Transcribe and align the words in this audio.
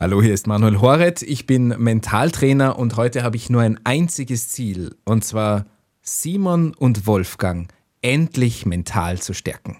Hallo, 0.00 0.22
hier 0.22 0.32
ist 0.32 0.46
Manuel 0.46 0.80
Horet. 0.80 1.22
Ich 1.22 1.44
bin 1.44 1.74
Mentaltrainer 1.76 2.78
und 2.78 2.96
heute 2.96 3.24
habe 3.24 3.34
ich 3.34 3.50
nur 3.50 3.62
ein 3.62 3.80
einziges 3.82 4.48
Ziel, 4.48 4.94
und 5.04 5.24
zwar 5.24 5.66
Simon 6.02 6.72
und 6.72 7.08
Wolfgang 7.08 7.68
endlich 8.00 8.64
mental 8.64 9.18
zu 9.18 9.34
stärken. 9.34 9.78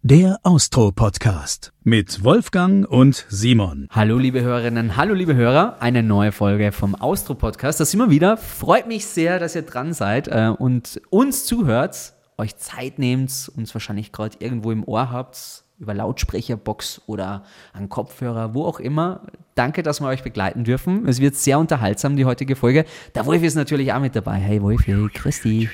Der 0.00 0.38
Austro-Podcast 0.42 1.74
mit 1.82 2.24
Wolfgang 2.24 2.88
und 2.88 3.26
Simon. 3.28 3.88
Hallo 3.90 4.16
liebe 4.16 4.40
Hörerinnen, 4.40 4.96
hallo 4.96 5.12
liebe 5.12 5.34
Hörer, 5.34 5.76
eine 5.80 6.02
neue 6.02 6.32
Folge 6.32 6.72
vom 6.72 6.94
Austro-Podcast. 6.94 7.78
Da 7.78 7.84
sind 7.84 8.00
wir 8.00 8.08
wieder. 8.08 8.38
Freut 8.38 8.88
mich 8.88 9.04
sehr, 9.04 9.38
dass 9.38 9.54
ihr 9.54 9.62
dran 9.62 9.92
seid 9.92 10.28
äh, 10.28 10.48
und 10.48 10.98
uns 11.10 11.44
zuhört, 11.44 12.14
euch 12.38 12.56
Zeit 12.56 12.98
nehmt, 12.98 13.52
uns 13.54 13.74
wahrscheinlich 13.74 14.12
gerade 14.12 14.38
irgendwo 14.40 14.72
im 14.72 14.82
Ohr 14.82 15.10
habt 15.10 15.65
über 15.78 15.92
Lautsprecherbox 15.92 17.02
oder 17.06 17.44
an 17.72 17.88
Kopfhörer, 17.88 18.54
wo 18.54 18.64
auch 18.64 18.80
immer. 18.80 19.20
Danke, 19.54 19.82
dass 19.82 20.00
wir 20.00 20.08
euch 20.08 20.22
begleiten 20.22 20.64
dürfen. 20.64 21.06
Es 21.06 21.20
wird 21.20 21.34
sehr 21.34 21.58
unterhaltsam, 21.58 22.16
die 22.16 22.24
heutige 22.24 22.56
Folge. 22.56 22.84
Der 23.14 23.26
Wolf 23.26 23.42
ist 23.42 23.54
natürlich 23.54 23.92
auch 23.92 24.00
mit 24.00 24.16
dabei. 24.16 24.36
Hey 24.36 24.62
Wolf, 24.62 24.86
hey, 24.86 25.08
Christi. 25.12 25.68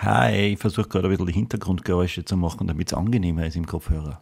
Hi, 0.00 0.52
ich 0.52 0.58
versuche 0.58 0.88
gerade 0.88 1.08
ein 1.08 1.10
bisschen 1.10 1.26
die 1.26 1.32
Hintergrundgeräusche 1.32 2.24
zu 2.24 2.36
machen, 2.36 2.66
damit 2.66 2.88
es 2.88 2.94
angenehmer 2.94 3.46
ist 3.46 3.56
im 3.56 3.66
Kopfhörer. 3.66 4.20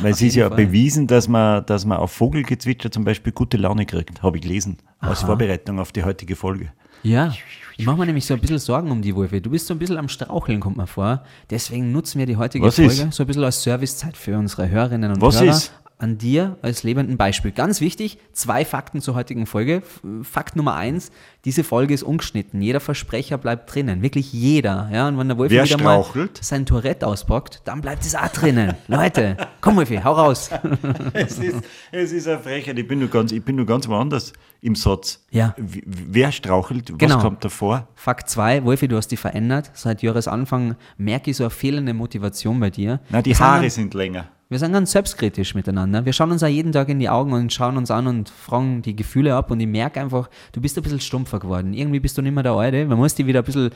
Weil 0.00 0.12
es 0.12 0.22
ist 0.22 0.34
ja 0.34 0.48
Fall. 0.48 0.56
bewiesen, 0.56 1.06
dass 1.06 1.28
man, 1.28 1.64
dass 1.66 1.84
man 1.84 1.98
auf 1.98 2.12
Vogelgezwitscher 2.12 2.90
zum 2.90 3.04
Beispiel 3.04 3.32
gute 3.32 3.56
Laune 3.56 3.86
kriegt, 3.86 4.22
habe 4.22 4.38
ich 4.38 4.42
gelesen, 4.42 4.78
als 4.98 5.22
Vorbereitung 5.22 5.78
auf 5.80 5.92
die 5.92 6.04
heutige 6.04 6.36
Folge. 6.36 6.72
Ja, 7.02 7.32
ich 7.76 7.86
mache 7.86 7.96
mir 7.98 8.06
nämlich 8.06 8.24
so 8.26 8.34
ein 8.34 8.40
bisschen 8.40 8.58
Sorgen 8.58 8.90
um 8.90 9.02
die 9.02 9.16
Wölfe. 9.16 9.40
Du 9.40 9.50
bist 9.50 9.66
so 9.66 9.74
ein 9.74 9.78
bisschen 9.78 9.96
am 9.98 10.08
Straucheln, 10.08 10.60
kommt 10.60 10.76
mir 10.76 10.86
vor. 10.86 11.22
Deswegen 11.50 11.90
nutzen 11.90 12.18
wir 12.18 12.26
die 12.26 12.36
heutige 12.36 12.64
Was 12.66 12.76
Folge 12.76 12.92
ist? 12.92 13.12
so 13.12 13.22
ein 13.24 13.26
bisschen 13.26 13.44
als 13.44 13.62
Servicezeit 13.62 14.16
für 14.16 14.36
unsere 14.38 14.68
Hörerinnen 14.68 15.12
und 15.12 15.20
Was 15.20 15.40
Hörer. 15.40 15.50
ist? 15.50 15.72
An 16.02 16.18
dir 16.18 16.56
als 16.62 16.82
lebenden 16.82 17.16
Beispiel. 17.16 17.52
Ganz 17.52 17.80
wichtig, 17.80 18.18
zwei 18.32 18.64
Fakten 18.64 19.00
zur 19.00 19.14
heutigen 19.14 19.46
Folge. 19.46 19.84
Fakt 20.24 20.56
Nummer 20.56 20.74
eins, 20.74 21.12
diese 21.44 21.62
Folge 21.62 21.94
ist 21.94 22.02
ungeschnitten. 22.02 22.60
Jeder 22.60 22.80
Versprecher 22.80 23.38
bleibt 23.38 23.72
drinnen. 23.72 24.02
Wirklich 24.02 24.32
jeder. 24.32 24.90
Ja, 24.92 25.06
und 25.06 25.16
wenn 25.16 25.28
der 25.28 25.38
Wolf 25.38 25.52
Wer 25.52 25.62
wieder 25.62 25.78
strauchelt? 25.78 26.32
mal 26.38 26.42
sein 26.42 26.66
Tourette 26.66 27.06
auspackt, 27.06 27.62
dann 27.66 27.80
bleibt 27.82 28.04
es 28.04 28.16
auch 28.16 28.26
drinnen. 28.26 28.74
Leute, 28.88 29.36
komm 29.60 29.76
Wolfi, 29.76 30.00
hau 30.02 30.14
raus. 30.14 30.50
es, 31.12 31.38
ist, 31.38 31.58
es 31.92 32.10
ist 32.10 32.26
eine 32.26 32.40
Frechheit. 32.40 32.76
Ich 32.80 32.88
bin 32.88 32.98
nur 32.98 33.08
ganz, 33.08 33.30
ich 33.30 33.44
bin 33.44 33.54
nur 33.54 33.66
ganz 33.66 33.86
woanders 33.86 34.32
im 34.60 34.74
Satz. 34.74 35.24
Ja. 35.30 35.54
Wer 35.56 36.32
strauchelt? 36.32 36.90
Was 36.90 36.98
Genau. 36.98 37.18
kommt 37.20 37.44
davor? 37.44 37.86
Fakt 37.94 38.28
2, 38.28 38.64
Wolfi, 38.64 38.88
du 38.88 38.96
hast 38.96 39.06
dich 39.08 39.20
verändert. 39.20 39.70
Seit 39.74 40.02
Jahresanfang 40.02 40.74
merke 40.96 41.30
ich 41.30 41.36
so 41.36 41.44
eine 41.44 41.50
fehlende 41.50 41.94
Motivation 41.94 42.58
bei 42.58 42.70
dir. 42.70 42.98
Na, 43.08 43.22
die 43.22 43.36
Haare 43.36 43.70
sind 43.70 43.94
länger. 43.94 44.26
Wir 44.52 44.58
sind 44.58 44.72
ganz 44.72 44.92
selbstkritisch 44.92 45.54
miteinander. 45.54 46.04
Wir 46.04 46.12
schauen 46.12 46.30
uns 46.30 46.42
auch 46.42 46.48
jeden 46.48 46.72
Tag 46.72 46.90
in 46.90 46.98
die 46.98 47.08
Augen 47.08 47.32
und 47.32 47.50
schauen 47.52 47.78
uns 47.78 47.90
an 47.90 48.06
und 48.06 48.28
fragen 48.28 48.82
die 48.82 48.94
Gefühle 48.94 49.34
ab. 49.34 49.50
Und 49.50 49.60
ich 49.60 49.66
merke 49.66 49.98
einfach, 49.98 50.28
du 50.52 50.60
bist 50.60 50.76
ein 50.76 50.82
bisschen 50.82 51.00
stumpfer 51.00 51.38
geworden. 51.38 51.72
Irgendwie 51.72 52.00
bist 52.00 52.18
du 52.18 52.22
nicht 52.22 52.34
mehr 52.34 52.42
der 52.42 52.52
Alte. 52.52 52.84
Man 52.84 52.98
muss 52.98 53.14
die 53.14 53.26
wieder 53.26 53.40
ein 53.40 53.44
bisschen 53.46 53.70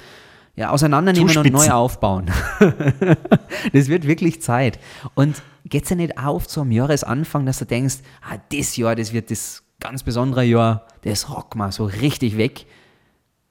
ja, 0.55 0.69
auseinandernehmen 0.71 1.35
und 1.35 1.51
neu 1.51 1.71
aufbauen. 1.71 2.31
das 3.73 3.89
wird 3.89 4.07
wirklich 4.07 4.43
Zeit. 4.43 4.79
Und 5.15 5.43
geht's 5.65 5.89
ja 5.89 5.97
nicht 5.97 6.19
auf 6.19 6.45
am 6.59 6.71
Jahresanfang, 6.71 7.47
dass 7.47 7.59
du 7.59 7.65
denkst, 7.65 7.97
ah, 8.21 8.37
das 8.53 8.77
Jahr, 8.77 8.95
das 8.95 9.15
wird 9.15 9.31
das 9.31 9.63
ganz 9.81 10.03
besondere 10.03 10.45
Jahr, 10.45 10.87
das 11.03 11.31
rock 11.31 11.57
mal 11.57 11.73
so 11.73 11.87
richtig 11.87 12.37
weg. 12.37 12.67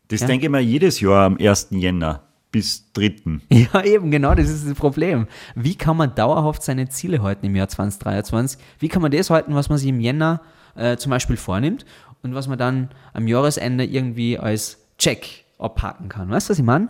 Das 0.10 0.22
Ja. 0.22 0.28
denke 0.28 0.46
ich 0.46 0.52
mir 0.52 0.60
jedes 0.60 1.00
Jahr 1.00 1.26
am 1.26 1.38
1. 1.40 1.70
Jänner 1.72 2.22
bis 2.56 2.90
3. 2.94 3.16
Ja, 3.50 3.84
eben, 3.84 4.12
genau, 4.12 4.34
das 4.34 4.50
ist 4.50 4.66
das 4.66 4.76
Problem. 4.76 5.28
Wie 5.56 5.76
kann 5.76 5.98
man 5.98 6.16
dauerhaft 6.16 6.64
seine 6.64 6.88
Ziele 6.88 7.22
halten 7.22 7.46
im 7.46 7.54
Jahr 7.54 7.68
2023? 7.68 8.58
Wie 8.80 8.88
kann 8.88 9.02
man 9.02 9.12
das 9.12 9.30
halten, 9.30 9.54
was 9.56 9.68
man 9.68 9.78
sich 9.78 9.90
im 9.90 10.00
Jänner 10.00 10.40
äh, 10.76 10.96
zum 10.96 11.10
Beispiel 11.10 11.36
vornimmt 11.36 11.86
und 12.24 12.34
was 12.34 12.48
man 12.48 12.58
dann 12.58 12.92
am 13.12 13.28
Jahresende 13.28 13.84
irgendwie 13.84 14.40
als 14.40 14.78
Check 14.98 15.44
abhaken 15.60 16.08
kann? 16.08 16.30
Weißt 16.30 16.48
du, 16.48 16.52
was 16.52 16.60
ich 16.60 16.64
meine? 16.64 16.88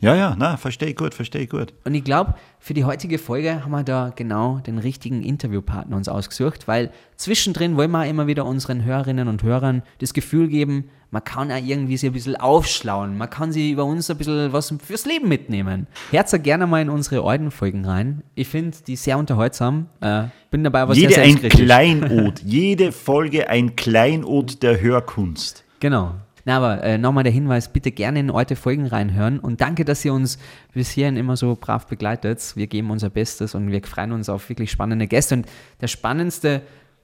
Ja, 0.00 0.14
ja, 0.14 0.34
na, 0.36 0.56
verstehe 0.56 0.88
ich 0.88 0.96
gut, 0.96 1.14
verstehe 1.14 1.42
ich 1.42 1.50
gut. 1.50 1.72
Und 1.84 1.94
ich 1.94 2.04
glaube, 2.04 2.34
für 2.58 2.74
die 2.74 2.84
heutige 2.84 3.18
Folge 3.18 3.64
haben 3.64 3.70
wir 3.70 3.84
da 3.84 4.12
genau 4.14 4.58
den 4.58 4.78
richtigen 4.78 5.22
Interviewpartner 5.22 5.96
uns 5.96 6.08
ausgesucht, 6.08 6.66
weil 6.66 6.90
zwischendrin 7.16 7.76
wollen 7.76 7.92
wir 7.92 8.00
auch 8.00 8.08
immer 8.08 8.26
wieder 8.26 8.44
unseren 8.44 8.84
Hörerinnen 8.84 9.28
und 9.28 9.42
Hörern 9.42 9.82
das 10.00 10.12
Gefühl 10.12 10.48
geben, 10.48 10.90
man 11.10 11.22
kann 11.22 11.52
auch 11.52 11.64
irgendwie 11.64 11.96
sich 11.96 12.10
ein 12.10 12.12
bisschen 12.12 12.34
aufschlauen, 12.34 13.16
man 13.16 13.30
kann 13.30 13.52
sie 13.52 13.70
über 13.70 13.84
uns 13.84 14.10
ein 14.10 14.18
bisschen 14.18 14.52
was 14.52 14.74
fürs 14.84 15.06
Leben 15.06 15.28
mitnehmen. 15.28 15.86
Hört 16.10 16.32
da 16.32 16.38
gerne 16.38 16.66
mal 16.66 16.82
in 16.82 16.90
unsere 16.90 17.24
alten 17.24 17.52
Folgen 17.52 17.84
rein. 17.84 18.24
Ich 18.34 18.48
finde 18.48 18.76
die 18.84 18.96
sehr 18.96 19.16
unterhaltsam. 19.16 19.86
Äh, 20.00 20.24
bin 20.50 20.64
dabei 20.64 20.82
aber 20.82 20.94
Jede 20.94 21.14
sehr 21.14 21.22
ein. 21.22 21.36
Kleinod, 21.36 22.42
jede 22.44 22.90
Folge 22.90 23.48
ein 23.48 23.76
Kleinod 23.76 24.62
der 24.64 24.80
Hörkunst. 24.80 25.64
Genau. 25.78 26.16
Na, 26.44 26.58
aber 26.58 26.82
äh, 26.82 26.98
nochmal 26.98 27.24
der 27.24 27.32
Hinweis, 27.32 27.72
bitte 27.72 27.90
gerne 27.90 28.20
in 28.20 28.30
alte 28.30 28.54
Folgen 28.54 28.86
reinhören 28.86 29.38
und 29.38 29.60
danke, 29.60 29.84
dass 29.84 30.04
ihr 30.04 30.12
uns 30.12 30.38
bis 30.72 30.90
hierhin 30.90 31.16
immer 31.16 31.36
so 31.36 31.56
brav 31.58 31.86
begleitet. 31.86 32.52
Wir 32.54 32.66
geben 32.66 32.90
unser 32.90 33.08
Bestes 33.08 33.54
und 33.54 33.70
wir 33.70 33.82
freuen 33.82 34.12
uns 34.12 34.28
auf 34.28 34.48
wirklich 34.50 34.70
spannende 34.70 35.06
Gäste. 35.06 35.36
Und 35.36 35.46
der 35.80 35.88
spannendste 35.88 36.62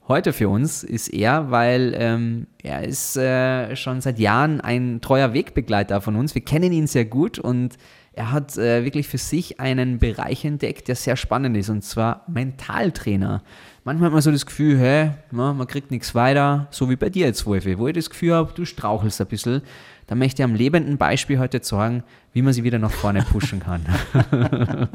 heute 0.08 0.32
für 0.32 0.48
uns 0.48 0.82
ist 0.82 1.08
er, 1.08 1.50
weil 1.50 1.94
ähm, 1.96 2.48
er 2.62 2.84
ist 2.84 3.16
äh, 3.16 3.76
schon 3.76 4.00
seit 4.00 4.18
Jahren 4.18 4.60
ein 4.60 5.00
treuer 5.00 5.32
Wegbegleiter 5.32 6.00
von 6.00 6.16
uns. 6.16 6.34
Wir 6.34 6.44
kennen 6.44 6.72
ihn 6.72 6.86
sehr 6.86 7.06
gut 7.06 7.38
und 7.38 7.76
er 8.20 8.32
hat 8.32 8.58
äh, 8.58 8.84
wirklich 8.84 9.08
für 9.08 9.16
sich 9.16 9.60
einen 9.60 9.98
Bereich 9.98 10.44
entdeckt, 10.44 10.88
der 10.88 10.94
sehr 10.94 11.16
spannend 11.16 11.56
ist, 11.56 11.70
und 11.70 11.82
zwar 11.82 12.22
Mentaltrainer. 12.28 13.42
Manchmal 13.84 14.08
hat 14.08 14.12
man 14.12 14.20
so 14.20 14.30
das 14.30 14.44
Gefühl, 14.44 14.78
hä, 14.78 15.12
na, 15.30 15.54
man 15.54 15.66
kriegt 15.66 15.90
nichts 15.90 16.14
weiter, 16.14 16.68
so 16.70 16.90
wie 16.90 16.96
bei 16.96 17.08
dir 17.08 17.24
jetzt, 17.24 17.46
Wolfi, 17.46 17.78
wo 17.78 17.88
ich 17.88 17.94
das 17.94 18.10
Gefühl 18.10 18.34
habe, 18.34 18.52
du 18.54 18.66
strauchelst 18.66 19.22
ein 19.22 19.26
bisschen. 19.26 19.62
Da 20.06 20.16
möchte 20.16 20.42
ich 20.42 20.44
am 20.44 20.54
lebenden 20.54 20.98
Beispiel 20.98 21.38
heute 21.38 21.62
zeigen, 21.62 22.02
wie 22.34 22.42
man 22.42 22.52
sie 22.52 22.62
wieder 22.62 22.78
nach 22.78 22.90
vorne 22.90 23.22
pushen 23.22 23.60
kann. 23.60 23.86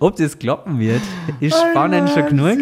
Ob 0.00 0.16
das 0.16 0.36
klappen 0.36 0.80
wird, 0.80 1.02
ist 1.38 1.56
spannend 1.70 2.10
schon 2.10 2.26
genug. 2.26 2.58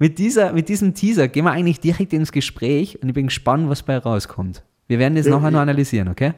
Mit, 0.00 0.18
dieser, 0.18 0.52
mit 0.52 0.68
diesem 0.68 0.94
Teaser 0.94 1.28
gehen 1.28 1.44
wir 1.44 1.52
eigentlich 1.52 1.78
direkt 1.78 2.12
ins 2.12 2.32
Gespräch 2.32 3.00
und 3.00 3.08
ich 3.08 3.14
bin 3.14 3.26
gespannt, 3.26 3.68
was 3.68 3.84
bei 3.84 3.98
rauskommt. 3.98 4.64
Wir 4.88 4.98
werden 4.98 5.14
das 5.14 5.26
nachher 5.26 5.52
noch 5.52 5.60
analysieren, 5.60 6.08
okay? 6.08 6.32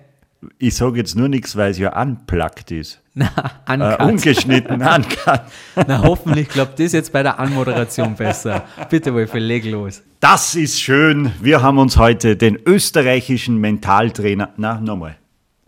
Ich 0.58 0.74
sage 0.74 0.98
jetzt 0.98 1.14
nur 1.14 1.28
nichts, 1.28 1.56
weil 1.56 1.70
es 1.70 1.78
ja 1.78 2.00
unplugged 2.00 2.70
ist. 2.72 3.00
Na, 3.14 3.30
Äh, 3.68 4.02
ungeschnitten, 4.04 4.80
uncut. 4.82 5.42
Na, 5.86 6.02
hoffentlich 6.02 6.48
klappt 6.48 6.80
das 6.80 6.92
jetzt 6.92 7.12
bei 7.12 7.22
der 7.22 7.38
Anmoderation 7.38 8.14
besser. 8.16 8.64
Bitte, 8.90 9.14
Wolfi, 9.14 9.38
leg 9.38 9.64
los. 9.66 10.02
Das 10.20 10.54
ist 10.54 10.80
schön. 10.80 11.30
Wir 11.40 11.62
haben 11.62 11.78
uns 11.78 11.96
heute 11.96 12.36
den 12.36 12.58
österreichischen 12.66 13.58
Mentaltrainer. 13.58 14.50
Na, 14.56 14.80
nochmal. 14.80 15.16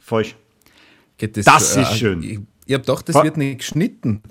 Falsch. 0.00 0.34
Geht 1.18 1.46
Das 1.46 1.76
ist 1.76 1.96
schön. 1.96 2.22
Ich, 2.22 2.38
ich 2.66 2.74
habe 2.74 2.84
gedacht, 2.84 3.08
das 3.08 3.14
Wa- 3.16 3.24
wird 3.24 3.36
nicht 3.36 3.58
geschnitten. 3.58 4.22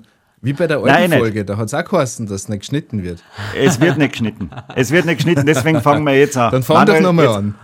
Wie 0.42 0.52
bei 0.52 0.66
der 0.66 0.80
Nein, 0.80 0.90
alten 0.90 1.10
nicht. 1.10 1.18
Folge, 1.20 1.44
da 1.46 1.56
hat 1.56 1.66
es 1.68 1.74
auch 1.74 1.84
geheißen, 1.84 2.26
dass 2.26 2.42
es 2.42 2.48
nicht 2.50 2.60
geschnitten 2.60 3.02
wird. 3.02 3.22
Es 3.58 3.80
wird 3.80 3.96
nicht 3.96 4.12
geschnitten. 4.12 4.50
Es 4.74 4.90
wird 4.90 5.06
nicht 5.06 5.16
geschnitten, 5.16 5.46
deswegen 5.46 5.80
fangen 5.80 6.04
wir 6.04 6.18
jetzt 6.18 6.36
an. 6.36 6.50
Dann 6.52 6.62
fang 6.62 6.84
doch 6.84 6.92
Manuel, 6.92 7.02
nochmal 7.02 7.24
jetzt- 7.26 7.36
an. 7.36 7.54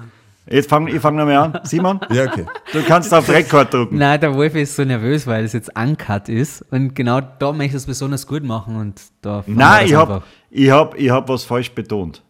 Jetzt 0.49 0.69
fang, 0.69 0.87
ich 0.89 1.01
fange 1.01 1.19
nochmal 1.19 1.37
an. 1.37 1.61
Simon, 1.65 2.01
Ja, 2.11 2.25
okay. 2.25 2.47
du 2.73 2.83
kannst 2.83 3.13
auf 3.15 3.29
Rekord 3.29 3.73
drucken. 3.73 3.99
Nein, 3.99 4.21
der 4.21 4.35
Wolfi 4.35 4.63
ist 4.63 4.75
so 4.75 4.85
nervös, 4.85 5.27
weil 5.27 5.45
es 5.45 5.53
jetzt 5.53 5.71
uncut 5.79 6.29
ist. 6.29 6.63
Und 6.71 6.95
genau 6.95 7.21
da 7.21 7.53
möchte 7.53 7.77
ich 7.77 7.83
es 7.83 7.87
besonders 7.87 8.27
gut 8.27 8.43
machen. 8.43 8.77
Und 8.77 9.01
da 9.23 9.45
Nein, 9.47 9.83
das 9.83 9.91
ich 9.91 9.97
habe 9.97 10.23
ich 10.51 10.71
hab, 10.71 10.99
ich 10.99 11.11
hab 11.11 11.29
was 11.29 11.45
falsch 11.45 11.71
betont. 11.73 12.23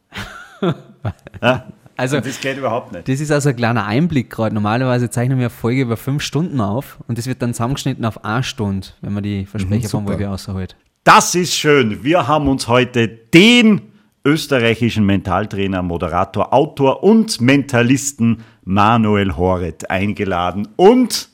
ja? 1.43 1.65
Also, 1.97 2.17
Und 2.17 2.25
das 2.27 2.41
geht 2.41 2.57
überhaupt 2.57 2.93
nicht. 2.93 3.07
das 3.09 3.21
ist 3.21 3.31
also 3.31 3.51
ein 3.51 3.57
kleiner 3.57 3.85
Einblick 3.87 4.31
gerade. 4.31 4.55
Normalerweise 4.55 5.11
zeichnen 5.11 5.39
wir 5.39 5.47
eine 5.47 5.51
Folge 5.51 5.83
über 5.83 5.97
fünf 5.99 6.23
Stunden 6.23 6.61
auf. 6.61 6.99
Und 7.09 7.19
das 7.19 7.27
wird 7.27 7.43
dann 7.43 7.53
zusammengeschnitten 7.53 8.05
auf 8.07 8.25
eine 8.25 8.43
Stunde, 8.43 8.89
wenn 9.03 9.13
man 9.13 9.23
die 9.23 9.45
Versprecher 9.47 9.89
vom 9.89 10.05
super. 10.05 10.13
Wolfi 10.15 10.27
außerholt. 10.27 10.77
Das 11.05 11.35
ist 11.35 11.55
schön. 11.55 12.03
Wir 12.03 12.27
haben 12.27 12.49
uns 12.49 12.69
heute 12.69 13.07
den 13.09 13.83
österreichischen 14.25 15.07
Mentaltrainer, 15.07 15.83
Moderator, 15.83 16.53
Autor 16.53 17.03
und 17.03 17.41
Mentalisten 17.41 18.45
Manuel 18.65 19.37
Horet 19.37 19.91
eingeladen 19.91 20.69
und 20.77 21.29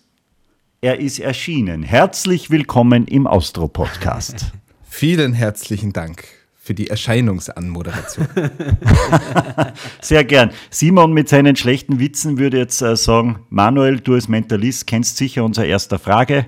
er 0.81 1.01
ist 1.01 1.19
erschienen. 1.19 1.83
Herzlich 1.83 2.51
willkommen 2.51 3.07
im 3.07 3.27
Austro-Podcast. 3.27 4.53
Vielen 4.89 5.33
herzlichen 5.33 5.93
Dank 5.93 6.25
für 6.55 6.75
die 6.75 6.89
Erscheinungsanmoderation. 6.89 8.29
Sehr 10.01 10.25
gern. 10.25 10.51
Simon 10.71 11.13
mit 11.13 11.29
seinen 11.29 11.57
schlechten 11.57 11.99
Witzen 11.99 12.39
würde 12.39 12.59
jetzt 12.59 12.83
äh, 12.83 12.97
sagen, 12.97 13.41
Manuel, 13.51 14.01
du 14.01 14.15
als 14.15 14.29
Mentalist 14.29 14.87
kennst 14.87 15.17
sicher 15.17 15.45
unsere 15.45 15.67
erste 15.67 15.99
Frage. 15.99 16.47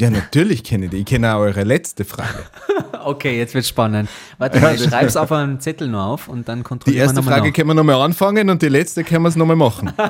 Ja, 0.00 0.10
natürlich 0.10 0.62
kenne 0.62 0.84
ich 0.84 0.90
die. 0.92 0.98
Ich 0.98 1.06
kenne 1.06 1.34
auch 1.34 1.40
eure 1.40 1.64
letzte 1.64 2.04
Frage. 2.04 2.44
Okay, 3.04 3.38
jetzt 3.38 3.54
wird 3.54 3.64
spannend. 3.64 4.10
Warte 4.36 4.60
mal, 4.60 4.74
ich 4.74 4.82
schreib's 4.82 5.16
auf 5.16 5.32
einen 5.32 5.60
Zettel 5.60 5.88
noch 5.88 6.06
auf 6.08 6.28
und 6.28 6.46
dann 6.46 6.58
Die 6.58 6.64
kontrollieren 6.64 7.00
erste 7.02 7.16
wir 7.16 7.20
nochmal 7.22 7.34
Frage 7.36 7.48
nach. 7.48 7.54
können 7.54 7.68
wir 7.68 7.74
nochmal 7.74 8.02
anfangen 8.02 8.50
und 8.50 8.60
die 8.60 8.68
letzte 8.68 9.02
können 9.02 9.22
wir 9.22 9.28
es 9.30 9.36
nochmal 9.36 9.56
machen. 9.56 9.92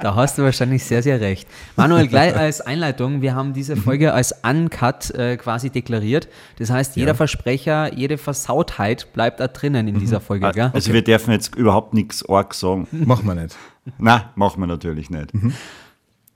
Da 0.00 0.14
hast 0.14 0.38
du 0.38 0.42
wahrscheinlich 0.44 0.84
sehr, 0.84 1.02
sehr 1.02 1.20
recht. 1.20 1.48
Manuel, 1.74 2.06
gleich 2.06 2.36
als 2.36 2.60
Einleitung, 2.60 3.20
wir 3.20 3.34
haben 3.34 3.52
diese 3.52 3.76
Folge 3.76 4.12
als 4.14 4.32
Uncut 4.44 5.10
äh, 5.10 5.36
quasi 5.36 5.70
deklariert. 5.70 6.28
Das 6.58 6.70
heißt, 6.70 6.94
jeder 6.94 7.16
Versprecher, 7.16 7.92
jede 7.92 8.16
Versautheit 8.16 9.12
bleibt 9.12 9.40
da 9.40 9.48
drinnen 9.48 9.88
in 9.88 9.98
dieser 9.98 10.20
Folge, 10.20 10.52
gell? 10.52 10.70
Also 10.72 10.92
wir 10.92 11.02
dürfen 11.02 11.32
jetzt 11.32 11.56
überhaupt 11.56 11.94
nichts 11.94 12.24
arg 12.28 12.54
sagen. 12.54 12.86
Machen 12.92 13.26
wir 13.26 13.34
nicht. 13.34 13.56
Na, 13.98 14.30
machen 14.36 14.60
wir 14.60 14.68
natürlich 14.68 15.10
nicht. 15.10 15.32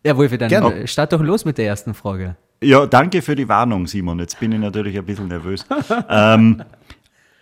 Ja, 0.05 0.17
Wolfi, 0.17 0.39
dann 0.39 0.49
Gerne. 0.49 0.83
äh, 0.83 0.87
start 0.87 1.13
doch 1.13 1.23
los 1.23 1.45
mit 1.45 1.59
der 1.59 1.67
ersten 1.67 1.95
Frage. 1.95 2.37
Ja, 2.63 2.87
danke 2.87 3.23
für 3.23 3.35
die 3.35 3.49
Warnung, 3.49 3.87
Simon. 3.87 4.19
Jetzt 4.21 4.39
bin 4.39 4.53
ich 4.53 4.59
natürlich 4.59 4.97
ein 4.97 5.05
bisschen 5.05 5.29
nervös. 5.29 5.67
ähm, 6.09 6.63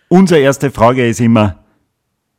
unsere 0.07 0.39
erste 0.39 0.71
Frage 0.71 1.07
ist 1.07 1.19
immer, 1.19 1.63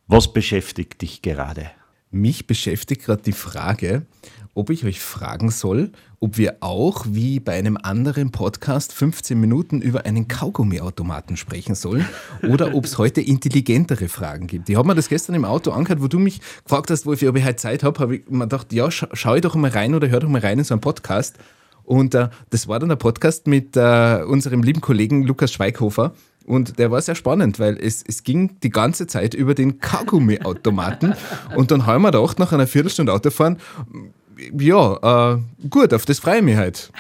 was 0.07 0.33
beschäftigt 0.33 1.01
dich 1.03 1.23
gerade? 1.23 1.71
Mich 2.11 2.47
beschäftigt 2.47 3.05
gerade 3.05 3.23
die 3.23 3.33
Frage, 3.33 4.07
ob 4.55 4.71
ich 4.71 4.85
euch 4.85 5.01
fragen 5.01 5.51
soll, 5.51 5.93
ob 6.21 6.37
wir 6.37 6.59
auch 6.61 7.07
wie 7.09 7.41
bei 7.41 7.55
einem 7.55 7.79
anderen 7.83 8.31
Podcast 8.31 8.93
15 8.93 9.41
Minuten 9.41 9.81
über 9.81 10.05
einen 10.05 10.29
Kaugummiautomaten 10.29 11.37
sprechen 11.37 11.75
sollen 11.75 12.07
oder 12.49 12.75
ob 12.75 12.85
es 12.85 12.99
heute 12.99 13.21
intelligentere 13.21 14.09
Fragen 14.09 14.47
gibt. 14.47 14.69
Ich 14.69 14.77
habe 14.77 14.87
mir 14.87 14.95
das 14.95 15.09
gestern 15.09 15.35
im 15.35 15.45
Auto 15.45 15.71
angehört, 15.71 16.03
wo 16.03 16.09
du 16.09 16.19
mich 16.19 16.41
gefragt 16.65 16.91
hast, 16.91 17.07
Wolfi, 17.07 17.29
ob 17.29 17.37
ich 17.37 17.45
heute 17.45 17.57
Zeit 17.57 17.83
habe, 17.83 17.99
habe 17.99 18.17
ich 18.17 18.29
mir 18.29 18.45
gedacht, 18.45 18.73
ja, 18.73 18.91
scha 18.91 19.09
schau 19.13 19.35
ich 19.35 19.41
doch 19.41 19.55
mal 19.55 19.71
rein 19.71 19.95
oder 19.95 20.09
hör 20.09 20.21
doch 20.21 20.29
mal 20.29 20.41
rein 20.41 20.59
in 20.59 20.65
so 20.65 20.75
einen 20.75 20.81
Podcast. 20.81 21.39
Und 21.85 22.15
äh, 22.15 22.29
das 22.51 22.69
war 22.69 22.79
dann 22.79 22.91
ein 22.91 22.99
Podcast 22.99 23.47
mit 23.47 23.77
äh, 23.77 24.23
unserem 24.27 24.63
lieben 24.63 24.81
Kollegen 24.81 25.25
Lukas 25.25 25.53
Schweighofer. 25.53 26.13
Und 26.45 26.79
der 26.79 26.91
war 26.91 27.01
sehr 27.01 27.15
spannend, 27.15 27.59
weil 27.59 27.79
es, 27.79 28.03
es 28.07 28.23
ging 28.23 28.59
die 28.63 28.71
ganze 28.71 29.07
Zeit 29.07 29.35
über 29.35 29.55
den 29.55 29.79
Kaugummiautomaten. 29.79 31.15
und 31.57 31.71
dann 31.71 31.87
haben 31.87 32.03
wir 32.03 32.11
gedacht, 32.11 32.39
nach 32.39 32.53
einer 32.53 32.67
Viertelstunde 32.67 33.13
Autofahren, 33.13 33.59
ja, 34.59 35.35
äh, 35.35 35.39
gut, 35.69 35.93
auf 35.95 36.05
das 36.05 36.19
freue 36.19 36.39
ich 36.39 36.43
mich 36.43 36.57
halt. 36.57 36.91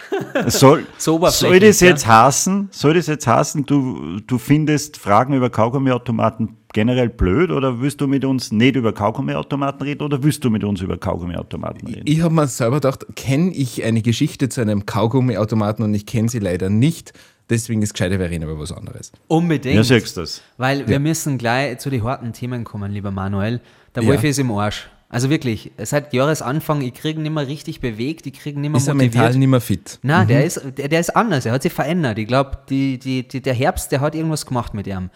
Soll, 0.46 0.86
So 0.98 1.24
soll 1.28 1.60
das 1.60 1.80
ja. 1.80 1.88
jetzt 1.88 2.06
heißen, 2.06 2.68
soll 2.70 2.94
das 2.94 3.06
jetzt 3.06 3.26
heißen, 3.26 3.64
du, 3.66 4.20
du 4.26 4.38
findest 4.38 4.96
Fragen 4.96 5.34
über 5.34 5.50
Kaugummiautomaten 5.50 6.56
generell 6.72 7.08
blöd 7.08 7.50
oder 7.50 7.80
willst 7.80 8.00
du 8.00 8.06
mit 8.06 8.24
uns 8.24 8.50
nicht 8.50 8.76
über 8.76 8.92
Kaugummiautomaten 8.92 9.82
reden 9.86 10.02
oder 10.02 10.22
willst 10.22 10.42
du 10.44 10.50
mit 10.50 10.64
uns 10.64 10.80
über 10.80 10.96
Kaugummiautomaten 10.96 11.86
reden? 11.86 12.02
Ich 12.06 12.22
habe 12.22 12.34
mir 12.34 12.46
selber 12.46 12.76
gedacht, 12.76 13.06
kenne 13.14 13.52
ich 13.52 13.84
eine 13.84 14.02
Geschichte 14.02 14.48
zu 14.48 14.60
einem 14.60 14.86
Kaugummiautomaten 14.86 15.84
und 15.84 15.94
ich 15.94 16.06
kenne 16.06 16.28
sie 16.28 16.38
leider 16.38 16.70
nicht. 16.70 17.12
Deswegen 17.50 17.82
ist 17.82 17.92
gescheiter, 17.92 18.18
wir 18.18 18.30
reden 18.30 18.44
über 18.44 18.58
was 18.58 18.72
anderes. 18.72 19.12
Unbedingt. 19.28 19.86
Ja, 19.86 19.98
du 19.98 20.20
das. 20.20 20.40
Weil 20.56 20.88
wir 20.88 20.98
müssen 21.00 21.36
gleich 21.36 21.78
zu 21.78 21.90
den 21.90 22.02
harten 22.02 22.32
Themen 22.32 22.64
kommen, 22.64 22.90
lieber 22.90 23.10
Manuel. 23.10 23.60
Der 23.94 24.02
Ja. 24.02 24.08
Wolfi 24.08 24.28
ist 24.28 24.38
im 24.38 24.50
Arsch. 24.52 24.88
Also 25.12 25.28
wirklich, 25.28 25.70
seit 25.82 26.12
Jahresanfang, 26.14 26.80
ich 26.80 26.94
kriege 26.94 27.20
ihn 27.20 27.22
nicht 27.22 27.32
mehr 27.34 27.46
richtig 27.46 27.80
bewegt, 27.80 28.26
ich 28.26 28.32
kriege 28.32 28.58
nicht 28.58 28.70
mehr 28.70 28.78
Ist 28.78 28.88
er 28.88 28.94
motiviert. 28.94 29.14
mental 29.22 29.38
nicht 29.38 29.48
mehr 29.48 29.60
fit? 29.60 29.98
Na, 30.02 30.24
der, 30.24 30.44
ist, 30.44 30.60
der, 30.78 30.88
der 30.88 31.00
ist 31.00 31.14
anders, 31.14 31.44
er 31.44 31.52
hat 31.52 31.62
sich 31.62 31.72
verändert. 31.72 32.18
Ich 32.18 32.26
glaube, 32.26 32.58
die, 32.70 32.98
die, 32.98 33.28
die, 33.28 33.42
der 33.42 33.52
Herbst, 33.52 33.92
der 33.92 34.00
hat 34.00 34.14
irgendwas 34.14 34.46
gemacht 34.46 34.72
mit 34.72 34.86
ihm. 34.86 35.10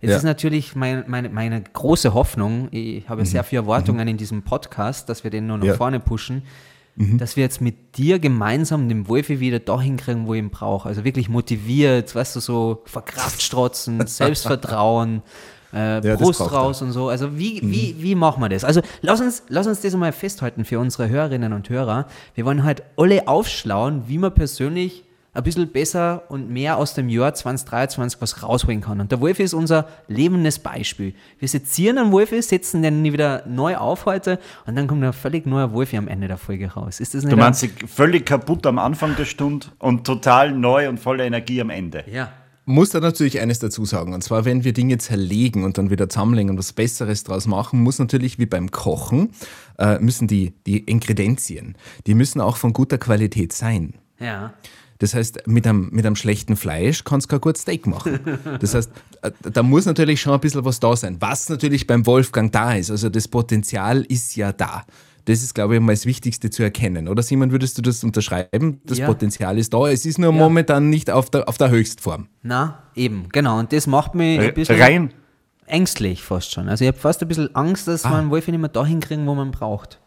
Jetzt 0.00 0.10
Ja. 0.12 0.16
ist 0.18 0.22
natürlich 0.22 0.76
mein, 0.76 1.02
meine, 1.08 1.28
meine 1.30 1.60
große 1.62 2.14
Hoffnung, 2.14 2.68
ich 2.70 3.06
habe 3.08 3.26
sehr 3.26 3.42
viele 3.44 3.62
Erwartungen 3.62 4.06
in 4.08 4.16
diesem 4.16 4.42
Podcast, 4.42 5.08
dass 5.08 5.24
wir 5.24 5.30
den 5.32 5.48
nur 5.48 5.58
nach 5.58 5.66
Ja. 5.66 5.74
vorne 5.74 5.98
pushen, 6.00 6.42
dass 6.96 7.34
wir 7.36 7.42
jetzt 7.44 7.60
mit 7.60 7.96
dir 7.98 8.18
gemeinsam 8.20 8.88
den 8.88 9.08
Wolfi 9.08 9.40
wieder 9.40 9.58
dahin 9.58 9.96
kriegen, 9.96 10.26
wo 10.28 10.34
ich 10.34 10.38
ihn 10.40 10.50
brauche. 10.50 10.88
Also 10.88 11.02
wirklich 11.04 11.28
motiviert, 11.28 12.14
weißt 12.14 12.36
du, 12.36 12.40
so 12.40 12.82
Verkraftstrotzen, 12.84 14.06
Selbstvertrauen, 14.06 15.22
äh, 15.72 16.00
das 16.00 16.18
Brust 16.20 16.38
braucht 16.40 16.52
er. 16.52 16.58
raus 16.58 16.82
und 16.82 16.92
so. 16.92 17.08
Also 17.08 17.38
wie, 17.38 17.60
wie, 17.62 17.96
wie 17.98 18.14
machen 18.14 18.42
wir 18.42 18.48
das? 18.48 18.64
Also 18.64 18.80
lass 19.02 19.20
uns, 19.20 19.42
lass 19.48 19.66
uns 19.66 19.80
das 19.80 19.94
mal 19.94 20.12
festhalten 20.12 20.64
für 20.64 20.78
unsere 20.78 21.08
Hörerinnen 21.08 21.52
und 21.52 21.68
Hörer. 21.68 22.06
Wir 22.34 22.44
wollen 22.44 22.64
halt 22.64 22.82
alle 22.96 23.28
aufschlauen, 23.28 24.04
wie 24.08 24.18
man 24.18 24.34
persönlich 24.34 25.04
ein 25.32 25.44
bisschen 25.44 25.68
besser 25.68 26.24
und 26.28 26.50
mehr 26.50 26.76
aus 26.76 26.94
dem 26.94 27.08
Jahr 27.08 27.32
2023 27.32 28.20
was 28.20 28.42
rausholen 28.42 28.80
kann. 28.80 29.00
Und 29.00 29.12
der 29.12 29.20
Wolfi 29.20 29.44
ist 29.44 29.54
unser 29.54 29.86
lebendes 30.08 30.58
Beispiel. 30.58 31.14
Wir 31.38 31.46
sezieren 31.46 31.98
einen 31.98 32.10
Wolfi, 32.10 32.42
setzen 32.42 32.82
den 32.82 33.04
wieder 33.04 33.44
neu 33.46 33.76
auf 33.76 34.06
heute 34.06 34.40
und 34.66 34.74
dann 34.74 34.88
kommt 34.88 35.04
ein 35.04 35.12
völlig 35.12 35.46
neuer 35.46 35.72
Wolfi 35.72 35.96
am 35.98 36.08
Ende 36.08 36.26
der 36.26 36.36
Folge 36.36 36.72
raus. 36.72 36.98
Ist 36.98 37.14
das 37.14 37.22
nicht 37.22 37.30
Du 37.32 37.36
ein- 37.36 37.44
meinst 37.44 37.64
völlig 37.86 38.26
kaputt 38.26 38.66
am 38.66 38.80
Anfang 38.80 39.14
der 39.14 39.24
Stunde 39.24 39.68
und 39.78 40.04
total 40.04 40.50
neu 40.50 40.88
und 40.88 40.98
voller 40.98 41.22
Energie 41.22 41.60
am 41.60 41.70
Ende. 41.70 42.02
Ja. 42.10 42.32
Muss 42.70 42.90
da 42.90 43.00
natürlich 43.00 43.40
eines 43.40 43.58
dazu 43.58 43.84
sagen. 43.84 44.14
Und 44.14 44.22
zwar, 44.22 44.44
wenn 44.44 44.62
wir 44.62 44.72
Dinge 44.72 44.98
zerlegen 44.98 45.64
und 45.64 45.76
dann 45.76 45.90
wieder 45.90 46.08
zusammenlegen 46.08 46.50
und 46.50 46.58
was 46.58 46.72
Besseres 46.72 47.24
draus 47.24 47.46
machen, 47.46 47.82
muss 47.82 47.98
natürlich 47.98 48.38
wie 48.38 48.46
beim 48.46 48.70
Kochen, 48.70 49.30
äh, 49.78 49.98
müssen 49.98 50.28
die, 50.28 50.54
die 50.66 50.78
Ingredienzien, 50.78 51.76
die 52.06 52.14
müssen 52.14 52.40
auch 52.40 52.56
von 52.56 52.72
guter 52.72 52.96
Qualität 52.96 53.52
sein. 53.52 53.94
Ja. 54.20 54.54
Das 55.00 55.14
heißt, 55.14 55.46
mit 55.48 55.66
einem, 55.66 55.88
mit 55.90 56.06
einem 56.06 56.14
schlechten 56.14 56.56
Fleisch 56.56 57.04
kannst 57.04 57.26
du 57.26 57.30
kein 57.30 57.40
gutes 57.40 57.62
Steak 57.62 57.86
machen. 57.86 58.20
Das 58.60 58.74
heißt, 58.74 58.92
äh, 59.22 59.32
da 59.42 59.62
muss 59.62 59.86
natürlich 59.86 60.20
schon 60.20 60.34
ein 60.34 60.40
bisschen 60.40 60.64
was 60.64 60.78
da 60.78 60.94
sein, 60.94 61.16
was 61.18 61.48
natürlich 61.48 61.86
beim 61.86 62.06
Wolfgang 62.06 62.52
da 62.52 62.74
ist. 62.74 62.90
Also 62.90 63.08
das 63.08 63.26
Potenzial 63.26 64.02
ist 64.02 64.36
ja 64.36 64.52
da. 64.52 64.84
Das 65.26 65.42
ist, 65.42 65.54
glaube 65.54 65.74
ich, 65.74 65.80
mal 65.80 65.92
das 65.92 66.06
Wichtigste 66.06 66.50
zu 66.50 66.62
erkennen. 66.62 67.06
Oder 67.08 67.22
Simon, 67.22 67.50
würdest 67.52 67.76
du 67.78 67.82
das 67.82 68.02
unterschreiben? 68.04 68.80
Das 68.84 68.98
Ja. 68.98 69.06
Potenzial 69.06 69.58
ist 69.58 69.72
da. 69.74 69.86
Es 69.88 70.06
ist 70.06 70.18
nur 70.18 70.32
Ja. 70.32 70.38
momentan 70.38 70.88
nicht 70.90 71.10
auf 71.10 71.30
der, 71.30 71.48
auf 71.48 71.58
der 71.58 71.70
Höchstform. 71.70 72.28
Na, 72.42 72.82
eben, 72.94 73.28
genau. 73.32 73.58
Und 73.58 73.72
das 73.72 73.86
macht 73.86 74.14
mich 74.14 74.40
ein 74.40 74.54
bisschen 74.54 74.80
Rein, 74.80 75.12
ängstlich 75.66 76.22
fast 76.22 76.52
schon. 76.52 76.68
Also 76.68 76.84
ich 76.84 76.88
habe 76.88 76.98
fast 76.98 77.22
ein 77.22 77.28
bisschen 77.28 77.54
Angst, 77.54 77.86
dass 77.88 78.04
Ah. 78.04 78.18
einen 78.18 78.30
Wolfi 78.30 78.50
nicht 78.50 78.60
mehr 78.60 78.68
dahin 78.70 79.00
kriegen, 79.00 79.26
wo 79.26 79.34
man 79.34 79.50
braucht. 79.50 80.00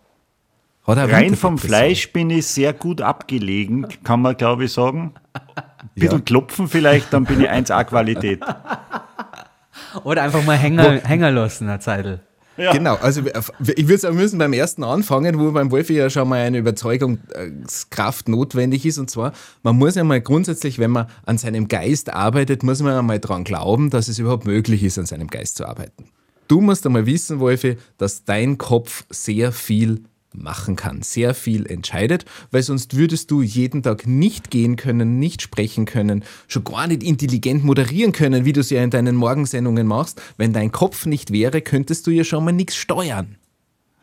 Rein 0.85 1.35
vom? 1.35 1.57
Fleisch 1.57 2.11
bin 2.11 2.29
ich 2.29 2.45
sehr 2.47 2.73
gut 2.73 2.99
abgelegen, 3.01 3.87
kann 4.03 4.21
man 4.21 4.35
glaube 4.35 4.65
ich 4.65 4.73
sagen. 4.73 5.13
Ein 5.33 5.41
bisschen 5.95 6.17
Ja. 6.17 6.23
klopfen 6.25 6.67
vielleicht, 6.67 7.13
dann 7.13 7.23
bin 7.23 7.39
ich 7.39 7.49
1A-Qualität. 7.49 8.41
Oder 10.03 10.23
einfach 10.23 10.43
mal 10.43 10.57
Hänger, 10.57 10.99
Hänger 11.05 11.31
lassen, 11.31 11.67
Herr 11.67 11.79
Zeidel. 11.79 12.19
Genau, 12.55 12.95
also 12.95 13.21
ich 13.21 13.87
würde 13.87 13.97
sagen, 13.97 14.15
wir 14.15 14.21
müssen 14.21 14.37
beim 14.37 14.53
ersten 14.53 14.83
anfangen, 14.83 15.39
wo 15.39 15.51
beim 15.51 15.71
Wolfi 15.71 15.93
ja 15.93 16.09
schon 16.09 16.29
mal 16.29 16.41
eine 16.41 16.59
Überzeugungskraft 16.59 18.29
notwendig 18.29 18.85
ist. 18.85 18.99
Und 18.99 19.09
zwar, 19.09 19.33
man 19.63 19.75
muss 19.75 19.95
ja 19.95 20.03
mal 20.03 20.21
grundsätzlich, 20.21 20.77
wenn 20.77 20.91
man 20.91 21.07
an 21.25 21.37
seinem 21.37 21.67
Geist 21.67 22.13
arbeitet, 22.13 22.61
muss 22.61 22.81
man 22.81 22.93
ja 22.93 23.01
mal 23.01 23.19
dran 23.19 23.43
glauben, 23.43 23.89
dass 23.89 24.07
es 24.07 24.19
überhaupt 24.19 24.45
möglich 24.45 24.83
ist, 24.83 24.99
an 24.99 25.05
seinem 25.05 25.27
Geist 25.27 25.57
zu 25.57 25.65
arbeiten. 25.65 26.05
Du 26.47 26.61
musst 26.61 26.85
einmal 26.85 27.05
wissen, 27.05 27.39
Wolfi, 27.39 27.77
dass 27.97 28.25
dein 28.25 28.57
Kopf 28.57 29.05
sehr 29.09 29.51
viel 29.51 30.03
machen 30.33 30.75
kann, 30.75 31.01
sehr 31.01 31.33
viel 31.33 31.65
entscheidet, 31.65 32.25
weil 32.51 32.63
sonst 32.63 32.95
würdest 32.95 33.31
du 33.31 33.41
jeden 33.41 33.83
Tag 33.83 34.07
nicht 34.07 34.51
gehen 34.51 34.75
können, 34.75 35.19
nicht 35.19 35.41
sprechen 35.41 35.85
können, 35.85 36.23
schon 36.47 36.63
gar 36.63 36.87
nicht 36.87 37.03
intelligent 37.03 37.63
moderieren 37.63 38.11
können, 38.11 38.45
wie 38.45 38.53
du 38.53 38.61
es 38.61 38.69
ja 38.69 38.83
in 38.83 38.89
deinen 38.89 39.15
Morgensendungen 39.15 39.87
machst. 39.87 40.21
Wenn 40.37 40.53
dein 40.53 40.71
Kopf 40.71 41.05
nicht 41.05 41.31
wäre, 41.31 41.61
könntest 41.61 42.07
du 42.07 42.11
ja 42.11 42.23
schon 42.23 42.45
mal 42.45 42.51
nichts 42.51 42.75
steuern. 42.75 43.37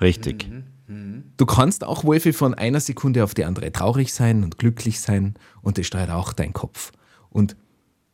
Richtig. 0.01 0.49
Du 1.37 1.47
kannst 1.47 1.85
auch, 1.85 2.05
Wolfi, 2.05 2.33
von 2.33 2.55
einer 2.55 2.81
Sekunde 2.81 3.23
auf 3.23 3.35
die 3.35 3.45
andere 3.45 3.71
traurig 3.71 4.13
sein 4.13 4.43
und 4.43 4.59
glücklich 4.59 5.01
sein 5.01 5.35
und 5.63 5.79
das 5.79 5.87
steuert 5.87 6.11
auch 6.11 6.33
dein 6.33 6.53
Kopf. 6.53 6.91
Und 7.29 7.57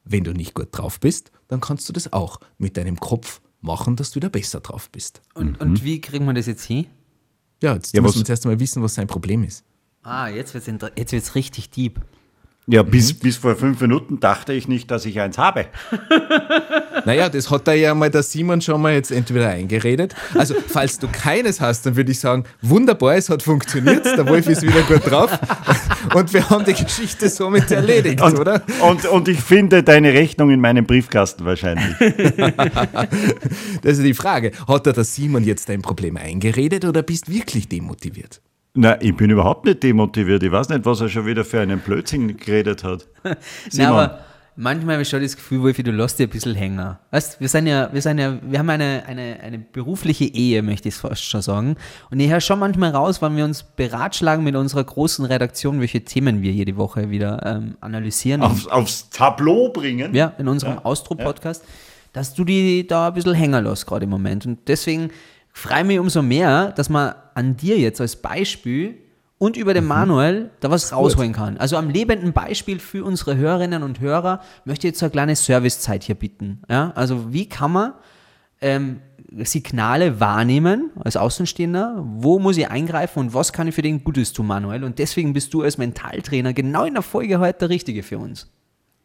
wenn 0.05 0.25
du 0.25 0.33
nicht 0.33 0.55
gut 0.55 0.69
drauf 0.73 1.01
bist, 1.01 1.33
dann 1.49 1.61
kannst 1.61 1.89
du 1.89 1.93
das 1.93 2.13
auch 2.13 2.39
mit 2.59 2.77
deinem 2.77 3.01
Kopf 3.01 3.41
machen, 3.61 3.97
dass 3.97 4.11
du 4.11 4.17
wieder 4.17 4.29
besser 4.29 4.61
drauf 4.61 4.91
bist. 4.91 5.23
Und, 5.35 5.61
und 5.61 5.85
wie 5.85 6.01
kriegen 6.01 6.27
wir 6.27 6.35
das 6.35 6.47
jetzt 6.47 6.65
hin? 6.65 6.87
Ja, 7.63 7.75
jetzt 7.75 7.95
Ja, 7.95 8.01
muss 8.03 8.11
was- 8.11 8.17
man 8.17 8.25
zuerst 8.27 8.45
einmal 8.47 8.61
wissen, 8.61 8.83
was 8.83 8.95
sein 8.95 9.07
Problem 9.07 9.43
ist. 9.45 9.65
Ah, 10.03 10.29
jetzt 10.29 10.55
wird 10.55 10.67
es 10.69 10.91
jetzt 10.97 11.13
wird's 11.13 11.35
richtig 11.35 11.71
deep. 11.71 12.01
Ja, 12.69 12.83
bis, 12.83 13.15
bis 13.15 13.37
vor 13.37 13.55
fünf 13.55 13.81
Minuten 13.81 14.19
dachte 14.19 14.53
ich 14.53 14.67
nicht, 14.67 14.91
dass 14.91 15.05
ich 15.05 15.21
eins 15.21 15.39
habe. 15.39 15.67
Naja, 17.05 17.29
das 17.29 17.51
hat 17.51 17.69
da 17.69 17.73
ja 17.73 17.95
mal 17.95 18.11
der 18.11 18.23
Simon 18.25 18.61
schon 18.61 18.81
mal 18.83 18.93
jetzt 18.93 19.13
entweder 19.13 19.51
eingeredet. 19.51 20.15
Also, 20.35 20.55
falls 20.67 20.99
du 20.99 21.07
keines 21.07 21.61
hast, 21.61 21.87
dann 21.87 21.95
würde 21.95 22.11
ich 22.11 22.19
sagen, 22.19 22.45
wunderbar, 22.63 23.15
es 23.15 23.29
hat 23.31 23.43
funktioniert, 23.45 24.05
der 24.05 24.27
Wolf 24.27 24.49
ist 24.49 24.63
wieder 24.63 24.83
gut 24.83 25.09
drauf 25.09 25.31
und 26.15 26.33
wir 26.33 26.49
haben 26.51 26.65
die 26.65 26.75
Geschichte 26.75 27.29
somit 27.29 27.71
erledigt, 27.71 28.21
Und, 28.21 28.39
oder? 28.39 28.63
und, 28.83 29.05
und 29.07 29.29
ich 29.29 29.41
finde 29.41 29.83
deine 29.83 30.13
Rechnung 30.13 30.51
in 30.51 30.61
meinem 30.61 30.87
Briefkasten 30.87 31.45
wahrscheinlich. 31.45 31.95
Das 33.83 33.99
ist 33.99 34.05
die 34.05 34.15
Frage. 34.15 34.53
Hat 34.67 34.87
da 34.87 34.93
der 34.93 35.05
Simon 35.05 35.45
jetzt 35.45 35.69
dein 35.69 35.83
Problem 35.83 36.17
eingeredet 36.17 36.85
oder 36.85 37.03
bist 37.03 37.31
wirklich 37.31 37.69
demotiviert? 37.69 38.41
Na, 38.75 39.01
ich 39.01 39.17
bin 39.17 39.31
überhaupt 39.31 39.65
nicht 39.65 39.83
demotiviert. 39.83 40.43
Ich 40.43 40.53
weiß 40.53 40.69
nicht, 40.69 40.85
was 40.85 41.01
er 41.01 41.09
schon 41.09 41.27
wieder 41.27 41.45
für 41.45 41.61
einen 41.61 41.81
Blödsinn 41.81 42.37
geredet 42.37 42.85
hat. 42.85 43.07
Na, 43.25 43.37
Simon, 43.71 43.93
aber 43.93 44.19
manchmal 44.57 44.95
habe 44.95 45.03
ich 45.03 45.09
schon 45.09 45.23
das 45.23 45.37
Gefühl, 45.37 45.63
Wolfi, 45.63 45.83
du 45.83 45.93
lässt 45.93 46.19
dir 46.19 46.27
ein 46.27 46.31
bisschen 46.31 46.55
hängen. 46.55 46.97
Weißt, 47.11 47.41
wir 47.41 47.49
sind 47.49 47.67
ja, 47.67 47.93
wir 47.93 48.03
sind 48.03 48.19
ja, 48.19 48.39
wir 48.43 48.59
haben 48.59 48.71
eine, 48.71 49.05
eine, 49.07 49.39
eine 49.43 49.59
berufliche 49.59 50.25
Ehe, 50.25 50.63
möchte 50.63 50.89
ich 50.89 50.95
fast 50.95 51.23
schon 51.25 51.43
sagen. 51.43 51.77
Und 52.11 52.21
ich 52.21 52.31
höre 52.31 52.41
schon 52.41 52.59
manchmal 52.59 52.91
raus, 52.91 53.23
wenn 53.23 53.37
wir 53.37 53.45
uns 53.45 53.63
beratschlagen 53.63 54.45
mit 54.45 54.57
unserer 54.57 54.83
großen 54.85 55.25
Redaktion, 55.25 55.81
welche 55.81 56.03
Themen 56.05 56.43
wir 56.43 56.53
jede 56.53 56.77
Woche 56.77 57.11
wieder 57.11 57.41
ähm, 57.45 57.77
analysieren. 57.81 58.43
Auf, 58.43 58.67
aufs 58.69 59.11
Tableau 59.11 59.69
bringen. 59.69 60.15
Ja, 60.15 60.33
in 60.39 60.49
unserem 60.49 60.75
Ja. 60.75 60.85
Austro-Podcast, 60.85 61.65
dass 62.13 62.35
du 62.35 62.45
die 62.45 62.87
da 62.87 63.09
ein 63.09 63.15
bisschen 63.15 63.35
hängen 63.35 63.63
lässt 63.65 63.87
gerade 63.87 64.05
im 64.05 64.11
Moment. 64.11 64.47
Und 64.47 64.61
deswegen 64.67 65.11
freue 65.53 65.81
ich 65.81 65.87
mich 65.87 65.99
umso 65.99 66.23
mehr, 66.23 66.73
dass 66.73 66.89
man 66.89 67.15
an 67.35 67.57
dir 67.57 67.79
jetzt 67.79 68.01
als 68.01 68.17
Beispiel 68.17 68.97
und 69.39 69.57
über 69.57 69.75
den 69.75 69.85
Mhm. 69.85 69.89
Manuel 69.89 70.51
da 70.61 70.71
was 70.71 70.93
rausholen 70.93 71.33
kann. 71.33 71.57
Also 71.59 71.77
am 71.77 71.91
lebenden 71.91 72.33
Beispiel 72.33 72.79
für 72.79 73.05
unsere 73.05 73.37
Hörerinnen 73.37 73.83
und 73.83 74.01
Hörer 74.01 74.41
möchte 74.65 74.87
ich 74.87 74.93
jetzt 74.93 75.01
so 75.01 75.07
eine 75.07 75.11
kleine 75.11 75.37
Servicezeit 75.37 76.05
hier 76.05 76.15
bitten. 76.15 76.63
Ja? 76.71 76.93
Also 76.95 77.33
wie 77.33 77.49
kann 77.49 77.73
man 77.73 77.93
ähm, 78.63 79.01
Signale 79.43 80.21
wahrnehmen 80.21 80.91
als 81.03 81.17
Außenstehender? 81.17 82.03
Wo 82.03 82.39
muss 82.39 82.57
ich 82.57 82.71
eingreifen 82.71 83.19
und 83.21 83.35
was 83.35 83.53
kann 83.53 83.69
ich 83.69 83.75
für 83.75 83.83
den 83.83 84.05
Gutes 84.05 84.33
tun, 84.33 84.47
Manuel? 84.47 84.85
Und 84.85 84.99
deswegen 84.99 85.33
bist 85.33 85.53
du 85.53 85.63
als 85.63 85.77
Mentaltrainer 85.77 86.53
genau 86.55 86.85
in 86.85 86.95
der 86.95 87.03
Folge 87.03 87.39
heute 87.39 87.59
der 87.61 87.69
Richtige 87.69 88.03
für 88.03 88.19
uns. 88.19 88.51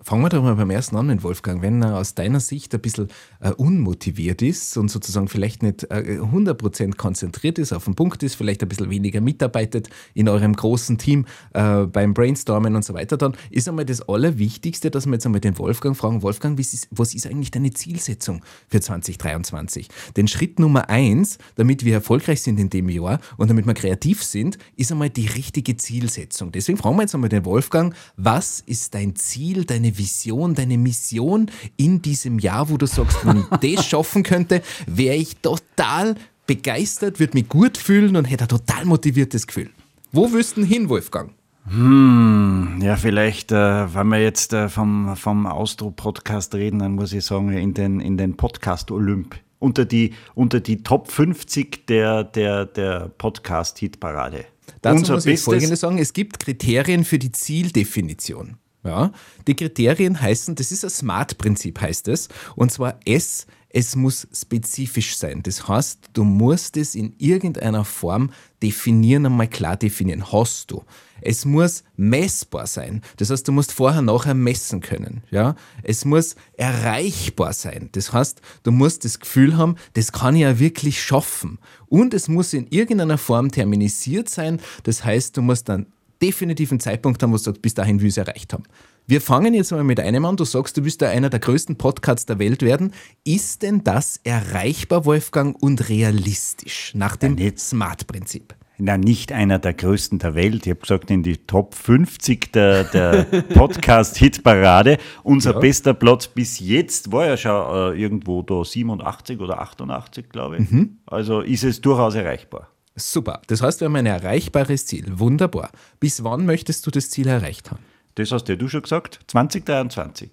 Fangen 0.03 0.23
wir 0.23 0.29
doch 0.29 0.41
mal 0.41 0.55
beim 0.55 0.71
ersten 0.71 0.95
an 0.95 1.05
mit 1.05 1.21
Wolfgang. 1.21 1.61
Wenn 1.61 1.83
er 1.83 1.97
aus 1.97 2.15
deiner 2.15 2.39
Sicht 2.39 2.73
ein 2.73 2.81
bisschen 2.81 3.09
äh, 3.39 3.51
unmotiviert 3.51 4.41
ist 4.41 4.75
und 4.75 4.89
sozusagen 4.89 5.27
vielleicht 5.27 5.61
nicht 5.61 5.83
äh, 5.91 6.17
100% 6.19 6.95
konzentriert 6.95 7.59
ist, 7.59 7.71
auf 7.71 7.85
den 7.85 7.93
Punkt 7.93 8.23
ist, 8.23 8.33
vielleicht 8.33 8.63
ein 8.63 8.69
bisschen 8.69 8.89
weniger 8.89 9.21
mitarbeitet 9.21 9.89
in 10.15 10.27
eurem 10.27 10.55
großen 10.55 10.97
Team 10.97 11.25
äh, 11.53 11.85
beim 11.85 12.15
Brainstormen 12.15 12.75
und 12.75 12.83
so 12.83 12.95
weiter, 12.95 13.15
dann 13.15 13.37
ist 13.51 13.69
einmal 13.69 13.85
das 13.85 14.01
Allerwichtigste, 14.01 14.89
dass 14.89 15.05
wir 15.05 15.13
jetzt 15.13 15.27
einmal 15.27 15.39
den 15.39 15.59
Wolfgang 15.59 15.95
fragen, 15.95 16.23
Wolfgang, 16.23 16.59
ist, 16.59 16.87
was 16.89 17.13
ist 17.13 17.27
eigentlich 17.27 17.51
deine 17.51 17.69
Zielsetzung 17.69 18.43
für 18.69 18.81
2023? 18.81 19.87
Denn 20.17 20.27
Schritt 20.27 20.59
Nummer 20.59 20.89
eins, 20.89 21.37
damit 21.57 21.85
wir 21.85 21.93
erfolgreich 21.93 22.41
sind 22.41 22.59
in 22.59 22.71
dem 22.71 22.89
Jahr 22.89 23.19
und 23.37 23.51
damit 23.51 23.67
wir 23.67 23.75
kreativ 23.75 24.23
sind, 24.23 24.57
ist 24.75 24.91
einmal 24.91 25.11
die 25.11 25.27
richtige 25.27 25.77
Zielsetzung. 25.77 26.51
Deswegen 26.51 26.79
fragen 26.79 26.95
wir 26.95 27.03
jetzt 27.03 27.13
einmal 27.13 27.29
den 27.29 27.45
Wolfgang, 27.45 27.93
was 28.17 28.61
ist 28.61 28.95
dein 28.95 29.15
Ziel, 29.15 29.65
deine 29.65 29.90
Vision, 29.97 30.55
deine 30.55 30.77
Mission 30.77 31.49
in 31.77 32.01
diesem 32.01 32.39
Jahr, 32.39 32.69
wo 32.69 32.77
du 32.77 32.85
sagst, 32.85 33.25
wenn 33.25 33.45
ich 33.61 33.75
das 33.75 33.85
schaffen 33.85 34.23
könnte, 34.23 34.61
wäre 34.87 35.15
ich 35.15 35.37
total 35.37 36.15
begeistert, 36.47 37.19
würde 37.19 37.37
mich 37.37 37.47
gut 37.47 37.77
fühlen 37.77 38.15
und 38.15 38.25
hätte 38.25 38.45
ein 38.45 38.49
total 38.49 38.85
motiviertes 38.85 39.47
Gefühl. 39.47 39.69
Wo 40.11 40.31
willst 40.33 40.57
du 40.57 40.61
denn 40.61 40.69
hin, 40.69 40.89
Wolfgang? 40.89 41.31
Ja, 41.69 42.95
vielleicht, 42.95 43.51
äh, 43.51 43.93
wenn 43.93 44.07
wir 44.07 44.21
jetzt 44.21 44.51
äh, 44.51 44.67
vom, 44.67 45.15
vom 45.15 45.45
Austro-Podcast 45.45 46.55
reden, 46.55 46.79
dann 46.79 46.93
muss 46.93 47.13
ich 47.13 47.23
sagen, 47.23 47.51
in 47.51 47.73
den, 47.73 47.99
in 47.99 48.17
den 48.17 48.35
Podcast-Olymp. 48.35 49.35
Unter 49.59 49.85
die, 49.85 50.13
unter 50.33 50.59
die 50.59 50.81
Top 50.81 51.11
50 51.11 51.85
der, 51.85 52.23
der, 52.23 52.65
der 52.65 53.11
Podcast-Hitparade. 53.15 54.45
Dazu 54.81 55.13
muss 55.13 55.25
ich 55.27 55.39
Folgendes 55.39 55.81
sagen, 55.81 55.99
es 55.99 56.13
gibt 56.13 56.39
Kriterien 56.39 57.05
für 57.05 57.19
die 57.19 57.31
Zieldefinition. 57.31 58.57
Ja, 58.83 59.11
die 59.47 59.55
Kriterien 59.55 60.19
heißen, 60.19 60.55
das 60.55 60.71
ist 60.71 60.83
ein 60.83 60.89
SMART-Prinzip, 60.89 61.79
heißt 61.79 62.07
es. 62.07 62.29
Und 62.55 62.71
zwar 62.71 62.99
S, 63.05 63.45
es 63.69 63.95
muss 63.95 64.27
spezifisch 64.33 65.15
sein. 65.15 65.43
Das 65.43 65.67
heißt, 65.67 66.09
du 66.13 66.23
musst 66.23 66.77
es 66.77 66.95
in 66.95 67.13
irgendeiner 67.17 67.85
Form 67.85 68.31
definieren, 68.61 69.25
einmal 69.25 69.47
klar 69.47 69.77
definieren. 69.77 70.31
Hast 70.31 70.71
du. 70.71 70.83
Es 71.21 71.45
muss 71.45 71.83
messbar 71.95 72.67
sein. 72.67 73.01
Das 73.17 73.29
heißt, 73.29 73.47
du 73.47 73.51
musst 73.51 73.71
vorher, 73.71 74.01
nachher 74.01 74.33
messen 74.33 74.81
können. 74.81 75.23
Ja? 75.29 75.55
Es 75.83 76.03
muss 76.03 76.35
erreichbar 76.57 77.53
sein. 77.53 77.89
Das 77.91 78.11
heißt, 78.11 78.41
du 78.63 78.71
musst 78.71 79.05
das 79.05 79.19
Gefühl 79.19 79.55
haben, 79.57 79.75
das 79.93 80.11
kann 80.11 80.35
ich 80.35 80.41
ja 80.41 80.59
wirklich 80.59 81.01
schaffen. 81.01 81.59
Und 81.87 82.13
es 82.13 82.27
muss 82.27 82.53
in 82.53 82.67
irgendeiner 82.67 83.19
Form 83.19 83.51
terminisiert 83.51 84.29
sein. 84.29 84.59
Das 84.83 85.05
heißt, 85.05 85.37
du 85.37 85.43
musst 85.43 85.69
dann 85.69 85.85
definitiv 86.21 86.71
einen 86.71 86.79
Zeitpunkt 86.79 87.21
haben, 87.23 87.31
wo 87.31 87.37
du 87.37 87.41
sagst, 87.43 87.61
bis 87.61 87.73
dahin 87.73 87.99
will 87.99 88.07
ich 88.07 88.17
es 88.17 88.27
erreicht 88.27 88.53
haben. 88.53 88.63
Wir 89.07 89.19
fangen 89.21 89.53
jetzt 89.53 89.71
mal 89.71 89.83
mit 89.83 89.99
einem 89.99 90.23
an. 90.25 90.37
Du 90.37 90.45
sagst, 90.45 90.77
du 90.77 90.83
willst 90.83 91.01
da 91.01 91.09
einer 91.09 91.29
der 91.29 91.39
größten 91.39 91.75
Podcasts 91.77 92.25
der 92.25 92.39
Welt 92.39 92.61
werden. 92.61 92.93
Ist 93.23 93.63
denn 93.63 93.83
das 93.83 94.19
erreichbar, 94.23 95.05
Wolfgang, 95.05 95.61
und 95.61 95.89
realistisch 95.89 96.93
nach 96.95 97.15
dem. 97.15 97.35
SMART-Prinzip? 97.57 98.55
Na, 98.83 98.97
nicht 98.97 99.31
einer 99.31 99.59
der 99.59 99.73
größten 99.75 100.17
der 100.17 100.33
Welt. 100.33 100.65
Ich 100.65 100.71
habe 100.71 100.79
gesagt, 100.81 101.11
in 101.11 101.21
die 101.21 101.37
Top 101.37 101.75
50 101.75 102.51
der, 102.51 102.83
der 102.85 103.23
Podcast-Hitparade. 103.53 104.97
Unser 105.23 105.53
Ja. 105.53 105.59
bester 105.59 105.93
Platz 105.93 106.27
bis 106.27 106.59
jetzt 106.59 107.11
war 107.11 107.27
ja 107.27 107.37
schon 107.37 107.51
äh, 107.95 108.01
irgendwo 108.01 108.41
da 108.41 108.63
87 108.63 109.39
oder 109.39 109.61
88, 109.61 110.29
glaube 110.29 110.57
ich. 110.57 110.67
Also 111.05 111.41
ist 111.41 111.63
es 111.63 111.79
durchaus 111.81 112.15
erreichbar. 112.15 112.70
Super. 112.95 113.41
Das 113.47 113.61
heißt, 113.61 113.79
wir 113.79 113.85
haben 113.85 113.95
ein 113.95 114.05
erreichbares 114.05 114.85
Ziel. 114.85 115.05
Wunderbar. 115.19 115.71
Bis 115.99 116.23
wann 116.23 116.45
möchtest 116.45 116.85
du 116.85 116.91
das 116.91 117.09
Ziel 117.09 117.27
erreicht 117.27 117.71
haben? 117.71 117.83
Das 118.15 118.31
hast 118.31 118.49
ja 118.49 118.55
du 118.55 118.67
schon 118.67 118.81
gesagt. 118.81 119.19
2023. 119.27 120.29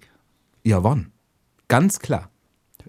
Ja, 0.63 0.83
wann? 0.83 1.11
Ganz 1.67 1.99
klar. 1.99 2.29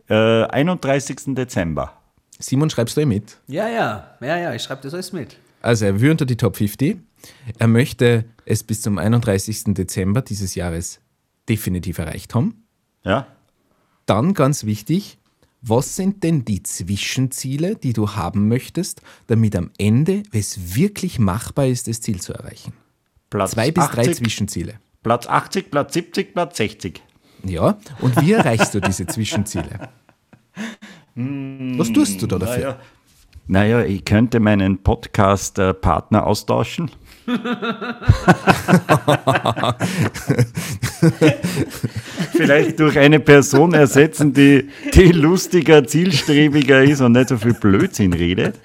Äh, 0.09 0.45
31. 0.45 1.35
Dezember. 1.35 1.93
Simon, 2.39 2.71
schreibst 2.71 2.97
du 2.97 3.03
eh 3.03 3.07
mit? 3.07 3.39
Ja, 3.47 3.69
ja, 3.69 4.17
ja, 4.21 4.39
ja, 4.39 4.55
ich 4.55 4.63
schreibe 4.63 4.83
das 4.83 4.95
alles 4.95 5.13
mit. 5.13 5.37
Also 5.63 5.85
er 5.85 6.01
will 6.01 6.11
unter 6.11 6.27
die 6.27 6.37
Top 6.37 6.57
50. 6.57 6.99
Er 7.59 7.69
möchte 7.69 8.25
es 8.47 8.65
bis 8.65 8.83
zum 8.83 8.99
31. 8.99 9.75
Dezember 9.75 10.23
dieses 10.23 10.55
Jahres 10.55 11.01
definitiv 11.49 11.99
erreicht 11.99 12.35
haben. 12.35 12.65
Ja? 13.05 13.27
Dann 14.07 14.35
ganz 14.35 14.65
wichtig, 14.65 15.19
was 15.63 15.97
sind 15.97 16.23
denn 16.23 16.45
die 16.45 16.63
Zwischenziele, 16.63 17.77
die 17.77 17.93
du 17.93 18.11
haben 18.11 18.49
möchtest, 18.49 19.03
damit 19.27 19.55
am 19.57 19.71
Ende 19.79 20.23
es 20.33 20.75
wirklich 20.75 21.19
machbar 21.19 21.67
ist, 21.67 21.89
das 21.89 22.01
Ziel 22.01 22.21
zu 22.21 22.33
erreichen? 22.33 22.73
Platz 23.29 23.53
Zwei 23.53 23.71
bis 23.71 23.89
drei 23.89 24.03
80, 24.03 24.17
Zwischenziele. 24.17 24.81
Platz 25.03 25.27
80, 25.27 25.71
Platz 25.71 25.95
70, 25.95 26.33
Platz 26.33 26.57
60. 26.57 27.03
Ja, 27.45 27.79
und 28.01 28.21
wie 28.21 28.33
erreichst 28.33 28.75
du 28.75 28.81
diese 28.81 29.07
Zwischenziele? 29.07 29.89
Was 31.15 31.93
tust 31.93 32.21
du 32.23 32.27
da 32.27 32.39
dafür? 32.39 32.79
Naja, 33.47 33.79
naja 33.79 33.85
ich 33.85 34.05
könnte 34.05 34.41
meinen 34.41 34.83
Podcast-Partner 34.83 36.27
austauschen. 36.27 36.91
Vielleicht 42.33 42.81
durch 42.81 42.99
eine 42.99 43.21
Person 43.21 43.75
ersetzen, 43.75 44.33
die, 44.33 44.69
die 44.95 45.13
lustiger, 45.13 45.87
zielstrebiger 45.87 46.83
ist 46.83 47.01
und 47.01 47.13
nicht 47.13 47.29
so 47.29 47.37
viel 47.37 47.55
Blödsinn 47.55 48.13
redet 48.13 48.57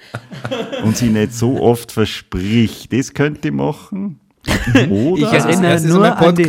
und 0.82 0.96
sie 0.96 1.08
nicht 1.08 1.32
so 1.32 1.60
oft 1.60 1.92
verspricht. 1.92 2.92
Das 2.92 3.14
könnte 3.14 3.46
ich 3.48 3.54
machen. 3.54 4.18
Oder? 4.90 5.22
Ich 5.22 5.32
erinnere 5.32 5.80
nur 5.80 6.16
an 6.16 6.34
die, 6.34 6.48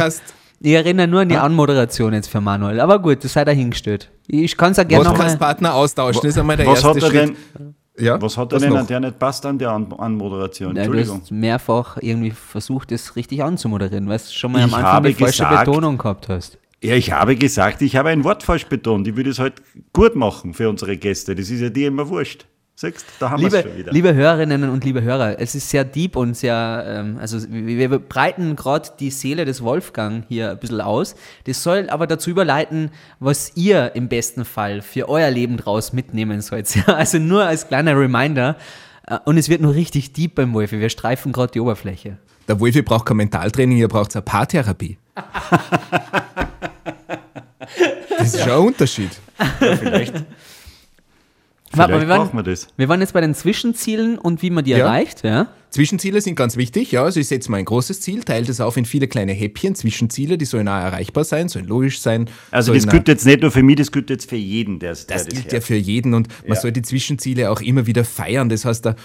ich 0.59 0.73
erinnere 0.73 1.07
nur 1.07 1.21
an 1.21 1.29
die 1.29 1.37
Anmoderation 1.37 2.13
jetzt 2.13 2.29
für 2.29 2.41
Manuel. 2.41 2.79
Aber 2.79 2.99
gut, 2.99 3.23
das 3.23 3.33
sei 3.33 3.45
dahingestellt. 3.45 4.09
Ich 4.27 4.57
kann 4.57 4.71
es 4.71 4.77
ja 4.77 4.83
gerne 4.83 5.05
nochmal. 5.05 5.19
Podcast-Partner 5.19 5.73
austauschen, 5.73 6.21
das 6.23 6.31
ist 6.31 6.37
einmal 6.37 6.57
der 6.57 6.67
was 6.67 6.83
erste 6.83 6.89
hat 6.89 6.95
er 6.97 7.09
Schritt. 7.09 7.37
denn, 7.59 7.75
ja, 7.99 8.21
was 8.21 8.37
hat 8.37 8.53
er 8.53 8.59
denn 8.59 8.69
noch? 8.69 8.79
an 8.79 8.87
der 8.87 8.99
nicht 8.99 9.19
passt 9.19 9.45
an 9.45 9.57
der 9.57 9.71
an 9.71 9.91
Anmoderation? 9.93 10.69
Ja, 10.75 10.83
du 10.83 10.91
Entschuldigung. 10.91 11.21
hast 11.21 11.31
mehrfach 11.31 11.97
irgendwie 12.01 12.31
versucht, 12.31 12.91
das 12.91 13.15
richtig 13.15 13.43
anzumoderieren, 13.43 14.07
weil 14.07 14.17
du 14.17 14.23
schon 14.31 14.51
mal 14.51 14.61
am 14.61 14.69
Ich 14.69 14.75
Anfang 14.75 14.91
habe 14.91 15.07
die 15.09 15.13
falsche 15.15 15.43
gesagt- 15.43 15.65
Betonung 15.65 15.97
gehabt 15.97 16.29
hast. 16.29 16.57
Ja, 16.83 16.93
ich 16.93 17.11
habe 17.11 17.35
gesagt, 17.35 17.81
ich 17.81 17.95
habe 17.95 18.09
ein 18.09 18.23
Wort 18.23 18.43
falsch 18.43 18.67
betont. 18.67 19.07
Ich 19.07 19.15
würde 19.15 19.31
es 19.31 19.39
halt 19.39 19.53
gut 19.93 20.15
machen 20.15 20.53
für 20.53 20.69
unsere 20.69 20.95
Gäste. 20.95 21.33
Das 21.33 21.49
ist 21.49 21.59
ja 21.61 21.69
dir 21.69 21.87
immer 21.87 22.07
wurscht. 22.07 22.45
Siehst 22.79 23.05
da 23.19 23.31
haben 23.31 23.41
wir 23.41 23.47
es 23.47 23.53
Liebe, 23.55 23.67
schon 23.69 23.77
wieder. 23.79 23.91
liebe 23.91 24.13
Hörerinnen 24.13 24.69
und 24.69 24.83
liebe 24.83 25.01
Hörer, 25.01 25.39
es 25.39 25.55
ist 25.55 25.67
sehr 25.71 25.83
deep 25.83 26.15
und 26.15 26.37
sehr, 26.37 26.83
ähm, 26.87 27.17
also 27.19 27.39
wir 27.49 27.89
wir 27.89 27.97
breiten 27.97 28.55
gerade 28.55 28.89
die 28.99 29.09
Seele 29.09 29.45
des 29.45 29.63
Wolfgang 29.63 30.25
hier 30.29 30.51
ein 30.51 30.59
bisschen 30.59 30.81
aus. 30.81 31.15
Das 31.45 31.63
soll 31.63 31.89
aber 31.89 32.05
dazu 32.05 32.29
überleiten, 32.29 32.91
was 33.19 33.53
ihr 33.55 33.93
im 33.95 34.09
besten 34.09 34.45
Fall 34.45 34.83
für 34.83 35.09
euer 35.09 35.31
Leben 35.31 35.57
draus 35.57 35.91
mitnehmen 35.91 36.41
sollt. 36.41 36.67
Ja, 36.75 36.83
Also 36.93 37.17
nur 37.17 37.45
als 37.45 37.67
kleiner 37.67 37.97
Reminder. 37.99 38.57
Äh, 39.07 39.17
Und 39.25 39.37
es 39.39 39.49
wird 39.49 39.61
nur 39.61 39.73
richtig 39.73 40.13
deep 40.13 40.35
beim 40.35 40.53
Wolfi. 40.53 40.79
Wir 40.79 40.89
streifen 40.89 41.31
gerade 41.31 41.53
die 41.53 41.59
Oberfläche. 41.59 42.17
Der 42.47 42.59
Wolfi 42.59 42.83
braucht 42.83 43.07
kein 43.07 43.17
Mentaltraining, 43.17 43.77
ihr 43.79 43.87
braucht 43.87 44.15
eine 44.15 44.21
Paartherapie. 44.21 44.99
das 48.19 48.35
ist 48.35 48.39
schon 48.43 48.51
ein 48.51 48.59
Unterschied. 48.59 49.09
Vielleicht, 49.59 50.13
Vielleicht 51.85 52.01
wir, 52.01 52.09
waren, 52.09 52.21
brauchen 52.27 52.37
wir 52.37 52.43
das. 52.43 52.67
wir 52.77 52.89
waren 52.89 53.01
jetzt 53.01 53.13
bei 53.13 53.21
den 53.21 53.33
Zwischenzielen 53.33 54.17
und 54.17 54.41
wie 54.41 54.49
man 54.49 54.63
die 54.63 54.71
Ja. 54.71 54.79
erreicht. 54.79 55.23
Ja? 55.23 55.47
Zwischenziele 55.69 56.21
sind 56.21 56.35
ganz 56.35 56.55
wichtig. 56.55 56.91
Ja, 56.93 57.03
also 57.03 57.19
ich 57.19 57.27
setze 57.27 57.51
mal 57.51 57.57
ein 57.57 57.65
großes 57.65 57.99
Ziel, 58.01 58.23
teile 58.23 58.45
das 58.45 58.61
auf 58.61 58.77
in 58.77 58.85
viele 58.85 59.07
kleine 59.07 59.33
Häppchen. 59.33 59.75
Zwischenziele, 59.75 60.37
die 60.37 60.45
sollen 60.45 60.67
auch 60.69 60.73
erreichbar 60.79 61.25
sein, 61.25 61.49
sollen 61.49 61.65
logisch 61.67 61.99
sein. 61.99 62.29
Also 62.51 62.73
das 62.73 62.87
gilt 62.87 63.07
jetzt 63.09 63.25
nicht 63.25 63.41
nur 63.41 63.51
für 63.51 63.63
mich, 63.63 63.75
das 63.75 63.91
gilt 63.91 64.09
jetzt 64.09 64.29
für 64.29 64.37
jeden, 64.37 64.79
der, 64.79 64.93
der 64.93 65.05
Das 65.07 65.25
das 65.25 65.27
gilt 65.27 65.51
ja 65.51 65.59
für 65.61 65.75
jeden 65.75 66.13
und 66.13 66.29
man 66.47 66.55
Ja. 66.55 66.61
soll 66.61 66.71
die 66.71 66.81
Zwischenziele 66.83 67.51
auch 67.51 67.59
immer 67.61 67.85
wieder 67.85 68.05
feiern. 68.05 68.47
Das 68.47 68.63
heißt, 68.63 68.85
da, 68.85 68.95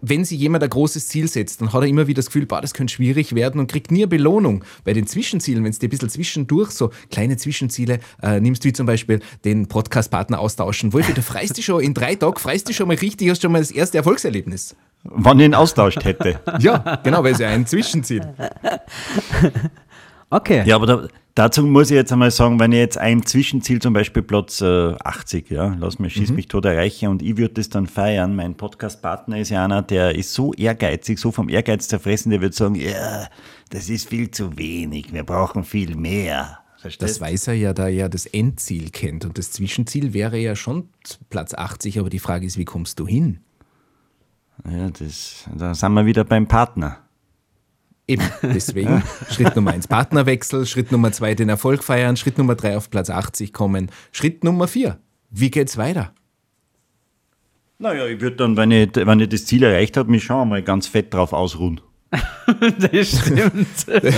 wenn 0.00 0.24
sich 0.24 0.38
jemand 0.38 0.64
ein 0.64 0.70
großes 0.70 1.08
Ziel 1.08 1.28
setzt, 1.28 1.60
dann 1.60 1.72
hat 1.72 1.82
er 1.82 1.88
immer 1.88 2.06
wieder 2.06 2.18
das 2.18 2.26
Gefühl, 2.26 2.46
boah, 2.46 2.60
das 2.60 2.74
könnte 2.74 2.94
schwierig 2.94 3.34
werden 3.34 3.60
und 3.60 3.70
kriegt 3.70 3.90
nie 3.90 4.00
eine 4.00 4.08
Belohnung. 4.08 4.64
Bei 4.84 4.92
den 4.92 5.06
Zwischenzielen, 5.06 5.64
wenn 5.64 5.70
es 5.70 5.78
dir 5.78 5.88
ein 5.88 5.90
bisschen 5.90 6.08
zwischendurch 6.08 6.70
so 6.70 6.90
kleine 7.10 7.36
Zwischenziele 7.36 8.00
äh, 8.22 8.40
nimmst, 8.40 8.64
wie 8.64 8.72
zum 8.72 8.86
Beispiel 8.86 9.20
den 9.44 9.68
Podcast-Partner 9.68 10.38
austauschen. 10.38 10.92
Wolfi, 10.92 11.12
du 11.12 11.22
freust 11.22 11.56
dich 11.56 11.64
schon 11.64 11.82
in 11.82 11.94
drei 11.94 12.14
Tagen, 12.14 12.38
freust 12.38 12.68
dich 12.68 12.76
schon 12.76 12.88
mal 12.88 12.96
richtig, 12.96 13.30
hast 13.30 13.42
schon 13.42 13.52
mal 13.52 13.60
das 13.60 13.70
erste 13.70 13.98
Erfolgserlebnis. 13.98 14.76
Wann 15.04 15.38
ich 15.38 15.46
ihn 15.46 15.54
austauscht 15.54 16.04
hätte. 16.04 16.40
Ja, 16.58 17.00
genau, 17.04 17.22
weil 17.22 17.32
es 17.32 17.38
ja 17.38 17.48
ein 17.48 17.66
Zwischenziel. 17.66 18.22
Okay. 20.30 20.62
Ja, 20.66 20.76
aber 20.76 20.86
da, 20.86 21.08
dazu 21.34 21.62
muss 21.62 21.90
ich 21.90 21.94
jetzt 21.94 22.12
einmal 22.12 22.30
sagen, 22.30 22.60
wenn 22.60 22.72
ich 22.72 22.78
jetzt 22.78 22.98
ein 22.98 23.24
Zwischenziel, 23.24 23.80
zum 23.80 23.94
Beispiel 23.94 24.22
Platz 24.22 24.60
äh, 24.60 24.94
80, 25.02 25.50
ja, 25.50 25.74
lass 25.78 25.98
mich, 25.98 26.12
schieß 26.12 26.32
mich 26.32 26.48
tot 26.48 26.66
erreiche 26.66 27.08
und 27.08 27.22
ich 27.22 27.36
würde 27.38 27.54
das 27.54 27.70
dann 27.70 27.86
feiern. 27.86 28.36
Mein 28.36 28.54
Podcast-Partner 28.54 29.38
ist 29.38 29.50
ja 29.50 29.64
einer, 29.64 29.80
der 29.80 30.14
ist 30.14 30.34
so 30.34 30.52
ehrgeizig, 30.52 31.18
so 31.18 31.32
vom 31.32 31.48
Ehrgeiz 31.48 31.88
zerfressen, 31.88 32.30
der 32.30 32.42
wird 32.42 32.54
sagen, 32.54 32.74
ja, 32.74 33.28
das 33.70 33.88
ist 33.88 34.08
viel 34.08 34.30
zu 34.30 34.58
wenig, 34.58 35.12
wir 35.12 35.24
brauchen 35.24 35.64
viel 35.64 35.96
mehr. 35.96 36.58
Verstehst 36.78 37.02
Das 37.10 37.20
weiß 37.20 37.48
er 37.48 37.54
ja, 37.54 37.72
da 37.72 37.84
er 37.84 37.88
ja 37.88 38.08
das 38.08 38.26
Endziel 38.26 38.90
kennt. 38.90 39.24
Und 39.24 39.36
das 39.36 39.50
Zwischenziel 39.50 40.12
wäre 40.12 40.38
ja 40.38 40.54
schon 40.54 40.88
Platz 41.28 41.54
80, 41.54 41.98
aber 41.98 42.08
die 42.08 42.20
Frage 42.20 42.46
ist, 42.46 42.56
wie 42.56 42.64
kommst 42.64 43.00
du 43.00 43.06
hin? 43.06 43.40
Ja, 44.70 44.90
das, 44.90 45.48
da 45.56 45.74
sind 45.74 45.92
wir 45.94 46.06
wieder 46.06 46.24
beim 46.24 46.46
Partner. 46.46 46.98
Eben, 48.08 48.22
deswegen 48.42 49.02
Schritt 49.30 49.54
Nummer 49.54 49.72
eins 49.72 49.86
Partnerwechsel, 49.86 50.64
Schritt 50.64 50.90
Nummer 50.90 51.12
zwei 51.12 51.34
den 51.34 51.50
Erfolg 51.50 51.84
feiern, 51.84 52.16
Schritt 52.16 52.38
Nummer 52.38 52.54
drei 52.54 52.76
auf 52.76 52.88
Platz 52.88 53.10
80 53.10 53.52
kommen, 53.52 53.90
Schritt 54.12 54.42
Nummer 54.44 54.66
vier, 54.66 54.98
wie 55.30 55.50
geht's 55.50 55.76
weiter? 55.76 56.14
Naja, 57.78 58.06
ich 58.06 58.20
würde 58.20 58.36
dann, 58.36 58.56
wenn 58.56 58.70
ich, 58.70 58.96
wenn 58.96 59.20
ich 59.20 59.28
das 59.28 59.44
Ziel 59.44 59.62
erreicht 59.62 59.98
habe, 59.98 60.10
mich 60.10 60.24
schon 60.24 60.40
einmal 60.40 60.62
ganz 60.62 60.86
fett 60.86 61.12
drauf 61.12 61.34
ausruhen. 61.34 61.82
das 62.90 63.08
stimmt. 63.08 63.68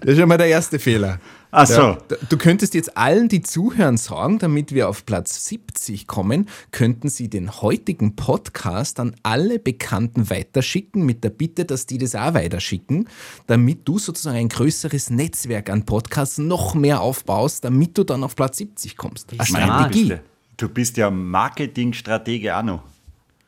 Das 0.00 0.12
ist 0.12 0.18
schon 0.18 0.28
mal 0.28 0.36
der 0.36 0.48
erste 0.48 0.78
Fehler. 0.78 1.18
Ach 1.56 1.66
so. 1.66 1.80
Ja, 1.82 1.98
du 2.28 2.36
könntest 2.36 2.74
jetzt 2.74 2.96
allen, 2.96 3.28
die 3.28 3.40
zuhören, 3.42 3.96
sagen, 3.96 4.38
damit 4.38 4.72
wir 4.72 4.88
auf 4.88 5.06
Platz 5.06 5.44
70 5.46 6.06
kommen, 6.06 6.48
könnten 6.72 7.08
sie 7.08 7.30
den 7.30 7.62
heutigen 7.62 8.16
Podcast 8.16 8.98
an 8.98 9.14
alle 9.22 9.58
Bekannten 9.58 10.30
weiterschicken, 10.30 11.06
mit 11.06 11.22
der 11.22 11.30
Bitte, 11.30 11.64
dass 11.64 11.86
die 11.86 11.98
das 11.98 12.14
auch 12.14 12.34
weiterschicken, 12.34 13.08
damit 13.46 13.86
du 13.86 13.98
sozusagen 13.98 14.36
ein 14.36 14.48
größeres 14.48 15.10
Netzwerk 15.10 15.70
an 15.70 15.84
Podcasts 15.84 16.38
noch 16.38 16.74
mehr 16.74 17.00
aufbaust, 17.00 17.64
damit 17.64 17.96
du 17.96 18.04
dann 18.04 18.24
auf 18.24 18.34
Platz 18.34 18.58
70 18.58 18.96
kommst. 18.96 19.32
Eine. 19.32 19.44
Strategie. 19.46 20.08
Bist 20.08 20.22
Du 20.56 20.68
bist 20.68 20.96
ja 20.96 21.10
Marketingstratege 21.10 22.56
auch 22.56 22.62
noch. 22.62 22.82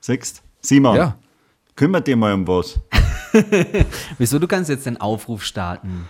Siehst 0.01 0.43
Simon, 0.61 0.97
Ja. 0.97 1.17
kümmert 1.77 2.07
dir 2.07 2.17
mal 2.17 2.33
um 2.33 2.47
was. 2.47 2.79
Wieso? 4.19 4.39
Du 4.39 4.47
kannst 4.49 4.71
jetzt 4.71 4.87
den 4.87 4.97
Aufruf 4.97 5.45
starten. 5.45 6.09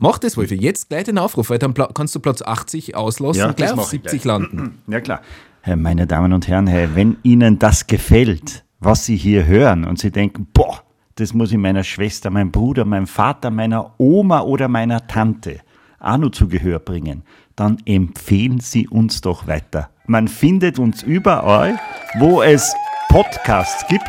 Mach 0.00 0.18
das, 0.18 0.36
Wolfi. 0.36 0.54
Jetzt 0.54 0.88
gleich 0.88 1.04
den 1.04 1.18
Aufruf, 1.18 1.50
weil 1.50 1.58
dann 1.58 1.74
kannst 1.74 2.14
du 2.14 2.20
Platz 2.20 2.42
80 2.42 2.96
auslassen 2.96 3.40
Ja, 3.40 3.48
und 3.48 3.56
gleich 3.56 3.70
auf 3.70 3.76
mach 3.76 3.84
ich 3.84 3.90
70 3.90 4.22
gleich. 4.22 4.24
landen. 4.24 4.78
Ja 4.88 5.00
klar. 5.00 5.20
Hey, 5.62 5.76
meine 5.76 6.06
Damen 6.06 6.32
und 6.32 6.48
Herren, 6.48 6.66
hey, 6.66 6.88
wenn 6.94 7.18
Ihnen 7.22 7.58
das 7.58 7.86
gefällt, 7.86 8.64
was 8.78 9.04
Sie 9.04 9.16
hier 9.16 9.44
hören 9.44 9.84
und 9.84 9.98
Sie 9.98 10.10
denken, 10.10 10.48
boah, 10.54 10.82
das 11.16 11.34
muss 11.34 11.52
ich 11.52 11.58
meiner 11.58 11.84
Schwester, 11.84 12.30
meinem 12.30 12.50
Bruder, 12.50 12.86
meinem 12.86 13.06
Vater, 13.06 13.50
meiner 13.50 13.92
Oma 13.98 14.40
oder 14.40 14.68
meiner 14.68 15.06
Tante 15.06 15.60
auch 15.98 16.16
noch 16.16 16.30
zu 16.30 16.48
Gehör 16.48 16.78
bringen, 16.78 17.24
dann 17.56 17.76
empfehlen 17.84 18.58
Sie 18.58 18.88
uns 18.88 19.20
doch 19.20 19.46
weiter. 19.46 19.90
Man 20.06 20.28
findet 20.28 20.78
uns 20.78 21.02
überall, 21.02 21.78
wo 22.18 22.40
es 22.40 22.74
Podcasts 23.10 23.86
gibt, 23.88 24.08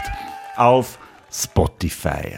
auf 0.56 0.98
Spotify, 1.30 2.38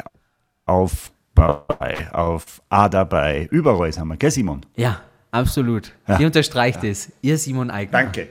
auf 0.65 1.12
bei, 1.35 2.11
auf 2.13 2.61
A 2.69 2.89
dabei, 2.89 3.47
überall 3.51 3.91
sind 3.91 4.07
wir, 4.07 4.17
gell 4.17 4.31
Simon? 4.31 4.65
Ja, 4.75 5.01
absolut. 5.31 5.91
Ihr 6.19 6.25
unterstreicht 6.27 6.83
es. 6.83 7.11
Ihr 7.21 7.37
Simon 7.37 7.71
Eigner. 7.71 8.03
Danke. 8.03 8.29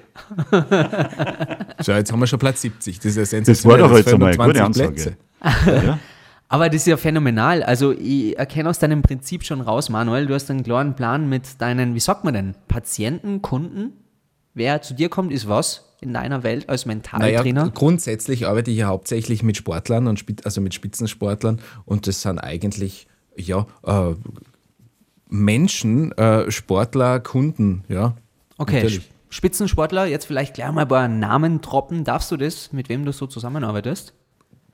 So, 1.80 1.92
jetzt 1.92 2.12
haben 2.12 2.20
wir 2.20 2.26
schon 2.28 2.38
Platz 2.38 2.60
70. 2.60 3.00
Das 3.00 3.16
ist 3.16 3.32
ja 3.32 3.40
Das 3.40 3.64
war 3.64 3.76
doch 3.78 3.92
sensationell. 3.92 4.30
jetzt 4.30 4.40
einmal 4.40 4.58
eine 4.60 4.70
gute 4.70 4.82
20 4.82 5.16
Ansage. 5.42 5.86
Ja? 5.86 5.98
Aber 6.48 6.66
das 6.68 6.76
ist 6.76 6.86
ja 6.86 6.96
phänomenal. 6.96 7.62
Also 7.64 7.92
ich 7.92 8.38
erkenne 8.38 8.68
aus 8.68 8.78
deinem 8.78 9.02
Prinzip 9.02 9.42
schon 9.42 9.60
raus, 9.62 9.88
Manuel, 9.88 10.26
du 10.26 10.34
hast 10.34 10.50
einen 10.50 10.62
klaren 10.62 10.94
Plan 10.94 11.28
mit 11.28 11.60
deinen, 11.60 11.94
wie 11.94 12.00
sagt 12.00 12.24
man 12.24 12.34
denn, 12.34 12.54
Patienten, 12.68 13.42
Kunden. 13.42 13.94
Wer 14.54 14.82
zu 14.82 14.94
dir 14.94 15.08
kommt, 15.08 15.32
ist 15.32 15.48
was 15.48 15.91
in 16.02 16.12
deiner 16.12 16.42
Welt 16.42 16.68
als 16.68 16.86
Mentaltrainer? 16.86 17.60
Naja, 17.60 17.72
grundsätzlich 17.74 18.46
arbeite 18.46 18.70
ich 18.70 18.78
ja 18.78 18.88
hauptsächlich 18.88 19.42
mit 19.42 19.56
Sportlern 19.56 20.06
und 20.06 20.24
also 20.44 20.60
mit 20.60 20.74
Spitzensportlern 20.74 21.60
und 21.84 22.06
das 22.06 22.22
sind 22.22 22.38
eigentlich 22.38 23.06
ja 23.36 23.66
äh, 23.84 24.14
Menschen, 25.28 26.12
äh, 26.12 26.50
Sportler, 26.50 27.20
Kunden, 27.20 27.84
ja. 27.88 28.16
okay, 28.58 28.82
natürlich. 28.82 29.12
Spitzensportler, 29.32 30.04
jetzt 30.04 30.26
vielleicht 30.26 30.52
gleich 30.54 30.70
mal 30.72 30.82
ein 30.82 30.88
paar 30.88 31.08
Namen 31.08 31.62
droppen. 31.62 32.04
Darfst 32.04 32.30
du 32.30 32.36
das, 32.36 32.70
mit 32.72 32.90
wem 32.90 33.06
du 33.06 33.12
so 33.12 33.26
zusammenarbeitest? 33.26 34.12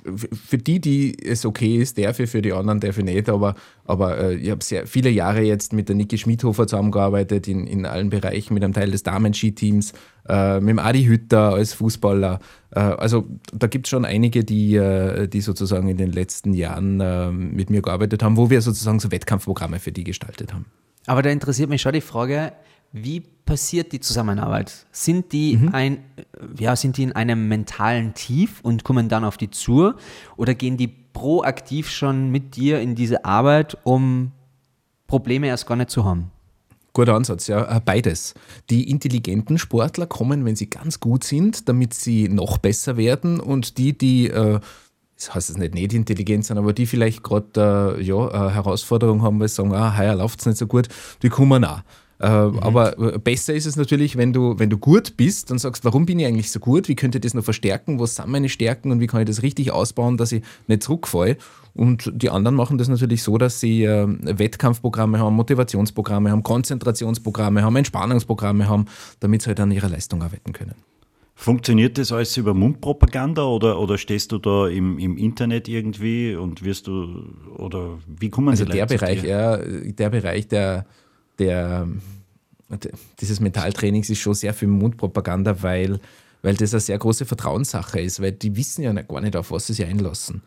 Für 0.04 0.58
die, 0.58 0.80
die 0.80 1.16
es 1.24 1.46
okay 1.46 1.76
ist, 1.76 1.96
darf 1.96 2.18
ich, 2.18 2.28
für 2.28 2.42
die 2.42 2.52
anderen 2.52 2.80
darf 2.80 2.98
ich 2.98 3.04
nicht, 3.04 3.28
aber, 3.28 3.54
aber 3.84 4.18
äh, 4.18 4.34
ich 4.34 4.50
habe 4.50 4.64
sehr 4.64 4.88
viele 4.88 5.10
Jahre 5.10 5.42
jetzt 5.42 5.72
mit 5.72 5.88
der 5.88 5.94
Niki 5.94 6.18
Schmidhofer 6.18 6.66
zusammengearbeitet, 6.66 7.46
in, 7.46 7.68
in 7.68 7.86
allen 7.86 8.10
Bereichen, 8.10 8.54
mit 8.54 8.64
einem 8.64 8.72
Teil 8.72 8.90
des 8.90 9.04
Damen-Skiteams, 9.04 9.92
äh, 10.28 10.60
mit 10.60 10.70
dem 10.70 10.78
Adi 10.78 11.04
Hütter 11.04 11.54
als 11.54 11.74
Fußballer. 11.74 12.40
Äh, 12.70 12.80
also 12.80 13.26
da 13.52 13.66
gibt 13.66 13.86
es 13.86 13.90
schon 13.90 14.04
einige, 14.04 14.44
die, 14.44 14.76
äh, 14.76 15.28
die 15.28 15.40
sozusagen 15.40 15.88
in 15.88 15.96
den 15.96 16.12
letzten 16.12 16.52
Jahren 16.52 17.00
äh, 17.00 17.30
mit 17.30 17.70
mir 17.70 17.82
gearbeitet 17.82 18.22
haben, 18.22 18.36
wo 18.36 18.50
wir 18.50 18.60
sozusagen 18.60 19.00
so 19.00 19.10
Wettkampfprogramme 19.10 19.78
für 19.78 19.92
die 19.92 20.04
gestaltet 20.04 20.52
haben. 20.52 20.66
Aber 21.06 21.22
da 21.22 21.30
interessiert 21.30 21.70
mich 21.70 21.80
schon 21.80 21.94
die 21.94 22.00
Frage, 22.00 22.52
wie 22.92 23.20
passiert 23.20 23.92
die 23.92 24.00
Zusammenarbeit? 24.00 24.86
Sind 24.92 25.32
die, 25.32 25.58
ein, 25.72 25.98
äh, 26.16 26.22
ja, 26.58 26.76
sind 26.76 26.96
die 26.96 27.02
in 27.02 27.12
einem 27.12 27.48
mentalen 27.48 28.14
Tief 28.14 28.60
und 28.62 28.84
kommen 28.84 29.08
dann 29.08 29.24
auf 29.24 29.36
die 29.36 29.50
zu? 29.50 29.94
Oder 30.36 30.54
gehen 30.54 30.76
die 30.76 30.88
proaktiv 30.88 31.90
schon 31.90 32.30
mit 32.30 32.56
dir 32.56 32.80
in 32.80 32.94
diese 32.94 33.24
Arbeit, 33.24 33.76
um 33.84 34.32
Probleme 35.06 35.48
erst 35.48 35.66
gar 35.66 35.76
nicht 35.76 35.90
zu 35.90 36.04
haben? 36.04 36.30
Guter 36.98 37.14
Ansatz, 37.14 37.46
ja, 37.46 37.76
äh, 37.76 37.80
beides. 37.80 38.34
Die 38.70 38.90
intelligenten 38.90 39.56
Sportler 39.56 40.06
kommen, 40.08 40.44
wenn 40.44 40.56
sie 40.56 40.68
ganz 40.68 40.98
gut 40.98 41.22
sind, 41.22 41.68
damit 41.68 41.94
sie 41.94 42.28
noch 42.28 42.58
besser 42.58 42.96
werden 42.96 43.38
und 43.38 43.78
die, 43.78 43.96
die, 43.96 44.26
äh, 44.26 44.58
das 45.16 45.32
heißt 45.32 45.50
es 45.50 45.58
nicht 45.58 45.74
nicht 45.74 45.92
intelligent 45.92 46.46
sind, 46.46 46.58
aber 46.58 46.72
die 46.72 46.86
vielleicht 46.86 47.22
gerade 47.22 47.94
äh, 47.96 48.02
ja, 48.02 48.28
eine 48.28 48.52
Herausforderung 48.52 49.22
haben, 49.22 49.38
weil 49.38 49.46
sie 49.46 49.54
sagen, 49.54 49.72
ah, 49.74 49.96
heuer 49.96 50.16
läuft 50.16 50.40
es 50.40 50.46
nicht 50.46 50.58
so 50.58 50.66
gut, 50.66 50.88
die 51.22 51.28
kommen 51.28 51.64
auch. 51.64 51.82
Äh, 52.20 52.26
Aber 52.26 52.98
äh, 52.98 53.18
besser 53.18 53.54
ist 53.54 53.66
es 53.66 53.76
natürlich, 53.76 54.16
wenn 54.16 54.32
du, 54.32 54.58
wenn 54.58 54.70
du 54.70 54.76
gut 54.76 55.16
bist 55.16 55.52
und 55.52 55.58
sagst, 55.58 55.84
warum 55.84 56.04
bin 56.04 56.18
ich 56.18 56.26
eigentlich 56.26 56.50
so 56.50 56.58
gut, 56.58 56.88
wie 56.88 56.96
könnte 56.96 57.18
ich 57.18 57.22
das 57.22 57.34
noch 57.34 57.44
verstärken, 57.44 58.00
was 58.00 58.16
sind 58.16 58.26
meine 58.26 58.48
Stärken 58.48 58.90
und 58.90 58.98
wie 58.98 59.06
kann 59.06 59.20
ich 59.20 59.26
das 59.26 59.42
richtig 59.42 59.70
ausbauen, 59.70 60.16
dass 60.16 60.32
ich 60.32 60.42
nicht 60.66 60.82
zurückfalle. 60.82 61.36
Und 61.78 62.10
die 62.12 62.28
anderen 62.28 62.56
machen 62.56 62.76
das 62.76 62.88
natürlich 62.88 63.22
so, 63.22 63.38
dass 63.38 63.60
sie 63.60 63.84
äh, 63.84 64.04
Wettkampfprogramme 64.08 65.20
haben, 65.20 65.36
Motivationsprogramme 65.36 66.32
haben, 66.32 66.42
Konzentrationsprogramme 66.42 67.62
haben, 67.62 67.76
Entspannungsprogramme 67.76 68.68
haben, 68.68 68.86
damit 69.20 69.42
sie 69.42 69.46
halt 69.46 69.60
an 69.60 69.70
ihrer 69.70 69.88
Leistung 69.88 70.20
arbeiten 70.24 70.52
können. 70.52 70.74
Funktioniert 71.36 71.96
das 71.96 72.10
alles 72.10 72.36
über 72.36 72.52
Mundpropaganda 72.52 73.44
oder, 73.44 73.78
oder 73.78 73.96
stehst 73.96 74.32
du 74.32 74.38
da 74.38 74.66
im, 74.66 74.98
im 74.98 75.16
Internet 75.16 75.68
irgendwie 75.68 76.34
und 76.34 76.64
wirst 76.64 76.88
du, 76.88 77.26
oder 77.56 77.98
wie 78.08 78.28
kommen 78.28 78.48
Also 78.48 78.64
die 78.64 78.72
der 78.72 78.80
Leute 78.80 78.94
Bereich, 78.96 79.22
ja, 79.22 79.56
der 79.56 80.10
Bereich 80.10 80.48
der, 80.48 80.84
der, 81.38 81.86
dieses 83.20 83.38
Mentaltrainings 83.38 84.10
ist 84.10 84.18
schon 84.18 84.34
sehr 84.34 84.52
viel 84.52 84.66
Mundpropaganda, 84.66 85.62
weil, 85.62 86.00
weil 86.42 86.56
das 86.56 86.74
eine 86.74 86.80
sehr 86.80 86.98
große 86.98 87.24
Vertrauenssache 87.24 88.00
ist, 88.00 88.20
weil 88.20 88.32
die 88.32 88.56
wissen 88.56 88.82
ja 88.82 88.92
gar 88.92 89.20
nicht, 89.20 89.36
auf 89.36 89.52
was 89.52 89.68
sie 89.68 89.74
sich 89.74 89.86
einlassen. 89.86 90.42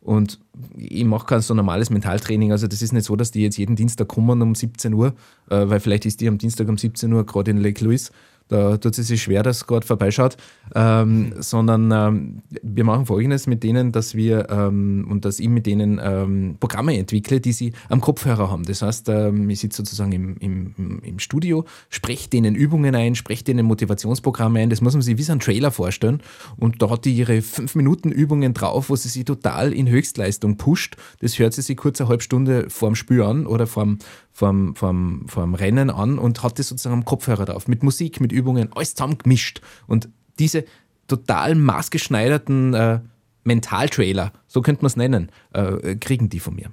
Und 0.00 0.40
ich 0.76 1.04
mache 1.04 1.26
kein 1.26 1.40
so 1.40 1.54
normales 1.54 1.90
Mentaltraining. 1.90 2.52
Also 2.52 2.66
das 2.66 2.82
ist 2.82 2.92
nicht 2.92 3.04
so, 3.04 3.16
dass 3.16 3.30
die 3.30 3.42
jetzt 3.42 3.58
jeden 3.58 3.76
Dienstag 3.76 4.08
kommen 4.08 4.40
um 4.40 4.54
17 4.54 4.94
Uhr, 4.94 5.14
äh, 5.50 5.68
weil 5.68 5.80
vielleicht 5.80 6.06
ist 6.06 6.20
die 6.20 6.28
am 6.28 6.38
Dienstag 6.38 6.68
um 6.68 6.78
17 6.78 7.12
Uhr 7.12 7.24
gerade 7.26 7.50
in 7.50 7.58
Lake 7.58 7.84
Louise. 7.84 8.10
Da 8.50 8.76
tut 8.76 8.98
es 8.98 9.06
sich 9.06 9.22
schwer, 9.22 9.44
dass 9.44 9.66
gerade 9.66 9.86
vorbeischaut. 9.86 10.36
Ähm, 10.74 11.34
sondern 11.38 11.90
ähm, 11.92 12.42
wir 12.62 12.84
machen 12.84 13.06
Folgendes 13.06 13.46
mit 13.46 13.62
denen, 13.62 13.92
dass 13.92 14.14
wir 14.14 14.50
ähm, 14.50 15.06
und 15.08 15.24
dass 15.24 15.38
ich 15.38 15.48
mit 15.48 15.66
denen 15.66 16.00
ähm, 16.02 16.56
Programme 16.58 16.98
entwickle, 16.98 17.40
die 17.40 17.52
sie 17.52 17.72
am 17.88 18.00
Kopfhörer 18.00 18.50
haben. 18.50 18.64
Das 18.64 18.82
heißt, 18.82 19.08
ähm, 19.08 19.48
ich 19.50 19.60
sitze 19.60 19.78
sozusagen 19.78 20.12
im, 20.12 20.36
im, 20.38 21.00
im 21.02 21.18
Studio, 21.20 21.64
spreche 21.90 22.28
denen 22.28 22.56
Übungen 22.56 22.94
ein, 22.96 23.14
spreche 23.14 23.44
denen 23.44 23.66
Motivationsprogramme 23.66 24.58
ein. 24.58 24.70
Das 24.70 24.80
muss 24.80 24.94
man 24.94 25.02
sich 25.02 25.16
wie 25.16 25.22
so 25.22 25.32
einen 25.32 25.40
Trailer 25.40 25.70
vorstellen. 25.70 26.20
Und 26.56 26.82
da 26.82 26.90
hat 26.90 27.04
die 27.04 27.14
ihre 27.14 27.38
5-Minuten-Übungen 27.38 28.52
drauf, 28.52 28.90
wo 28.90 28.96
sie 28.96 29.08
sich 29.08 29.24
total 29.24 29.72
in 29.72 29.88
Höchstleistung 29.88 30.56
pusht. 30.56 30.96
Das 31.20 31.38
hört 31.38 31.54
sie 31.54 31.62
sich 31.62 31.76
kurz 31.76 32.00
eine 32.00 32.10
halbe 32.10 32.22
Stunde 32.22 32.66
vorm 32.68 32.94
an 33.22 33.46
oder 33.46 33.66
vorm, 33.66 33.98
vorm, 34.32 34.74
vorm, 34.76 35.24
vorm 35.28 35.54
Rennen 35.54 35.90
an 35.90 36.18
und 36.18 36.42
hat 36.42 36.58
das 36.58 36.68
sozusagen 36.68 36.94
am 36.94 37.04
Kopfhörer 37.04 37.44
drauf. 37.44 37.68
Mit 37.68 37.82
Musik, 37.82 38.20
mit 38.20 38.32
Übungen, 38.32 38.72
alles 38.72 38.94
zusammen 38.94 39.18
gemischt. 39.18 39.60
Und 39.86 40.08
diese 40.38 40.64
total 41.08 41.54
maßgeschneiderten 41.54 42.74
äh, 42.74 43.00
Mentaltrailer, 43.44 44.32
so 44.46 44.62
könnte 44.62 44.82
man 44.82 44.88
es 44.88 44.96
nennen, 44.96 45.30
äh, 45.52 45.96
kriegen 45.96 46.28
die 46.28 46.40
von 46.40 46.54
mir. 46.54 46.72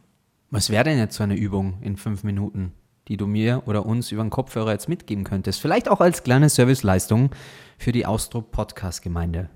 Was 0.50 0.70
wäre 0.70 0.86
denn 0.86 0.98
jetzt 0.98 1.16
so 1.16 1.24
eine 1.24 1.36
Übung 1.36 1.82
in 1.82 1.98
fünf 1.98 2.24
Minuten, 2.24 2.72
die 3.08 3.18
du 3.18 3.28
mir 3.28 3.64
oder 3.66 3.86
uns 3.86 4.12
über 4.12 4.24
den 4.24 4.30
Kopfhörer 4.30 4.72
jetzt 4.72 4.88
mitgeben 4.88 5.24
könntest? 5.24 5.60
Vielleicht 5.60 5.90
auch 5.90 6.00
als 6.00 6.24
kleine 6.24 6.50
Serviceleistung 6.50 7.32
für 7.78 7.92
die 7.92 8.06
Ausdruck-Podcast-Gemeinde. 8.06 9.50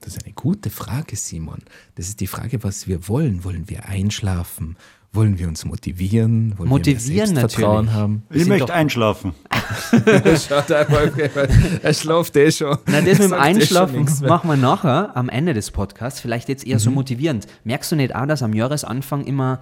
Das 0.00 0.16
ist 0.16 0.24
eine 0.24 0.32
gute 0.32 0.70
Frage, 0.70 1.14
Simon. 1.14 1.58
Das 1.94 2.08
ist 2.08 2.20
die 2.20 2.26
Frage, 2.26 2.64
was 2.64 2.88
wir 2.88 3.06
wollen. 3.06 3.44
Wollen 3.44 3.68
wir 3.68 3.86
einschlafen? 3.86 4.76
Wollen 5.12 5.38
wir 5.40 5.48
uns 5.48 5.64
motivieren? 5.64 6.56
Wollen 6.56 6.68
Motivieren 6.68 7.34
wir 7.34 7.42
natürlich. 7.42 7.90
haben? 7.90 8.22
Ich 8.30 8.46
möchte 8.46 8.72
einschlafen. 8.72 9.34
Schaut 10.48 10.70
er 10.70 11.94
schläft 11.94 12.36
eh 12.36 12.50
schon. 12.52 12.78
Na, 12.86 13.00
das 13.00 13.18
mit 13.18 13.20
dem 13.20 13.32
eh 13.32 13.36
Einschlafen 13.36 14.08
machen 14.26 14.48
wir 14.48 14.56
nachher 14.56 15.16
am 15.16 15.28
Ende 15.28 15.52
des 15.52 15.72
Podcasts. 15.72 16.20
Vielleicht 16.20 16.48
jetzt 16.48 16.64
eher 16.66 16.76
Mhm. 16.76 16.80
so 16.80 16.90
motivierend. 16.92 17.46
Merkst 17.64 17.90
du 17.90 17.96
nicht 17.96 18.14
auch, 18.14 18.26
dass 18.26 18.42
am 18.44 18.52
Jahresanfang 18.54 19.24
immer 19.24 19.60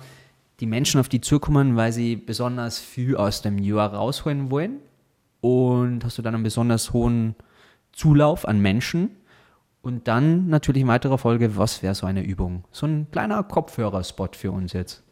die 0.60 0.66
Menschen 0.66 1.00
auf 1.00 1.08
die 1.08 1.20
zukommen, 1.22 1.76
weil 1.76 1.92
sie 1.92 2.16
besonders 2.16 2.78
viel 2.78 3.16
aus 3.16 3.40
dem 3.40 3.58
Jahr 3.58 3.94
rausholen 3.94 4.50
wollen? 4.50 4.80
Und 5.40 6.04
hast 6.04 6.18
du 6.18 6.22
dann 6.22 6.34
einen 6.34 6.44
besonders 6.44 6.92
hohen 6.92 7.34
Zulauf 7.92 8.46
an 8.46 8.60
Menschen? 8.60 9.10
Und 9.80 10.08
dann 10.08 10.48
natürlich 10.48 10.82
in 10.82 10.88
weiterer 10.88 11.16
Folge, 11.16 11.56
was 11.56 11.82
wäre 11.82 11.94
so 11.94 12.06
eine 12.06 12.22
Übung? 12.22 12.64
So 12.70 12.86
ein 12.86 13.06
kleiner 13.10 13.42
Kopfhörerspot 13.44 14.36
für 14.36 14.50
uns 14.52 14.72
jetzt. 14.74 15.04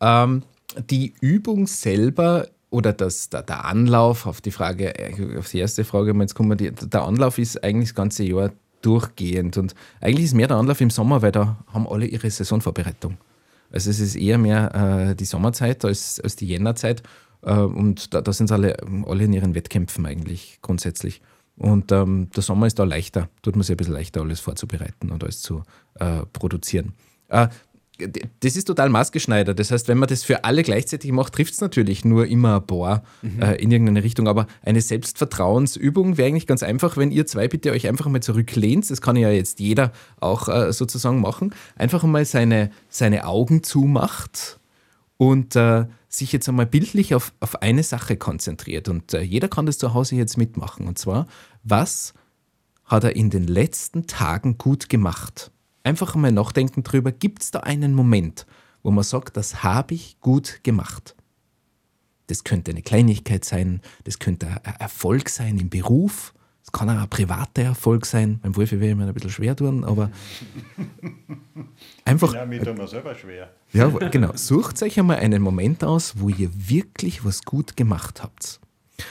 Ähm, 0.00 0.42
die 0.90 1.14
Übung 1.20 1.66
selber 1.66 2.48
oder 2.70 2.92
das, 2.92 3.28
der, 3.28 3.42
der 3.42 3.64
Anlauf 3.64 4.26
auf 4.26 4.40
die 4.40 4.50
Frage, 4.50 4.98
äh, 4.98 5.38
auf 5.38 5.50
die 5.50 5.58
erste 5.58 5.84
Frage, 5.84 6.14
jetzt 6.18 6.34
kommen 6.34 6.58
wir, 6.58 6.72
der 6.72 7.02
Anlauf 7.02 7.38
ist 7.38 7.62
eigentlich 7.62 7.90
das 7.90 7.94
ganze 7.94 8.24
Jahr 8.24 8.50
durchgehend 8.80 9.58
und 9.58 9.74
eigentlich 10.00 10.26
ist 10.26 10.34
mehr 10.34 10.48
der 10.48 10.56
Anlauf 10.56 10.80
im 10.80 10.90
Sommer, 10.90 11.22
weil 11.22 11.32
da 11.32 11.58
haben 11.72 11.86
alle 11.86 12.06
ihre 12.06 12.30
Saisonvorbereitung. 12.30 13.18
Also 13.70 13.90
es 13.90 14.00
ist 14.00 14.16
eher 14.16 14.38
mehr 14.38 15.10
äh, 15.10 15.14
die 15.14 15.24
Sommerzeit 15.24 15.84
als, 15.84 16.20
als 16.20 16.36
die 16.36 16.46
Jännerzeit 16.46 17.02
äh, 17.42 17.54
und 17.54 18.12
da, 18.14 18.20
da 18.20 18.32
sind 18.32 18.50
alle, 18.50 18.76
alle 19.06 19.24
in 19.24 19.32
ihren 19.32 19.54
Wettkämpfen 19.54 20.06
eigentlich 20.06 20.58
grundsätzlich. 20.62 21.22
Und 21.56 21.92
ähm, 21.92 22.30
der 22.34 22.42
Sommer 22.42 22.66
ist 22.66 22.78
da 22.78 22.84
leichter, 22.84 23.28
tut 23.42 23.56
man 23.56 23.62
sich 23.62 23.74
ein 23.74 23.76
bisschen 23.76 23.94
leichter, 23.94 24.22
alles 24.22 24.40
vorzubereiten 24.40 25.10
und 25.10 25.22
alles 25.22 25.42
zu 25.42 25.62
äh, 25.94 26.22
produzieren. 26.32 26.94
Das 28.40 28.56
ist 28.56 28.64
total 28.64 28.88
maßgeschneidert. 28.88 29.58
Das 29.58 29.70
heißt, 29.70 29.86
wenn 29.86 29.98
man 29.98 30.08
das 30.08 30.24
für 30.24 30.44
alle 30.44 30.62
gleichzeitig 30.62 31.12
macht, 31.12 31.34
trifft 31.34 31.52
es 31.52 31.60
natürlich 31.60 32.04
nur 32.04 32.26
immer 32.26 32.56
ein 32.56 32.66
paar 32.66 33.02
äh, 33.40 33.62
in 33.62 33.70
irgendeine 33.70 34.02
Richtung. 34.02 34.28
Aber 34.28 34.46
eine 34.62 34.80
Selbstvertrauensübung 34.80 36.16
wäre 36.16 36.28
eigentlich 36.28 36.46
ganz 36.46 36.62
einfach, 36.62 36.96
wenn 36.96 37.10
ihr 37.10 37.26
zwei 37.26 37.48
bitte 37.48 37.70
euch 37.70 37.86
einfach 37.86 38.06
mal 38.06 38.22
zurücklehnt. 38.22 38.90
Das 38.90 39.02
kann 39.02 39.16
ja 39.16 39.30
jetzt 39.30 39.60
jeder 39.60 39.92
auch 40.20 40.48
äh, 40.48 40.72
sozusagen 40.72 41.20
machen. 41.20 41.54
Einfach 41.76 42.02
mal 42.04 42.24
seine, 42.24 42.70
seine 42.88 43.26
Augen 43.26 43.62
zumacht 43.62 44.58
und 45.18 45.54
äh, 45.54 45.86
sich 46.08 46.32
jetzt 46.32 46.48
einmal 46.48 46.66
bildlich 46.66 47.14
auf, 47.14 47.32
auf 47.40 47.62
eine 47.62 47.82
Sache 47.82 48.16
konzentriert. 48.16 48.88
Und 48.88 49.14
äh, 49.14 49.20
jeder 49.20 49.48
kann 49.48 49.66
das 49.66 49.78
zu 49.78 49.94
Hause 49.94 50.16
jetzt 50.16 50.36
mitmachen. 50.36 50.88
Und 50.88 50.98
zwar, 50.98 51.26
was 51.62 52.14
hat 52.84 53.04
er 53.04 53.16
in 53.16 53.30
den 53.30 53.46
letzten 53.46 54.06
Tagen 54.06 54.58
gut 54.58 54.88
gemacht? 54.88 55.50
Einfach 55.84 56.14
mal 56.14 56.32
nachdenken 56.32 56.82
drüber, 56.82 57.12
gibt 57.12 57.42
es 57.42 57.50
da 57.50 57.60
einen 57.60 57.94
Moment, 57.94 58.46
wo 58.82 58.90
man 58.90 59.04
sagt, 59.04 59.36
das 59.36 59.62
habe 59.62 59.94
ich 59.94 60.20
gut 60.20 60.60
gemacht? 60.62 61.14
Das 62.28 62.44
könnte 62.44 62.70
eine 62.70 62.82
Kleinigkeit 62.82 63.44
sein, 63.44 63.80
das 64.04 64.18
könnte 64.18 64.46
ein 64.46 64.76
Erfolg 64.78 65.28
sein 65.28 65.58
im 65.58 65.70
Beruf, 65.70 66.32
es 66.64 66.70
kann 66.70 66.88
auch 66.88 67.02
ein 67.02 67.08
privater 67.10 67.62
Erfolg 67.62 68.06
sein. 68.06 68.38
Beim 68.40 68.54
Wolfi 68.54 68.78
werde 68.78 68.92
ich 68.92 68.96
mir 68.96 69.06
ein 69.06 69.12
bisschen 69.12 69.30
schwer 69.30 69.56
tun, 69.56 69.84
aber 69.84 70.10
einfach 72.04 72.34
Ja, 72.34 72.46
mir 72.46 72.62
tut 72.62 72.78
mir 72.78 72.86
selber 72.86 73.14
schwer. 73.14 73.50
ja, 73.72 73.88
genau. 73.88 74.30
Sucht 74.36 74.80
euch 74.82 74.98
einmal 74.98 75.16
einen 75.16 75.42
Moment 75.42 75.82
aus, 75.82 76.14
wo 76.20 76.28
ihr 76.28 76.50
wirklich 76.54 77.24
was 77.24 77.42
gut 77.42 77.76
gemacht 77.76 78.22
habt. 78.22 78.60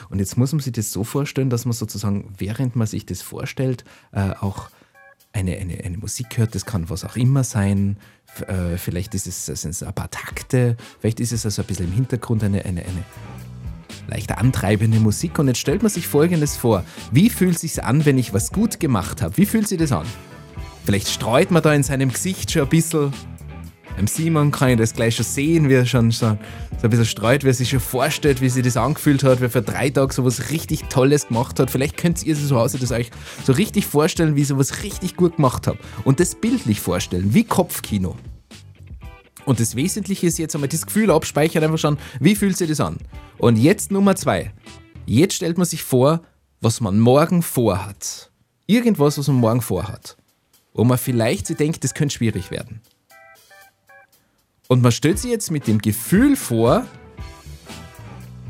Und 0.09 0.19
jetzt 0.19 0.37
muss 0.37 0.53
man 0.53 0.61
sich 0.61 0.71
das 0.71 0.91
so 0.91 1.03
vorstellen, 1.03 1.49
dass 1.49 1.65
man 1.65 1.73
sozusagen, 1.73 2.33
während 2.37 2.77
man 2.77 2.87
sich 2.87 3.05
das 3.05 3.21
vorstellt, 3.21 3.83
äh, 4.13 4.31
auch 4.39 4.69
eine, 5.33 5.57
eine, 5.57 5.83
eine 5.83 5.97
Musik 5.97 6.37
hört. 6.37 6.55
Das 6.55 6.65
kann 6.65 6.89
was 6.89 7.05
auch 7.05 7.15
immer 7.15 7.43
sein. 7.43 7.97
Äh, 8.47 8.77
vielleicht 8.77 9.13
ist 9.15 9.27
es, 9.27 9.45
sind 9.45 9.71
es 9.71 9.83
ein 9.83 9.93
paar 9.93 10.09
Takte. 10.09 10.77
Vielleicht 10.99 11.19
ist 11.19 11.31
es 11.31 11.45
also 11.45 11.61
ein 11.61 11.67
bisschen 11.67 11.87
im 11.87 11.93
Hintergrund 11.93 12.43
eine, 12.43 12.63
eine, 12.65 12.81
eine 12.81 13.03
leicht 14.07 14.31
antreibende 14.37 14.99
Musik. 14.99 15.39
Und 15.39 15.47
jetzt 15.47 15.59
stellt 15.59 15.81
man 15.81 15.91
sich 15.91 16.07
Folgendes 16.07 16.57
vor. 16.57 16.83
Wie 17.11 17.29
fühlt 17.29 17.55
es 17.55 17.61
sich 17.61 17.83
an, 17.83 18.05
wenn 18.05 18.17
ich 18.17 18.33
was 18.33 18.51
gut 18.51 18.79
gemacht 18.79 19.21
habe? 19.21 19.37
Wie 19.37 19.45
fühlt 19.45 19.67
sich 19.67 19.77
das 19.77 19.91
an? 19.91 20.05
Vielleicht 20.85 21.07
streut 21.07 21.51
man 21.51 21.61
da 21.61 21.73
in 21.73 21.83
seinem 21.83 22.11
Gesicht 22.11 22.51
schon 22.51 22.63
ein 22.63 22.69
bisschen. 22.69 23.13
Beim 23.95 24.07
Simon 24.07 24.51
kann 24.51 24.69
ich 24.69 24.77
das 24.77 24.93
gleich 24.93 25.15
schon 25.15 25.25
sehen, 25.25 25.69
wie 25.69 25.73
er 25.73 25.85
schon 25.85 26.11
so, 26.11 26.25
so 26.27 26.83
ein 26.83 26.89
bisschen 26.89 27.05
streut, 27.05 27.43
wie 27.43 27.49
er 27.49 27.53
sich 27.53 27.69
schon 27.69 27.79
vorstellt, 27.79 28.41
wie 28.41 28.49
sich 28.49 28.63
das 28.63 28.77
angefühlt 28.77 29.23
hat, 29.23 29.39
wie 29.39 29.45
er 29.45 29.49
für 29.49 29.61
drei 29.61 29.89
Tage 29.89 30.13
so 30.13 30.25
was 30.25 30.49
richtig 30.49 30.83
Tolles 30.89 31.27
gemacht 31.27 31.59
hat. 31.59 31.69
Vielleicht 31.69 31.97
könnt 31.97 32.23
ihr 32.25 32.35
zu 32.35 32.55
Hause 32.55 32.79
das 32.79 32.91
euch 32.91 33.11
so 33.43 33.53
richtig 33.53 33.85
vorstellen, 33.85 34.35
wie 34.35 34.41
ich 34.41 34.47
sowas 34.47 34.83
richtig 34.83 35.15
gut 35.15 35.35
gemacht 35.35 35.67
habe. 35.67 35.77
Und 36.03 36.19
das 36.19 36.35
bildlich 36.35 36.79
vorstellen, 36.79 37.33
wie 37.33 37.43
Kopfkino. 37.43 38.15
Und 39.45 39.59
das 39.59 39.75
Wesentliche 39.75 40.27
ist 40.27 40.37
jetzt 40.37 40.55
einmal 40.55 40.69
das 40.69 40.85
Gefühl 40.85 41.11
abspeichern, 41.11 41.63
einfach 41.63 41.77
schauen, 41.77 41.97
wie 42.19 42.35
fühlt 42.35 42.57
sich 42.57 42.69
das 42.69 42.79
an? 42.79 42.97
Und 43.37 43.57
jetzt 43.57 43.91
Nummer 43.91 44.15
zwei. 44.15 44.53
Jetzt 45.05 45.35
stellt 45.35 45.57
man 45.57 45.65
sich 45.65 45.83
vor, 45.83 46.21
was 46.61 46.79
man 46.79 46.99
morgen 46.99 47.41
vorhat. 47.41 48.31
Irgendwas, 48.67 49.17
was 49.17 49.27
man 49.27 49.37
morgen 49.37 49.61
vorhat. 49.61 50.15
Wo 50.73 50.83
man 50.83 50.97
vielleicht 50.97 51.47
sich 51.47 51.57
denkt, 51.57 51.83
das 51.83 51.93
könnte 51.93 52.15
schwierig 52.15 52.51
werden. 52.51 52.81
Und 54.71 54.81
man 54.81 54.93
stellt 54.93 55.19
sich 55.19 55.29
jetzt 55.29 55.51
mit 55.51 55.67
dem 55.67 55.79
Gefühl 55.79 56.37
vor, 56.37 56.85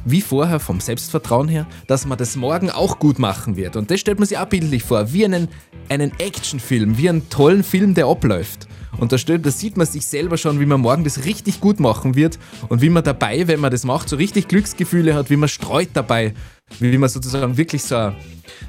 wie 0.05 0.21
vorher 0.21 0.60
vom 0.60 0.79
Selbstvertrauen 0.79 1.47
her, 1.47 1.65
dass 1.88 2.05
man 2.05 2.15
das 2.15 2.36
morgen 2.36 2.69
auch 2.69 2.99
gut 2.99 3.17
machen 3.17 3.55
wird. 3.55 3.75
Und 3.75 3.89
das 3.89 4.01
stellt 4.01 4.19
man 4.19 4.27
sich 4.27 4.38
auch 4.38 4.45
bildlich 4.45 4.84
vor, 4.84 5.12
wie 5.13 5.25
einen, 5.25 5.47
einen 5.89 6.12
Actionfilm, 6.19 6.99
wie 6.99 7.10
einen 7.10 7.27
tollen 7.29 7.63
Film, 7.63 7.95
der 7.95 8.05
abläuft. 8.05 8.67
Und 8.99 9.12
da, 9.12 9.17
stellt, 9.17 9.47
da 9.47 9.49
sieht 9.49 9.77
man 9.77 9.88
sich 9.88 10.05
selber 10.05 10.38
schon, 10.38 10.60
wie 10.60 10.67
man 10.67 10.81
morgen 10.81 11.03
das 11.03 11.25
richtig 11.25 11.60
gut 11.60 11.79
machen 11.79 12.13
wird 12.13 12.38
und 12.69 12.84
wie 12.84 12.91
man 12.91 13.03
dabei, 13.03 13.47
wenn 13.47 13.60
man 13.60 13.71
das 13.71 13.84
macht, 13.84 14.07
so 14.07 14.15
richtig 14.15 14.47
Glücksgefühle 14.47 15.15
hat, 15.15 15.31
wie 15.31 15.38
man 15.38 15.49
streut 15.49 15.89
dabei, 15.95 16.36
wie 16.79 16.99
man 16.99 17.10
sozusagen 17.10 17.57
wirklich 17.57 17.81
so 17.81 17.95
ein, 17.95 18.15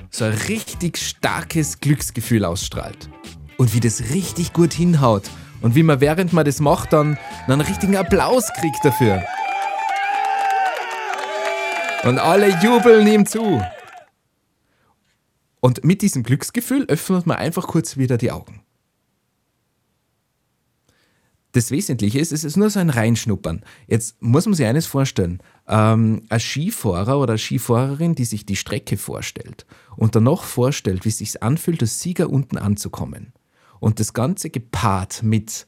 so 0.08 0.24
ein 0.24 0.32
richtig 0.48 0.96
starkes 0.96 1.80
Glücksgefühl 1.80 2.46
ausstrahlt. 2.46 3.10
Und 3.58 3.74
wie 3.74 3.80
das 3.80 4.08
richtig 4.14 4.54
gut 4.54 4.72
hinhaut. 4.72 5.24
Und 5.62 5.74
wie 5.76 5.82
man, 5.84 6.00
während 6.00 6.32
man 6.32 6.44
das 6.44 6.60
macht, 6.60 6.92
dann, 6.92 7.16
dann 7.46 7.60
einen 7.60 7.68
richtigen 7.68 7.96
Applaus 7.96 8.52
kriegt 8.58 8.84
dafür. 8.84 9.22
Und 12.04 12.18
alle 12.18 12.48
jubeln 12.60 13.06
ihm 13.06 13.26
zu. 13.26 13.62
Und 15.60 15.84
mit 15.84 16.02
diesem 16.02 16.24
Glücksgefühl 16.24 16.84
öffnet 16.86 17.26
man 17.26 17.36
einfach 17.36 17.68
kurz 17.68 17.96
wieder 17.96 18.18
die 18.18 18.32
Augen. 18.32 18.62
Das 21.52 21.70
Wesentliche 21.70 22.18
ist, 22.18 22.32
es 22.32 22.44
ist 22.44 22.56
nur 22.56 22.70
so 22.70 22.80
ein 22.80 22.90
Reinschnuppern. 22.90 23.62
Jetzt 23.86 24.20
muss 24.20 24.46
man 24.46 24.54
sich 24.54 24.66
eines 24.66 24.86
vorstellen. 24.86 25.40
Ähm, 25.68 26.22
ein 26.30 26.40
Skifahrer 26.40 27.20
oder 27.20 27.32
eine 27.32 27.38
Skifahrerin, 27.38 28.14
die 28.14 28.24
sich 28.24 28.46
die 28.46 28.56
Strecke 28.56 28.96
vorstellt 28.96 29.66
und 29.96 30.16
danach 30.16 30.42
vorstellt, 30.42 31.04
wie 31.04 31.10
es 31.10 31.18
sich 31.18 31.42
anfühlt, 31.42 31.82
als 31.82 32.00
Sieger 32.00 32.30
unten 32.30 32.56
anzukommen. 32.56 33.32
Und 33.82 33.98
das 33.98 34.12
Ganze 34.12 34.48
gepaart 34.48 35.24
mit 35.24 35.66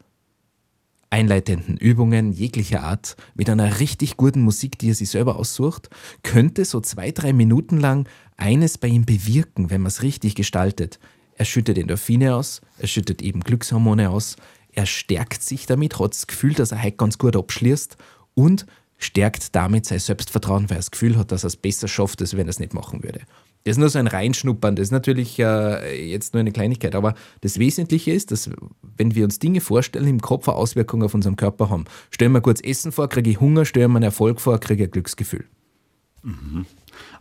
einleitenden 1.10 1.76
Übungen 1.76 2.32
jeglicher 2.32 2.84
Art, 2.84 3.16
mit 3.34 3.50
einer 3.50 3.80
richtig 3.80 4.16
guten 4.16 4.40
Musik, 4.40 4.78
die 4.78 4.90
er 4.90 4.94
sich 4.94 5.10
selber 5.10 5.34
aussucht, 5.34 5.90
könnte 6.22 6.64
so 6.64 6.80
zwei, 6.80 7.10
drei 7.10 7.32
Minuten 7.32 7.80
lang 7.80 8.08
eines 8.36 8.78
bei 8.78 8.86
ihm 8.86 9.04
bewirken, 9.04 9.70
wenn 9.70 9.80
man 9.80 9.88
es 9.88 10.02
richtig 10.02 10.36
gestaltet. 10.36 11.00
Er 11.34 11.44
schüttet 11.44 11.76
Endorphine 11.76 12.36
aus, 12.36 12.60
er 12.78 12.86
schüttet 12.86 13.20
eben 13.20 13.40
Glückshormone 13.40 14.10
aus, 14.10 14.36
er 14.70 14.86
stärkt 14.86 15.42
sich 15.42 15.66
damit, 15.66 15.98
hat 15.98 16.12
das 16.12 16.28
Gefühl, 16.28 16.54
dass 16.54 16.70
er 16.70 16.84
heute 16.84 16.96
ganz 16.96 17.18
gut 17.18 17.34
abschließt 17.34 17.96
und 18.34 18.64
stärkt 18.96 19.56
damit 19.56 19.86
sein 19.86 19.98
Selbstvertrauen, 19.98 20.70
weil 20.70 20.76
er 20.76 20.82
das 20.82 20.92
Gefühl 20.92 21.16
hat, 21.16 21.32
dass 21.32 21.42
er 21.42 21.48
es 21.48 21.56
besser 21.56 21.88
schafft, 21.88 22.20
als 22.20 22.36
wenn 22.36 22.46
er 22.46 22.50
es 22.50 22.60
nicht 22.60 22.74
machen 22.74 23.02
würde. 23.02 23.22
Das 23.64 23.72
ist 23.72 23.78
nur 23.78 23.88
so 23.88 23.98
ein 23.98 24.06
Reinschnuppern, 24.06 24.76
das 24.76 24.88
ist 24.88 24.92
natürlich 24.92 25.38
äh, 25.38 26.10
jetzt 26.10 26.34
nur 26.34 26.40
eine 26.40 26.52
Kleinigkeit, 26.52 26.94
aber 26.94 27.14
das 27.40 27.58
Wesentliche 27.58 28.12
ist, 28.12 28.30
dass 28.30 28.50
wenn 28.98 29.14
wir 29.14 29.24
uns 29.24 29.38
Dinge 29.38 29.62
vorstellen, 29.62 30.06
im 30.06 30.20
Kopf 30.20 30.48
eine 30.48 30.56
Auswirkung 30.58 31.02
auf 31.02 31.14
unseren 31.14 31.36
Körper 31.36 31.70
haben. 31.70 31.86
Stellen 32.10 32.32
wir 32.32 32.42
kurz 32.42 32.60
Essen 32.60 32.92
vor, 32.92 33.08
kriege 33.08 33.30
ich 33.30 33.40
Hunger, 33.40 33.64
stellen 33.64 33.90
wir 33.92 33.96
einen 33.96 34.04
Erfolg 34.04 34.40
vor, 34.40 34.58
kriege 34.60 34.84
ich 34.84 34.88
ein 34.88 34.92
Glücksgefühl. 34.92 35.46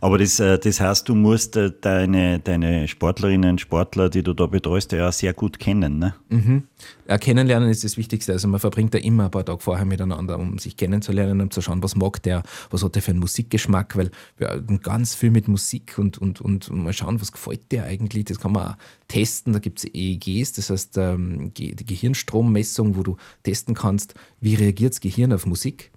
Aber 0.04 0.18
das, 0.18 0.38
äh, 0.38 0.58
das 0.58 0.80
heißt, 0.80 1.08
du 1.08 1.14
musst 1.14 1.56
äh, 1.56 1.72
deine, 1.80 2.38
deine 2.38 2.86
Sportlerinnen 2.88 3.52
und 3.52 3.60
Sportler, 3.62 4.10
die 4.10 4.22
du 4.22 4.34
da 4.34 4.44
betreust, 4.44 4.92
ja 4.92 5.10
sehr 5.10 5.32
gut 5.32 5.58
kennen. 5.58 5.98
Ne? 5.98 6.14
Mhm. 6.28 6.64
Ja, 7.08 7.16
kennenlernen 7.16 7.70
ist 7.70 7.84
das 7.84 7.96
Wichtigste. 7.96 8.32
Also 8.32 8.46
man 8.46 8.60
verbringt 8.60 8.92
da 8.92 8.98
immer 8.98 9.24
ein 9.24 9.30
paar 9.30 9.46
Tage 9.46 9.60
vorher 9.60 9.86
miteinander, 9.86 10.38
um 10.38 10.58
sich 10.58 10.76
kennenzulernen, 10.76 11.40
um 11.40 11.50
zu 11.50 11.62
schauen, 11.62 11.82
was 11.82 11.96
mag 11.96 12.22
der, 12.22 12.42
was 12.68 12.84
hat 12.84 12.96
der 12.96 13.00
für 13.00 13.12
einen 13.12 13.20
Musikgeschmack, 13.20 13.96
weil 13.96 14.10
wir 14.36 14.50
haben 14.50 14.82
ganz 14.82 15.14
viel 15.14 15.30
mit 15.30 15.48
Musik 15.48 15.96
und, 15.96 16.18
und, 16.18 16.38
und 16.42 16.70
mal 16.70 16.92
schauen, 16.92 17.18
was 17.22 17.32
gefällt 17.32 17.72
dir 17.72 17.84
eigentlich. 17.84 18.26
Das 18.26 18.38
kann 18.38 18.52
man 18.52 18.72
auch 18.72 18.76
testen. 19.08 19.54
Da 19.54 19.58
gibt 19.58 19.78
es 19.78 19.86
EEGs, 19.90 20.52
das 20.52 20.68
heißt 20.68 20.98
ähm, 20.98 21.54
die 21.54 21.74
Gehirnstrommessung, 21.76 22.96
wo 22.96 23.04
du 23.04 23.16
testen 23.42 23.74
kannst, 23.74 24.12
wie 24.38 24.54
reagiert 24.54 24.92
das 24.92 25.00
Gehirn 25.00 25.32
auf 25.32 25.46
Musik. 25.46 25.92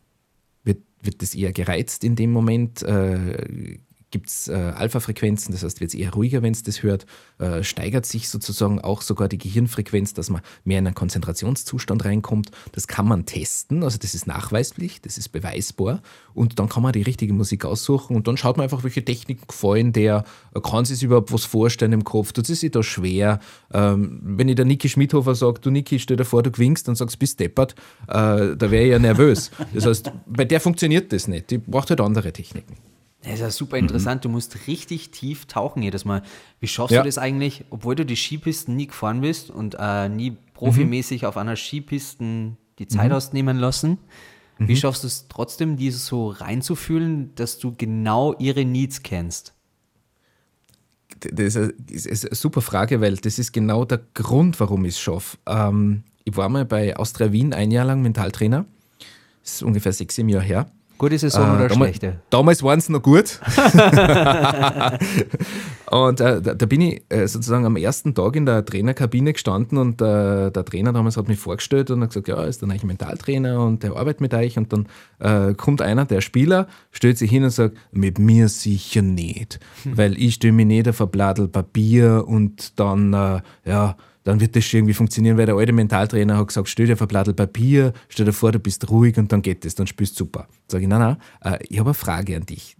Wird, 0.63 0.79
wird 1.01 1.21
das 1.21 1.35
eher 1.35 1.51
gereizt 1.51 2.05
in 2.05 2.15
dem 2.15 2.31
Moment? 2.31 2.83
Äh, 2.83 3.79
gibt 4.11 4.29
es 4.29 4.47
äh, 4.47 4.53
Alpha-Frequenzen, 4.53 5.51
das 5.51 5.63
heißt, 5.63 5.81
wird 5.81 5.93
es 5.93 5.99
eher 5.99 6.13
ruhiger, 6.13 6.41
wenn 6.41 6.53
es 6.53 6.63
das 6.63 6.81
hört, 6.81 7.05
äh, 7.39 7.63
steigert 7.63 8.05
sich 8.05 8.29
sozusagen 8.29 8.79
auch 8.79 9.01
sogar 9.01 9.27
die 9.27 9.37
Gehirnfrequenz, 9.37 10.13
dass 10.13 10.29
man 10.29 10.41
mehr 10.63 10.79
in 10.79 10.87
einen 10.87 10.95
Konzentrationszustand 10.95 12.05
reinkommt. 12.05 12.51
Das 12.71 12.87
kann 12.87 13.07
man 13.07 13.25
testen, 13.25 13.83
also 13.83 13.97
das 13.97 14.15
ist 14.15 14.27
nachweislich, 14.27 15.01
das 15.01 15.17
ist 15.17 15.29
beweisbar 15.29 16.01
und 16.33 16.59
dann 16.59 16.69
kann 16.69 16.83
man 16.83 16.93
die 16.93 17.01
richtige 17.01 17.33
Musik 17.33 17.65
aussuchen 17.65 18.15
und 18.15 18.27
dann 18.27 18.37
schaut 18.37 18.57
man 18.57 18.63
einfach, 18.63 18.83
welche 18.83 19.03
Techniken 19.03 19.45
gefallen 19.47 19.91
der, 19.91 20.23
äh, 20.53 20.61
kann 20.61 20.85
sich 20.85 21.03
überhaupt 21.03 21.33
was 21.33 21.43
vorstellen 21.43 21.93
im 21.93 22.03
Kopf, 22.03 22.31
tut 22.31 22.49
es 22.49 22.61
sich 22.61 22.71
da 22.71 22.83
schwer. 22.83 23.39
Ähm, 23.73 24.19
wenn 24.23 24.47
ich 24.47 24.55
der 24.55 24.65
Niki 24.65 24.87
Schmidhofer 24.87 25.35
sage, 25.35 25.59
du 25.59 25.69
Niki, 25.69 25.99
stell 25.99 26.17
dir 26.17 26.25
vor, 26.25 26.43
du 26.43 26.51
gewinkst 26.51 26.87
und 26.87 26.95
sagst, 26.95 27.19
bist 27.19 27.39
deppert, 27.39 27.75
äh, 28.07 28.55
da 28.55 28.71
wäre 28.71 28.83
ich 28.83 28.91
ja 28.91 28.99
nervös. 28.99 29.51
Das 29.73 29.85
heißt, 29.85 30.11
bei 30.25 30.45
der 30.45 30.61
funktioniert 30.61 31.11
das 31.11 31.27
nicht, 31.27 31.51
die 31.51 31.57
braucht 31.57 31.89
halt 31.89 31.99
andere 32.01 32.31
Techniken. 32.31 32.77
Das 33.27 33.35
ist 33.35 33.41
ja 33.41 33.51
super 33.51 33.77
interessant. 33.77 34.21
Mhm. 34.21 34.23
Du 34.23 34.29
musst 34.29 34.67
richtig 34.67 35.11
tief 35.11 35.45
tauchen 35.45 35.83
jedes 35.83 36.05
Mal. 36.05 36.21
Wie 36.59 36.67
schaffst 36.67 36.93
ja. 36.93 37.01
du 37.01 37.07
das 37.07 37.17
eigentlich, 37.17 37.65
obwohl 37.69 37.95
du 37.95 38.05
die 38.05 38.15
Skipisten 38.15 38.75
nie 38.75 38.87
gefahren 38.87 39.21
bist 39.21 39.49
und 39.49 39.75
äh, 39.77 40.07
nie 40.07 40.37
profimäßig 40.53 41.23
mhm. 41.23 41.27
auf 41.27 41.37
einer 41.37 41.55
Skipisten 41.57 42.57
die 42.79 42.87
Zeit 42.87 43.09
mhm. 43.09 43.15
ausnehmen 43.15 43.57
lassen? 43.57 43.97
Wie 44.59 44.73
mhm. 44.73 44.77
schaffst 44.77 45.03
du 45.03 45.07
es 45.07 45.27
trotzdem, 45.27 45.75
diese 45.75 45.99
so 45.99 46.29
reinzufühlen, 46.29 47.35
dass 47.35 47.59
du 47.59 47.75
genau 47.77 48.33
ihre 48.39 48.63
Needs 48.65 49.03
kennst? 49.03 49.53
Das 51.19 51.55
ist 51.55 52.25
eine 52.25 52.35
super 52.35 52.61
Frage, 52.61 53.01
weil 53.01 53.17
das 53.17 53.39
ist 53.39 53.51
genau 53.51 53.85
der 53.85 54.01
Grund, 54.13 54.59
warum 54.59 54.85
ich 54.85 54.95
es 54.95 54.99
schaffe. 54.99 55.37
Ähm, 55.45 56.03
ich 56.23 56.35
war 56.37 56.49
mal 56.49 56.65
bei 56.65 56.95
Austria 56.95 57.31
Wien 57.31 57.53
ein 57.53 57.71
Jahr 57.71 57.85
lang 57.85 58.01
Mentaltrainer. 58.01 58.65
Das 59.43 59.55
ist 59.55 59.63
ungefähr 59.63 59.93
sechs, 59.93 60.15
sieben 60.15 60.29
Jahre 60.29 60.45
her. 60.45 60.71
Gute 60.97 61.17
Saison 61.19 61.43
äh, 61.43 61.55
oder 61.55 61.67
damals, 61.67 61.89
schlechte? 61.89 62.19
Damals 62.29 62.63
waren 62.63 62.79
es 62.79 62.89
noch 62.89 63.01
gut. 63.01 63.39
und 65.91 66.21
äh, 66.21 66.41
da, 66.41 66.53
da, 66.55 66.65
bin 66.65 66.81
ich 66.81 67.03
äh, 67.09 67.27
sozusagen 67.27 67.65
am 67.65 67.75
ersten 67.75 68.15
Tag 68.15 68.35
in 68.35 68.45
der 68.45 68.65
Trainerkabine 68.65 69.33
gestanden 69.33 69.77
und 69.77 70.01
äh, 70.01 70.49
der 70.51 70.65
Trainer 70.65 70.93
damals 70.93 71.17
hat 71.17 71.27
mich 71.27 71.39
vorgestellt 71.39 71.91
und 71.91 72.01
hat 72.01 72.09
gesagt, 72.09 72.27
ja, 72.27 72.43
ist 72.43 72.61
dann 72.61 72.71
eigentlich 72.71 72.83
Mentaltrainer 72.83 73.61
und 73.63 73.83
der 73.83 73.95
arbeitet 73.95 74.21
mit 74.21 74.33
euch. 74.33 74.57
Und 74.57 74.73
dann 74.73 74.87
äh, 75.19 75.53
kommt 75.53 75.81
einer, 75.81 76.05
der 76.05 76.21
Spieler, 76.21 76.67
stellt 76.91 77.17
sich 77.17 77.29
hin 77.29 77.43
und 77.43 77.51
sagt, 77.51 77.77
mit 77.91 78.17
mir 78.17 78.49
sicher 78.49 79.01
nicht, 79.01 79.59
hm. 79.83 79.97
weil 79.97 80.17
ich 80.17 80.35
stelle 80.35 80.53
mich 80.53 80.65
nicht 80.65 80.87
auf 80.89 81.01
ein 81.01 81.09
Blattl 81.09 81.47
Papier 81.47 82.25
und 82.27 82.79
dann, 82.79 83.13
äh, 83.13 83.41
ja, 83.65 83.95
dann 84.27 84.41
wird 84.41 84.55
das 84.55 84.65
schon 84.65 84.79
irgendwie 84.79 84.93
funktionieren, 84.93 85.37
weil 85.37 85.45
der 85.45 85.55
alte 85.55 85.71
Mentaltrainer 85.71 86.37
hat 86.37 86.47
gesagt, 86.47 86.67
stell 86.67 86.85
dir 86.85 86.93
auf 86.93 87.01
ein 87.01 87.07
Blatt 87.07 87.33
Papier, 87.35 87.93
stell 88.09 88.25
dir 88.25 88.33
vor, 88.33 88.51
du 88.51 88.59
bist 88.59 88.89
ruhig 88.89 89.17
und 89.17 89.31
dann 89.31 89.41
geht 89.41 89.65
es, 89.65 89.75
dann 89.75 89.87
spielst 89.87 90.19
du 90.19 90.25
super. 90.25 90.47
Sag 90.67 90.81
ich, 90.81 90.87
nein, 90.87 90.99
nein, 90.99 91.17
äh, 91.41 91.57
ich 91.69 91.79
habe 91.79 91.89
eine 91.89 91.93
Frage 91.93 92.35
an 92.35 92.45
dich 92.45 92.76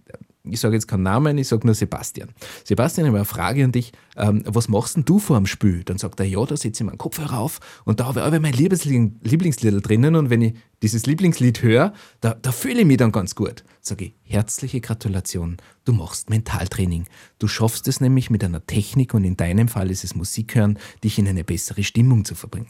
ich 0.52 0.60
sage 0.60 0.74
jetzt 0.74 0.88
keinen 0.88 1.02
Namen, 1.02 1.38
ich 1.38 1.48
sage 1.48 1.66
nur 1.66 1.74
Sebastian. 1.74 2.30
Sebastian, 2.64 3.06
ich 3.06 3.08
habe 3.08 3.18
eine 3.18 3.24
Frage 3.24 3.64
an 3.64 3.72
dich. 3.72 3.92
Ähm, 4.16 4.42
was 4.46 4.68
machst 4.68 4.96
denn 4.96 5.04
du 5.04 5.18
vor 5.18 5.36
dem 5.36 5.46
Spiel? 5.46 5.84
Dann 5.84 5.98
sagt 5.98 6.20
er, 6.20 6.26
ja, 6.26 6.44
da 6.44 6.56
setze 6.56 6.82
ich 6.82 6.86
meinen 6.86 6.98
Kopfhörer 6.98 7.38
auf 7.38 7.60
und 7.84 8.00
da 8.00 8.06
habe 8.06 8.20
ich 8.20 8.26
aber 8.26 8.40
mein 8.40 8.52
Lieblingslied 8.52 9.86
drinnen 9.86 10.14
und 10.16 10.30
wenn 10.30 10.42
ich 10.42 10.54
dieses 10.82 11.06
Lieblingslied 11.06 11.62
höre, 11.62 11.92
da, 12.20 12.34
da 12.34 12.52
fühle 12.52 12.80
ich 12.80 12.86
mich 12.86 12.96
dann 12.98 13.12
ganz 13.12 13.34
gut. 13.34 13.64
Sage 13.80 14.06
ich, 14.06 14.14
herzliche 14.24 14.80
Gratulation, 14.80 15.56
du 15.84 15.92
machst 15.92 16.30
Mentaltraining. 16.30 17.06
Du 17.38 17.48
schaffst 17.48 17.88
es 17.88 18.00
nämlich 18.00 18.30
mit 18.30 18.44
einer 18.44 18.66
Technik 18.66 19.14
und 19.14 19.24
in 19.24 19.36
deinem 19.36 19.68
Fall 19.68 19.90
ist 19.90 20.04
es 20.04 20.14
Musik 20.14 20.54
hören, 20.54 20.78
dich 21.02 21.18
in 21.18 21.28
eine 21.28 21.44
bessere 21.44 21.82
Stimmung 21.82 22.24
zu 22.24 22.34
verbringen. 22.34 22.68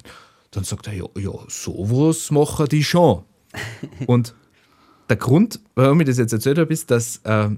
Dann 0.51 0.65
sagt 0.65 0.87
er, 0.87 0.95
ja, 0.95 1.05
ja 1.19 1.33
sowas 1.49 2.31
machen 2.31 2.67
die 2.71 2.85
schon. 2.85 3.25
und 4.07 4.35
der 5.09 5.17
Grund, 5.17 5.61
warum 5.75 6.01
ich 6.01 6.07
das 6.07 6.19
jetzt 6.19 6.33
erzählt 6.33 6.59
habe, 6.59 6.73
ist, 6.73 6.91
dass 6.91 7.19
äh, 7.25 7.51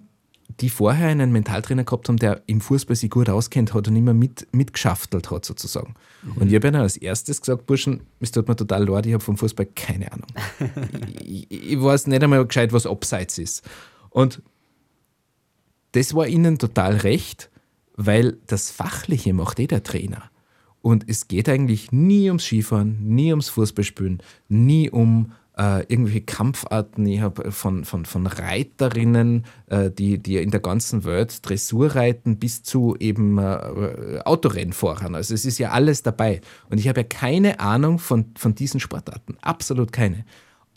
die 0.59 0.71
vorher 0.71 1.09
einen 1.09 1.33
Mentaltrainer 1.33 1.85
gehabt 1.85 2.09
haben, 2.09 2.17
der 2.17 2.43
im 2.47 2.61
Fußball 2.61 2.97
sich 2.97 3.11
gut 3.11 3.29
auskennt 3.29 3.73
hat 3.73 3.89
und 3.89 3.97
immer 3.97 4.15
mit, 4.15 4.49
mitgeschaftelt 4.53 5.31
hat, 5.31 5.45
sozusagen. 5.45 5.95
Mhm. 6.23 6.33
Und 6.37 6.49
ich 6.49 6.55
habe 6.55 6.69
ihnen 6.69 6.81
als 6.81 6.97
erstes 6.97 7.41
gesagt, 7.41 7.67
Burschen, 7.67 8.01
es 8.21 8.33
tut 8.33 8.49
mir 8.49 8.57
total 8.57 8.89
leid, 8.89 9.07
ich 9.07 9.13
habe 9.13 9.23
vom 9.23 9.37
Fußball 9.37 9.67
keine 9.67 10.13
Ahnung. 10.13 10.27
ich, 11.21 11.51
ich, 11.51 11.81
weiß 11.81 12.09
nicht 12.09 12.23
einmal 12.23 12.45
gescheit, 12.45 12.73
was 12.73 12.87
Abseits 12.87 13.39
ist. 13.39 13.69
Und 14.11 14.43
das 15.93 16.15
war 16.15 16.27
ihnen 16.27 16.59
total 16.59 16.97
recht, 16.97 17.51
weil 17.97 18.39
das 18.47 18.71
Fachliche 18.71 19.33
macht 19.33 19.61
eh 19.61 19.67
der 19.67 19.83
Trainer. 19.83 20.31
Und 20.83 21.05
es 21.09 21.29
geht 21.29 21.49
eigentlich 21.49 21.93
nie 21.93 22.29
ums 22.29 22.45
Skifahren, 22.45 22.99
nie 23.07 23.31
ums 23.31 23.51
Fußballspielen, 23.51 24.23
nie 24.49 24.91
um 24.91 25.33
äh, 25.61 25.81
irgendwelche 25.89 26.23
Kampfarten. 26.23 27.05
Ich 27.07 27.21
habe 27.21 27.53
von, 27.53 27.85
von, 27.85 28.07
von 28.07 28.27
Reiterinnen, 28.27 29.45
äh, 29.67 29.91
die, 29.91 30.19
die 30.19 30.39
in 30.39 30.51
der 30.51 30.61
ganzen 30.61 31.05
Welt 31.05 31.47
Dressur 31.47 31.95
reiten, 31.95 32.39
bis 32.39 32.63
zu 32.63 32.97
eben 32.99 33.37
äh, 33.37 34.21
Autorennfahrern. 34.25 35.15
Also 35.15 35.35
es 35.35 35.45
ist 35.45 35.59
ja 35.59 35.73
alles 35.73 36.03
dabei. 36.03 36.41
Und 36.71 36.79
ich 36.79 36.89
habe 36.89 37.01
ja 37.01 37.05
keine 37.05 37.61
Ahnung 37.61 37.99
von, 37.99 38.33
von 38.39 38.55
diesen 38.55 38.81
Sportarten. 38.81 39.37
Absolut 39.43 39.93
keine. 39.93 40.25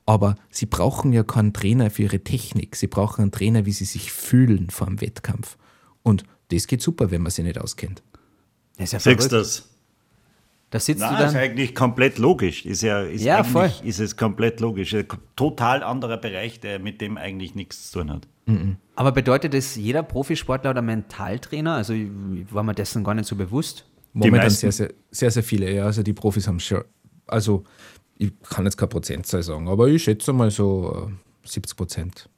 Aber 0.05 0.35
sie 0.49 0.65
brauchen 0.65 1.13
ja 1.13 1.23
keinen 1.23 1.53
Trainer 1.53 1.89
für 1.89 2.03
ihre 2.03 2.19
Technik. 2.19 2.75
Sie 2.75 2.87
brauchen 2.87 3.21
einen 3.21 3.31
Trainer, 3.31 3.65
wie 3.65 3.71
sie 3.71 3.85
sich 3.85 4.11
fühlen 4.11 4.69
vor 4.69 4.87
dem 4.87 4.99
Wettkampf. 4.99 5.57
Und 6.01 6.25
das 6.51 6.67
geht 6.67 6.81
super, 6.81 7.09
wenn 7.09 7.21
man 7.21 7.31
sie 7.31 7.43
nicht 7.43 7.57
auskennt. 7.57 8.03
Das 8.75 8.87
ist 8.87 8.91
ja 8.91 8.99
Sechstes. 8.99 9.69
Da 10.73 10.79
sitzt 10.79 11.01
Nein, 11.01 11.11
du 11.11 11.19
dann. 11.19 11.29
ist 11.29 11.35
eigentlich 11.35 11.75
komplett 11.75 12.17
logisch. 12.17 12.65
Ist 12.65 12.81
ja, 12.81 13.01
ist 13.01 13.23
ja 13.23 13.43
voll. 13.43 13.69
ist 13.83 13.99
es 13.99 14.17
komplett 14.17 14.59
logisch. 14.59 14.95
Ein 14.95 15.05
total 15.35 15.83
anderer 15.83 16.17
Bereich, 16.17 16.59
der 16.61 16.79
mit 16.79 16.99
dem 16.99 17.15
eigentlich 17.15 17.53
nichts 17.53 17.91
zu 17.91 17.99
tun 17.99 18.09
hat. 18.09 18.27
Mhm. 18.47 18.77
Aber 18.95 19.11
bedeutet 19.11 19.53
das 19.53 19.75
jeder 19.75 20.01
Profisportler 20.01 20.71
oder 20.71 20.81
Mentaltrainer? 20.81 21.75
Also 21.75 21.93
war 22.49 22.63
mir 22.63 22.73
dessen 22.73 23.03
gar 23.03 23.13
nicht 23.13 23.27
so 23.27 23.35
bewusst. 23.35 23.85
Momentan 24.13 24.49
sehr, 24.49 24.71
sehr, 24.71 24.89
sehr, 25.11 25.29
sehr 25.29 25.43
viele, 25.43 25.71
ja. 25.71 25.85
Also 25.85 26.01
die 26.01 26.13
Profis 26.13 26.47
haben 26.47 26.59
schon, 26.59 26.83
also 27.27 27.65
ich 28.17 28.31
kann 28.41 28.65
jetzt 28.65 28.77
keine 28.77 28.89
Prozentzahl 28.89 29.43
sagen, 29.43 29.69
aber 29.69 29.89
ich 29.89 30.01
schätze 30.01 30.33
mal 30.33 30.49
so 30.49 31.11
70 31.45 31.71
äh, 31.71 31.77
Prozent. 31.77 32.29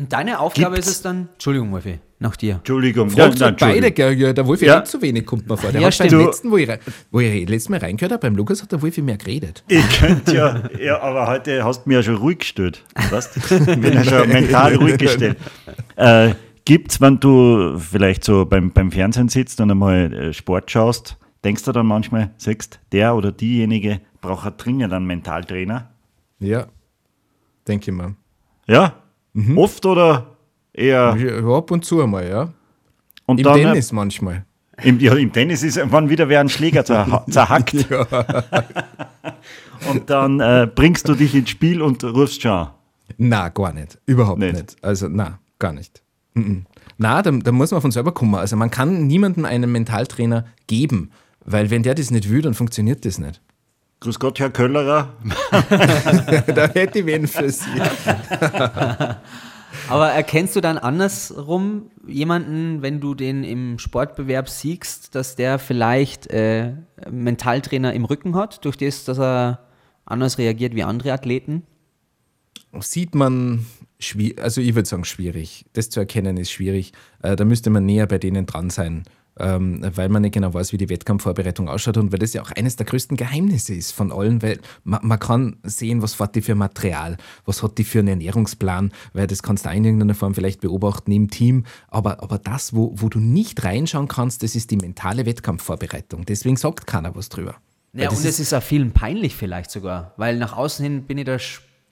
Und 0.00 0.10
deine 0.14 0.40
Aufgabe 0.40 0.76
Gibt's? 0.76 0.88
ist 0.88 0.96
es 0.96 1.02
dann, 1.02 1.28
Entschuldigung, 1.34 1.72
Wolfi, 1.72 1.98
nach 2.20 2.34
dir. 2.34 2.54
Entschuldigung, 2.54 3.10
Fragt 3.10 3.38
ja, 3.38 3.46
nein, 3.50 3.56
beide, 3.60 3.92
gell? 3.92 4.32
Der 4.32 4.46
Wolfi 4.46 4.64
ja. 4.64 4.76
redet 4.76 4.88
zu 4.88 5.02
wenig, 5.02 5.26
kommt 5.26 5.46
mir 5.46 5.58
vor. 5.58 5.70
Der 5.70 5.82
ja, 5.82 5.88
hat 5.88 5.98
beim 5.98 6.20
letzten, 6.20 6.50
wo 6.50 6.56
ich, 6.56 6.70
wo 7.10 7.20
ich 7.20 7.46
letztes 7.46 7.68
Mal 7.68 7.80
reingehört 7.80 8.12
habe, 8.12 8.22
beim 8.22 8.34
Lukas 8.34 8.62
hat 8.62 8.72
der 8.72 8.80
Wolfi 8.80 9.02
mehr 9.02 9.18
geredet. 9.18 9.62
Ich 9.68 9.86
könnte 9.98 10.34
ja, 10.34 10.62
ja, 10.80 11.00
aber 11.02 11.26
heute 11.26 11.62
hast 11.62 11.84
du 11.84 11.90
mich 11.90 11.96
ja 11.96 12.02
schon 12.02 12.16
ruhig 12.16 12.38
gestellt. 12.38 12.82
Weißt? 13.10 13.36
Ich 13.36 13.66
bin 13.66 13.92
ja 13.92 14.04
schon 14.04 14.28
mental 14.28 14.76
ruhig 14.76 14.96
gestellt. 14.96 15.36
Äh, 15.96 16.32
Gibt 16.64 16.92
es, 16.92 17.00
wenn 17.02 17.20
du 17.20 17.78
vielleicht 17.78 18.24
so 18.24 18.46
beim, 18.46 18.70
beim 18.70 18.90
Fernsehen 18.90 19.28
sitzt 19.28 19.60
und 19.60 19.70
einmal 19.70 20.12
äh, 20.14 20.32
Sport 20.32 20.70
schaust, 20.70 21.18
denkst 21.44 21.64
du 21.64 21.72
dann 21.72 21.86
manchmal, 21.86 22.30
sagst, 22.38 22.80
der 22.92 23.14
oder 23.14 23.32
diejenige 23.32 24.00
braucht 24.22 24.64
dringend 24.64 24.94
einen 24.94 25.06
Mentaltrainer? 25.06 25.90
Ja, 26.38 26.68
denke 27.68 27.90
ich 27.90 27.96
mal. 27.96 28.14
Ja? 28.66 28.94
Mhm. 29.32 29.58
Oft 29.58 29.86
oder 29.86 30.36
eher? 30.72 31.16
Ja, 31.16 31.56
ab 31.56 31.70
und 31.70 31.84
zu 31.84 32.02
einmal, 32.02 32.28
ja. 32.28 32.52
Und 33.26 33.38
Im 33.38 33.44
dann, 33.44 33.58
äh, 33.58 33.62
Tennis 33.62 33.92
manchmal. 33.92 34.44
Im, 34.82 34.98
ja, 34.98 35.14
Im 35.14 35.32
Tennis 35.32 35.62
ist 35.62 35.80
wann 35.84 36.08
wieder 36.08 36.28
wer 36.28 36.40
einen 36.40 36.48
Schläger 36.48 36.84
zer, 36.84 37.24
zerhackt. 37.30 37.74
und 39.90 40.10
dann 40.10 40.40
äh, 40.40 40.68
bringst 40.72 41.08
du 41.08 41.14
dich 41.14 41.34
ins 41.34 41.50
Spiel 41.50 41.82
und 41.82 42.02
rufst 42.02 42.42
schon. 42.42 42.68
Na, 43.18 43.48
gar 43.48 43.72
nicht. 43.72 43.98
Überhaupt 44.06 44.38
nicht. 44.38 44.54
nicht. 44.54 44.76
Also, 44.82 45.08
na, 45.08 45.38
gar 45.58 45.72
nicht. 45.72 46.02
Mhm. 46.34 46.66
Na, 46.98 47.22
da, 47.22 47.30
da, 47.30 47.52
muss 47.52 47.70
man 47.70 47.80
von 47.80 47.90
selber 47.90 48.12
kommen. 48.12 48.34
Also, 48.34 48.56
man 48.56 48.70
kann 48.70 49.06
niemandem 49.06 49.44
einen 49.44 49.70
Mentaltrainer 49.70 50.46
geben, 50.66 51.10
weil, 51.44 51.70
wenn 51.70 51.82
der 51.82 51.94
das 51.94 52.10
nicht 52.10 52.30
will, 52.30 52.42
dann 52.42 52.54
funktioniert 52.54 53.04
das 53.04 53.18
nicht. 53.18 53.40
Grüß 54.00 54.18
Gott, 54.18 54.38
Herr 54.40 54.50
Köllerer. 54.50 55.12
da 55.52 56.68
hätte 56.68 57.00
ich 57.00 57.06
wen 57.06 57.26
für 57.26 57.50
Sie. 57.50 57.68
Aber 59.88 60.08
erkennst 60.08 60.56
du 60.56 60.62
dann 60.62 60.78
andersrum 60.78 61.90
jemanden, 62.06 62.80
wenn 62.80 63.00
du 63.00 63.14
den 63.14 63.44
im 63.44 63.78
Sportbewerb 63.78 64.48
siegst, 64.48 65.14
dass 65.14 65.36
der 65.36 65.58
vielleicht 65.58 66.28
äh, 66.28 66.72
Mentaltrainer 67.10 67.92
im 67.92 68.06
Rücken 68.06 68.36
hat, 68.36 68.64
durch 68.64 68.78
das, 68.78 69.04
dass 69.04 69.18
er 69.18 69.68
anders 70.06 70.38
reagiert 70.38 70.74
wie 70.74 70.82
andere 70.82 71.12
Athleten? 71.12 71.64
Sieht 72.80 73.14
man 73.14 73.66
also 74.40 74.60
ich 74.60 74.74
würde 74.74 74.88
sagen 74.88 75.04
schwierig. 75.04 75.66
Das 75.74 75.90
zu 75.90 76.00
erkennen 76.00 76.38
ist 76.38 76.50
schwierig. 76.50 76.92
Äh, 77.22 77.36
da 77.36 77.44
müsste 77.44 77.68
man 77.70 77.84
näher 77.84 78.06
bei 78.06 78.18
denen 78.18 78.46
dran 78.46 78.70
sein, 78.70 79.04
ähm, 79.38 79.80
weil 79.94 80.08
man 80.08 80.22
nicht 80.22 80.34
genau 80.34 80.52
weiß, 80.52 80.72
wie 80.72 80.76
die 80.76 80.88
Wettkampfvorbereitung 80.88 81.68
ausschaut 81.68 81.96
und 81.96 82.12
weil 82.12 82.18
das 82.18 82.32
ja 82.32 82.42
auch 82.42 82.50
eines 82.50 82.76
der 82.76 82.86
größten 82.86 83.16
Geheimnisse 83.16 83.74
ist 83.74 83.92
von 83.92 84.12
allen, 84.12 84.42
weil 84.42 84.58
man, 84.84 85.00
man 85.02 85.18
kann 85.18 85.56
sehen, 85.62 86.02
was 86.02 86.18
hat 86.18 86.34
die 86.34 86.42
für 86.42 86.54
Material, 86.54 87.16
was 87.44 87.62
hat 87.62 87.78
die 87.78 87.84
für 87.84 88.00
einen 88.00 88.08
Ernährungsplan, 88.08 88.92
weil 89.12 89.26
das 89.26 89.42
kannst 89.42 89.66
du 89.66 89.70
in 89.70 89.84
irgendeiner 89.84 90.14
Form 90.14 90.34
vielleicht 90.34 90.60
beobachten 90.60 91.12
im 91.12 91.30
Team, 91.30 91.64
aber, 91.88 92.22
aber 92.22 92.38
das, 92.38 92.74
wo, 92.74 92.92
wo 92.96 93.08
du 93.08 93.18
nicht 93.18 93.64
reinschauen 93.64 94.08
kannst, 94.08 94.42
das 94.42 94.54
ist 94.54 94.70
die 94.70 94.76
mentale 94.76 95.26
Wettkampfvorbereitung. 95.26 96.24
Deswegen 96.26 96.56
sagt 96.56 96.86
keiner 96.86 97.14
was 97.14 97.28
drüber. 97.28 97.56
Ja, 97.92 98.08
und 98.10 98.24
es 98.24 98.38
ist 98.38 98.54
auch 98.54 98.62
vielen 98.62 98.92
peinlich 98.92 99.34
vielleicht 99.34 99.70
sogar, 99.70 100.14
weil 100.16 100.36
nach 100.38 100.56
außen 100.56 100.82
hin 100.84 101.04
bin 101.04 101.18
ich 101.18 101.24
der 101.24 101.40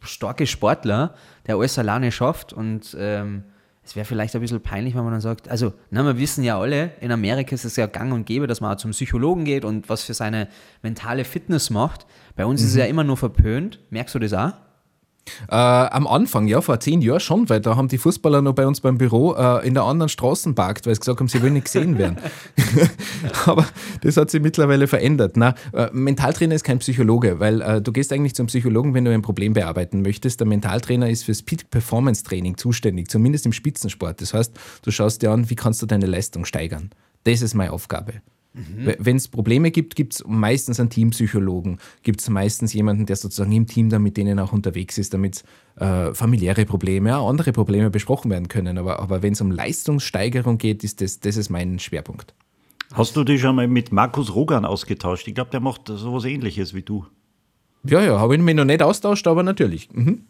starke 0.00 0.46
Sportler, 0.46 1.14
der 1.46 1.56
alles 1.56 1.78
alleine 1.78 2.12
schafft 2.12 2.52
und 2.52 2.96
ähm, 2.98 3.44
es 3.88 3.96
wäre 3.96 4.04
vielleicht 4.04 4.34
ein 4.34 4.42
bisschen 4.42 4.60
peinlich, 4.60 4.94
wenn 4.94 5.02
man 5.02 5.12
dann 5.12 5.22
sagt, 5.22 5.48
also, 5.48 5.72
na, 5.90 6.02
wir 6.02 6.18
wissen 6.18 6.44
ja 6.44 6.60
alle, 6.60 6.90
in 7.00 7.10
Amerika 7.10 7.54
ist 7.54 7.64
es 7.64 7.76
ja 7.76 7.86
gang 7.86 8.12
und 8.12 8.26
gäbe, 8.26 8.46
dass 8.46 8.60
man 8.60 8.74
auch 8.74 8.76
zum 8.76 8.90
Psychologen 8.90 9.46
geht 9.46 9.64
und 9.64 9.88
was 9.88 10.02
für 10.02 10.12
seine 10.12 10.48
mentale 10.82 11.24
Fitness 11.24 11.70
macht. 11.70 12.04
Bei 12.36 12.44
uns 12.44 12.60
mhm. 12.60 12.66
ist 12.66 12.70
es 12.72 12.74
mhm. 12.74 12.80
ja 12.80 12.86
immer 12.86 13.04
nur 13.04 13.16
verpönt. 13.16 13.80
Merkst 13.88 14.14
du 14.14 14.18
das 14.18 14.34
auch? 14.34 14.52
Äh, 15.48 15.54
am 15.54 16.06
Anfang, 16.06 16.46
ja, 16.46 16.60
vor 16.60 16.80
zehn 16.80 17.00
Jahren 17.00 17.20
schon, 17.20 17.48
weil 17.48 17.60
da 17.60 17.76
haben 17.76 17.88
die 17.88 17.98
Fußballer 17.98 18.42
noch 18.42 18.54
bei 18.54 18.66
uns 18.66 18.80
beim 18.80 18.98
Büro 18.98 19.34
äh, 19.34 19.66
in 19.66 19.74
der 19.74 19.84
anderen 19.84 20.08
Straße 20.08 20.52
parkt, 20.52 20.86
weil 20.86 20.94
sie 20.94 21.00
gesagt 21.00 21.20
haben, 21.20 21.28
sie 21.28 21.42
wollen 21.42 21.54
nicht 21.54 21.66
gesehen 21.66 21.98
werden. 21.98 22.18
Aber 23.46 23.66
das 24.02 24.16
hat 24.16 24.30
sich 24.30 24.40
mittlerweile 24.40 24.86
verändert. 24.86 25.36
Na, 25.36 25.54
äh, 25.72 25.88
Mentaltrainer 25.92 26.54
ist 26.54 26.64
kein 26.64 26.78
Psychologe, 26.78 27.40
weil 27.40 27.60
äh, 27.60 27.80
du 27.80 27.92
gehst 27.92 28.12
eigentlich 28.12 28.34
zum 28.34 28.46
Psychologen, 28.46 28.94
wenn 28.94 29.04
du 29.04 29.12
ein 29.12 29.22
Problem 29.22 29.52
bearbeiten 29.52 30.02
möchtest. 30.02 30.40
Der 30.40 30.46
Mentaltrainer 30.46 31.08
ist 31.08 31.24
fürs 31.24 31.42
Peak 31.42 31.70
Performance 31.70 32.24
Training 32.24 32.56
zuständig, 32.56 33.08
zumindest 33.08 33.46
im 33.46 33.52
Spitzensport. 33.52 34.20
Das 34.20 34.34
heißt, 34.34 34.54
du 34.82 34.90
schaust 34.90 35.22
dir 35.22 35.30
an, 35.30 35.50
wie 35.50 35.56
kannst 35.56 35.82
du 35.82 35.86
deine 35.86 36.06
Leistung 36.06 36.44
steigern. 36.44 36.90
Das 37.24 37.42
ist 37.42 37.54
meine 37.54 37.72
Aufgabe. 37.72 38.14
Mhm. 38.58 38.94
Wenn 38.98 39.16
es 39.16 39.28
Probleme 39.28 39.70
gibt, 39.70 39.94
gibt 39.94 40.14
es 40.14 40.24
meistens 40.26 40.80
einen 40.80 40.90
Teampsychologen, 40.90 41.78
gibt 42.02 42.20
es 42.20 42.28
meistens 42.28 42.72
jemanden, 42.72 43.06
der 43.06 43.16
sozusagen 43.16 43.52
im 43.52 43.66
Team 43.66 43.88
dann 43.88 44.02
mit 44.02 44.16
denen 44.16 44.38
auch 44.38 44.52
unterwegs 44.52 44.98
ist, 44.98 45.14
damit 45.14 45.44
äh, 45.76 46.12
familiäre 46.12 46.64
Probleme, 46.66 47.10
ja, 47.10 47.22
andere 47.22 47.52
Probleme 47.52 47.90
besprochen 47.90 48.30
werden 48.30 48.48
können. 48.48 48.78
Aber, 48.78 48.98
aber 49.00 49.22
wenn 49.22 49.32
es 49.32 49.40
um 49.40 49.50
Leistungssteigerung 49.50 50.58
geht, 50.58 50.82
ist 50.82 51.00
das, 51.00 51.20
das 51.20 51.36
ist 51.36 51.50
mein 51.50 51.78
Schwerpunkt. 51.78 52.34
Hast 52.94 53.16
du 53.16 53.24
dich 53.24 53.40
schon 53.40 53.54
mal 53.54 53.68
mit 53.68 53.92
Markus 53.92 54.34
Rogan 54.34 54.64
ausgetauscht? 54.64 55.28
Ich 55.28 55.34
glaube, 55.34 55.50
der 55.50 55.60
macht 55.60 55.82
sowas 55.86 56.24
ähnliches 56.24 56.74
wie 56.74 56.82
du. 56.82 57.06
Ja, 57.84 58.02
ja, 58.02 58.18
habe 58.18 58.34
ich 58.34 58.42
mich 58.42 58.54
noch 58.54 58.64
nicht 58.64 58.82
austauscht, 58.82 59.26
aber 59.26 59.42
natürlich. 59.42 59.88
Mhm 59.92 60.24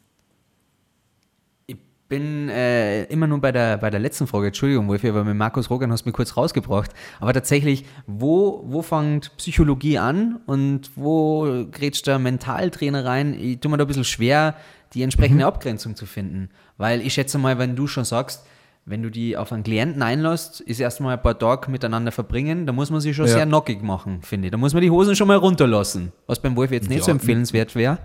bin 2.08 2.48
äh, 2.48 3.04
immer 3.04 3.26
nur 3.26 3.40
bei 3.40 3.52
der, 3.52 3.76
bei 3.76 3.90
der 3.90 4.00
letzten 4.00 4.26
Frage, 4.26 4.46
Entschuldigung, 4.48 4.88
Wolfi, 4.88 5.08
aber 5.08 5.24
mit 5.24 5.36
Markus 5.36 5.68
Rogan 5.68 5.92
hast 5.92 6.04
du 6.04 6.08
mich 6.08 6.14
kurz 6.14 6.36
rausgebracht. 6.36 6.90
Aber 7.20 7.32
tatsächlich, 7.32 7.84
wo, 8.06 8.62
wo 8.66 8.82
fängt 8.82 9.36
Psychologie 9.36 9.98
an 9.98 10.40
und 10.46 10.90
wo 10.96 11.66
grätscht 11.70 12.06
der 12.06 12.18
Mentaltrainer 12.18 13.04
rein? 13.04 13.34
Ich 13.38 13.60
tue 13.60 13.70
mir 13.70 13.76
da 13.76 13.84
ein 13.84 13.88
bisschen 13.88 14.04
schwer, 14.04 14.54
die 14.94 15.02
entsprechende 15.02 15.44
mhm. 15.44 15.48
Abgrenzung 15.48 15.96
zu 15.96 16.06
finden. 16.06 16.48
Weil 16.78 17.02
ich 17.02 17.12
schätze 17.12 17.36
mal, 17.38 17.58
wenn 17.58 17.76
du 17.76 17.86
schon 17.86 18.04
sagst, 18.04 18.46
wenn 18.86 19.02
du 19.02 19.10
die 19.10 19.36
auf 19.36 19.52
einen 19.52 19.62
Klienten 19.62 20.00
einlässt, 20.00 20.62
ist 20.62 20.80
erstmal 20.80 21.16
ein 21.16 21.22
paar 21.22 21.38
Tage 21.38 21.70
miteinander 21.70 22.10
verbringen, 22.10 22.64
da 22.64 22.72
muss 22.72 22.90
man 22.90 23.02
sich 23.02 23.14
schon 23.14 23.26
ja. 23.26 23.32
sehr 23.32 23.44
knockig 23.44 23.82
machen, 23.82 24.22
finde 24.22 24.46
ich. 24.46 24.50
Da 24.50 24.56
muss 24.56 24.72
man 24.72 24.82
die 24.82 24.90
Hosen 24.90 25.14
schon 25.14 25.28
mal 25.28 25.36
runterlassen, 25.36 26.12
was 26.26 26.40
beim 26.40 26.56
Wolf 26.56 26.70
jetzt 26.70 26.88
nicht 26.88 27.00
ja. 27.00 27.04
so 27.04 27.10
empfehlenswert 27.10 27.74
wäre. 27.74 27.98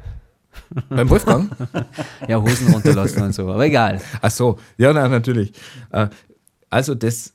Beim 0.89 1.09
Wolfgang? 1.09 1.49
ja, 2.27 2.41
Hosen 2.41 2.73
runterlassen 2.73 3.23
und 3.23 3.33
so, 3.33 3.49
aber 3.49 3.65
egal. 3.65 4.01
Ach 4.21 4.31
so, 4.31 4.59
ja, 4.77 4.93
nein, 4.93 5.11
natürlich. 5.11 5.53
Äh, 5.91 6.07
also 6.69 6.95
das, 6.95 7.33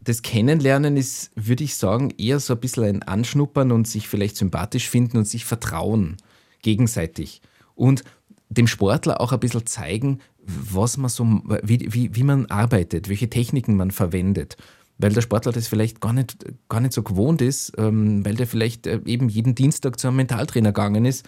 das 0.00 0.22
Kennenlernen 0.22 0.96
ist, 0.96 1.30
würde 1.34 1.64
ich 1.64 1.76
sagen, 1.76 2.12
eher 2.18 2.40
so 2.40 2.54
ein 2.54 2.60
bisschen 2.60 2.84
ein 2.84 3.02
Anschnuppern 3.02 3.72
und 3.72 3.88
sich 3.88 4.08
vielleicht 4.08 4.36
sympathisch 4.36 4.88
finden 4.88 5.18
und 5.18 5.28
sich 5.28 5.44
vertrauen 5.44 6.16
gegenseitig. 6.62 7.42
Und 7.74 8.04
dem 8.48 8.66
Sportler 8.66 9.20
auch 9.20 9.32
ein 9.32 9.40
bisschen 9.40 9.66
zeigen, 9.66 10.20
was 10.38 10.96
man 10.96 11.08
so, 11.08 11.24
wie, 11.62 11.92
wie, 11.92 12.14
wie 12.14 12.22
man 12.22 12.46
arbeitet, 12.46 13.08
welche 13.08 13.28
Techniken 13.28 13.76
man 13.76 13.90
verwendet 13.90 14.56
weil 14.98 15.12
der 15.12 15.20
Sportler 15.20 15.52
das 15.52 15.68
vielleicht 15.68 16.00
gar 16.00 16.12
nicht, 16.12 16.44
gar 16.68 16.80
nicht 16.80 16.92
so 16.92 17.02
gewohnt 17.02 17.42
ist, 17.42 17.72
ähm, 17.76 18.24
weil 18.24 18.34
der 18.34 18.46
vielleicht 18.46 18.86
äh, 18.86 19.00
eben 19.04 19.28
jeden 19.28 19.54
Dienstag 19.54 19.98
zu 19.98 20.08
einem 20.08 20.16
Mentaltrainer 20.16 20.72
gegangen 20.72 21.04
ist 21.04 21.26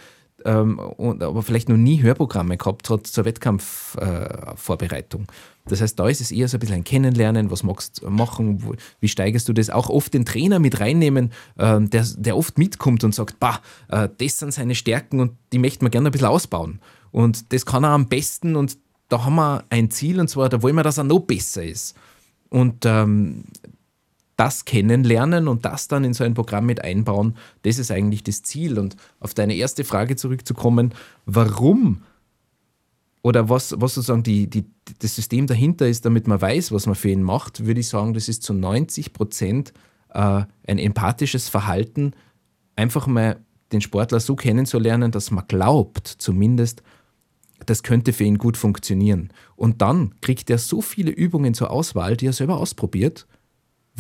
ähm, 0.48 0.78
und, 0.78 1.22
aber 1.22 1.42
vielleicht 1.42 1.68
noch 1.68 1.76
nie 1.76 2.02
Hörprogramme 2.02 2.56
gehabt 2.56 2.88
hat 2.88 3.06
zur 3.06 3.26
Wettkampfvorbereitung. 3.26 5.22
Äh, 5.22 5.26
das 5.68 5.82
heißt, 5.82 5.98
da 5.98 6.08
ist 6.08 6.22
es 6.22 6.30
eher 6.30 6.48
so 6.48 6.56
ein 6.56 6.61
bisschen 6.61 6.76
ein 6.76 6.84
Kennenlernen, 6.84 7.50
was 7.50 7.62
magst 7.62 8.00
du 8.02 8.08
machen, 8.08 8.64
wo, 8.64 8.74
wie 9.00 9.08
steigerst 9.08 9.46
du 9.48 9.52
das? 9.52 9.68
Auch 9.68 9.90
oft 9.90 10.14
den 10.14 10.24
Trainer 10.24 10.58
mit 10.58 10.80
reinnehmen, 10.80 11.32
äh, 11.58 11.80
der, 11.82 12.06
der 12.16 12.37
oft 12.37 12.56
mitkommt 12.56 13.04
und 13.04 13.14
sagt, 13.14 13.38
bah, 13.38 13.61
äh, 13.88 14.08
das 14.16 14.38
sind 14.38 14.54
seine 14.54 14.74
Stärken 14.74 15.20
und 15.20 15.32
die 15.52 15.58
möchten 15.58 15.84
wir 15.84 15.90
gerne 15.90 16.08
ein 16.08 16.12
bisschen 16.12 16.28
ausbauen. 16.28 16.80
Und 17.11 17.52
das 17.52 17.66
kann 17.66 17.84
er 17.84 17.90
am 17.90 18.08
besten 18.08 18.56
und 18.56 18.78
da 19.11 19.24
haben 19.24 19.34
wir 19.37 19.64
ein 19.68 19.90
Ziel 19.90 20.18
und 20.18 20.28
zwar, 20.28 20.48
da 20.48 20.62
wollen 20.62 20.76
wir, 20.76 20.82
dass 20.82 20.96
er 20.96 21.04
noch 21.04 21.20
besser 21.20 21.62
ist. 21.62 21.94
Und 22.48 22.87
ähm, 22.87 23.44
das 24.38 24.64
kennenlernen 24.64 25.48
und 25.48 25.64
das 25.64 25.88
dann 25.88 26.05
in 26.05 26.14
so 26.14 26.22
ein 26.22 26.35
Programm 26.35 26.64
mit 26.64 26.83
einbauen, 26.83 27.35
das 27.62 27.79
ist 27.79 27.90
eigentlich 27.90 28.22
das 28.22 28.42
Ziel. 28.42 28.79
Und 28.79 28.96
auf 29.18 29.35
deine 29.35 29.55
erste 29.55 29.83
Frage 29.83 30.14
zurückzukommen, 30.14 30.94
warum 31.27 32.03
oder 33.22 33.48
was, 33.48 33.74
was 33.79 33.94
sozusagen 33.94 34.22
die, 34.22 34.48
die, 34.48 34.64
das 35.01 35.16
System 35.16 35.48
dahinter 35.48 35.88
ist, 35.88 36.05
damit 36.05 36.29
man 36.29 36.40
weiß, 36.40 36.70
was 36.70 36.87
man 36.87 36.94
für 36.94 37.11
ihn 37.11 37.24
macht, 37.24 37.66
würde 37.66 37.81
ich 37.81 37.88
sagen, 37.88 38.14
das 38.14 38.29
ist 38.29 38.44
zu 38.44 38.55
90 38.55 39.12
Prozent 39.12 39.72
äh, 40.14 40.44
ein 40.66 40.79
empathisches 40.79 41.48
Verhalten, 41.48 42.12
einfach 42.77 43.09
mal 43.09 43.40
den 43.72 43.81
Sportler 43.81 44.20
so 44.20 44.37
kennenzulernen, 44.37 45.11
dass 45.11 45.33
man 45.33 45.48
glaubt, 45.48 46.07
zumindest, 46.07 46.85
das 47.66 47.83
könnte 47.83 48.12
für 48.12 48.22
ihn 48.22 48.38
gut 48.38 48.57
funktionieren. 48.57 49.31
Und 49.57 49.83
dann 49.83 50.14
kriegt 50.20 50.48
er 50.48 50.59
so 50.59 50.81
viele 50.81 51.11
Übungen 51.11 51.55
zur 51.55 51.72
Auswahl, 51.72 52.16
die 52.16 52.27
er 52.27 52.33
selber 52.33 52.59
ausprobiert 52.59 53.27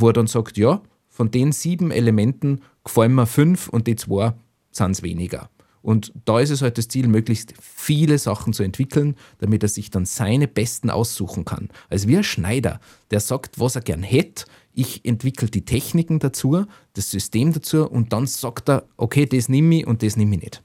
wo 0.00 0.08
er 0.08 0.12
dann 0.12 0.26
sagt, 0.26 0.56
ja, 0.56 0.82
von 1.08 1.30
den 1.30 1.52
sieben 1.52 1.90
Elementen 1.90 2.60
gefallen 2.84 3.14
mir 3.14 3.26
fünf 3.26 3.68
und 3.68 3.86
die 3.86 3.96
zwei 3.96 4.34
sind 4.70 4.92
es 4.92 5.02
weniger. 5.02 5.50
Und 5.82 6.12
da 6.24 6.40
ist 6.40 6.50
es 6.50 6.60
halt 6.60 6.76
das 6.76 6.88
Ziel, 6.88 7.08
möglichst 7.08 7.54
viele 7.60 8.18
Sachen 8.18 8.52
zu 8.52 8.62
entwickeln, 8.62 9.16
damit 9.38 9.62
er 9.62 9.68
sich 9.68 9.90
dann 9.90 10.04
seine 10.04 10.48
besten 10.48 10.90
aussuchen 10.90 11.44
kann. 11.44 11.68
Also 11.88 12.08
wie 12.08 12.16
ein 12.16 12.24
Schneider, 12.24 12.80
der 13.10 13.20
sagt, 13.20 13.58
was 13.58 13.76
er 13.76 13.82
gern 13.82 14.02
hätte, 14.02 14.44
ich 14.74 15.04
entwickle 15.04 15.48
die 15.48 15.64
Techniken 15.64 16.18
dazu, 16.18 16.66
das 16.94 17.10
System 17.10 17.52
dazu 17.52 17.88
und 17.88 18.12
dann 18.12 18.26
sagt 18.26 18.68
er, 18.68 18.84
okay, 18.96 19.26
das 19.26 19.48
nehme 19.48 19.80
ich 19.80 19.86
und 19.86 20.02
das 20.02 20.16
nehme 20.16 20.36
ich 20.36 20.42
nicht. 20.42 20.62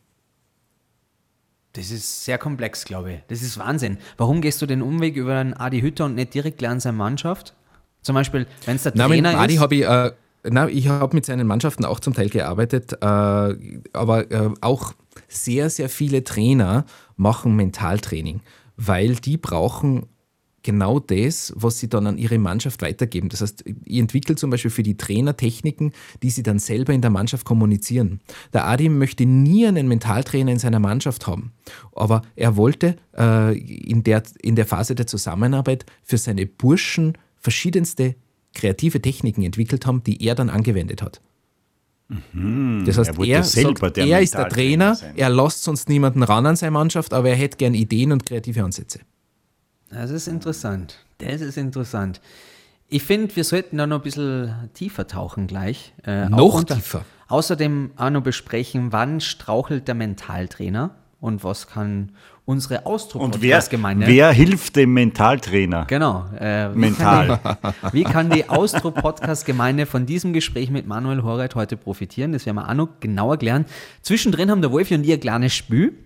Das 1.74 1.90
ist 1.90 2.26
sehr 2.26 2.38
komplex, 2.38 2.86
glaube 2.86 3.14
ich. 3.14 3.20
Das 3.30 3.42
ist 3.42 3.58
Wahnsinn. 3.58 3.98
Warum 4.18 4.42
gehst 4.42 4.62
du 4.62 4.68
den 4.68 4.84
Umweg 4.84 5.16
über 5.16 5.38
einen 5.38 5.56
Adi 5.56 5.82
Hütter 5.82 6.06
und 6.06 6.14
nicht 6.14 6.36
direkt 6.36 6.64
an 6.64 6.80
seine 6.80 6.98
Mannschaft? 6.98 7.56
Zum 8.04 8.16
Beispiel, 8.16 8.46
wenn 8.66 8.76
es 8.76 8.84
der 8.84 8.94
Trainer 8.94 9.08
Nein, 9.08 9.34
mit 9.34 9.42
Adi 9.42 9.54
ist. 9.56 9.60
Hab 9.60 9.72
ich, 9.72 9.84
äh, 9.84 10.12
na, 10.50 10.68
ich 10.68 10.88
habe 10.88 11.16
mit 11.16 11.26
seinen 11.26 11.48
Mannschaften 11.48 11.86
auch 11.86 12.00
zum 12.00 12.14
Teil 12.14 12.30
gearbeitet, 12.30 12.94
äh, 12.94 12.96
aber 13.02 14.32
äh, 14.32 14.50
auch 14.62 14.94
sehr, 15.28 15.70
sehr 15.70 15.90
viele 15.90 16.24
Trainer 16.24 16.86
machen 17.16 17.56
Mentaltraining, 17.56 18.42
weil 18.76 19.16
die 19.16 19.38
brauchen 19.38 20.08
genau 20.64 21.00
das, 21.00 21.54
was 21.56 21.80
sie 21.80 21.90
dann 21.90 22.08
an 22.08 22.18
ihre 22.18 22.40
Mannschaft 22.40 22.82
weitergeben. 22.82 23.30
Das 23.30 23.42
heißt, 23.42 23.66
ich 23.66 24.00
entwickle 24.00 24.36
zum 24.36 24.50
Beispiel 24.50 24.72
für 24.72 24.84
die 24.84 24.98
Trainer 24.98 25.36
Techniken, 25.36 25.92
die 26.24 26.30
sie 26.30 26.42
dann 26.42 26.58
selber 26.58 26.94
in 26.94 27.02
der 27.02 27.12
Mannschaft 27.12 27.46
kommunizieren. 27.46 28.22
Der 28.54 28.66
Adi 28.66 28.90
möchte 28.90 29.26
nie 29.26 29.68
einen 29.68 29.88
Mentaltrainer 29.88 30.54
in 30.54 30.60
seiner 30.60 30.80
Mannschaft 30.80 31.28
haben, 31.28 31.52
aber 31.94 32.24
er 32.36 32.56
wollte 32.56 32.96
äh, 33.18 33.58
in, 33.58 34.04
der, 34.04 34.24
in 34.42 34.56
der 34.56 34.66
Phase 34.66 34.96
der 34.96 35.06
Zusammenarbeit 35.06 35.86
für 36.04 36.18
seine 36.18 36.46
Burschen 36.46 37.18
verschiedenste 37.44 38.16
kreative 38.56 39.02
Techniken 39.02 39.44
entwickelt 39.44 39.86
haben, 39.86 40.04
die 40.04 40.26
er 40.26 40.36
dann 40.36 40.50
angewendet 40.50 41.02
hat. 41.02 41.22
Mhm, 42.08 42.84
das 42.86 42.98
heißt, 42.98 43.18
er, 43.18 43.26
er, 43.26 43.44
sagt, 43.44 43.98
er 43.98 44.22
ist 44.22 44.34
der 44.34 44.50
Trainer, 44.50 44.96
sein. 44.96 45.14
er 45.16 45.30
lässt 45.30 45.64
sonst 45.64 45.90
niemanden 45.90 46.24
ran 46.24 46.46
an 46.46 46.56
seine 46.56 46.72
Mannschaft, 46.72 47.14
aber 47.14 47.30
er 47.30 47.36
hätte 47.36 47.58
gern 47.58 47.74
Ideen 47.74 48.12
und 48.12 48.26
kreative 48.26 48.64
Ansätze. 48.64 49.00
Das 49.90 50.10
ist 50.10 50.28
interessant. 50.28 50.98
Das 51.20 51.42
ist 51.42 51.58
interessant. 51.58 52.22
Ich 52.88 53.04
finde, 53.04 53.36
wir 53.36 53.44
sollten 53.44 53.78
da 53.78 53.88
noch 53.88 54.00
ein 54.00 54.04
bisschen 54.04 54.70
tiefer 54.74 55.08
tauchen 55.08 55.48
gleich. 55.48 55.94
Äh, 56.06 56.30
noch 56.30 56.54
unter, 56.54 56.76
tiefer. 56.76 57.06
Außerdem 57.28 57.92
auch 57.96 58.10
noch 58.10 58.22
besprechen, 58.22 58.92
wann 58.92 59.20
strauchelt 59.20 59.88
der 59.88 59.96
Mentaltrainer 59.96 60.96
und 61.20 61.44
was 61.44 61.68
kann 61.68 62.12
unsere 62.46 62.86
Austro-Podcast-Gemeinde. 62.86 64.08
Wer, 64.08 64.28
wer, 64.28 64.32
hilft 64.32 64.76
dem 64.76 64.94
Mentaltrainer? 64.94 65.86
Genau. 65.86 66.26
Äh, 66.40 66.70
Mental. 66.70 67.40
Kann 67.40 67.58
die, 67.84 67.94
wie 67.94 68.04
kann 68.04 68.30
die 68.30 68.50
Austro-Podcast-Gemeinde 68.50 69.86
von 69.86 70.06
diesem 70.06 70.34
Gespräch 70.34 70.70
mit 70.70 70.86
Manuel 70.86 71.24
Horreit 71.24 71.56
heute 71.56 71.78
profitieren? 71.78 72.34
Das 72.34 72.46
werden 72.46 72.58
wir 72.58 72.70
auch 72.70 72.74
noch 72.74 73.00
genauer 73.00 73.38
klären. 73.38 73.66
Zwischendrin 74.02 74.52
haben 74.52 74.62
der 74.62 74.72
Wolfi 74.72 74.96
und 74.96 75.06
ihr 75.06 75.16
ein 75.16 75.20
kleines 75.20 75.54
Spiel. 75.54 75.98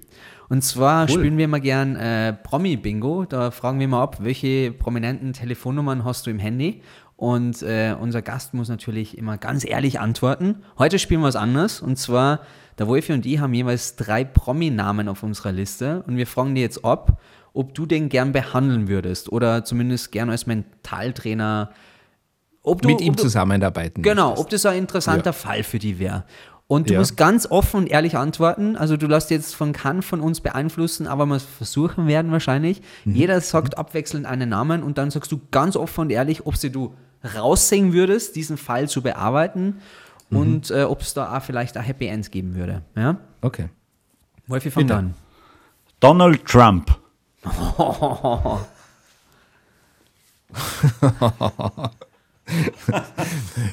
Und 0.50 0.64
zwar 0.64 1.10
spielen 1.10 1.38
wir 1.38 1.46
immer 1.46 1.60
gern 1.60 1.96
äh, 1.98 2.34
Promi-Bingo. 2.34 3.26
Da 3.26 3.52
fragen 3.52 3.80
wir 3.80 3.88
mal 3.88 4.04
ab, 4.04 4.18
welche 4.22 4.72
prominenten 4.72 5.34
Telefonnummern 5.34 6.06
hast 6.06 6.26
du 6.26 6.30
im 6.30 6.40
Handy? 6.40 6.82
Und 7.18 7.64
äh, 7.64 7.96
unser 8.00 8.22
Gast 8.22 8.54
muss 8.54 8.70
natürlich 8.70 9.18
immer 9.18 9.38
ganz 9.38 9.66
ehrlich 9.66 10.00
antworten. 10.00 10.64
Heute 10.78 11.00
spielen 11.00 11.22
wir 11.22 11.28
was 11.28 11.36
anderes. 11.36 11.82
Und 11.82 11.98
zwar, 11.98 12.42
der 12.78 12.88
Wolfi 12.88 13.14
und 13.14 13.26
ich 13.26 13.40
haben 13.40 13.54
jeweils 13.54 13.96
drei 13.96 14.24
Promi-Namen 14.24 15.08
auf 15.08 15.24
unserer 15.24 15.52
Liste. 15.52 16.04
Und 16.08 16.18
wir 16.18 16.28
fragen 16.28 16.56
dir 16.56 16.62
jetzt 16.62 16.86
ab, 16.86 17.20
ob 17.54 17.74
du 17.74 17.86
den 17.86 18.10
gern 18.10 18.32
behandeln 18.34 18.88
würdest 18.88 19.32
oder 19.32 19.66
zumindest 19.66 20.12
gern 20.12 20.30
als 20.30 20.46
Mentaltrainer. 20.46 21.72
Ob 22.62 22.82
du, 22.82 22.90
Mit 22.90 23.02
ihm 23.02 23.12
ob 23.12 23.18
du, 23.18 23.24
zusammenarbeiten. 23.24 24.02
Genau, 24.04 24.28
möchtest. 24.30 24.46
ob 24.46 24.50
das 24.52 24.66
ein 24.66 24.78
interessanter 24.78 25.26
Ja. 25.30 25.34
Fall 25.34 25.64
für 25.64 25.80
die 25.80 26.00
wäre. 26.00 26.26
Und 26.68 26.90
du 26.90 26.94
Ja. 26.94 27.00
musst 27.00 27.16
ganz 27.16 27.50
offen 27.50 27.78
und 27.78 27.88
ehrlich 27.88 28.18
antworten. 28.18 28.76
Also 28.76 28.98
du 28.98 29.08
lässt 29.08 29.32
jetzt 29.32 29.56
von 29.56 29.72
keinem 29.72 30.04
von 30.04 30.20
uns 30.20 30.42
beeinflussen, 30.42 31.08
aber 31.08 31.26
wir 31.26 31.40
versuchen 31.40 32.08
werden 32.08 32.32
wahrscheinlich. 32.32 32.82
Mhm. 33.06 33.16
Jeder 33.16 33.40
sagt 33.40 33.78
abwechselnd 33.78 34.26
einen 34.26 34.50
Namen 34.50 34.84
und 34.84 34.98
dann 34.98 35.10
sagst 35.10 35.32
du 35.32 35.40
ganz 35.50 35.78
offen 35.78 36.02
und 36.02 36.10
ehrlich, 36.12 36.46
ob 36.46 36.58
sie 36.58 36.70
du 36.70 36.94
raussehen 37.36 37.94
würdest, 37.94 38.36
diesen 38.36 38.58
Fall 38.58 38.90
zu 38.90 39.02
bearbeiten 39.02 39.78
Mhm. 40.30 40.38
und 40.38 40.72
äh, 40.72 40.84
ob 40.84 41.02
es 41.02 41.14
da 41.14 41.38
auch 41.38 41.44
vielleicht 41.44 41.78
ein 41.78 41.84
Happy 41.84 42.08
End 42.08 42.32
geben 42.32 42.56
würde. 42.56 42.82
Ja? 42.96 43.18
Okay. 43.42 43.70
Wolfi, 44.48 44.72
fang 44.72 44.90
an. 44.92 45.14
Donald 46.00 46.46
Trump. 46.46 46.98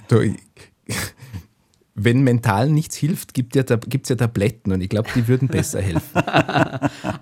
Du, 0.08 0.20
ich- 0.20 0.38
wenn 1.96 2.22
mental 2.22 2.68
nichts 2.70 2.96
hilft, 2.96 3.34
gibt 3.34 3.54
es 3.54 3.66
ja, 3.70 3.76
gibt's 3.76 4.08
ja 4.08 4.16
Tabletten 4.16 4.72
und 4.72 4.80
ich 4.80 4.88
glaube, 4.88 5.08
die 5.14 5.28
würden 5.28 5.48
besser 5.48 5.80
helfen. 5.80 6.02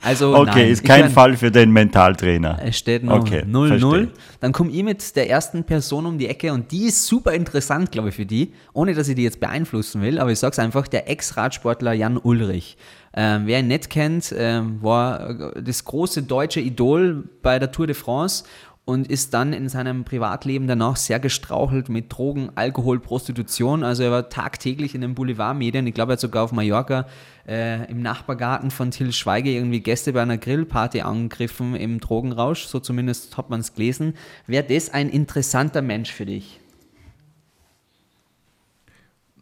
Also 0.01 0.35
Okay, 0.37 0.51
nein, 0.51 0.69
ist 0.69 0.81
ich 0.81 0.89
kein 0.89 1.01
mein, 1.03 1.11
Fall 1.11 1.37
für 1.37 1.51
den 1.51 1.71
Mentaltrainer. 1.71 2.59
Es 2.65 2.79
steht 2.79 3.05
noch 3.05 3.21
Okay, 3.21 3.43
0-0. 3.43 3.69
verstehe. 3.69 4.09
Dann 4.41 4.53
komme 4.53 4.71
ich 4.71 4.83
mit 4.83 5.17
der 5.17 5.31
ersten 5.31 5.65
Person 5.65 6.07
um 6.07 6.19
die 6.19 6.27
Ecke 6.27 6.53
und 6.53 6.73
die 6.73 6.87
ist 6.87 7.07
super 7.07 7.33
interessant, 7.33 7.93
glaube 7.93 8.09
ich, 8.09 8.15
für 8.15 8.27
die. 8.27 8.53
Ohne, 8.73 8.95
dass 8.95 9.09
ich 9.09 9.15
die 9.15 9.23
jetzt 9.23 9.41
beeinflussen 9.41 10.03
will, 10.03 10.19
aber 10.19 10.33
ich 10.33 10.39
sage 10.39 10.53
es 10.53 10.59
einfach, 10.59 10.89
der 10.89 11.09
Ex-Radsportler 11.09 11.93
Jan 11.93 12.17
Ulrich. 12.17 12.77
Ähm, 13.15 13.43
wer 13.47 13.61
ihn 13.61 13.69
nicht 13.69 13.91
kennt, 13.91 14.35
ähm, 14.37 14.83
war 14.83 15.57
äh, 15.57 15.63
das 15.63 15.85
große 15.85 16.23
deutsche 16.23 16.61
Idol 16.61 17.29
bei 17.43 17.59
der 17.59 17.71
Tour 17.71 17.87
de 17.87 17.95
France 17.95 18.45
und 18.85 19.07
ist 19.07 19.33
dann 19.33 19.53
in 19.53 19.69
seinem 19.69 20.05
Privatleben 20.05 20.67
danach 20.67 20.97
sehr 20.97 21.21
gestrauchelt 21.21 21.89
mit 21.89 22.13
Drogen, 22.13 22.51
Alkohol, 22.57 22.99
Prostitution. 22.99 23.85
Also 23.85 24.03
er 24.03 24.11
war 24.11 24.29
tagtäglich 24.29 24.95
in 24.97 25.01
den 25.01 25.15
Boulevardmedien. 25.15 25.87
Ich 25.87 25.95
glaube, 25.95 26.13
er 26.13 26.15
hat 26.15 26.21
sogar 26.21 26.43
auf 26.43 26.53
Mallorca 26.53 27.07
äh, 27.47 27.89
im 27.91 28.03
Nachbargarten 28.03 28.73
von 28.73 28.91
Till 28.91 29.13
Schweiger 29.13 29.51
irgendwie 29.51 29.81
Gäste 29.81 30.13
bei 30.13 30.23
einer 30.23 30.39
Grillparty 30.39 31.03
angegriffen 31.03 31.77
im 31.77 32.01
Drogenrausch. 32.01 32.65
So 32.65 32.81
zumindest 32.81 33.37
hat 33.37 33.51
man 33.51 33.61
es 33.61 33.75
gelesen. 33.75 34.15
Wäre 34.49 34.65
das 34.65 34.91
ein 34.91 35.11
interessanter 35.11 35.83
Mensch 35.83 36.11
für 36.11 36.27
dich? 36.27 36.62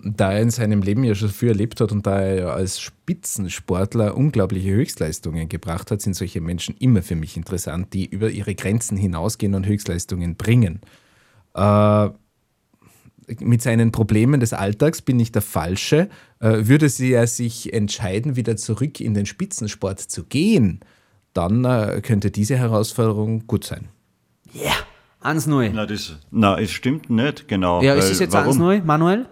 Da 0.03 0.33
er 0.33 0.41
in 0.41 0.51
seinem 0.51 0.83
Leben 0.83 1.05
ja 1.05 1.15
schon 1.15 1.29
viel 1.29 1.49
erlebt 1.49 1.81
hat 1.81 1.93
und 1.93 2.07
da 2.07 2.21
er 2.21 2.35
ja 2.35 2.49
als 2.51 2.81
Spitzensportler 2.81 4.17
unglaubliche 4.17 4.71
Höchstleistungen 4.71 5.49
gebracht 5.49 5.91
hat, 5.91 6.01
sind 6.01 6.15
solche 6.15 6.41
Menschen 6.41 6.75
immer 6.79 7.03
für 7.03 7.17
mich 7.17 7.37
interessant, 7.37 7.93
die 7.93 8.07
über 8.07 8.31
ihre 8.31 8.55
Grenzen 8.55 8.97
hinausgehen 8.97 9.55
und 9.55 9.67
Höchstleistungen 9.67 10.37
bringen. 10.37 10.81
Äh, 11.55 12.09
mit 13.39 13.63
seinen 13.63 13.93
Problemen 13.93 14.41
des 14.41 14.53
Alltags 14.53 15.03
bin 15.03 15.21
ich 15.21 15.33
der 15.33 15.43
Falsche. 15.43 16.09
Äh, 16.41 16.67
würde 16.67 16.89
sie 16.89 17.13
er 17.13 17.27
sich 17.27 17.73
entscheiden, 17.73 18.37
wieder 18.37 18.57
zurück 18.57 19.01
in 19.01 19.15
den 19.15 19.27
Spitzensport 19.27 20.01
zu 20.01 20.25
gehen, 20.25 20.81
dann 21.33 21.65
äh, 21.65 22.01
könnte 22.03 22.31
diese 22.31 22.57
Herausforderung 22.57 23.47
gut 23.47 23.65
sein. 23.65 23.89
Ja, 24.53 24.73
1-0. 25.23 25.71
Na, 25.75 25.87
das, 25.87 26.17
na, 26.31 26.59
es 26.59 26.71
stimmt 26.71 27.11
nicht, 27.11 27.47
genau. 27.47 27.83
Ja, 27.83 27.95
ist 27.95 28.11
es 28.11 28.19
jetzt 28.19 28.33
warum? 28.33 28.61
1-0, 28.61 28.83
Manuel? 28.85 29.27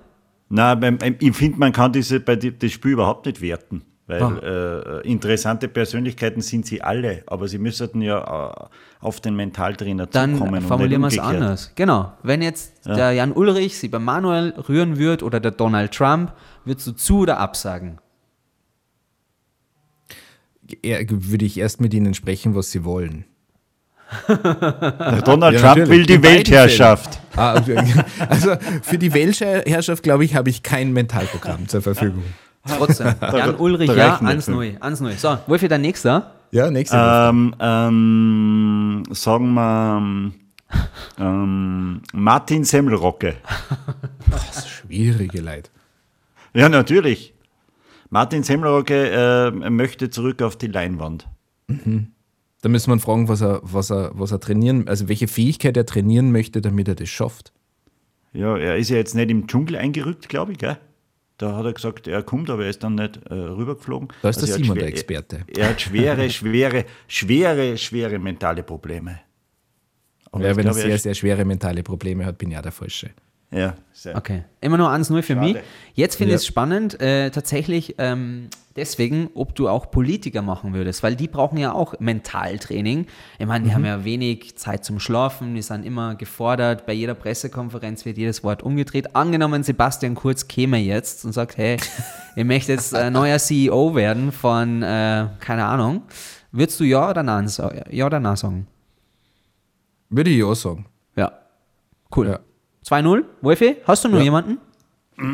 Na, 0.50 0.74
beim, 0.74 0.96
beim- 0.98 1.16
ich 1.20 1.36
finde, 1.36 1.58
man 1.58 1.72
kann 1.72 1.92
diese, 1.92 2.20
bei 2.20 2.36
die, 2.36 2.56
das 2.58 2.72
Spiel 2.72 2.92
überhaupt 2.92 3.26
nicht 3.26 3.40
werten. 3.40 3.82
Weil 4.06 4.22
Ah. 4.22 5.00
äh, 5.02 5.06
interessante 5.06 5.68
Persönlichkeiten 5.68 6.40
sind 6.40 6.64
sie 6.64 6.80
alle, 6.80 7.22
aber 7.26 7.46
sie 7.46 7.58
müssten 7.58 8.00
ja 8.00 8.18
äh, 8.50 9.04
auf 9.04 9.20
den 9.20 9.36
Mentaltrainer 9.36 10.06
Dann 10.06 10.36
zukommen. 10.36 10.62
formulieren 10.62 11.02
wir 11.02 11.08
es 11.08 11.18
anders. 11.18 11.72
Genau. 11.74 12.14
Wenn 12.22 12.40
jetzt 12.40 12.86
der 12.86 13.12
Jan 13.12 13.32
Ulrich 13.32 13.76
sie 13.78 13.88
bei 13.88 13.98
Manuel 13.98 14.54
rühren 14.66 14.96
würde 14.96 15.26
oder 15.26 15.40
der 15.40 15.50
Donald 15.50 15.92
Trump, 15.92 16.32
würdest 16.64 16.86
du 16.86 16.92
zu 16.92 17.18
oder 17.20 17.38
absagen? 17.38 17.98
Er, 20.82 21.00
würde 21.08 21.44
ich 21.44 21.58
erst 21.58 21.80
mit 21.80 21.92
ihnen 21.92 22.14
sprechen, 22.14 22.54
was 22.54 22.70
sie 22.70 22.84
wollen. 22.84 23.24
Der 24.26 25.20
Donald 25.22 25.60
Ja, 25.60 25.74
Trump 25.74 25.88
will 25.88 26.06
die 26.06 26.22
Weltherrschaft. 26.22 27.08
Okay. 27.08 27.27
also 28.28 28.56
für 28.82 28.98
die 28.98 29.12
Weltherrschaft, 29.12 30.02
glaube 30.02 30.24
ich, 30.24 30.34
habe 30.34 30.50
ich 30.50 30.62
kein 30.62 30.92
Mentalprogramm 30.92 31.68
zur 31.68 31.82
Verfügung. 31.82 32.24
Trotzdem. 32.66 33.14
Jan 33.20 33.56
Ulrich, 33.56 33.88
da 33.88 33.94
ja, 33.94 34.14
reicht 34.14 34.48
nicht. 34.48 34.48
1-0. 34.48 34.80
1-0. 34.80 35.16
So, 35.16 35.38
Wolfi, 35.46 35.68
dein 35.68 35.80
nächster? 35.80 36.34
Ja, 36.50 36.70
nächste 36.70 36.96
Woche. 36.96 37.28
Ähm, 37.30 37.54
ähm, 37.60 39.02
sagen 39.12 39.54
wir 39.54 40.32
ähm, 41.18 42.02
Martin 42.12 42.64
Semmelrocke. 42.64 43.36
Schwierige 44.66 45.40
Leid. 45.40 45.70
Ja, 46.54 46.68
natürlich. 46.68 47.34
Martin 48.10 48.42
Semmelrocke 48.42 49.10
äh, 49.10 49.70
möchte 49.70 50.10
zurück 50.10 50.42
auf 50.42 50.56
die 50.56 50.68
Leinwand. 50.68 51.28
Da 52.62 52.68
müssen 52.68 52.90
wir 52.92 52.98
fragen, 52.98 53.28
was 53.28 53.40
er, 53.40 53.60
was, 53.62 53.90
er, 53.90 54.10
was 54.14 54.32
er 54.32 54.40
trainieren, 54.40 54.88
also 54.88 55.08
welche 55.08 55.28
Fähigkeit 55.28 55.76
er 55.76 55.86
trainieren 55.86 56.32
möchte, 56.32 56.60
damit 56.60 56.88
er 56.88 56.94
das 56.96 57.08
schafft. 57.08 57.52
Ja, 58.32 58.56
er 58.56 58.76
ist 58.76 58.90
ja 58.90 58.96
jetzt 58.96 59.14
nicht 59.14 59.30
im 59.30 59.46
Dschungel 59.46 59.76
eingerückt, 59.76 60.28
glaube 60.28 60.52
ich, 60.52 60.58
gell? 60.58 60.76
Da 61.38 61.56
hat 61.56 61.64
er 61.66 61.72
gesagt, 61.72 62.08
er 62.08 62.22
kommt, 62.24 62.50
aber 62.50 62.64
er 62.64 62.70
ist 62.70 62.82
dann 62.82 62.96
nicht 62.96 63.20
äh, 63.30 63.34
rübergeflogen. 63.34 64.08
Da 64.22 64.28
ist 64.30 64.40
der 64.42 64.48
er 64.48 64.54
hat 64.54 64.60
Simon 64.60 64.76
schwer- 64.76 64.80
der 64.80 64.88
Experte. 64.88 65.44
Er, 65.56 65.58
er 65.62 65.68
hat 65.70 65.80
schwere, 65.80 66.30
schwere, 66.30 66.84
schwere, 67.06 67.78
schwere 67.78 68.18
mentale 68.18 68.64
Probleme. 68.64 69.20
Aber 70.32 70.44
Ja, 70.44 70.50
wenn 70.50 70.66
er 70.66 70.72
glaube, 70.72 70.80
sehr, 70.80 70.94
ist- 70.96 71.02
sehr 71.04 71.14
schwere 71.14 71.44
mentale 71.44 71.82
Probleme 71.84 72.26
hat, 72.26 72.38
bin 72.38 72.48
ich 72.50 72.54
ja 72.54 72.62
der 72.62 72.72
Falsche. 72.72 73.10
Ja, 73.52 73.74
sehr. 73.92 74.16
Okay. 74.16 74.42
Immer 74.60 74.76
nur 74.78 74.90
1-0 74.90 75.22
für 75.22 75.36
mich. 75.36 75.56
Jetzt 75.94 76.16
finde 76.16 76.32
Ja. 76.32 76.36
ich 76.36 76.42
es 76.42 76.46
spannend, 76.46 77.00
äh, 77.00 77.30
tatsächlich 77.30 77.94
ähm, 77.98 78.48
deswegen, 78.78 79.28
ob 79.34 79.54
du 79.54 79.68
auch 79.68 79.90
Politiker 79.90 80.40
machen 80.40 80.72
würdest, 80.72 81.02
weil 81.02 81.16
die 81.16 81.28
brauchen 81.28 81.58
ja 81.58 81.72
auch 81.72 81.94
Mentaltraining. 81.98 83.06
Ich 83.38 83.46
meine, 83.46 83.64
die 83.66 83.74
haben 83.74 83.84
ja 83.84 84.04
wenig 84.04 84.56
Zeit 84.56 84.84
zum 84.84 85.00
Schlafen, 85.00 85.54
die 85.54 85.62
sind 85.62 85.84
immer 85.84 86.14
gefordert. 86.14 86.86
Bei 86.86 86.92
jeder 86.94 87.14
Pressekonferenz 87.14 88.04
wird 88.06 88.16
jedes 88.16 88.42
Wort 88.44 88.62
umgedreht. 88.62 89.14
Angenommen, 89.16 89.62
Sebastian 89.64 90.14
Kurz 90.14 90.48
käme 90.48 90.78
jetzt 90.78 91.24
und 91.26 91.32
sagt, 91.32 91.56
hey, 91.58 91.76
ich 92.36 92.44
möchte 92.44 92.72
jetzt 92.72 92.94
äh, 92.94 93.10
neuer 93.10 93.38
CEO 93.38 93.94
werden 93.94 94.32
von, 94.32 94.82
äh, 94.82 95.26
keine 95.40 95.64
Ahnung. 95.66 96.02
Würdest 96.52 96.80
du 96.80 96.84
ja 96.84 97.10
oder 97.10 97.22
nein, 97.22 97.50
ja 97.90 98.06
oder 98.06 98.20
nein 98.20 98.36
sagen? 98.36 98.66
Würde 100.08 100.30
ich 100.30 100.42
auch 100.42 100.54
sagen. 100.54 100.86
Ja. 101.16 101.32
Cool. 102.16 102.28
Ja. 102.28 102.38
2-0. 102.86 103.24
Wolfi, 103.42 103.76
hast 103.86 104.04
du 104.04 104.08
noch 104.08 104.18
Ja. 104.18 104.24
jemanden? 104.24 104.58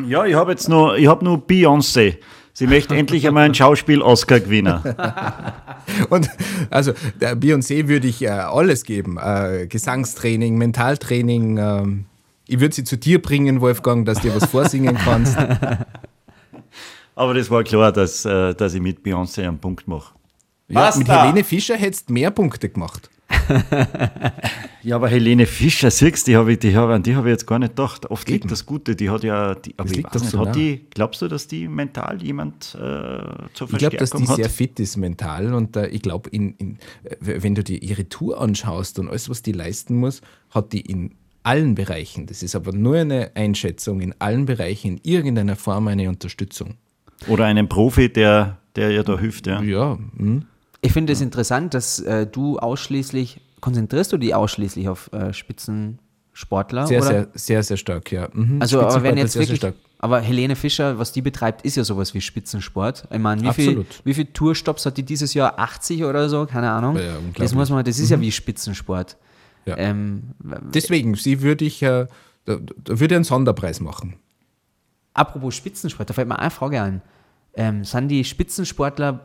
Ja, 0.08 0.24
ich 0.24 0.34
habe 0.34 0.50
jetzt 0.52 0.68
nur, 0.68 0.96
ich 0.96 1.06
habe 1.06 1.22
nur 1.24 1.36
Beyoncé. 1.46 2.16
Sie 2.56 2.68
möchte 2.68 2.94
endlich 2.94 3.26
einmal 3.26 3.44
einen 3.44 3.54
Schauspiel-Oscar 3.54 4.38
gewinnen. 4.38 4.80
Und 6.08 6.30
also 6.70 6.92
der 7.20 7.36
Beyoncé 7.36 7.88
würde 7.88 8.06
ich 8.06 8.22
äh, 8.22 8.28
alles 8.28 8.84
geben. 8.84 9.18
Äh, 9.18 9.66
Gesangstraining, 9.66 10.56
Mentaltraining. 10.56 11.58
ähm, 11.58 12.06
ich 12.46 12.60
würde 12.60 12.72
sie 12.74 12.84
zu 12.84 12.96
dir 12.96 13.20
bringen, 13.20 13.60
Wolfgang, 13.60 14.06
dass 14.06 14.20
du 14.20 14.28
dir 14.28 14.36
was 14.36 14.48
vorsingen 14.48 14.96
kannst. 14.96 15.36
Aber 17.16 17.34
das 17.34 17.50
war 17.50 17.64
klar, 17.64 17.90
dass, 17.90 18.24
äh, 18.24 18.54
dass 18.54 18.74
ich 18.74 18.80
mit 18.80 19.00
Beyoncé 19.04 19.46
einen 19.46 19.58
Punkt 19.58 19.88
mache. 19.88 20.14
Ja, 20.68 20.82
Was 20.88 20.96
mit? 20.96 21.08
Helene 21.08 21.42
Fischer 21.42 21.76
hättest 21.76 22.08
du 22.08 22.12
mehr 22.12 22.30
Punkte 22.30 22.68
gemacht. 22.68 23.10
Ja, 24.84 24.96
aber 24.96 25.08
Helene 25.08 25.46
Fischer, 25.46 25.90
siehst 25.90 26.26
du, 26.26 26.32
die 26.32 26.36
habe 26.36 26.52
ich, 26.52 26.58
die 26.58 26.76
hab, 26.76 26.90
an 26.90 27.02
die 27.02 27.16
habe 27.16 27.28
ich 27.28 27.32
jetzt 27.32 27.46
gar 27.46 27.58
nicht 27.58 27.70
gedacht. 27.74 28.10
Oft 28.10 28.28
liegt 28.28 28.44
Eben. 28.44 28.50
das 28.50 28.66
Gute, 28.66 28.94
die 28.94 29.08
hat 29.08 29.24
ja, 29.24 29.54
die, 29.54 29.72
aber 29.78 29.84
Das 29.84 29.92
ich 29.92 29.96
liegt 29.96 30.08
weiß 30.08 30.12
doch 30.12 30.20
nicht, 30.20 30.30
so 30.30 30.38
hat 30.40 30.46
nah. 30.48 30.52
die, 30.52 30.84
glaubst 30.90 31.22
du, 31.22 31.28
dass 31.28 31.46
die 31.46 31.68
mental 31.68 32.22
jemand 32.22 32.74
äh, 32.74 32.78
zur 33.54 33.70
Ich 33.72 33.78
glaube, 33.78 33.96
dass 33.96 34.10
Verstärkung 34.10 34.22
die 34.22 34.28
hat? 34.28 34.36
sehr 34.36 34.50
fit 34.50 34.78
ist 34.78 34.98
mental 34.98 35.54
und 35.54 35.74
äh, 35.76 35.86
ich 35.86 36.02
glaube, 36.02 36.30
wenn 36.32 37.54
du 37.54 37.64
dir 37.64 37.82
ihre 37.82 38.10
Tour 38.10 38.38
anschaust 38.42 38.98
und 38.98 39.08
alles, 39.08 39.30
was 39.30 39.40
die 39.40 39.52
leisten 39.52 39.96
muss, 39.96 40.20
hat 40.50 40.74
die 40.74 40.82
in 40.82 41.14
allen 41.44 41.74
Bereichen, 41.74 42.26
das 42.26 42.42
ist 42.42 42.54
aber 42.54 42.72
nur 42.72 42.96
eine 42.96 43.30
Einschätzung, 43.36 44.02
in 44.02 44.14
allen 44.18 44.44
Bereichen 44.44 44.98
in 44.98 45.00
irgendeiner 45.02 45.56
Form 45.56 45.88
eine 45.88 46.10
Unterstützung. 46.10 46.74
Oder 47.26 47.46
einen 47.46 47.70
Profi, 47.70 48.12
der, 48.12 48.58
der 48.76 48.90
ihr 48.90 49.02
da 49.02 49.18
hilft, 49.18 49.46
ja. 49.46 49.62
Ja, 49.62 49.98
hm. 50.16 50.44
Ich 50.84 50.92
finde 50.92 51.14
es 51.14 51.20
interessant, 51.20 51.72
dass 51.72 51.98
äh, 52.00 52.26
du 52.26 52.58
ausschließlich, 52.58 53.40
konzentrierst 53.60 54.12
du 54.12 54.18
dich 54.18 54.34
ausschließlich 54.34 54.88
auf 54.88 55.10
äh, 55.12 55.32
Spitzensportler 55.32 55.98
Sportler. 56.34 56.86
Sehr, 56.88 57.00
oder? 57.00 57.08
sehr, 57.08 57.28
sehr, 57.34 57.62
sehr 57.62 57.76
stark, 57.76 58.10
ja. 58.10 58.28
Mhm. 58.32 58.60
Also, 58.60 58.82
aber 58.82 59.02
wenn 59.04 59.16
jetzt 59.16 59.32
sehr, 59.32 59.42
sehr 59.42 59.54
wirklich, 59.54 59.58
stark. 59.58 59.74
aber 59.98 60.20
Helene 60.20 60.56
Fischer, 60.56 60.98
was 60.98 61.12
die 61.12 61.22
betreibt, 61.22 61.62
ist 61.62 61.76
ja 61.76 61.84
sowas 61.84 62.12
wie 62.12 62.20
Spitzensport. 62.20 63.06
Ich 63.10 63.18
meine, 63.18 63.40
wie 63.42 63.52
viel, 63.52 63.68
Absolut. 63.68 64.00
wie 64.04 64.14
viel 64.14 64.26
Tourstops 64.26 64.84
hat 64.84 64.96
die 64.96 65.04
dieses 65.04 65.32
Jahr? 65.32 65.58
80 65.58 66.04
oder 66.04 66.28
so? 66.28 66.44
Keine 66.46 66.70
Ahnung. 66.70 66.96
Ja, 66.96 67.14
das. 67.36 67.52
Mhm. 67.52 67.58
muss 67.58 67.70
man, 67.70 67.84
das 67.84 68.00
ist 68.00 68.10
ja 68.10 68.20
wie 68.20 68.32
Spitzensport. 68.32 69.16
Ja. 69.64 69.78
Ähm, 69.78 70.24
Deswegen, 70.74 71.14
sie 71.14 71.40
würde 71.40 71.64
ich, 71.64 71.82
äh, 71.82 72.06
würde 72.44 73.14
einen 73.14 73.24
Sonderpreis 73.24 73.80
machen. 73.80 74.16
apropos 75.14 75.54
Spitzensport, 75.54 76.10
da 76.10 76.14
fällt 76.14 76.28
mir 76.28 76.38
eine 76.38 76.50
Frage 76.50 76.82
ein. 76.82 77.00
Ähm, 77.54 77.84
sind 77.84 78.08
die 78.08 78.24
Spitzensportler, 78.24 79.20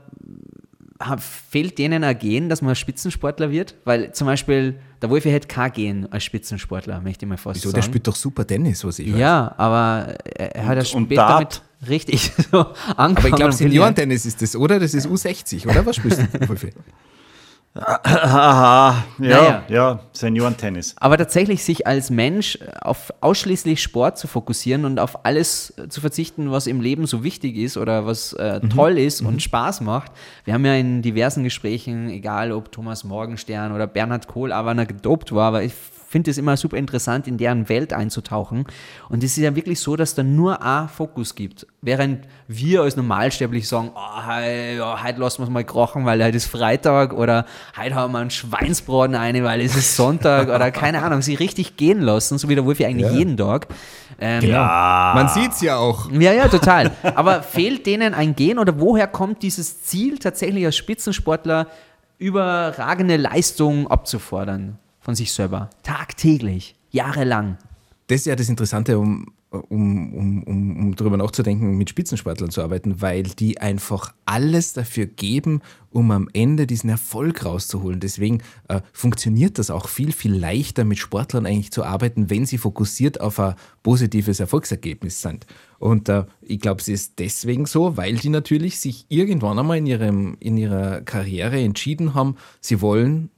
fehlt 1.18 1.78
denen 1.78 2.04
ein 2.04 2.18
Gen, 2.18 2.50
dass 2.50 2.62
man 2.62 2.76
Spitzensportler 2.76 3.52
wird? 3.52 3.76
Weil 3.86 4.12
zum 4.12 4.28
Beispiel, 4.28 4.80
der 5.02 5.10
Wolfi 5.10 5.30
hätte 5.30 5.48
kein 5.48 5.72
Gen 5.72 6.12
als 6.12 6.24
Spitzensportler, 6.26 7.00
möchte 7.02 7.26
ich 7.26 7.30
mal 7.30 7.38
fast 7.38 7.56
Wieso? 7.58 7.70
sagen. 7.70 7.76
Der 7.76 7.82
spielt 7.84 8.08
doch 8.08 8.16
super 8.16 8.46
Tennis, 8.46 8.84
was 8.84 9.00
ich 9.00 9.14
weiß. 9.14 9.20
Ja, 9.20 9.54
aber 9.58 10.16
er 10.36 10.56
er 10.56 10.66
hat 10.68 10.84
ja 10.84 10.98
und 10.98 11.06
später 11.06 11.22
Dart? 11.22 11.64
mit 11.82 11.90
richtig 11.90 12.32
so 12.52 12.66
angefangen. 12.98 13.18
Aber 13.18 13.28
ich 13.30 13.36
glaube, 13.36 13.54
Seniorentennis 13.54 14.26
ist 14.26 14.42
das, 14.42 14.56
oder? 14.56 14.80
Das 14.80 14.94
ist 14.94 15.08
U60, 15.08 15.70
oder? 15.70 15.86
Was 15.86 15.96
spielst 15.96 16.20
du, 16.20 16.50
Wolfi? 16.50 16.72
Aha, 17.82 19.04
ja, 19.20 19.28
Naja. 19.30 19.64
ja, 19.70 20.00
Seniorentennis. 20.14 20.96
Aber 21.00 21.18
tatsächlich 21.18 21.64
sich 21.64 21.88
als 21.88 22.10
Mensch 22.10 22.60
auf 22.82 23.12
ausschließlich 23.22 23.82
Sport 23.82 24.18
zu 24.18 24.28
fokussieren 24.28 24.86
und 24.86 25.00
auf 25.00 25.26
alles 25.26 25.74
zu 25.90 26.02
verzichten, 26.02 26.52
was 26.52 26.68
im 26.68 26.82
Leben 26.82 27.08
so 27.08 27.24
wichtig 27.24 27.56
ist 27.58 27.78
oder 27.78 28.06
was 28.06 28.34
äh, 28.34 28.60
toll 28.70 28.98
ist 28.98 29.22
und 29.22 29.42
Spaß 29.42 29.82
macht. 29.82 30.12
Wir 30.44 30.54
haben 30.54 30.66
ja 30.66 30.74
in 30.76 31.02
diversen 31.02 31.44
Gesprächen, 31.44 32.10
egal 32.10 32.52
ob 32.52 32.72
Thomas 32.72 33.04
Morgenstern 33.04 33.72
oder 33.72 33.88
Bernhard 33.88 34.28
Kohl, 34.28 34.52
aber 34.52 34.76
er 34.76 34.86
gedopt 34.86 35.34
war, 35.34 35.48
aber 35.48 35.64
ich 35.64 35.74
finde 36.10 36.32
es 36.32 36.40
immer 36.40 36.58
super 36.58 36.76
interessant, 36.78 37.28
in 37.28 37.38
deren 37.38 37.70
Welt 37.70 37.94
einzutauchen. 37.94 38.66
Und 39.10 39.24
es 39.24 39.38
ist 39.38 39.44
ja 39.44 39.56
wirklich 39.56 39.80
so, 39.80 39.96
dass 39.96 40.16
da 40.16 40.24
nur 40.24 40.64
ein 40.64 40.90
Fokus 40.90 41.36
gibt. 41.36 41.68
Während 41.84 42.26
wir 42.48 42.82
als 42.82 42.96
Normalsterblich 42.96 43.68
sagen, 43.68 43.92
oh, 43.94 44.26
hei, 44.26 44.74
ja, 44.78 45.04
heute 45.04 45.20
lassen 45.20 45.42
wir 45.42 45.44
es 45.44 45.50
mal 45.52 45.64
krochen, 45.64 46.06
weil 46.08 46.24
heute 46.24 46.36
ist 46.36 46.48
Freitag 46.48 47.14
oder 47.14 47.46
heute 47.80 47.94
haben 47.94 48.12
wir 48.14 48.20
einen 48.20 48.32
Schweinsbraten 48.32 49.16
eine, 49.16 49.44
weil 49.44 49.62
es 49.62 49.76
ist 49.76 49.96
Sonntag 49.96 50.50
oder 50.50 50.72
keine 50.72 51.04
Ahnung, 51.04 51.22
sie 51.22 51.36
richtig 51.36 51.78
gehen 51.78 52.02
lassen, 52.02 52.40
so 52.40 52.50
wie 52.50 52.56
der 52.56 52.66
Wolfi 52.66 52.86
eigentlich 52.86 53.12
Ja. 53.12 53.18
jeden 53.18 53.38
Tag. 53.38 53.68
Ähm, 54.20 54.42
Genau. 54.42 54.58
Man 54.66 55.28
sieht 55.30 55.52
es 55.52 55.62
ja 55.62 55.78
auch. 55.78 56.10
ja, 56.12 56.34
ja, 56.34 56.48
total. 56.48 56.92
Aber 57.16 57.44
fehlt 57.44 57.86
denen 57.86 58.16
ein 58.16 58.36
Gen 58.36 58.58
oder 58.58 58.80
woher 58.80 59.06
kommt 59.06 59.44
dieses 59.44 59.84
Ziel, 59.84 60.18
tatsächlich 60.18 60.66
als 60.66 60.76
Spitzensportler 60.76 61.68
überragende 62.18 63.16
Leistungen 63.16 63.86
abzufordern 63.88 64.80
von 65.10 65.16
sich 65.16 65.32
selber? 65.32 65.72
Tagtäglich, 65.82 66.76
jahrelang. 66.92 67.58
Das 68.06 68.20
ist 68.20 68.26
ja 68.28 68.36
das 68.36 68.48
Interessante, 68.48 69.00
um, 69.00 69.26
um, 69.50 70.14
um, 70.14 70.44
um, 70.44 70.78
um 70.78 70.96
darüber 70.96 71.18
nachzudenken, 71.18 71.76
mit 71.78 71.90
Spitzensportlern 71.90 72.52
zu 72.52 72.62
arbeiten, 72.62 73.02
weil 73.02 73.24
die 73.24 73.60
einfach 73.60 74.14
alles 74.26 74.74
dafür 74.74 75.08
geben, 75.08 75.62
um 75.90 76.12
am 76.12 76.30
Ende 76.34 76.68
diesen 76.68 76.92
Erfolg 76.92 77.44
rauszuholen. 77.44 78.00
Deswegen 78.00 78.44
äh, 78.68 78.82
funktioniert 78.94 79.58
das 79.58 79.72
auch 79.72 79.88
viel, 79.88 80.12
viel 80.12 80.36
leichter, 80.36 80.86
mit 80.86 81.00
Sportlern 81.00 81.48
eigentlich 81.48 81.72
zu 81.72 81.84
arbeiten, 81.84 82.30
wenn 82.30 82.46
sie 82.46 82.60
fokussiert 82.60 83.20
auf 83.20 83.40
ein 83.40 83.56
positives 83.82 84.40
Erfolgsergebnis 84.40 85.24
sind. 85.24 85.48
Und 85.80 86.08
äh, 86.08 86.26
ich 86.42 86.60
glaube, 86.60 86.82
es 86.82 86.88
ist 86.88 87.18
deswegen 87.18 87.66
so, 87.66 87.98
weil 87.98 88.18
die 88.18 88.30
natürlich 88.30 88.80
sich 88.80 89.08
irgendwann 89.10 89.58
einmal 89.58 89.80
in, 89.80 89.88
ihrem, 89.88 90.38
in 90.40 90.56
ihrer 90.56 91.02
Karriere 91.02 91.60
entschieden 91.60 92.14
haben, 92.14 92.36
sie 92.62 92.80
wollen 92.82 93.32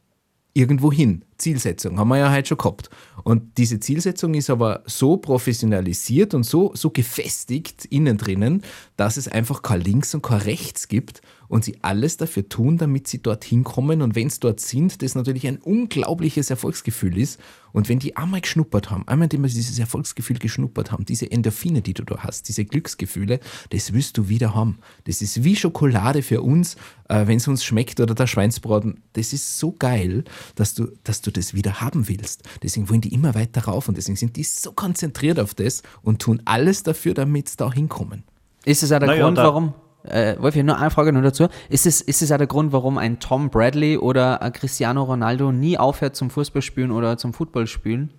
irgendwo 0.54 0.91
hin. 0.91 1.24
Zielsetzung 1.38 1.97
haben 1.97 2.10
wir 2.10 2.18
ja 2.18 2.32
heute 2.32 2.49
schon 2.49 2.58
gehabt. 2.58 2.89
Und 3.24 3.58
diese 3.58 3.80
Zielsetzung 3.80 4.34
ist 4.34 4.49
aber 4.49 4.84
so 4.86 5.18
professionalisiert 5.18 6.34
und 6.34 6.43
so, 6.43 6.72
so 6.76 6.89
gefestigt 6.89 7.86
innen 7.86 8.18
drinnen, 8.18 8.64
dass 8.97 9.18
es 9.18 9.28
einfach 9.28 9.62
kein 9.62 9.82
Links 9.82 10.14
und 10.14 10.22
kein 10.22 10.41
Rechts 10.41 10.88
gibt 10.88 11.22
und 11.52 11.66
sie 11.66 11.80
alles 11.82 12.16
dafür 12.16 12.47
tun, 12.47 12.78
damit 12.78 13.10
sie 13.10 13.22
dorthin 13.22 13.66
kommen. 13.66 14.02
Und 14.02 14.16
wenn 14.16 14.30
sie 14.30 14.39
dort 14.39 14.62
sind, 14.62 15.02
das 15.02 15.16
natürlich 15.16 15.45
ein 15.45 15.58
unglaubliches 15.58 16.49
Erfolgsgefühl 16.49 17.18
ist. 17.18 17.41
Und 17.74 17.89
wenn 17.89 17.99
die 17.99 18.16
einmal 18.16 18.39
geschnuppert 18.39 18.89
haben, 18.89 19.06
einmal, 19.06 19.26
indem 19.26 19.45
sie 19.49 19.56
dieses 19.56 19.78
Erfolgsgefühl 19.78 20.39
geschnuppert 20.39 20.93
haben, 20.93 21.04
diese 21.04 21.30
Endorphine, 21.30 21.82
die 21.82 21.93
du 21.93 22.06
da 22.06 22.20
hast, 22.20 22.47
diese 22.47 22.64
Glücksgefühle, 22.64 23.41
das 23.70 23.91
wirst 23.91 24.18
du 24.18 24.30
wieder 24.30 24.56
haben. 24.56 24.80
Das 25.04 25.22
ist 25.22 25.43
wie 25.43 25.58
Schokolade 25.58 26.22
für 26.22 26.41
uns, 26.41 26.78
äh, 27.10 27.28
wenn 27.28 27.36
es 27.36 27.49
uns 27.49 27.66
schmeckt 27.66 27.99
oder 27.99 28.16
der 28.16 28.28
Schweinsbraten. 28.28 29.04
Das 29.12 29.34
ist 29.34 29.60
so 29.60 29.74
geil, 29.74 30.24
dass 30.56 30.74
du, 30.74 30.88
dass 31.04 31.22
du 31.22 31.32
das 31.32 31.54
wieder 31.54 31.82
haben 31.82 32.08
willst. 32.08 32.43
Deswegen 32.64 32.89
wollen 32.89 33.02
die 33.02 33.14
immer 33.14 33.36
weiter 33.36 33.66
rauf 33.66 33.89
und 33.89 33.97
deswegen 33.97 34.16
sind 34.16 34.38
die 34.38 34.43
so 34.45 34.72
konzentriert 34.72 35.38
auf 35.38 35.54
das 35.54 35.84
und 36.02 36.22
tun 36.22 36.41
alles 36.45 36.84
dafür, 36.84 37.14
damit 37.14 37.49
sie 37.49 37.58
da 37.58 37.74
hinkommen. 37.74 38.24
Ist 38.64 38.84
es 38.84 38.91
auch 38.93 38.99
der 38.99 39.10
Naja, 39.10 39.26
Grund, 39.26 39.38
warum, 39.38 39.74
äh, 40.04 40.36
Wolfi, 40.39 40.64
nur 40.64 40.78
eine 40.78 40.91
Frage 40.91 41.14
nur 41.14 41.22
dazu. 41.22 41.47
Ist 41.70 41.86
es, 41.86 42.02
ist 42.02 42.22
es 42.22 42.32
auch 42.32 42.38
der 42.38 42.47
Grund, 42.47 42.72
warum 42.72 42.97
ein 42.97 43.20
Tom 43.20 43.49
Bradley 43.49 43.97
oder 43.97 44.41
ein 44.41 44.54
Cristiano 44.54 45.04
Ronaldo 45.04 45.52
nie 45.52 45.78
aufhört 45.78 46.16
zum 46.16 46.30
Fußballspielen 46.30 46.91
oder 46.91 47.18
zum 47.18 47.34
Footballspielen? 47.34 48.12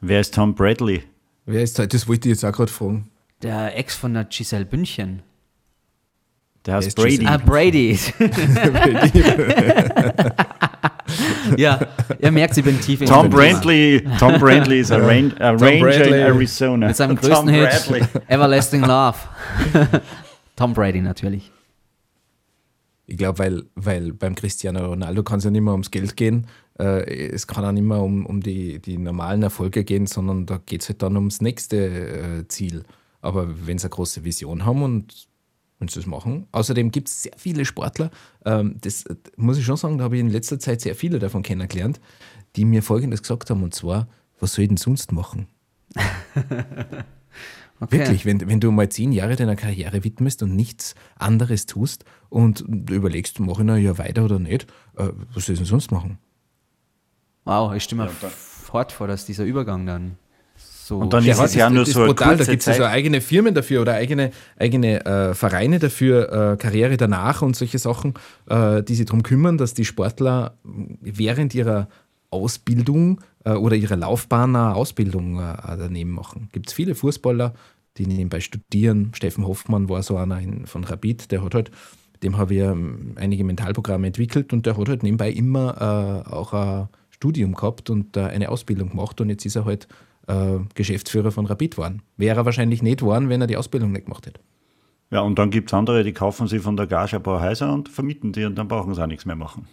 Wer 0.00 0.20
ist 0.20 0.34
Tom 0.34 0.54
Bradley? 0.54 1.02
Wer 1.44 1.62
ist 1.62 1.78
da? 1.78 1.86
Das 1.86 2.08
wollte 2.08 2.28
ich 2.28 2.34
jetzt 2.34 2.44
auch 2.44 2.52
gerade 2.52 2.72
fragen. 2.72 3.10
Der 3.42 3.78
Ex 3.78 3.94
von 3.94 4.14
der 4.14 4.24
Giselle 4.24 4.64
Bündchen. 4.64 5.22
Der 6.64 6.74
heißt 6.74 6.88
ist 6.88 6.96
Giselle- 6.96 7.38
Brady. 7.44 7.96
Ah, 7.96 8.12
Brady. 8.16 8.18
ja, 11.56 11.78
ihr 12.18 12.32
merkt, 12.32 12.56
ich 12.56 12.64
bin 12.64 12.80
tief 12.80 13.00
in 13.00 13.06
Tom. 13.06 13.30
Brandley, 13.30 14.04
Tom 14.18 14.38
Brandley 14.38 14.80
ist 14.80 14.90
ein 14.90 15.02
Ranger 15.02 16.04
in 16.06 16.14
Arizona. 16.14 16.88
Mit 16.88 16.96
seinem 16.96 17.20
Tom 17.20 17.28
größten 17.28 17.48
Hit, 17.48 17.68
Bradley. 17.68 18.02
Everlasting 18.28 18.82
Love. 18.82 19.16
Tom 20.56 20.72
Brady 20.74 21.00
natürlich. 21.00 21.52
Ich 23.08 23.16
glaube, 23.16 23.38
weil, 23.38 23.64
weil 23.76 24.12
beim 24.12 24.34
Cristiano 24.34 24.84
Ronaldo 24.84 25.22
kann 25.22 25.38
es 25.38 25.44
ja 25.44 25.50
nicht 25.50 25.62
mehr 25.62 25.72
ums 25.72 25.92
Geld 25.92 26.16
gehen. 26.16 26.48
Äh, 26.78 27.28
es 27.28 27.46
kann 27.46 27.64
auch 27.64 27.72
nicht 27.72 27.84
mehr 27.84 28.00
um, 28.00 28.26
um 28.26 28.40
die, 28.40 28.80
die 28.80 28.98
normalen 28.98 29.42
Erfolge 29.44 29.84
gehen, 29.84 30.06
sondern 30.06 30.44
da 30.46 30.58
geht 30.64 30.82
es 30.82 30.88
halt 30.88 31.02
dann 31.02 31.16
ums 31.16 31.40
nächste 31.40 31.76
äh, 32.40 32.48
Ziel. 32.48 32.84
Aber 33.20 33.66
wenn 33.66 33.78
sie 33.78 33.84
eine 33.84 33.90
große 33.90 34.24
Vision 34.24 34.64
haben 34.64 34.82
und 34.82 35.28
wenn 35.78 35.88
sie 35.88 36.00
das 36.00 36.06
machen. 36.06 36.46
Außerdem 36.52 36.90
gibt 36.90 37.08
es 37.08 37.22
sehr 37.24 37.34
viele 37.36 37.64
Sportler, 37.64 38.10
ähm, 38.44 38.76
das 38.80 39.06
äh, 39.06 39.14
muss 39.36 39.58
ich 39.58 39.64
schon 39.64 39.76
sagen, 39.76 39.98
da 39.98 40.04
habe 40.04 40.16
ich 40.16 40.20
in 40.20 40.30
letzter 40.30 40.58
Zeit 40.58 40.80
sehr 40.80 40.94
viele 40.94 41.18
davon 41.18 41.42
kennengelernt, 41.42 42.00
die 42.56 42.64
mir 42.64 42.82
Folgendes 42.82 43.22
gesagt 43.22 43.50
haben, 43.50 43.62
und 43.62 43.74
zwar, 43.74 44.08
was 44.40 44.54
soll 44.54 44.64
ich 44.64 44.68
denn 44.68 44.78
sonst 44.78 45.12
machen? 45.12 45.46
Okay. 47.78 47.98
Wirklich, 47.98 48.24
wenn, 48.24 48.48
wenn 48.48 48.60
du 48.60 48.70
mal 48.70 48.88
zehn 48.88 49.12
Jahre 49.12 49.36
deiner 49.36 49.56
Karriere 49.56 50.02
widmest 50.02 50.42
und 50.42 50.56
nichts 50.56 50.94
anderes 51.16 51.66
tust 51.66 52.04
und 52.30 52.64
du 52.66 52.94
überlegst, 52.94 53.38
mache 53.40 53.62
ich 53.62 53.66
noch 53.66 53.76
Jahr 53.76 53.98
weiter 53.98 54.24
oder 54.24 54.38
nicht, 54.38 54.66
äh, 54.96 55.08
was 55.34 55.46
soll 55.46 55.52
ich 55.54 55.58
denn 55.60 55.66
sonst 55.66 55.90
machen? 55.90 56.18
Wow, 57.44 57.74
ich 57.74 57.84
stimme 57.84 58.06
dann- 58.06 58.30
fort 58.30 58.92
vor, 58.92 59.06
dass 59.06 59.26
dieser 59.26 59.44
Übergang 59.44 59.86
dann 59.86 60.16
so. 60.56 60.98
Und 60.98 61.12
dann 61.12 61.24
Ja, 61.24 61.34
ist 61.34 61.40
es 61.40 61.54
ja 61.54 61.68
nur 61.68 61.84
so 61.84 62.04
brutal, 62.06 62.36
da 62.36 62.44
gibt 62.44 62.60
es 62.60 62.66
ja 62.66 62.74
so 62.74 62.84
eigene 62.84 63.20
Firmen 63.20 63.54
dafür 63.54 63.82
oder 63.82 63.94
eigene, 63.94 64.30
eigene 64.58 65.04
äh, 65.04 65.34
Vereine 65.34 65.78
dafür, 65.78 66.52
äh, 66.52 66.56
Karriere 66.56 66.96
danach 66.96 67.42
und 67.42 67.56
solche 67.56 67.78
Sachen, 67.78 68.14
äh, 68.48 68.82
die 68.82 68.94
sich 68.94 69.06
darum 69.06 69.22
kümmern, 69.22 69.58
dass 69.58 69.74
die 69.74 69.84
Sportler 69.84 70.56
während 71.00 71.54
ihrer 71.54 71.88
Ausbildung 72.36 73.20
äh, 73.44 73.52
oder 73.52 73.76
ihrer 73.76 73.96
Laufbahn 73.96 74.54
eine 74.56 74.74
Ausbildung 74.74 75.38
äh, 75.38 75.56
daneben 75.78 76.10
machen. 76.10 76.48
Gibt 76.52 76.68
es 76.68 76.72
viele 76.72 76.94
Fußballer, 76.94 77.54
die 77.98 78.06
nebenbei 78.06 78.40
studieren. 78.40 79.12
Steffen 79.14 79.46
Hoffmann 79.46 79.88
war 79.88 80.02
so 80.02 80.16
einer 80.16 80.40
in, 80.40 80.66
von 80.66 80.84
Rapid, 80.84 81.30
der 81.32 81.42
hat 81.42 81.54
halt, 81.54 81.70
dem 82.22 82.36
haben 82.36 82.50
wir 82.50 82.70
ähm, 82.70 83.14
einige 83.16 83.44
Mentalprogramme 83.44 84.06
entwickelt 84.06 84.52
und 84.52 84.66
der 84.66 84.76
hat 84.76 84.88
halt 84.88 85.02
nebenbei 85.02 85.30
immer 85.30 86.24
äh, 86.26 86.30
auch 86.30 86.52
ein 86.52 86.88
Studium 87.10 87.54
gehabt 87.54 87.90
und 87.90 88.16
äh, 88.16 88.20
eine 88.20 88.50
Ausbildung 88.50 88.90
gemacht 88.90 89.20
und 89.20 89.30
jetzt 89.30 89.46
ist 89.46 89.56
er 89.56 89.64
halt 89.64 89.88
äh, 90.26 90.58
Geschäftsführer 90.74 91.30
von 91.30 91.46
Rapid 91.46 91.76
geworden. 91.76 92.02
Wäre 92.16 92.40
er 92.40 92.44
wahrscheinlich 92.44 92.82
nicht 92.82 93.00
geworden, 93.00 93.28
wenn 93.28 93.40
er 93.40 93.46
die 93.46 93.56
Ausbildung 93.56 93.92
nicht 93.92 94.06
gemacht 94.06 94.26
hätte. 94.26 94.40
Ja, 95.10 95.20
und 95.20 95.38
dann 95.38 95.50
gibt 95.50 95.70
es 95.70 95.74
andere, 95.74 96.02
die 96.02 96.12
kaufen 96.12 96.48
sich 96.48 96.60
von 96.60 96.76
der 96.76 96.86
Gage 96.86 97.16
ein 97.16 97.22
paar 97.22 97.40
Häuser 97.40 97.72
und 97.72 97.88
vermieten 97.88 98.32
die 98.32 98.44
und 98.44 98.56
dann 98.56 98.66
brauchen 98.66 98.92
sie 98.94 99.02
auch 99.02 99.06
nichts 99.06 99.24
mehr 99.24 99.36
machen. 99.36 99.68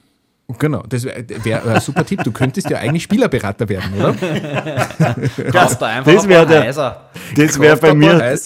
Genau, 0.60 0.84
das 0.88 1.06
wäre 1.06 1.24
wär 1.44 1.66
ein 1.66 1.82
super 1.82 2.06
Tipp. 2.06 2.22
Du 2.24 2.32
könntest 2.32 2.70
ja 2.70 2.78
eigentlich 2.78 3.04
Spielerberater 3.04 3.68
werden, 3.70 3.94
oder? 3.94 4.14
Kaufst 5.52 5.82
da 5.82 5.88
einfach 5.88 6.14
das 6.14 6.28
wär 6.28 6.46
der-. 6.46 6.66
Das 7.36 7.60
wäre 7.60 7.72
Kauf 7.78 7.82
bei 7.82 7.94
mir. 7.94 8.38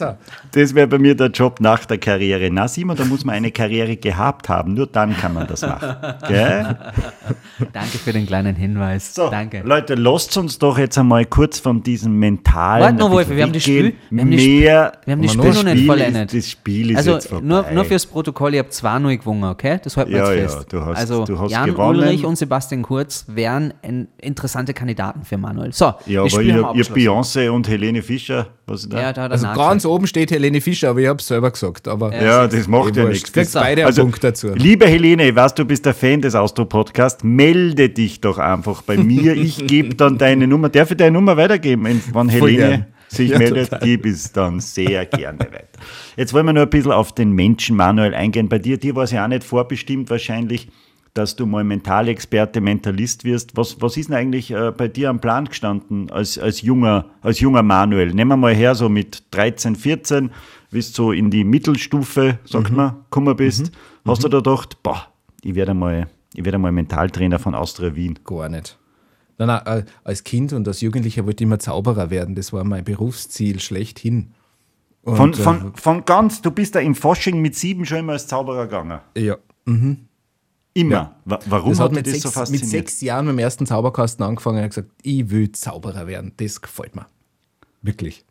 Das 0.52 0.74
wäre 0.76 0.88
bei 0.88 0.98
mir 0.98 1.16
der 1.16 1.28
Job 1.28 1.60
nach 1.62 1.86
der 1.86 1.98
Karriere. 1.98 2.50
Na, 2.52 2.68
Simon, 2.68 2.96
da 2.96 3.06
muss 3.06 3.24
man 3.26 3.36
eine 3.36 3.52
Karriere 3.52 3.96
gehabt 3.98 4.50
haben. 4.50 4.74
Nur 4.74 4.88
dann 4.88 5.16
kann 5.18 5.34
man 5.34 5.46
das 5.48 5.62
machen. 5.62 5.96
Gell? 6.28 6.78
Danke 7.74 7.98
für 7.98 8.14
den 8.14 8.26
kleinen 8.26 8.56
Hinweis. 8.56 9.14
So, 9.14 9.30
Danke. 9.30 9.62
Leute, 9.66 9.96
lasst 9.96 10.38
uns 10.38 10.58
doch 10.60 10.78
jetzt 10.78 10.98
einmal 10.98 11.26
kurz 11.26 11.60
von 11.60 11.84
diesem 11.84 12.18
mentalen. 12.18 12.84
Warte 12.84 12.96
noch, 12.98 13.12
Wolf, 13.12 13.30
wir 13.30 13.44
haben 13.44 13.52
die. 13.54 13.60
Spiel- 13.62 13.94
wir 14.10 14.22
haben 14.22 14.32
die 14.32 14.38
Sp- 14.38 14.60
Mehr. 14.62 14.92
wir 15.06 15.12
haben 15.14 15.22
die 15.22 15.28
das 15.28 15.34
Spiel 15.36 15.50
noch 15.54 15.64
nicht 15.64 15.72
Spiel 15.78 15.86
vollendet. 15.88 16.34
Ist, 16.34 16.46
das 16.46 16.52
Spiel 16.52 16.92
ist 16.92 16.98
Also 16.98 17.12
jetzt 17.14 17.28
vorbei. 17.30 17.46
nur, 17.46 17.72
nur 17.72 17.86
fürs 17.86 18.06
Protokoll, 18.06 18.54
ich 18.54 18.60
habe 18.60 18.70
2-0 18.70 19.18
gewonnen, 19.18 19.44
okay? 19.46 19.80
Das 19.84 19.98
halten 19.98 20.12
wir 20.12 20.18
Ja, 20.20 20.32
jetzt 20.34 20.52
ja, 20.54 20.58
fest. 20.60 20.74
du 20.74 20.86
hast- 20.86 20.98
also 20.98 21.26
du 21.26 21.40
hast 21.40 21.52
Jan 21.52 21.66
gewonnen. 21.72 22.00
Ulrich 22.00 22.26
und 22.26 22.38
Sebastian 22.38 22.82
Kurz 22.84 23.26
wären 23.28 23.74
interessante 24.22 24.74
Kandidaten 24.74 25.24
für 25.24 25.38
Manuel. 25.38 25.74
So, 25.74 25.94
ja, 26.06 26.22
aber 26.22 26.30
Spiel 26.30 26.48
ihr, 26.48 26.72
ihr. 26.74 26.86
Beyoncé 26.86 27.50
und 27.50 27.68
Helene 27.68 28.02
Fischer, 28.02 28.48
was 28.68 28.82
ist 28.84 28.94
da? 28.94 29.02
Ja, 29.02 29.14
da 29.14 29.28
Also 29.28 29.48
ganz 29.56 29.86
oben 29.86 30.08
steht 30.08 30.30
Helene 30.32 30.60
Fischer, 30.62 30.90
aber 30.90 31.00
ich 31.00 31.08
habe 31.08 31.20
es 31.20 31.28
selber 31.28 31.50
gesagt. 31.52 31.88
Aber 31.88 32.14
Ja, 32.14 32.48
das 32.48 32.68
macht 32.68 32.96
ja 32.96 33.06
nichts. 33.06 33.32
Kriegst 33.32 33.54
beide 33.54 33.86
einen 33.86 33.96
Punkt 33.96 34.24
dazu. 34.24 34.50
Liebe 34.54 34.86
Helene, 34.88 35.30
ich 35.30 35.36
weiß, 35.36 35.54
du 35.56 35.66
bist 35.66 35.86
der 35.86 35.94
Fan 35.94 36.22
des 36.22 36.36
Austro-Podcasts, 36.36 37.24
melde 37.24 37.90
dich 37.90 38.20
doch 38.22 38.38
einfach 38.38 38.82
bei 38.82 38.98
mir. 38.98 39.36
Ich 39.36 39.58
gebe 39.68 39.96
dann 39.96 40.18
deine 40.18 40.48
Nummer. 40.48 40.70
Darf 40.70 40.92
ich 40.92 40.98
deine 40.98 41.12
Nummer 41.12 41.38
weitergeben? 41.38 41.86
Wenn 41.86 42.02
Voll 42.02 42.30
Helene 42.30 42.58
gern. 42.58 42.86
sich 43.08 43.30
Ja, 43.32 43.38
meldet, 43.38 43.70
total. 43.70 43.88
ich 43.88 44.06
es 44.06 44.32
dann 44.34 44.60
sehr 44.60 45.06
gerne 45.06 45.40
weiter. 45.40 45.80
Jetzt 46.18 46.34
wollen 46.34 46.46
wir 46.46 46.54
noch 46.54 46.64
ein 46.64 46.70
bisschen 46.70 46.92
auf 46.92 47.14
den 47.14 47.32
Menschen 47.32 47.78
Manuel 47.78 48.14
eingehen. 48.14 48.50
Bei 48.50 48.60
dir, 48.60 48.78
dir 48.78 48.96
war 48.96 49.04
es 49.04 49.12
ja 49.12 49.24
auch 49.24 49.30
nicht 49.30 49.44
vorbestimmt 49.44 50.10
wahrscheinlich, 50.10 50.68
dass 51.18 51.36
du 51.36 51.46
mal 51.46 51.64
Mentalexperte, 51.64 52.62
Mentalist 52.62 53.24
wirst. 53.24 53.58
Was, 53.58 53.82
was 53.82 53.98
ist 53.98 54.10
denn 54.10 54.16
eigentlich 54.16 54.52
äh, 54.52 54.72
bei 54.72 54.88
dir 54.88 55.10
am 55.10 55.20
Plan 55.20 55.46
gestanden 55.46 56.10
als, 56.12 56.38
als, 56.38 56.62
junger, 56.62 57.06
als 57.22 57.40
junger 57.40 57.64
Manuel? 57.64 58.14
Nehmen 58.14 58.30
wir 58.32 58.38
mal 58.38 58.54
her, 58.54 58.76
so 58.76 58.88
mit 58.90 59.24
13, 59.32 59.76
14, 59.76 60.32
bis 60.72 60.94
so 60.94 61.12
in 61.12 61.30
die 61.32 61.44
Mittelstufe, 61.44 62.40
sagt 62.46 62.70
Mhm. 62.72 62.76
man, 62.78 62.90
gekommen 63.04 63.36
bist. 63.36 63.72
Hast 64.06 64.24
du 64.24 64.30
da 64.30 64.38
gedacht, 64.38 64.82
boah, 64.84 65.08
ich 65.44 65.56
werde 65.56 65.74
mal, 65.74 66.08
ich 66.34 66.46
werde 66.46 66.58
mal 66.58 66.72
Mentaltrainer 66.72 67.40
von 67.40 67.56
Austria 67.56 67.96
Wien? 67.96 68.20
Gar 68.24 68.50
nicht. 68.50 68.78
Nein, 69.40 69.48
nein, 69.48 69.62
äh, 69.66 69.84
als 70.04 70.24
Kind 70.24 70.54
und 70.54 70.68
als 70.68 70.82
Jugendlicher 70.82 71.26
wollte 71.26 71.44
ich 71.44 71.48
immer 71.48 71.60
Zauberer 71.60 72.10
werden. 72.10 72.36
Das 72.36 72.54
war 72.54 72.64
mein 72.64 72.84
Berufsziel 72.84 73.60
schlechthin. 73.60 74.32
Und, 75.04 75.16
Von, 75.16 75.34
äh, 75.34 75.36
von, 75.36 75.76
von 75.76 76.06
ganz, 76.06 76.42
du 76.42 76.52
bist 76.52 76.76
da 76.76 76.80
im 76.80 76.96
Fasching 76.96 77.42
mit 77.42 77.56
sieben 77.56 77.86
schon 77.86 78.00
immer 78.00 78.14
als 78.14 78.28
Zauberer 78.28 78.66
gegangen. 78.66 79.00
ja. 79.18 79.38
Immer. 80.78 80.92
Ja. 80.92 81.16
Wa- 81.26 81.40
Warum 81.48 81.70
Das 81.72 81.80
hat 81.80 81.86
hat 81.88 81.96
mit 81.96 82.06
sechs, 82.08 82.22
so 82.34 82.52
mit 82.52 82.66
sechs 82.66 83.02
Jahren 83.02 83.26
mit 83.26 83.34
dem 83.34 83.40
ersten 83.40 83.66
Zauberkasten 83.66 84.24
angefangen 84.26 84.62
und 84.64 84.70
gesagt, 84.70 84.90
ich 85.02 85.30
will 85.30 85.52
Zauberer 85.52 86.08
werden. 86.08 86.34
Das 86.38 86.62
gefällt 86.62 86.96
mir. 86.96 87.08
Wirklich. 87.82 88.24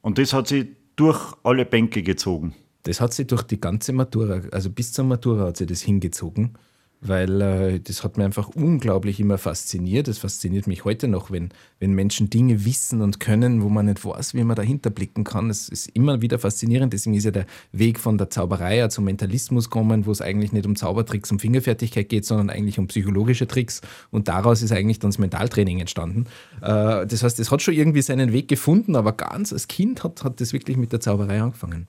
Und 0.00 0.18
das 0.18 0.32
hat 0.32 0.46
sie 0.48 0.76
durch 0.96 1.20
alle 1.42 1.64
Bänke 1.64 2.02
gezogen. 2.02 2.54
Das 2.84 3.00
hat 3.00 3.12
sich 3.12 3.26
durch 3.26 3.42
die 3.42 3.60
ganze 3.60 3.92
Matura, 3.92 4.40
also 4.52 4.70
bis 4.70 4.92
zur 4.92 5.04
Matura 5.04 5.46
hat 5.48 5.56
sie 5.56 5.66
das 5.66 5.80
hingezogen, 5.82 6.54
weil 7.00 7.40
äh, 7.40 7.80
das 7.80 8.02
hat 8.02 8.16
mir 8.16 8.24
einfach 8.24 8.48
unglaublich 8.48 9.20
immer 9.20 9.38
fasziniert. 9.38 10.08
Das 10.08 10.18
fasziniert 10.18 10.66
mich 10.66 10.84
heute 10.84 11.08
noch, 11.08 11.30
wenn, 11.30 11.50
wenn 11.78 11.92
Menschen 11.92 12.30
Dinge 12.30 12.64
wissen 12.64 13.00
und 13.02 13.20
können, 13.20 13.62
wo 13.62 13.68
man 13.68 13.86
nicht 13.86 14.04
weiß, 14.04 14.34
wie 14.34 14.44
man 14.44 14.56
dahinter 14.56 14.90
blicken 14.90 15.24
kann. 15.24 15.50
Es 15.50 15.68
ist 15.68 15.88
immer 15.88 16.22
wieder 16.22 16.38
faszinierend. 16.38 16.92
Deswegen 16.92 17.14
ist 17.14 17.24
ja 17.24 17.30
der 17.30 17.46
Weg 17.72 18.00
von 18.00 18.18
der 18.18 18.30
Zauberei 18.30 18.86
zum 18.88 19.04
Mentalismus 19.04 19.70
kommen, 19.70 20.06
wo 20.06 20.10
es 20.10 20.20
eigentlich 20.20 20.52
nicht 20.52 20.66
um 20.66 20.76
Zaubertricks 20.76 21.30
und 21.30 21.40
Fingerfertigkeit 21.40 22.08
geht, 22.08 22.24
sondern 22.24 22.50
eigentlich 22.50 22.78
um 22.78 22.88
psychologische 22.88 23.46
Tricks. 23.46 23.80
Und 24.10 24.28
daraus 24.28 24.62
ist 24.62 24.72
eigentlich 24.72 24.98
dann 24.98 25.10
das 25.10 25.18
Mentaltraining 25.18 25.78
entstanden. 25.80 26.24
Äh, 26.60 27.06
das 27.06 27.22
heißt, 27.22 27.38
es 27.38 27.50
hat 27.50 27.62
schon 27.62 27.74
irgendwie 27.74 28.02
seinen 28.02 28.32
Weg 28.32 28.48
gefunden, 28.48 28.96
aber 28.96 29.12
ganz 29.12 29.52
als 29.52 29.68
Kind 29.68 30.02
hat, 30.02 30.24
hat 30.24 30.40
das 30.40 30.52
wirklich 30.52 30.76
mit 30.76 30.92
der 30.92 31.00
Zauberei 31.00 31.40
angefangen. 31.40 31.86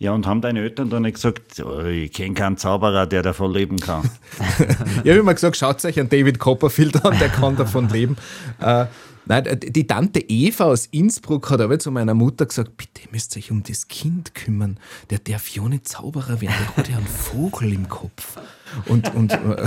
Ja, 0.00 0.12
und 0.12 0.26
haben 0.26 0.40
deine 0.40 0.60
Eltern 0.60 0.88
dann 0.88 1.02
nicht 1.02 1.16
gesagt, 1.16 1.62
oh, 1.62 1.84
ich 1.84 2.10
kenne 2.10 2.32
keinen 2.32 2.56
Zauberer, 2.56 3.06
der 3.06 3.22
davon 3.22 3.52
leben 3.52 3.78
kann? 3.78 4.10
Ich 5.04 5.10
habe 5.10 5.20
immer 5.20 5.34
gesagt, 5.34 5.58
schaut 5.58 5.84
euch 5.84 6.00
an 6.00 6.08
David 6.08 6.38
Copperfield 6.38 7.04
an, 7.04 7.18
der 7.18 7.28
kann 7.28 7.54
davon 7.54 7.88
leben. 7.90 8.16
Äh, 8.60 8.86
nein, 9.26 9.60
die 9.62 9.86
Tante 9.86 10.20
Eva 10.20 10.64
aus 10.64 10.86
Innsbruck 10.86 11.50
hat 11.50 11.60
aber 11.60 11.78
zu 11.78 11.90
meiner 11.90 12.14
Mutter 12.14 12.46
gesagt, 12.46 12.78
bitte 12.78 13.02
ihr 13.02 13.08
müsst 13.10 13.36
euch 13.36 13.50
um 13.50 13.62
das 13.62 13.88
Kind 13.88 14.34
kümmern. 14.34 14.78
Der 15.10 15.18
darf 15.18 15.48
ja 15.50 15.62
nicht 15.68 15.86
Zauberer 15.86 16.40
werden, 16.40 16.54
der 16.58 16.76
hat 16.76 16.88
ja 16.88 16.96
einen 16.96 17.06
Vogel 17.06 17.72
im 17.72 17.88
Kopf. 17.88 18.38
Und, 18.86 19.14
und 19.14 19.32
äh, 19.32 19.38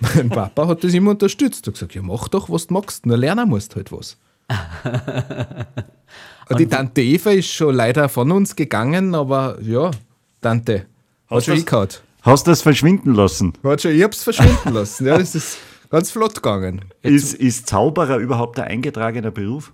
mein 0.00 0.28
Papa 0.30 0.68
hat 0.68 0.84
das 0.84 0.94
immer 0.94 1.10
unterstützt. 1.10 1.66
Er 1.66 1.68
hat 1.68 1.74
gesagt, 1.74 1.94
ja 1.96 2.02
mach 2.02 2.28
doch, 2.28 2.48
was 2.48 2.68
du 2.68 2.74
magst, 2.74 3.06
nur 3.06 3.16
lernen 3.16 3.48
musst 3.48 3.74
halt 3.74 3.90
was. 3.90 4.18
Und 6.48 6.60
die 6.60 6.66
Tante 6.66 7.00
Eva 7.02 7.30
ist 7.30 7.48
schon 7.50 7.74
leider 7.74 8.08
von 8.08 8.30
uns 8.30 8.54
gegangen, 8.54 9.14
aber 9.14 9.58
ja, 9.62 9.90
Tante, 10.40 10.80
hat 10.80 10.86
Hast 11.28 11.46
schon 11.46 11.56
hingehört. 11.56 12.02
Hast 12.22 12.46
du 12.46 12.50
das 12.50 12.62
verschwinden 12.62 13.14
lassen? 13.14 13.52
Hat 13.62 13.82
schon, 13.82 13.92
ich 13.92 14.02
hab's 14.02 14.22
verschwinden 14.22 14.72
lassen. 14.72 15.06
Ja, 15.06 15.18
das 15.18 15.34
ist 15.34 15.58
ganz 15.90 16.10
flott 16.10 16.34
gegangen. 16.34 16.84
Ist, 17.02 17.34
ist 17.34 17.68
Zauberer 17.68 18.18
überhaupt 18.18 18.58
ein 18.58 18.66
eingetragener 18.66 19.30
Beruf? 19.30 19.72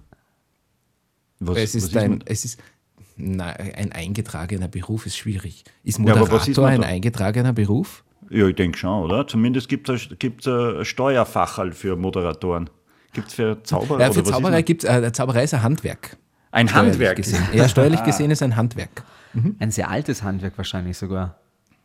Was, 1.41 1.59
Es 1.59 1.75
ist, 1.75 1.97
ein, 1.97 2.11
mit- 2.13 2.23
es 2.31 2.45
ist 2.45 2.61
nein, 3.17 3.55
ein 3.75 3.93
eingetragener 3.93 4.69
Beruf 4.69 5.07
ist 5.07 5.17
schwierig. 5.17 5.65
Ist 5.83 5.99
Ja, 5.99 6.03
Moderator 6.05 6.33
was 6.33 6.49
ist 6.49 6.59
ein 6.59 6.85
eingetragener 6.85 7.53
Beruf? 7.53 8.05
Ja, 8.31 8.47
ich 8.47 8.55
denke 8.55 8.79
schon, 8.79 9.03
oder? 9.05 9.27
Zumindest 9.27 9.69
gibt 9.69 9.89
es 9.89 10.09
ein 10.47 10.85
Steuerfacherl 10.85 11.73
für 11.73 11.97
Moderatoren. 11.97 12.71
Gibt 13.13 13.29
es 13.29 13.35
für 13.35 13.63
Zauberer? 13.63 14.01
Ja, 14.01 14.13
für 14.13 14.41
man? 14.41 14.65
gibt 14.65 14.85
es, 14.85 14.91
äh, 14.91 15.13
Zauberei 15.13 15.45
ist 15.45 15.53
ein 15.55 15.63
Handwerk. 15.63 16.17
Ein 16.53 16.69
steuerlich 16.69 16.93
Handwerk. 16.93 17.17
Gesehen. 17.17 17.43
Ja, 17.53 17.69
steuerlich 17.69 18.03
gesehen 18.05 18.31
ist 18.31 18.43
ein 18.43 18.55
Handwerk. 18.57 19.03
Ein 19.59 19.71
sehr 19.71 19.91
altes 19.91 20.23
Handwerk 20.23 20.57
wahrscheinlich 20.57 20.97
sogar. 20.99 21.37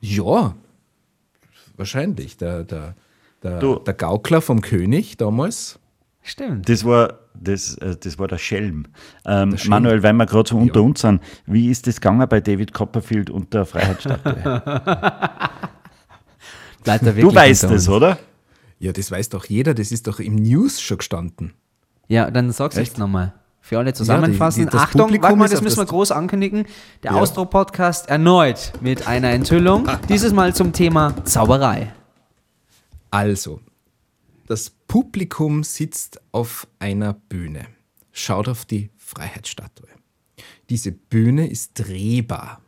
Ja, 0.01 0.53
wahrscheinlich. 1.77 2.37
Der, 2.37 2.63
der, 2.63 2.93
der, 3.41 3.59
Du- 3.59 3.79
der 3.79 3.93
Gaukler 3.95 4.41
vom 4.41 4.61
König 4.61 5.17
damals. 5.17 5.79
Stimmt. 6.21 6.67
Das 6.67 6.83
war, 6.83 7.19
das, 7.33 7.75
äh, 7.77 7.95
das 7.97 8.19
war 8.19 8.27
der 8.27 8.37
Schelm. 8.37 8.87
Ähm, 9.25 9.57
Schelm. 9.57 9.69
Manuel, 9.69 10.03
weil 10.03 10.11
wir 10.13 10.25
gerade 10.25 10.49
so 10.49 10.57
unter 10.57 10.81
uns 10.83 10.99
sind, 11.01 11.21
wie 11.45 11.69
ist 11.71 11.87
das 11.87 11.95
gegangen 12.01 12.27
bei 12.27 12.41
David 12.41 12.73
Copperfield 12.73 13.29
und 13.29 13.53
der 13.53 13.65
Freiheitsstatue? 13.65 14.61
Du 17.19 17.33
weißt 17.35 17.65
es, 17.65 17.89
oder? 17.89 18.17
Ja, 18.79 18.93
das 18.93 19.11
weiß 19.11 19.29
doch 19.29 19.45
jeder, 19.45 19.73
das 19.73 19.91
ist 19.91 20.07
doch 20.07 20.19
im 20.19 20.35
News 20.35 20.79
schon 20.79 20.99
gestanden. 20.99 21.53
Ja, 22.07 22.31
dann 22.31 22.51
sag's 22.51 22.77
jetzt 22.77 22.97
nochmal. 22.97 23.33
Für 23.67 23.79
alle 23.79 23.93
zusammenfassen. 23.93 24.59
die- 24.61 24.65
die- 24.67 24.71
das 24.71 24.81
Achtung, 24.81 25.01
Publikum 25.01 25.23
warte 25.23 25.35
mal, 25.37 25.49
das 25.49 25.61
müssen 25.61 25.77
wir 25.79 25.85
groß 25.85 26.11
ankündigen. 26.11 26.65
Der 27.03 27.15
Austro-Podcast 27.15 28.07
erneut 28.07 28.71
mit 28.79 29.07
einer 29.07 29.31
Enthüllung. 29.31 29.85
Dieses 30.09 30.31
Mal 30.31 30.55
zum 30.55 30.71
Thema 30.71 31.13
Zauberei. 31.25 31.91
Also, 33.11 33.59
das 34.47 34.69
Publikum 34.87 35.63
sitzt 35.65 36.21
auf 36.31 36.65
einer 36.79 37.13
Bühne, 37.13 37.65
schaut 38.13 38.47
auf 38.47 38.63
die 38.63 38.89
Freiheitsstatue. 38.97 39.87
Diese 40.69 40.93
Bühne 40.93 41.47
ist 41.49 41.73
drehbar. 41.75 42.61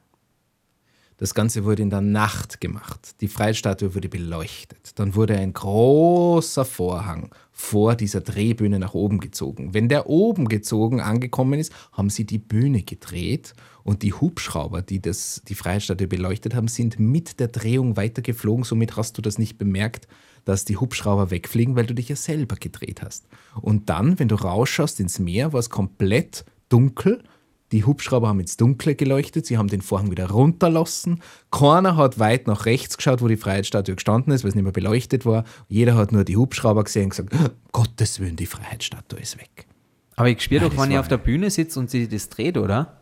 Das 1.20 1.34
Ganze 1.34 1.66
wurde 1.66 1.82
in 1.82 1.90
der 1.90 2.00
Nacht 2.00 2.62
gemacht. 2.62 3.16
Die 3.20 3.28
Freiheitsstatue 3.28 3.94
wurde 3.94 4.08
beleuchtet. 4.08 4.94
Dann 4.96 5.16
wurde 5.16 5.38
ein 5.38 5.52
großer 5.52 6.64
Vorhang 6.64 7.36
vor 7.52 7.96
dieser 7.96 8.22
Drehbühne 8.22 8.80
nach 8.80 8.94
oben 8.94 9.20
gezogen. 9.20 9.74
Wenn 9.74 9.90
der 9.90 10.08
oben 10.08 10.48
gezogen 10.48 11.02
angekommen 11.02 11.60
ist, 11.60 11.74
haben 11.92 12.10
sie 12.10 12.26
die 12.26 12.38
Bühne 12.38 12.84
gedreht 12.84 13.54
und 13.84 14.02
die 14.02 14.14
Hubschrauber, 14.14 14.82
die 14.82 15.02
das, 15.02 15.42
die 15.46 15.56
Freiheitsstatue 15.56 16.08
beleuchtet 16.08 16.56
haben, 16.56 16.70
sind 16.70 17.00
mit 17.00 17.42
der 17.42 17.50
Drehung 17.50 17.98
weitergeflogen. 17.98 18.64
Somit 18.64 18.96
hast 18.96 19.18
du 19.18 19.22
das 19.22 19.38
nicht 19.38 19.58
bemerkt, 19.58 20.08
dass 20.46 20.64
die 20.64 20.78
Hubschrauber 20.78 21.32
wegfliegen, 21.32 21.76
weil 21.76 21.86
du 21.86 21.94
dich 21.94 22.08
ja 22.08 22.16
selber 22.16 22.56
gedreht 22.56 23.02
hast. 23.02 23.28
Und 23.60 23.90
dann, 23.90 24.20
wenn 24.20 24.30
du 24.30 24.36
rausschaust 24.36 25.02
ins 25.02 25.20
Meer, 25.20 25.52
war 25.52 25.60
es 25.60 25.70
komplett 25.70 26.46
dunkel. 26.70 27.24
Die 27.72 27.86
Hubschrauber 27.86 28.28
haben 28.30 28.40
ins 28.40 28.58
Dunkle 28.58 28.96
geleuchtet, 28.96 29.46
sie 29.46 29.58
haben 29.58 29.68
den 29.68 29.82
Vorhang 29.82 30.10
wieder 30.10 30.30
runterlassen. 30.32 31.22
Keiner 31.52 31.96
hat 31.98 32.18
weit 32.18 32.48
nach 32.48 32.66
rechts 32.66 32.98
geschaut, 32.98 33.22
wo 33.22 33.28
die 33.28 33.38
Freiheitsstatue 33.38 33.96
gestanden 33.96 34.34
ist, 34.34 34.44
weil 34.44 34.50
es 34.50 34.56
nicht 34.56 34.64
mehr 34.64 34.74
beleuchtet 34.74 35.26
war. 35.26 35.44
Jeder 35.68 35.96
hat 35.96 36.12
nur 36.12 36.24
die 36.24 36.36
Hubschrauber 36.38 36.84
gesehen 36.84 37.04
und 37.06 37.10
gesagt, 37.12 37.34
"Oh, 37.36 37.50
Gottes 37.72 38.20
Willen, 38.20 38.36
die 38.36 38.48
Freiheitsstatue 38.48 39.20
ist 39.20 39.38
weg. 39.38 39.68
Aber 40.16 40.30
ich 40.30 40.42
spüre 40.42 40.70
doch, 40.70 40.78
wenn 40.78 40.90
ihr 40.90 40.96
war- 40.96 41.02
auf 41.02 41.08
der 41.08 41.18
Bühne 41.18 41.50
sitzt 41.52 41.78
und 41.78 41.90
sie 41.92 42.08
das 42.08 42.30
dreht, 42.30 42.58
oder? 42.58 42.98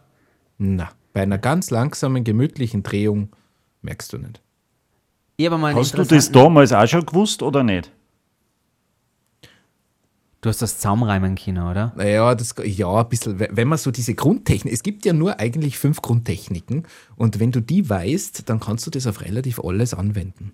Na, 0.58 0.90
bei 1.14 1.22
einer 1.22 1.38
ganz 1.38 1.70
langsamen, 1.72 2.24
gemütlichen 2.24 2.84
Drehung 2.84 3.30
merkst 3.82 4.12
du 4.14 4.18
nicht. 4.18 4.42
Ich 5.38 5.50
Hast 5.50 5.98
du 5.98 6.04
das 6.04 6.32
damals 6.32 6.74
auch 6.74 6.88
schon 6.88 7.06
gewusst 7.06 7.42
oder 7.44 7.64
nicht? 7.64 7.92
Du 10.42 10.50
hast 10.50 10.62
das 10.62 10.78
Zaumreimen 10.78 11.36
Kino, 11.36 11.72
oder? 11.72 11.94
Naja, 11.96 12.36
das, 12.36 12.54
ja, 12.64 12.94
ein 12.94 13.10
bisschen, 13.10 13.40
wenn 13.40 13.68
man 13.68 13.78
so 13.78 13.90
diese 13.90 14.14
Grundtechnik, 14.14 14.72
es 14.72 14.84
gibt 14.84 15.06
ja 15.06 15.14
nur 15.14 15.40
eigentlich 15.40 15.80
fünf 15.80 16.02
Grundtechniken 16.02 16.84
und 17.16 17.40
wenn 17.40 17.52
du 17.52 17.60
die 17.60 17.90
weißt, 17.90 18.48
dann 18.48 18.60
kannst 18.60 18.86
du 18.86 18.92
das 18.92 19.08
auf 19.08 19.22
relativ 19.22 19.60
alles 19.60 19.96
anwenden. 19.96 20.54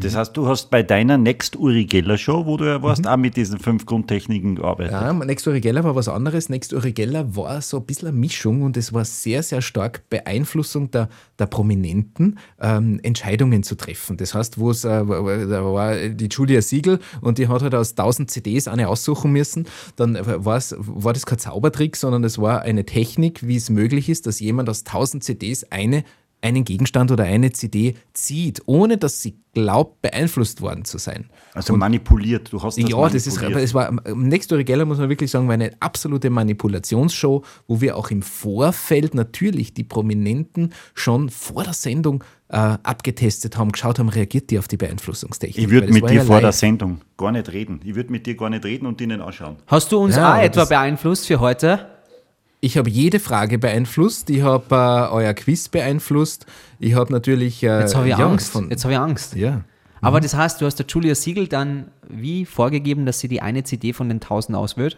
Das 0.00 0.14
heißt, 0.14 0.36
du 0.36 0.46
hast 0.48 0.68
bei 0.68 0.82
deiner 0.82 1.16
Next 1.16 1.56
Uri 1.56 1.86
Geller 1.86 2.18
Show, 2.18 2.44
wo 2.44 2.58
du 2.58 2.66
ja 2.66 2.82
warst, 2.82 3.06
auch 3.06 3.16
mit 3.16 3.36
diesen 3.36 3.58
fünf 3.58 3.86
Grundtechniken 3.86 4.56
gearbeitet. 4.56 4.92
Ja, 4.92 5.12
Next 5.14 5.46
Uri 5.46 5.62
Geller 5.62 5.82
war 5.82 5.94
was 5.94 6.08
anderes. 6.08 6.50
Next 6.50 6.74
Uri 6.74 6.92
Geller 6.92 7.34
war 7.34 7.62
so 7.62 7.78
ein 7.78 7.86
bisschen 7.86 8.08
eine 8.08 8.18
Mischung 8.18 8.62
und 8.62 8.76
es 8.76 8.92
war 8.92 9.06
sehr, 9.06 9.42
sehr 9.42 9.62
stark 9.62 10.02
Beeinflussung 10.10 10.90
der, 10.90 11.08
der 11.38 11.46
Prominenten, 11.46 12.38
ähm, 12.60 13.00
Entscheidungen 13.02 13.62
zu 13.62 13.74
treffen. 13.74 14.18
Das 14.18 14.34
heißt, 14.34 14.58
wo 14.58 14.70
es, 14.70 14.84
äh, 14.84 14.88
da 15.06 15.64
war 15.64 15.96
die 15.96 16.28
Julia 16.30 16.60
Siegel 16.60 16.98
und 17.22 17.38
die 17.38 17.48
hat 17.48 17.62
halt 17.62 17.74
aus 17.74 17.92
1000 17.92 18.30
CDs 18.30 18.68
eine 18.68 18.88
aussuchen 18.88 19.32
müssen. 19.32 19.66
Dann 19.96 20.18
war 20.22 20.54
das 21.12 21.26
kein 21.26 21.38
Zaubertrick, 21.38 21.96
sondern 21.96 22.24
es 22.24 22.38
war 22.38 22.60
eine 22.60 22.84
Technik, 22.84 23.46
wie 23.46 23.56
es 23.56 23.70
möglich 23.70 24.10
ist, 24.10 24.26
dass 24.26 24.38
jemand 24.38 24.68
aus 24.68 24.84
1000 24.84 25.24
CDs 25.24 25.64
eine 25.70 26.04
einen 26.42 26.64
Gegenstand 26.64 27.10
oder 27.10 27.24
eine 27.24 27.52
CD 27.52 27.94
zieht, 28.12 28.62
ohne 28.66 28.98
dass 28.98 29.22
sie 29.22 29.38
glaubt, 29.54 30.02
beeinflusst 30.02 30.60
worden 30.60 30.84
zu 30.84 30.98
sein. 30.98 31.30
Also 31.54 31.72
und 31.74 31.78
manipuliert, 31.78 32.52
du 32.52 32.62
hast 32.62 32.78
das 32.78 32.88
Ja, 32.88 33.08
das 33.08 33.26
ist, 33.26 33.40
es 33.40 33.74
war, 33.74 33.92
Next 34.14 34.48
Geller 34.50 34.84
muss 34.84 34.98
man 34.98 35.08
wirklich 35.08 35.30
sagen, 35.30 35.46
war 35.46 35.54
eine 35.54 35.72
absolute 35.80 36.30
Manipulationsshow, 36.30 37.44
wo 37.68 37.80
wir 37.80 37.96
auch 37.96 38.10
im 38.10 38.22
Vorfeld 38.22 39.14
natürlich 39.14 39.72
die 39.72 39.84
Prominenten 39.84 40.72
schon 40.94 41.30
vor 41.30 41.64
der 41.64 41.74
Sendung 41.74 42.24
äh, 42.48 42.56
abgetestet 42.56 43.56
haben, 43.56 43.72
geschaut 43.72 43.98
haben, 43.98 44.08
reagiert 44.08 44.50
die 44.50 44.58
auf 44.58 44.68
die 44.68 44.76
Beeinflussungstechnik. 44.76 45.64
Ich 45.64 45.70
würde 45.70 45.92
mit 45.92 46.08
dir 46.08 46.16
ja 46.16 46.24
vor 46.24 46.36
live. 46.36 46.42
der 46.42 46.52
Sendung 46.52 47.00
gar 47.16 47.32
nicht 47.32 47.52
reden. 47.52 47.80
Ich 47.84 47.94
würde 47.94 48.10
mit 48.10 48.26
dir 48.26 48.36
gar 48.36 48.50
nicht 48.50 48.64
reden 48.64 48.86
und 48.86 49.00
ihnen 49.00 49.20
anschauen. 49.20 49.56
Hast 49.66 49.92
du 49.92 49.98
uns 49.98 50.16
ja, 50.16 50.34
auch 50.34 50.42
etwa 50.42 50.64
beeinflusst 50.64 51.26
für 51.26 51.40
heute? 51.40 51.86
Ich 52.64 52.78
habe 52.78 52.88
jede 52.88 53.18
Frage 53.18 53.58
beeinflusst, 53.58 54.30
ich 54.30 54.42
habe 54.42 54.72
äh, 54.76 55.12
euer 55.12 55.34
Quiz 55.34 55.68
beeinflusst, 55.68 56.46
ich 56.78 56.94
habe 56.94 57.12
natürlich. 57.12 57.60
Äh, 57.64 57.80
Jetzt 57.80 57.96
habe 57.96 58.08
ich 58.08 58.14
Angst. 58.14 58.54
Jetzt 58.70 58.84
habe 58.84 58.94
ich 58.94 59.00
Angst. 59.00 59.34
Ja. 59.34 59.64
Aber 60.00 60.18
mhm. 60.18 60.22
das 60.22 60.34
heißt, 60.34 60.60
du 60.60 60.66
hast 60.66 60.76
der 60.76 60.86
Julia 60.86 61.16
Siegel 61.16 61.48
dann 61.48 61.90
wie 62.08 62.46
vorgegeben, 62.46 63.04
dass 63.04 63.18
sie 63.18 63.26
die 63.26 63.42
eine 63.42 63.64
CD 63.64 63.92
von 63.92 64.08
den 64.08 64.18
1000 64.18 64.56
auswählt? 64.56 64.96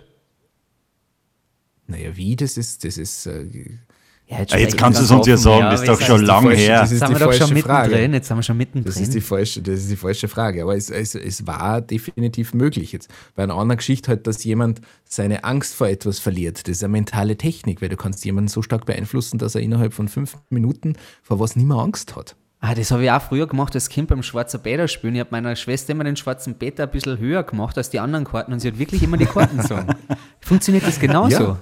Naja, 1.87 2.15
wie? 2.19 2.37
Das 2.37 2.59
ist, 2.59 2.85
das 2.85 2.99
ist 2.99 3.25
äh, 3.25 3.79
ja, 4.27 4.39
jetzt, 4.39 4.55
jetzt 4.55 4.79
kannst 4.79 5.01
du 5.01 5.05
es 5.05 5.11
uns 5.11 5.27
ja 5.27 5.37
sagen, 5.37 5.65
das 5.65 5.83
ist 5.83 5.89
doch 5.89 6.01
schon 6.01 6.23
lange 6.23 6.55
her. 6.55 6.81
Das 6.81 6.91
ist 6.91 7.01
jetzt 7.01 7.11
die 7.11 7.15
haben 7.15 7.21
wir 7.21 7.27
doch 7.27 7.33
schon 7.35 7.53
mittendrin, 7.53 8.13
jetzt 8.15 8.31
haben 8.31 8.39
wir 8.39 8.43
schon 8.43 8.57
mittendrin. 8.57 8.93
Das 8.93 9.01
ist 9.01 9.13
die 9.13 9.21
falsche, 9.21 9.61
das 9.61 9.81
ist 9.81 9.91
die 9.91 9.97
falsche 9.97 10.29
Frage. 10.29 10.63
Aber 10.63 10.75
es, 10.75 10.89
es, 10.89 11.15
es 11.15 11.47
war 11.47 11.83
definitiv 11.83 12.55
möglich. 12.55 12.93
Jetzt 12.93 13.11
bei 13.35 13.43
einer 13.43 13.55
anderen 13.55 13.77
Geschichte 13.77 14.09
halt, 14.09 14.27
dass 14.27 14.43
jemand 14.43 14.81
seine 15.05 15.45
Angst 15.45 15.75
vor 15.75 15.89
etwas 15.89 16.21
verliert. 16.21 16.67
Das 16.67 16.77
ist 16.77 16.85
eine 16.85 16.93
mentale 16.93 17.37
Technik, 17.37 17.83
weil 17.83 17.91
du 17.91 17.97
kannst 17.97 18.25
jemanden 18.25 18.49
so 18.49 18.63
stark 18.63 18.87
beeinflussen, 18.87 19.39
dass 19.39 19.55
er 19.55 19.61
innerhalb 19.61 19.93
von 19.93 20.09
fünf 20.09 20.39
Minuten 20.49 20.95
vor 21.23 21.39
was 21.39 21.55
nicht 21.55 21.67
mehr 21.67 21.77
Angst 21.77 22.17
hat. 22.17 22.35
Ah, 22.61 22.75
das 22.75 22.91
habe 22.93 23.05
ich 23.05 23.11
auch 23.11 23.21
früher 23.21 23.47
gemacht 23.47 23.75
als 23.75 23.91
Kind 23.91 24.09
beim 24.09 24.23
Schwarzer 24.23 24.57
Peter 24.57 24.89
spielen. 24.89 25.15
Ich 25.17 25.21
habe 25.21 25.29
meiner 25.33 25.55
Schwester 25.55 25.93
immer 25.93 26.05
den 26.05 26.17
Schwarzen 26.17 26.55
Peter 26.55 26.85
ein 26.85 26.91
bisschen 26.91 27.19
höher 27.19 27.43
gemacht 27.43 27.77
als 27.77 27.91
die 27.91 28.01
anderen 28.01 28.25
Karten 28.25 28.55
und 28.55 28.61
sie 28.61 28.69
hat 28.69 28.79
wirklich 28.79 29.03
immer 29.03 29.19
die 29.19 29.27
Karten 29.27 29.61
sagen. 29.67 29.95
Funktioniert 30.41 30.87
das 30.87 30.99
genauso? 30.99 31.43
Ja. 31.43 31.59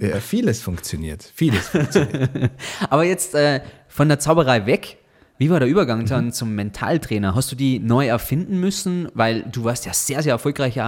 Ja, 0.00 0.20
vieles 0.20 0.60
funktioniert. 0.60 1.30
Vieles 1.34 1.68
funktioniert. 1.68 2.50
Aber 2.90 3.04
jetzt 3.04 3.34
äh, 3.34 3.60
von 3.88 4.08
der 4.08 4.18
Zauberei 4.18 4.66
weg. 4.66 4.98
Wie 5.38 5.50
war 5.50 5.60
der 5.60 5.68
Übergang 5.68 6.06
dann 6.06 6.26
mhm. 6.26 6.32
zum 6.32 6.54
Mentaltrainer? 6.54 7.34
Hast 7.34 7.52
du 7.52 7.56
die 7.56 7.78
neu 7.78 8.06
erfinden 8.06 8.58
müssen? 8.58 9.08
Weil 9.14 9.42
du 9.42 9.64
warst 9.64 9.86
ja 9.86 9.92
sehr, 9.92 10.22
sehr 10.22 10.32
erfolgreich 10.32 10.80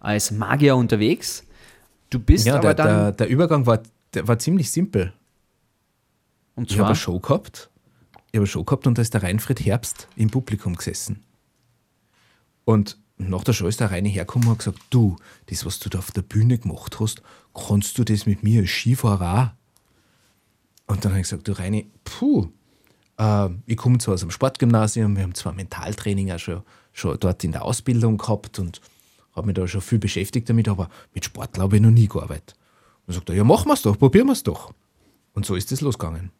als 0.00 0.30
Magier 0.30 0.76
unterwegs. 0.76 1.44
Du 2.08 2.18
bist 2.18 2.46
ja, 2.46 2.54
aber 2.56 2.74
der, 2.74 2.74
dann. 2.74 2.88
Der, 2.88 3.12
der 3.12 3.28
Übergang 3.28 3.66
war, 3.66 3.80
der 4.14 4.26
war 4.26 4.38
ziemlich 4.38 4.70
simpel. 4.70 5.12
Und 6.54 6.68
zwar? 6.68 6.74
Ich 6.74 6.78
habe 6.78 6.88
eine 6.88 6.96
Show 6.96 7.18
gehabt. 7.18 7.70
Ich 8.12 8.36
habe 8.36 8.38
eine 8.38 8.46
Show 8.46 8.64
gehabt 8.64 8.86
und 8.86 8.96
da 8.96 9.02
ist 9.02 9.12
der 9.12 9.22
Reinfried 9.22 9.60
Herbst 9.64 10.08
im 10.16 10.30
Publikum 10.30 10.76
gesessen. 10.76 11.24
Und 12.64 12.96
nach 13.28 13.44
der 13.44 13.52
Show 13.52 13.66
ist 13.66 13.80
der 13.80 13.90
Reine 13.90 14.08
hergekommen 14.08 14.48
und 14.48 14.52
hat 14.52 14.58
gesagt: 14.58 14.80
Du, 14.90 15.16
das, 15.46 15.66
was 15.66 15.78
du 15.78 15.88
da 15.88 15.98
auf 15.98 16.10
der 16.12 16.22
Bühne 16.22 16.58
gemacht 16.58 17.00
hast, 17.00 17.22
kannst 17.54 17.98
du 17.98 18.04
das 18.04 18.26
mit 18.26 18.42
mir 18.42 18.62
als 18.62 18.70
Skifahrer 18.70 19.54
auch? 20.86 20.92
Und 20.92 21.04
dann 21.04 21.12
habe 21.12 21.20
ich 21.20 21.28
gesagt, 21.28 21.46
du 21.46 21.52
Reini, 21.52 21.88
puh, 22.04 22.48
äh, 23.18 23.48
ich 23.66 23.76
komme 23.76 23.98
zwar 23.98 24.14
aus 24.14 24.20
dem 24.20 24.30
Sportgymnasium, 24.30 25.14
wir 25.16 25.22
haben 25.22 25.34
zwar 25.34 25.52
Mentaltraining 25.52 26.32
auch 26.32 26.38
schon, 26.38 26.62
schon 26.92 27.16
dort 27.20 27.44
in 27.44 27.52
der 27.52 27.64
Ausbildung 27.64 28.18
gehabt 28.18 28.58
und 28.58 28.80
habe 29.36 29.46
mich 29.46 29.54
da 29.54 29.68
schon 29.68 29.80
viel 29.80 29.98
beschäftigt 29.98 30.48
damit, 30.48 30.68
aber 30.68 30.88
mit 31.14 31.24
Sport 31.24 31.56
habe 31.58 31.76
ich 31.76 31.82
noch 31.82 31.90
nie 31.90 32.08
gearbeitet. 32.08 32.54
Und 33.06 33.14
sagt 33.14 33.28
er, 33.28 33.36
ja, 33.36 33.44
machen 33.44 33.68
wir 33.68 33.74
es 33.74 33.82
doch, 33.82 33.98
probieren 33.98 34.26
wir 34.26 34.32
es 34.32 34.42
doch. 34.42 34.72
Und 35.32 35.46
so 35.46 35.54
ist 35.54 35.70
es 35.70 35.80
losgegangen. 35.80 36.32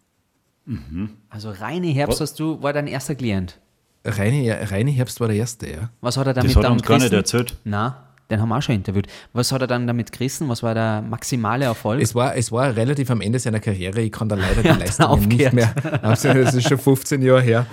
Mhm. 0.64 1.11
Also 1.28 1.51
Reine 1.51 1.89
Herbst 1.89 2.20
hast 2.20 2.39
du, 2.41 2.61
war 2.62 2.72
dein 2.72 2.87
erster 2.87 3.14
Klient? 3.14 3.61
Reine, 4.05 4.70
Reine 4.70 4.90
Herbst 4.90 5.20
war 5.20 5.28
der 5.28 5.36
erste, 5.36 5.70
ja. 5.70 5.90
Was 6.01 6.16
hat 6.16 6.26
er 6.26 6.34
damit 6.34 6.51
das 6.51 6.57
hat 6.57 6.64
er 6.64 6.72
uns 6.72 6.82
gar 6.82 6.98
nicht 6.98 7.12
erzählt. 7.12 7.57
Nein 7.64 7.92
den 8.30 8.40
haben 8.40 8.48
wir 8.48 8.59
auch 8.59 8.62
schon 8.62 8.76
interviewt. 8.76 9.07
Was 9.32 9.53
hat 9.53 9.61
er 9.61 9.66
dann 9.66 9.86
damit 9.86 10.12
gerissen? 10.12 10.48
Was 10.48 10.62
war 10.62 10.74
der 10.74 11.03
maximale 11.03 11.64
Erfolg? 11.64 12.01
Es 12.01 12.14
war, 12.14 12.36
es 12.36 12.53
war 12.53 12.76
relativ 12.76 13.11
am 13.11 13.20
Ende 13.20 13.38
seiner 13.38 13.61
Karriere. 13.61 14.01
Ich 14.01 14.12
kann 14.12 14.28
da 14.28 14.36
leider 14.36 14.62
die 14.74 14.80
Leistungen 14.80 15.28
nicht 15.28 15.53
mehr. 15.53 15.74
Das 16.03 16.24
ist 16.24 16.68
schon 16.68 16.78
15 16.78 17.22
Jahre 17.22 17.42
her. 17.42 17.66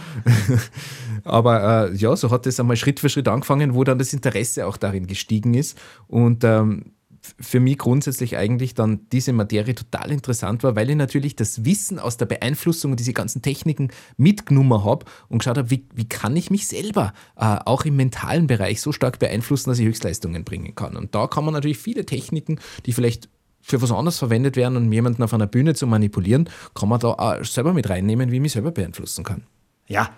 Aber 1.23 1.89
äh, 1.89 1.95
ja, 1.95 2.15
so 2.15 2.31
hat 2.31 2.47
es 2.47 2.59
einmal 2.59 2.77
Schritt 2.77 2.99
für 2.99 3.09
Schritt 3.09 3.27
angefangen, 3.27 3.75
wo 3.75 3.83
dann 3.83 3.99
das 3.99 4.13
Interesse 4.13 4.65
auch 4.65 4.77
darin 4.77 5.07
gestiegen 5.07 5.53
ist. 5.53 5.77
Und 6.07 6.43
ähm, 6.43 6.93
für 7.39 7.59
mich 7.59 7.77
grundsätzlich 7.77 8.37
eigentlich 8.37 8.73
dann 8.73 9.01
diese 9.11 9.33
Materie 9.33 9.75
total 9.75 10.11
interessant 10.11 10.63
war, 10.63 10.75
weil 10.75 10.89
ich 10.89 10.95
natürlich 10.95 11.35
das 11.35 11.65
Wissen 11.65 11.99
aus 11.99 12.17
der 12.17 12.25
Beeinflussung 12.25 12.91
und 12.91 12.99
diese 12.99 13.13
ganzen 13.13 13.41
Techniken 13.41 13.89
mitgenommen 14.17 14.83
habe 14.83 15.05
und 15.29 15.39
geschaut 15.39 15.57
habe, 15.57 15.69
wie, 15.71 15.85
wie 15.93 16.07
kann 16.07 16.35
ich 16.35 16.51
mich 16.51 16.67
selber 16.67 17.13
äh, 17.35 17.57
auch 17.65 17.85
im 17.85 17.95
mentalen 17.95 18.47
Bereich 18.47 18.81
so 18.81 18.91
stark 18.91 19.19
beeinflussen, 19.19 19.69
dass 19.69 19.79
ich 19.79 19.85
Höchstleistungen 19.85 20.43
bringen 20.43 20.75
kann. 20.75 20.95
Und 20.95 21.15
da 21.15 21.27
kann 21.27 21.45
man 21.45 21.53
natürlich 21.53 21.77
viele 21.77 22.05
Techniken, 22.05 22.59
die 22.85 22.93
vielleicht 22.93 23.29
für 23.61 23.81
was 23.81 23.91
anderes 23.91 24.17
verwendet 24.17 24.55
werden, 24.55 24.77
um 24.77 24.91
jemanden 24.91 25.23
auf 25.23 25.33
einer 25.33 25.47
Bühne 25.47 25.73
zu 25.73 25.87
manipulieren, 25.87 26.49
kann 26.73 26.87
man 26.87 26.99
da 26.99 27.09
auch 27.09 27.43
selber 27.43 27.73
mit 27.73 27.89
reinnehmen, 27.89 28.31
wie 28.31 28.35
ich 28.35 28.41
mich 28.41 28.53
selber 28.53 28.71
beeinflussen 28.71 29.25
kann. 29.25 29.43
Ja, 29.87 30.09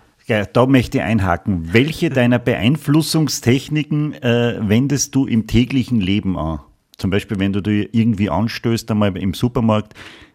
da 0.52 0.66
möchte 0.66 0.98
ich 0.98 1.04
einhaken. 1.04 1.72
Welche 1.72 2.10
deiner 2.10 2.38
Beeinflussungstechniken 2.38 4.14
äh, 4.14 4.60
wendest 4.60 5.14
du 5.16 5.26
im 5.26 5.48
täglichen 5.48 6.00
Leben 6.00 6.38
an? 6.38 6.60
Zum 7.00 7.10
Beispiel, 7.10 7.38
wenn 7.38 7.52
du 7.52 7.60
dir 7.60 7.88
irgendwie 7.92 8.30
anstößt, 8.30 8.90
einmal 8.90 9.16
im 9.16 9.34
Supermarkt, 9.34 9.94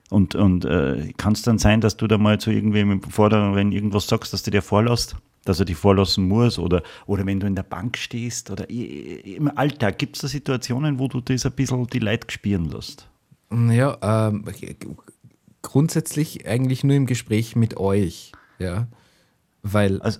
und, 0.09 0.35
und 0.35 0.65
äh, 0.65 1.13
kann 1.17 1.33
es 1.33 1.41
dann 1.41 1.57
sein, 1.57 1.81
dass 1.81 1.97
du 1.97 2.07
da 2.07 2.17
mal 2.17 2.39
zu 2.39 2.51
irgendwem 2.51 3.01
fordern, 3.01 3.55
wenn 3.55 3.71
irgendwas 3.71 4.07
sagst, 4.07 4.33
dass 4.33 4.43
du 4.43 4.51
dir 4.51 4.61
vorlässt, 4.61 5.15
dass 5.45 5.59
er 5.59 5.65
dich 5.65 5.77
vorlassen 5.77 6.27
muss? 6.27 6.59
Oder, 6.59 6.83
oder 7.07 7.25
wenn 7.25 7.39
du 7.39 7.47
in 7.47 7.55
der 7.55 7.63
Bank 7.63 7.97
stehst 7.97 8.51
oder 8.51 8.69
im 8.69 9.51
Alltag, 9.55 9.97
gibt 9.97 10.15
es 10.15 10.21
da 10.21 10.27
Situationen, 10.27 10.99
wo 10.99 11.07
du 11.07 11.21
das 11.21 11.45
ein 11.45 11.53
bisschen 11.53 11.87
die 11.87 11.99
Leute 11.99 12.27
spüren 12.29 12.65
lässt? 12.65 13.07
Ja, 13.51 13.97
ähm, 14.29 14.45
grundsätzlich 15.61 16.47
eigentlich 16.47 16.83
nur 16.83 16.95
im 16.95 17.05
Gespräch 17.05 17.55
mit 17.55 17.77
euch, 17.77 18.31
ja. 18.59 18.87
Weil. 19.63 20.01
Also, 20.01 20.19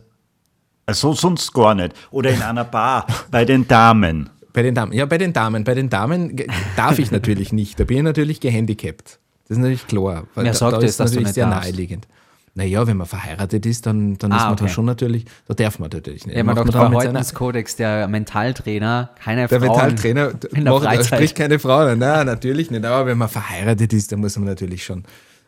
also 0.87 1.13
sonst 1.13 1.51
gar 1.53 1.73
nicht. 1.73 1.95
Oder 2.11 2.31
in 2.31 2.41
einer 2.41 2.63
Bar 2.63 3.07
bei 3.31 3.45
den 3.45 3.67
Damen. 3.67 4.29
Bei 4.55 4.63
den 4.63 4.73
Damen, 4.73 4.93
ja, 4.93 5.05
bei 5.05 5.17
den 5.17 5.33
Damen. 5.33 5.65
Bei 5.65 5.73
den 5.73 5.89
Damen 5.89 6.33
darf 6.77 6.97
ich 6.97 7.11
natürlich 7.11 7.51
nicht. 7.51 7.77
Da 7.77 7.83
bin 7.83 7.97
ich 7.97 8.03
natürlich 8.03 8.39
gehandicapt. 8.39 9.19
Das 9.47 9.57
ist 9.57 9.61
natürlich 9.61 9.85
klar. 9.85 10.27
Weil 10.33 10.45
Wer 10.45 10.53
da, 10.53 10.57
sagt 10.57 10.73
da 10.73 10.79
ist 10.79 10.97
das, 10.97 11.11
natürlich 11.11 11.33
sehr 11.33 11.45
darfst? 11.45 11.69
naheliegend. 11.69 12.07
Naja, 12.53 12.87
wenn 12.87 12.95
man 12.95 13.05
verheiratet 13.05 13.65
ist, 13.65 13.85
dann, 13.85 14.17
dann 14.17 14.31
ah, 14.31 14.37
ist 14.37 14.43
man 14.43 14.53
okay. 14.53 14.63
da 14.63 14.69
schon 14.69 14.85
natürlich, 14.85 15.25
da 15.45 15.55
darf 15.55 15.77
man 15.77 15.89
natürlich 15.91 16.25
nicht. 16.25 16.37
Ja, 16.37 16.43
man 16.45 16.55
macht 16.55 16.69
doch 16.69 16.89
Verhaltenskodex, 16.89 17.75
der 17.75 18.07
Mentaltrainer, 18.07 19.09
keine 19.21 19.47
der 19.47 19.59
Frauen. 19.59 19.95
Der 20.03 20.13
Mentaltrainer 20.13 20.79
macht, 20.79 21.05
spricht 21.05 21.35
keine 21.35 21.59
Frauen. 21.59 21.99
Nein, 21.99 22.25
natürlich 22.25 22.71
nicht. 22.71 22.85
Aber 22.85 23.07
wenn 23.07 23.17
man 23.17 23.27
verheiratet 23.27 23.91
ist, 23.91 24.13
dann 24.13 24.21
muss 24.21 24.37
man 24.37 24.45
natürlich 24.45 24.85
schon 24.85 25.03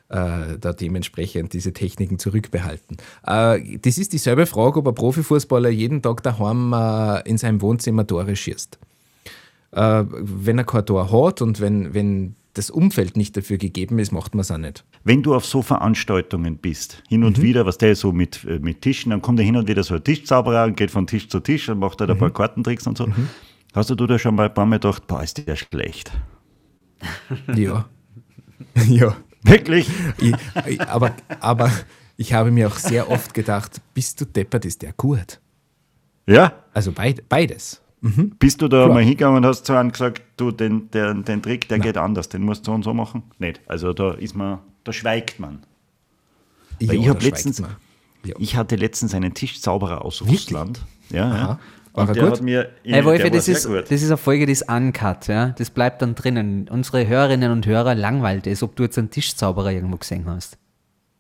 äh, 0.10 0.58
da 0.60 0.74
dementsprechend 0.74 1.54
diese 1.54 1.72
Techniken 1.72 2.20
zurückbehalten. 2.20 2.98
Äh, 3.26 3.78
das 3.78 3.98
ist 3.98 4.12
dieselbe 4.12 4.46
Frage, 4.46 4.80
ob 4.80 4.90
ein 4.90 4.96
Profifußballer 4.96 5.70
jeden 5.70 6.02
Tag 6.02 6.24
daheim 6.24 6.74
äh, 6.74 7.22
in 7.22 7.38
seinem 7.38 7.62
Wohnzimmer 7.62 8.06
Tore 8.06 8.36
schießt 8.36 8.78
äh, 9.72 10.04
wenn 10.10 10.58
er 10.58 10.64
kein 10.64 10.86
Tor 10.86 11.12
hat 11.12 11.42
und 11.42 11.60
wenn, 11.60 11.94
wenn 11.94 12.36
das 12.54 12.70
Umfeld 12.70 13.18
nicht 13.18 13.38
dafür 13.38 13.58
gegeben 13.58 14.00
ist, 14.00 14.12
macht 14.12 14.34
man 14.34 14.42
es 14.42 14.52
auch 14.52 14.58
nicht. 14.58 14.84
Wenn 15.04 15.22
du 15.24 15.36
auf 15.36 15.46
so 15.46 15.62
Veranstaltungen 15.62 16.58
bist, 16.58 17.04
hin 17.08 17.24
und 17.24 17.38
mhm. 17.38 17.42
wieder, 17.44 17.66
was 17.66 17.78
der 17.78 17.96
so 17.96 18.12
mit, 18.12 18.44
äh, 18.46 18.60
mit 18.60 18.82
Tischen, 18.82 19.12
dann 19.12 19.22
kommt 19.22 19.40
er 19.40 19.46
hin 19.46 19.56
und 19.56 19.68
wieder 19.68 19.84
so 19.84 19.96
ein 19.96 20.04
Tischzauberer 20.04 20.66
und 20.66 20.76
geht 20.76 20.92
von 20.92 21.06
Tisch 21.06 21.30
zu 21.30 21.40
Tisch 21.40 21.70
und 21.70 21.80
macht 21.80 22.02
da 22.02 22.06
mhm. 22.06 22.12
ein 22.12 22.18
paar 22.18 22.32
Kartentricks 22.32 22.88
und 22.88 22.98
so. 22.98 23.08
Mhm. 23.08 23.30
Hast 23.74 23.90
du 23.90 23.96
da 23.96 24.18
schon 24.18 24.36
mal 24.36 24.48
ein 24.48 24.54
paar 24.54 24.66
Mal 24.66 24.78
gedacht, 24.78 25.06
boah, 25.08 25.22
ist 25.22 25.46
der 25.46 25.56
schlecht? 25.56 26.12
Ja. 27.56 27.86
ja. 28.88 29.16
Wirklich? 29.44 29.88
Ich, 30.18 30.82
aber, 30.82 31.16
aber 31.40 31.72
ich 32.18 32.34
habe 32.34 32.50
mir 32.50 32.68
auch 32.68 32.78
sehr 32.78 33.10
oft 33.10 33.34
gedacht, 33.34 33.82
bist 33.94 34.20
du 34.20 34.26
deppert, 34.26 34.66
ist 34.66 34.82
der 34.82 34.94
gut? 34.94 35.40
Ja? 36.26 36.54
Also 36.74 36.92
beid, 36.92 37.30
beides. 37.30 37.82
Mhm. 38.16 38.32
Bist 38.40 38.62
du 38.62 38.68
da 38.68 38.84
Klar. 38.84 38.94
mal 38.94 39.02
hingegangen 39.04 39.38
und 39.38 39.46
hast 39.46 39.66
zu 39.66 39.74
einem 39.74 39.92
gesagt, 39.92 40.22
du, 40.38 40.52
den, 40.52 40.90
den, 40.92 41.24
den 41.24 41.42
Trick, 41.42 41.68
der 41.68 41.78
Nein. 41.80 41.88
geht 41.88 41.98
anders, 41.98 42.30
den 42.30 42.44
musst 42.44 42.66
du 42.68 42.72
so 42.72 42.76
und 42.76 42.84
so 42.84 42.94
machen? 42.94 43.24
Nicht. 43.40 43.62
Also 43.68 43.94
da 43.94 44.12
ist 44.14 44.36
man, 44.36 44.60
da 44.84 44.94
schweigt 44.94 45.40
man. 45.40 45.60
Ja, 46.80 46.94
ich 46.94 47.08
habe 47.10 47.24
letztens, 47.24 47.60
Ja. 48.26 48.34
Ich 48.40 48.56
hatte 48.56 48.76
letztens 48.76 49.14
einen 49.14 49.34
Tischzauberer 49.34 50.04
aus 50.04 50.22
Russland. 50.22 50.82
Ja, 51.10 51.18
ja. 51.18 51.34
Aha. 51.34 51.60
War 51.94 52.04
er 52.04 52.10
Und 52.10 52.16
der 52.16 52.24
gut? 52.26 52.32
hat 52.34 52.42
mir. 52.42 52.70
Hey 52.84 53.04
Wolfi, 53.06 53.24
der 53.24 53.32
war 53.32 53.38
das 53.38 53.46
sehr 53.46 53.56
ist, 53.58 53.68
gut. 53.68 53.84
das 53.90 54.02
ist 54.02 54.08
eine 54.10 54.18
Folge, 54.18 54.46
die 54.46 54.52
ist 54.52 54.70
uncut, 54.70 55.28
ja. 55.28 55.50
Das 55.58 55.70
bleibt 55.72 56.02
dann 56.02 56.14
drinnen. 56.14 56.68
Unsere 56.70 57.08
Hörerinnen 57.08 57.52
und 57.52 57.66
Hörer 57.66 57.96
langweilt 57.96 58.46
es, 58.46 58.62
ob 58.62 58.76
du 58.76 58.84
jetzt 58.84 58.98
einen 59.00 59.10
Tischzauberer 59.10 59.72
irgendwo 59.72 59.98
gesehen 59.98 60.26
hast. 60.28 60.58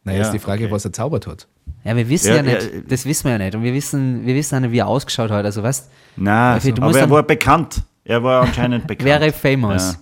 Naja, 0.03 0.19
Ja, 0.19 0.25
ist 0.25 0.31
die 0.33 0.39
Frage, 0.39 0.65
okay. 0.65 0.71
was 0.73 0.85
er 0.85 0.93
zaubert 0.93 1.25
hat. 1.27 1.47
Ja, 1.83 1.95
wir 1.95 2.09
wissen 2.09 2.29
Ja, 2.29 2.35
ja, 2.37 2.41
nicht, 2.41 2.63
ja, 2.63 2.81
das 2.87 3.05
wissen 3.05 3.25
wir 3.25 3.31
ja 3.33 3.37
nicht. 3.37 3.55
Und 3.55 3.63
wir 3.63 3.73
wissen, 3.73 4.25
wir 4.25 4.35
wissen 4.35 4.55
auch 4.55 4.59
nicht, 4.59 4.71
wie 4.71 4.79
er 4.79 4.87
ausgeschaut 4.87 5.31
hat. 5.31 5.45
Also 5.45 5.63
weißt 5.63 5.89
Nein, 6.17 6.59
du 6.63 6.81
aber 6.81 6.99
er 6.99 7.09
war 7.09 7.23
bekannt. 7.23 7.83
Er 8.03 8.23
war 8.23 8.43
anscheinend 8.43 8.87
bekannt. 8.87 9.05
wäre 9.05 9.31
famous. 9.31 9.97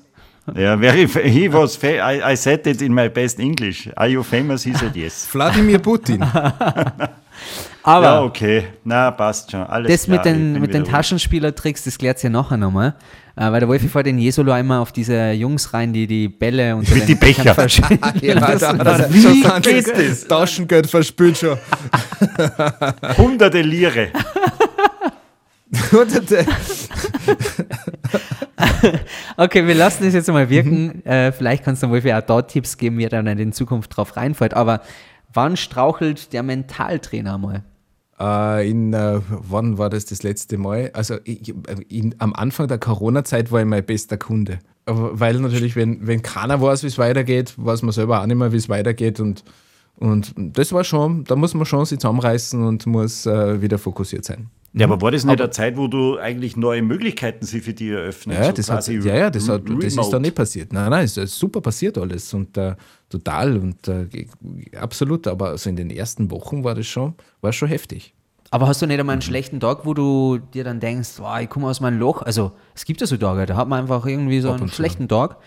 Ja, 0.56 0.62
ja 0.62 0.78
very, 0.78 1.08
he 1.08 1.52
was, 1.52 1.76
fa 1.76 1.88
I, 1.88 2.34
I 2.34 2.36
said 2.36 2.66
it 2.68 2.82
in 2.82 2.94
my 2.94 3.10
best 3.10 3.40
English. 3.40 3.90
Are 3.96 4.08
you 4.08 4.24
famous? 4.24 4.64
He 4.64 4.74
said 4.74 4.96
yes. 4.96 5.28
Wladimir 5.32 5.80
Putin. 5.80 6.24
Aber 7.86 8.06
ja, 8.06 8.24
okay. 8.24 8.64
Na, 8.84 9.12
passt 9.12 9.52
schon. 9.52 9.62
Alles 9.62 9.92
das 9.92 10.06
klar, 10.06 10.18
mit 10.18 10.26
den, 10.26 10.60
mit 10.60 10.74
den 10.74 10.86
Taschenspielertricks, 10.86 11.84
das 11.84 12.00
klärt 12.00 12.22
ja 12.24 12.32
nachher 12.32 12.58
nochmal. 12.58 12.96
Äh, 13.36 13.52
weil 13.52 13.60
der 13.60 13.70
Wolfi 13.70 13.88
fährt 13.88 14.08
in 14.08 14.18
Jesolo 14.18 14.56
immer 14.56 14.80
auf 14.80 14.92
diese 14.92 15.32
Jungs 15.34 15.72
rein, 15.72 15.94
die 15.94 16.08
die 16.08 16.28
Bälle 16.28 16.76
und 16.76 16.90
Mit 16.90 17.08
die 17.08 17.14
Becher. 17.14 17.54
verschwinden. 17.54 18.02
Ja, 18.22 18.40
da, 18.40 18.56
da, 18.56 18.74
da, 18.74 19.14
Wie 19.14 19.22
schon 19.22 19.62
geht 19.62 19.88
das 19.88 20.26
Taschengeld 20.26 20.90
verspült 20.90 21.38
schon. 21.38 21.58
Hunderte 23.18 23.62
Lire. 23.62 24.08
Okay, 29.38 29.68
wir 29.68 29.76
lassen 29.76 30.06
das 30.06 30.14
jetzt 30.14 30.30
mal 30.30 30.50
wirken. 30.50 31.02
Mhm. 31.04 31.12
Äh, 31.12 31.32
vielleicht 31.34 31.64
kannst 31.66 31.84
du 31.84 31.90
Wolfi 31.90 32.14
auch 32.14 32.22
da 32.22 32.42
Tipps 32.42 32.78
geben, 32.78 32.98
wie 32.98 33.04
er 33.04 33.10
dann 33.10 33.28
in 33.28 33.52
Zukunft 33.52 33.96
drauf 33.96 34.16
reinfällt. 34.16 34.54
Aber 34.54 34.82
wann 35.34 35.58
strauchelt 35.58 36.32
der 36.34 36.44
Mentaltrainer 36.44 37.38
mal? 37.38 37.64
Äh, 38.20 38.70
in, 38.70 38.94
äh, 38.94 39.20
wann 39.28 39.78
war 39.78 39.90
das 39.90 40.06
das 40.06 40.24
letzte 40.24 40.58
Mal? 40.58 40.92
Also 40.94 41.18
ich, 41.24 41.54
in, 41.90 42.16
am 42.20 42.34
Anfang 42.34 42.68
der 42.68 42.78
Corona-Zeit 42.78 43.52
war 43.52 43.60
ich 43.60 43.66
mein 43.66 43.86
bester 43.86 44.18
Kunde. 44.18 44.60
Weil 44.86 45.40
natürlich, 45.40 45.76
wenn, 45.76 46.06
wenn 46.06 46.22
keiner 46.22 46.62
weiß, 46.62 46.84
wie 46.84 46.88
es 46.88 46.98
weitergeht, 46.98 47.54
weiß 47.58 47.82
man 47.82 47.92
selber 47.92 48.22
auch 48.22 48.26
nicht 48.26 48.38
mehr, 48.38 48.52
wie 48.52 48.58
es 48.58 48.70
weitergeht. 48.70 49.20
Und, 49.20 49.44
und 49.98 50.34
das 50.38 50.72
war 50.72 50.84
schon, 50.84 51.24
da 51.24 51.36
muss 51.36 51.54
man 51.54 51.66
schon 51.66 51.86
sich 51.86 52.00
zusammenreißen 52.00 52.64
und 52.64 52.86
muss 52.86 53.26
äh, 53.26 53.62
wieder 53.62 53.80
fokussiert 53.80 54.26
sein. 54.26 54.50
Ja, 54.78 54.88
aber 54.88 55.02
war 55.02 55.12
das 55.12 55.24
nicht 55.24 55.40
eine 55.40 55.50
Zeit, 55.52 55.78
wo 55.78 55.88
du 55.88 56.18
eigentlich 56.18 56.58
neue 56.58 56.82
Möglichkeiten 56.82 57.46
sie 57.46 57.62
für 57.62 57.74
dich 57.74 57.90
eröffnet? 57.92 58.38
Ja, 58.38 58.46
so 58.48 58.52
das, 58.52 58.70
hat, 58.70 58.88
ja, 58.90 59.16
ja, 59.16 59.30
das, 59.30 59.48
hat, 59.48 59.62
das 59.70 59.96
ist 59.96 60.10
da 60.10 60.20
nicht 60.20 60.36
passiert. 60.36 60.74
Nein, 60.74 60.90
nein, 60.90 61.06
es 61.06 61.16
ist 61.16 61.40
super 61.40 61.62
passiert 61.62 61.98
alles 61.98 62.34
und 62.34 62.58
äh, 62.58 62.76
total 63.10 63.58
und 63.58 63.88
äh, 63.88 64.08
absolut. 64.78 65.28
Aber 65.28 65.50
also 65.50 65.70
in 65.70 65.78
den 65.78 65.90
ersten 65.90 66.30
Wochen 66.30 66.66
war 66.66 66.76
das 66.76 66.88
schon, 66.88 67.14
war 67.40 67.54
schon 67.54 67.70
heftig. 67.70 68.14
Aber 68.52 68.68
hast 68.68 68.82
du 68.82 68.86
nicht 68.86 68.96
Mhm. 68.98 69.00
einmal 69.02 69.14
einen 69.14 69.22
schlechten 69.22 69.60
Tag, 69.60 69.86
wo 69.86 69.94
du 69.94 70.40
dir 70.54 70.64
dann 70.66 70.80
denkst, 70.80 71.20
wow, 71.20 71.40
ich 71.40 71.50
komme 71.50 71.68
aus 71.68 71.80
meinem 71.80 72.00
Loch? 72.00 72.22
Also, 72.22 72.52
es 72.74 72.84
gibt 72.86 73.00
ja 73.02 73.08
so 73.08 73.16
Tage, 73.18 73.46
da 73.46 73.56
hat 73.56 73.68
man 73.68 73.82
einfach 73.82 74.06
irgendwie 74.06 74.42
so 74.42 74.52
Ab 74.52 74.60
einen 74.60 74.70
schlechten 74.70 75.08
Tag. 75.08 75.38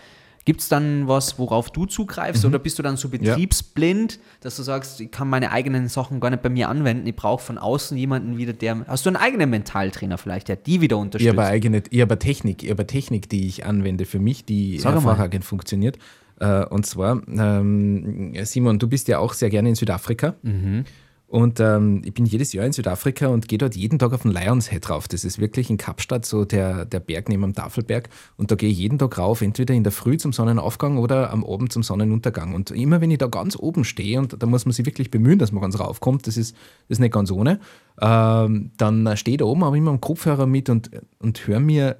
Gibt 0.45 0.61
es 0.61 0.69
dann 0.69 1.07
was, 1.07 1.37
worauf 1.37 1.69
du 1.69 1.85
zugreifst 1.85 2.43
oder 2.45 2.59
bist 2.59 2.79
du 2.79 2.83
dann 2.83 2.97
so 2.97 3.09
betriebsblind, 3.09 4.19
dass 4.41 4.55
du 4.55 4.63
sagst, 4.63 4.99
ich 5.01 5.11
kann 5.11 5.29
meine 5.29 5.51
eigenen 5.51 5.87
Sachen 5.89 6.19
gar 6.19 6.29
nicht 6.29 6.41
bei 6.41 6.49
mir 6.49 6.69
anwenden, 6.69 7.05
ich 7.07 7.15
brauche 7.15 7.43
von 7.43 7.57
außen 7.57 7.97
jemanden 7.97 8.37
wieder, 8.37 8.53
der. 8.53 8.85
Hast 8.87 9.05
du 9.05 9.09
einen 9.09 9.17
eigenen 9.17 9.49
Mentaltrainer 9.49 10.17
vielleicht, 10.17 10.47
der 10.47 10.55
die 10.55 10.81
wieder 10.81 10.95
Ich 10.97 11.01
unterstützt? 11.01 11.29
habe 11.29 11.41
eine 11.43 11.51
eigene, 11.51 11.83
ich 11.89 12.01
habe 12.01 12.17
Technik, 12.17 12.63
ich 12.63 12.71
habe 12.71 12.87
Technik, 12.87 13.29
die 13.29 13.47
ich 13.47 13.65
anwende 13.65 14.05
für 14.05 14.19
mich, 14.19 14.45
die 14.45 14.79
hervorragend 14.81 15.45
funktioniert. 15.45 15.97
Äh, 16.39 16.65
und 16.65 16.85
zwar, 16.85 17.21
ähm, 17.27 18.33
Simon, 18.43 18.79
du 18.79 18.87
bist 18.87 19.07
ja 19.07 19.19
auch 19.19 19.33
sehr 19.33 19.49
gerne 19.49 19.69
in 19.69 19.75
Südafrika. 19.75 20.35
Mhm. 20.41 20.85
Und 21.29 21.59
ähm, 21.59 22.01
ich 22.03 22.15
bin 22.15 22.25
jedes 22.25 22.53
Jahr 22.53 22.65
in 22.65 22.71
Südafrika 22.71 23.27
und 23.27 23.47
gehe 23.47 23.59
dort 23.59 23.75
jeden 23.75 23.99
Tag 23.99 24.13
auf 24.13 24.23
den 24.23 24.31
Lions 24.31 24.71
Head 24.71 24.89
rauf. 24.89 25.07
Das 25.07 25.23
ist 25.23 25.37
wirklich 25.37 25.69
in 25.69 25.77
Kapstadt 25.77 26.25
so 26.25 26.43
der, 26.43 26.85
der 26.85 26.99
Berg 26.99 27.29
neben 27.29 27.43
dem 27.43 27.53
Tafelberg. 27.53 28.09
Und 28.35 28.49
da 28.49 28.55
gehe 28.55 28.69
ich 28.69 28.79
jeden 28.79 28.97
Tag 28.97 29.19
rauf, 29.19 29.41
entweder 29.41 29.75
in 29.75 29.83
der 29.83 29.91
Früh 29.91 30.17
zum 30.17 30.33
Sonnenaufgang 30.33 30.97
oder 30.97 31.29
am 31.29 31.45
Abend 31.45 31.71
zum 31.71 31.83
Sonnenuntergang. 31.83 32.55
Und 32.55 32.71
immer 32.71 32.99
wenn 32.99 33.11
ich 33.11 33.19
da 33.19 33.27
ganz 33.27 33.55
oben 33.55 33.83
stehe, 33.83 34.17
und 34.17 34.41
da 34.41 34.47
muss 34.47 34.65
man 34.65 34.73
sich 34.73 34.87
wirklich 34.87 35.11
bemühen, 35.11 35.37
dass 35.37 35.51
man 35.51 35.61
ganz 35.61 35.79
raufkommt, 35.79 36.25
das 36.25 36.35
ist, 36.35 36.55
das 36.87 36.95
ist 36.95 36.99
nicht 36.99 37.13
ganz 37.13 37.29
ohne, 37.29 37.59
ähm, 38.01 38.71
dann 38.77 39.15
stehe 39.15 39.35
ich 39.35 39.39
da 39.39 39.45
oben, 39.45 39.63
habe 39.63 39.77
immer 39.77 39.91
einen 39.91 40.01
Kopfhörer 40.01 40.47
mit 40.47 40.67
und, 40.67 40.89
und 41.19 41.45
höre 41.45 41.59
mir 41.59 41.97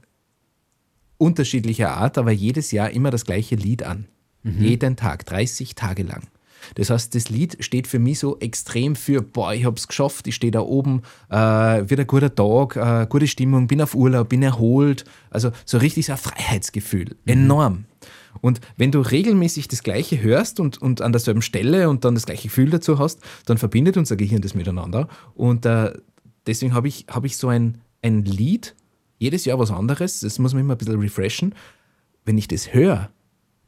unterschiedlicher 1.19 1.91
Art, 1.91 2.17
aber 2.17 2.31
jedes 2.31 2.71
Jahr 2.71 2.89
immer 2.89 3.11
das 3.11 3.25
gleiche 3.25 3.55
Lied 3.55 3.83
an. 3.83 4.07
Jeden 4.59 4.95
Tag, 4.95 5.27
30 5.27 5.75
Tage 5.75 6.01
lang. 6.01 6.23
Das 6.75 6.89
heißt, 6.89 7.15
das 7.15 7.29
Lied 7.29 7.57
steht 7.59 7.87
für 7.87 7.99
mich 7.99 8.19
so 8.19 8.39
extrem 8.39 8.95
für, 8.95 9.21
boah, 9.21 9.53
ich 9.53 9.65
hab's 9.65 9.87
geschafft, 9.87 10.27
ich 10.27 10.35
stehe 10.35 10.51
da 10.51 10.61
oben, 10.61 11.01
äh, 11.29 11.35
wird 11.35 11.99
ein 11.99 12.07
guter 12.07 12.33
Tag, 12.33 12.75
äh, 12.75 13.07
gute 13.07 13.27
Stimmung, 13.27 13.67
bin 13.67 13.81
auf 13.81 13.95
Urlaub, 13.95 14.29
bin 14.29 14.43
erholt. 14.43 15.05
Also 15.29 15.51
so 15.65 15.77
richtig 15.77 16.07
so 16.07 16.13
ein 16.13 16.17
Freiheitsgefühl. 16.17 17.15
Enorm. 17.25 17.85
Und 18.41 18.61
wenn 18.77 18.91
du 18.91 19.01
regelmäßig 19.01 19.67
das 19.67 19.83
Gleiche 19.83 20.21
hörst 20.21 20.59
und, 20.59 20.81
und 20.81 21.01
an 21.01 21.11
derselben 21.11 21.41
Stelle 21.41 21.89
und 21.89 22.05
dann 22.05 22.15
das 22.15 22.25
gleiche 22.25 22.43
Gefühl 22.43 22.69
dazu 22.69 22.99
hast, 22.99 23.19
dann 23.45 23.57
verbindet 23.57 23.97
unser 23.97 24.15
Gehirn 24.15 24.41
das 24.41 24.55
miteinander. 24.55 25.07
Und 25.35 25.65
äh, 25.65 25.93
deswegen 26.47 26.73
habe 26.73 26.87
ich, 26.87 27.05
hab 27.09 27.25
ich 27.25 27.37
so 27.37 27.47
ein, 27.47 27.81
ein 28.01 28.23
Lied, 28.23 28.75
jedes 29.17 29.45
Jahr 29.45 29.59
was 29.59 29.71
anderes, 29.71 30.21
das 30.21 30.39
muss 30.39 30.53
man 30.53 30.61
immer 30.61 30.75
ein 30.75 30.77
bisschen 30.77 30.99
refreshen. 30.99 31.53
Wenn 32.25 32.37
ich 32.37 32.47
das 32.47 32.73
höre, 32.73 33.09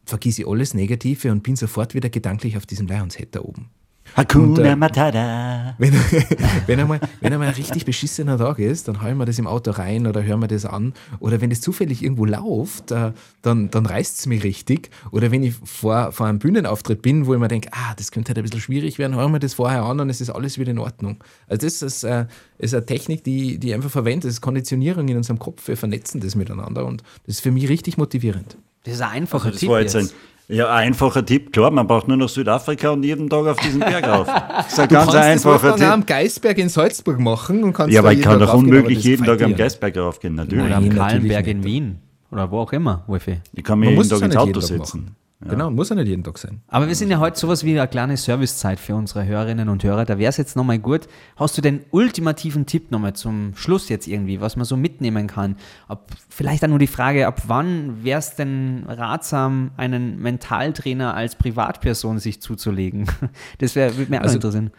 vergieße 0.06 0.42
ich 0.42 0.48
alles 0.48 0.74
Negative 0.74 1.32
und 1.32 1.44
bin 1.44 1.56
sofort 1.56 1.94
wieder 1.94 2.10
gedanklich 2.10 2.58
auf 2.58 2.66
diesem 2.66 2.88
Lionshead 2.88 3.36
da 3.36 3.42
oben. 3.42 3.70
Hakuna 4.16 4.44
Und, 4.44 4.60
äh, 4.60 4.76
Matata. 4.76 5.76
Wenn, 5.78 5.94
wenn, 6.68 6.80
einmal, 6.80 7.00
wenn 7.22 7.32
einmal 7.32 7.48
ein 7.48 7.54
richtig 7.54 7.86
beschissener 7.86 8.38
Tag 8.38 8.60
ist, 8.60 8.88
dann 8.88 9.02
haue 9.02 9.12
ich 9.12 9.16
mir 9.16 9.26
das 9.26 9.40
im 9.40 9.48
Auto 9.48 9.72
rein 9.72 10.06
oder 10.06 10.24
höre 10.24 10.38
mir 10.38 10.48
das 10.48 10.66
an. 10.66 10.94
Oder 11.20 11.40
wenn 11.40 11.50
es 11.50 11.62
zufällig 11.62 12.04
irgendwo 12.04 12.26
läuft, 12.26 12.92
äh, 12.92 13.14
dann, 13.42 13.72
dann 13.72 13.86
reißt 13.86 14.20
es 14.20 14.26
mich 14.26 14.44
richtig. 14.44 14.90
Oder 15.12 15.32
wenn 15.32 15.44
ich 15.44 15.56
vor, 15.64 16.12
vor 16.12 16.26
einem 16.26 16.40
Bühnenauftritt 16.40 17.02
bin, 17.02 17.26
wo 17.26 17.34
ich 17.34 17.40
mir 17.40 17.48
denke, 17.48 17.70
ah, 17.72 17.94
das 17.96 18.12
könnte 18.12 18.30
halt 18.30 18.40
ein 18.40 18.44
bisschen 18.44 18.60
schwierig 18.60 19.00
werden, 19.00 19.16
höre 19.16 19.26
ich 19.26 19.32
mir 19.32 19.40
das 19.40 19.54
vorher 19.54 19.84
an 19.84 20.00
und 20.02 20.10
es 20.10 20.20
ist 20.20 20.30
alles 20.30 20.60
wieder 20.60 20.72
in 20.72 20.80
Ordnung. 20.80 21.24
Also 21.48 21.66
das 21.66 21.82
ist, 21.82 22.04
äh, 22.04 22.26
ist 22.58 22.74
eine 22.74 22.86
Technik, 22.86 23.24
die, 23.24 23.60
die 23.60 23.70
ich 23.70 23.74
einfach 23.74 23.92
verwende. 23.92 24.28
Das 24.28 24.34
ist 24.36 24.42
Konditionierung 24.42 25.08
in 25.08 25.18
unserem 25.18 25.40
Kopf. 25.40 25.68
Wir 25.70 25.78
vernetzen 25.78 26.20
das 26.20 26.36
miteinander 26.36 26.86
und 26.86 27.02
das 27.26 27.36
ist 27.36 27.42
für 27.42 27.52
mich 27.52 27.70
richtig 27.70 27.98
motivierend. 27.98 28.58
Das 28.84 28.96
ist 28.96 29.02
ein 29.02 29.10
einfacher 29.10 29.46
Also 29.46 29.52
das 29.52 29.60
Tipp. 29.60 29.70
war 29.70 29.82
jetzt 29.82 29.96
ein, 29.96 30.10
ja, 30.48 30.66
ein 30.70 30.88
einfacher 30.88 31.26
Tipp. 31.26 31.54
Klar, 31.54 31.72
man 31.72 31.88
braucht 31.88 32.08
nur 32.08 32.18
nach 32.18 32.30
Südafrika 32.30 32.90
und 32.90 33.04
jeden 33.04 33.30
Tag 33.30 33.46
auf 33.46 33.58
diesen 33.60 33.80
Berg 33.80 34.06
rauf. 34.08 34.28
Das 34.58 34.74
ist 34.74 34.80
ein 34.80 34.88
ganz 34.90 35.14
einfacher 35.14 35.72
das 35.72 35.82
auch 35.82 35.88
am 35.88 36.02
Tipp. 36.02 36.08
Geisberg 36.08 36.58
in 36.58 36.70
Salzburg 36.70 37.20
machen 37.20 37.64
und 37.64 37.74
kannst 37.74 37.94
Ja, 37.94 38.02
aber 38.02 38.14
ich 38.14 38.22
kann 38.22 38.40
doch 38.40 38.54
unmöglich 38.54 39.04
jeden 39.04 39.26
Tag 39.26 39.42
am. 39.42 39.56
Geisberg 39.56 39.98
raufgehen, 39.98 40.36
natürlich. 40.36 40.66
Oder 40.66 40.78
am 40.78 40.90
Kahlenberg 40.90 41.48
in 41.48 41.64
Wien. 41.64 42.00
Oder 42.32 42.50
wo 42.50 42.60
auch 42.60 42.72
immer, 42.74 43.04
Wolfi. 43.08 43.40
Ich 43.54 43.64
kann 43.64 43.80
mich 43.80 43.90
jeden 43.90 44.08
Tag 44.10 44.22
ins 44.22 44.36
Auto 44.38 44.60
setzen. 44.62 45.16
Genau, 45.50 45.72
muss 45.72 45.90
ja 45.90 45.96
nicht 45.96 46.08
jeden 46.08 46.24
Tag 46.24 46.38
sein. 46.38 46.62
Aber 46.68 46.88
wir 46.88 46.94
sind 46.96 47.10
ja 47.10 47.20
heute 47.20 47.40
sowas 47.40 47.64
wie 47.64 47.78
eine 47.78 47.88
kleine 47.88 48.16
Servicezeit 48.16 48.80
für 48.80 48.96
unsere 48.96 49.26
Hörerinnen 49.26 49.70
und 49.70 49.84
Hörer. 49.84 50.06
Da 50.06 50.18
wäre 50.20 50.30
es 50.30 50.38
jetzt 50.38 50.56
nochmal 50.56 50.78
gut. 50.80 51.08
Hast 51.36 51.58
du 51.58 51.62
den 51.62 51.82
ultimativen 51.92 52.66
Tipp 52.68 52.92
nochmal 52.92 53.14
zum 53.14 53.54
Schluss 53.56 53.90
jetzt 53.90 54.08
irgendwie, 54.08 54.40
was 54.40 54.56
man 54.56 54.66
so 54.66 54.78
mitnehmen 54.78 55.28
kann? 55.28 55.56
Ab, 55.88 56.12
vielleicht 56.30 56.64
auch 56.64 56.70
nur 56.70 56.80
die 56.80 56.88
Frage, 56.88 57.26
ab 57.26 57.42
wann 57.48 58.04
wäre 58.04 58.20
es 58.20 58.36
denn 58.36 58.84
ratsam, 58.88 59.72
einen 59.78 60.20
Mentaltrainer 60.22 61.16
als 61.16 61.36
Privatperson 61.36 62.20
sich 62.20 62.42
zuzulegen? 62.42 63.08
Das 63.58 63.76
wäre 63.76 63.98
würde 63.98 64.18
auch 64.18 64.22
Also- 64.24 64.36
interessieren. 64.36 64.72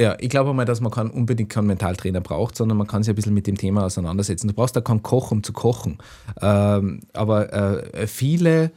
Ja, 0.00 0.16
ich 0.18 0.30
glaube 0.30 0.54
mal, 0.54 0.64
dass 0.64 0.80
man 0.80 0.90
kein, 0.90 1.10
unbedingt 1.10 1.50
keinen 1.50 1.66
Mentaltrainer 1.66 2.22
braucht, 2.22 2.56
sondern 2.56 2.78
man 2.78 2.86
kann 2.86 3.02
sich 3.02 3.12
ein 3.12 3.14
bisschen 3.14 3.34
mit 3.34 3.46
dem 3.46 3.56
Thema 3.58 3.84
auseinandersetzen. 3.84 4.48
Du 4.48 4.54
brauchst 4.54 4.74
da 4.74 4.80
keinen 4.80 5.02
Koch, 5.02 5.30
um 5.30 5.42
zu 5.42 5.52
kochen. 5.52 5.98
Ähm, 6.40 7.00
aber 7.12 7.52
äh, 7.52 8.06
viele 8.06 8.72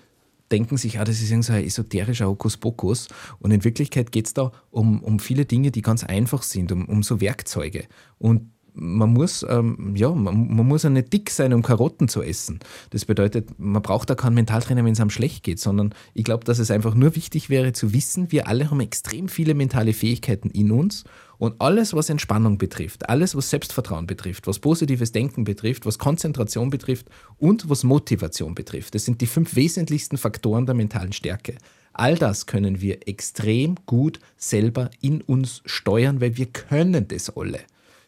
denken 0.51 0.77
sich, 0.77 0.99
ah, 0.99 1.03
das 1.03 1.21
ist 1.21 1.31
irgendwie 1.31 1.47
so 1.47 1.81
esoterischer 1.81 2.27
Hokuspokus. 2.27 3.07
Und 3.39 3.51
in 3.51 3.63
Wirklichkeit 3.63 4.11
geht 4.11 4.27
es 4.27 4.33
da 4.33 4.51
um, 4.71 5.01
um 5.01 5.19
viele 5.19 5.45
Dinge, 5.45 5.71
die 5.71 5.81
ganz 5.81 6.03
einfach 6.03 6.43
sind, 6.43 6.71
um, 6.71 6.85
um 6.85 7.03
so 7.03 7.21
Werkzeuge. 7.21 7.85
Und 8.17 8.51
man 8.75 9.13
muss, 9.13 9.45
ähm, 9.47 9.93
ja, 9.95 10.11
man, 10.11 10.53
man 10.55 10.67
muss 10.67 10.83
ja 10.83 10.89
nicht 10.89 11.11
dick 11.13 11.29
sein, 11.29 11.53
um 11.53 11.61
Karotten 11.61 12.07
zu 12.07 12.21
essen. 12.21 12.59
Das 12.89 13.05
bedeutet, 13.05 13.57
man 13.57 13.81
braucht 13.81 14.09
da 14.09 14.15
keinen 14.15 14.35
Mentaltrainer, 14.35 14.83
wenn 14.83 14.91
es 14.91 14.99
einem 14.99 15.09
schlecht 15.09 15.43
geht, 15.43 15.59
sondern 15.59 15.95
ich 16.13 16.25
glaube, 16.25 16.43
dass 16.43 16.59
es 16.59 16.71
einfach 16.71 16.93
nur 16.93 17.15
wichtig 17.15 17.49
wäre 17.49 17.73
zu 17.73 17.93
wissen, 17.93 18.31
wir 18.31 18.47
alle 18.47 18.69
haben 18.69 18.81
extrem 18.81 19.29
viele 19.29 19.53
mentale 19.53 19.93
Fähigkeiten 19.93 20.49
in 20.49 20.71
uns 20.71 21.05
und 21.37 21.59
alles, 21.59 21.93
was 21.93 22.09
Entspannung 22.09 22.57
betrifft, 22.57 23.09
alles, 23.09 23.35
was 23.35 23.49
Selbstvertrauen 23.49 24.07
betrifft, 24.07 24.47
was 24.47 24.59
positives 24.59 25.11
Denken 25.11 25.43
betrifft, 25.43 25.85
was 25.85 25.99
Konzentration 25.99 26.69
betrifft 26.69 27.07
und 27.37 27.69
was 27.69 27.83
Motivation 27.83 28.55
betrifft, 28.55 28.95
das 28.95 29.05
sind 29.05 29.21
die 29.21 29.27
fünf 29.27 29.55
wesentlichsten 29.55 30.17
Faktoren 30.17 30.65
der 30.65 30.75
mentalen 30.75 31.13
Stärke. 31.13 31.55
All 31.93 32.15
das 32.15 32.45
können 32.45 32.81
wir 32.81 33.07
extrem 33.07 33.75
gut 33.85 34.19
selber 34.35 34.89
in 34.99 35.21
uns 35.21 35.61
steuern, 35.65 36.19
weil 36.19 36.35
wir 36.35 36.47
können 36.47 37.07
das 37.07 37.29
alle. 37.29 37.61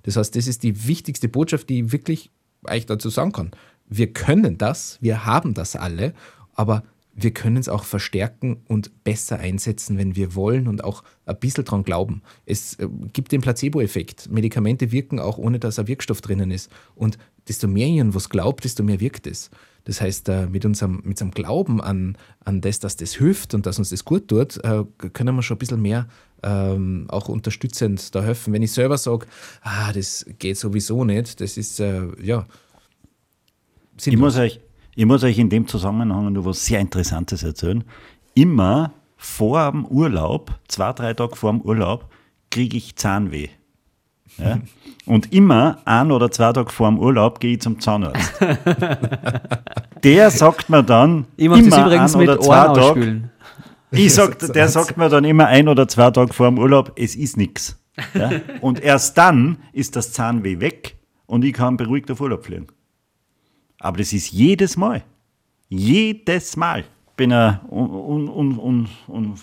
Das 0.03 0.17
heißt, 0.17 0.35
das 0.35 0.47
ist 0.47 0.63
die 0.63 0.87
wichtigste 0.87 1.29
Botschaft, 1.29 1.69
die 1.69 1.79
ich 1.79 1.91
wirklich 1.91 2.29
euch 2.65 2.85
dazu 2.85 3.09
sagen 3.09 3.31
kann. 3.31 3.51
Wir 3.87 4.11
können 4.11 4.57
das, 4.57 4.97
wir 4.99 5.25
haben 5.25 5.53
das 5.53 5.75
alle, 5.75 6.13
aber 6.53 6.83
wir 7.19 7.31
können 7.31 7.57
es 7.57 7.67
auch 7.67 7.83
verstärken 7.83 8.61
und 8.67 9.03
besser 9.03 9.39
einsetzen, 9.39 9.97
wenn 9.97 10.15
wir 10.15 10.35
wollen 10.35 10.67
und 10.67 10.83
auch 10.83 11.03
ein 11.25 11.39
bisschen 11.39 11.65
dran 11.65 11.83
glauben. 11.83 12.21
Es 12.45 12.75
äh, 12.75 12.87
gibt 13.11 13.31
den 13.31 13.41
Placebo-Effekt. 13.41 14.29
Medikamente 14.29 14.91
wirken 14.91 15.19
auch, 15.19 15.39
ohne 15.39 15.57
dass 15.57 15.79
ein 15.79 15.87
Wirkstoff 15.87 16.21
drinnen 16.21 16.51
ist. 16.51 16.71
Und 16.93 17.17
desto 17.47 17.67
mehr 17.67 17.87
ihr 17.87 18.13
was 18.13 18.29
glaubt, 18.29 18.63
desto 18.63 18.83
mehr 18.83 18.99
wirkt 18.99 19.25
es. 19.25 19.49
Das 19.85 19.99
heißt, 19.99 20.29
äh, 20.29 20.45
mit 20.45 20.63
unserem, 20.63 20.97
mit 20.97 21.13
unserem 21.13 21.31
Glauben 21.31 21.81
an, 21.81 22.17
an 22.45 22.61
das, 22.61 22.79
dass 22.79 22.97
das 22.97 23.15
hilft 23.15 23.55
und 23.55 23.65
dass 23.65 23.79
uns 23.79 23.89
das 23.89 24.05
gut 24.05 24.27
tut, 24.27 24.63
äh, 24.63 24.83
können 25.11 25.35
wir 25.35 25.41
schon 25.41 25.55
ein 25.55 25.59
bisschen 25.59 25.81
mehr 25.81 26.07
ähm, 26.43 27.05
auch 27.09 27.29
unterstützend 27.29 28.13
da 28.13 28.21
helfen. 28.21 28.53
Wenn 28.53 28.61
ich 28.61 28.73
selber 28.73 28.99
sage, 28.99 29.25
ah, 29.61 29.91
das 29.91 30.23
geht 30.37 30.57
sowieso 30.57 31.03
nicht, 31.03 31.41
das 31.41 31.57
ist, 31.57 31.79
äh, 31.79 32.03
ja. 32.21 32.45
Ich 34.05 34.15
muss, 34.17 34.37
euch, 34.37 34.59
ich 34.97 35.05
muss 35.05 35.23
euch 35.23 35.37
in 35.37 35.51
dem 35.51 35.67
Zusammenhang 35.67 36.33
nur 36.33 36.45
was 36.45 36.65
sehr 36.65 36.79
Interessantes 36.79 37.43
erzählen. 37.43 37.83
Immer 38.33 38.93
vor 39.15 39.71
dem 39.71 39.85
Urlaub, 39.85 40.59
zwei, 40.67 40.91
drei 40.91 41.13
Tage 41.13 41.35
vor 41.35 41.51
dem 41.51 41.61
Urlaub, 41.61 42.09
kriege 42.49 42.75
ich 42.77 42.95
Zahnweh. 42.95 43.49
Ja? 44.39 44.57
Und 45.05 45.31
immer 45.31 45.77
ein 45.85 46.11
oder 46.11 46.31
zwei 46.31 46.51
Tage 46.51 46.71
vor 46.71 46.89
dem 46.89 46.97
Urlaub 46.97 47.39
gehe 47.39 47.53
ich 47.53 47.61
zum 47.61 47.79
Zahnarzt. 47.79 48.33
der 50.03 50.31
sagt 50.31 50.67
mir 50.67 50.81
dann 50.81 51.25
ich 51.37 51.45
immer 51.45 51.85
ein 51.85 52.15
oder 52.15 52.41
zwei 52.41 52.67
Tage. 52.73 53.29
Ich 53.91 54.15
sag, 54.15 54.39
der 54.51 54.67
sagt 54.67 54.97
mir 54.97 55.09
dann 55.09 55.25
immer 55.25 55.45
ein 55.45 55.67
oder 55.67 55.87
zwei 55.87 56.09
Tage 56.09 56.33
vor 56.33 56.47
dem 56.47 56.57
Urlaub, 56.57 56.93
es 56.95 57.15
ist 57.15 57.37
nichts. 57.37 57.79
Ja? 58.15 58.31
Und 58.61 58.79
erst 58.79 59.15
dann 59.15 59.59
ist 59.73 59.95
das 59.95 60.11
Zahnweh 60.11 60.59
weg 60.59 60.95
und 61.27 61.45
ich 61.45 61.53
kann 61.53 61.77
beruhigt 61.77 62.09
auf 62.09 62.19
Urlaub 62.19 62.45
fliegen. 62.45 62.67
Aber 63.79 63.97
das 63.97 64.13
ist 64.13 64.31
jedes 64.31 64.77
Mal. 64.77 65.03
Jedes 65.69 66.55
Mal 66.55 66.85
bin 67.15 67.31
er 67.31 67.61
un, 67.69 68.29
un, 68.29 68.57
un, 68.57 68.89
un. 69.07 69.35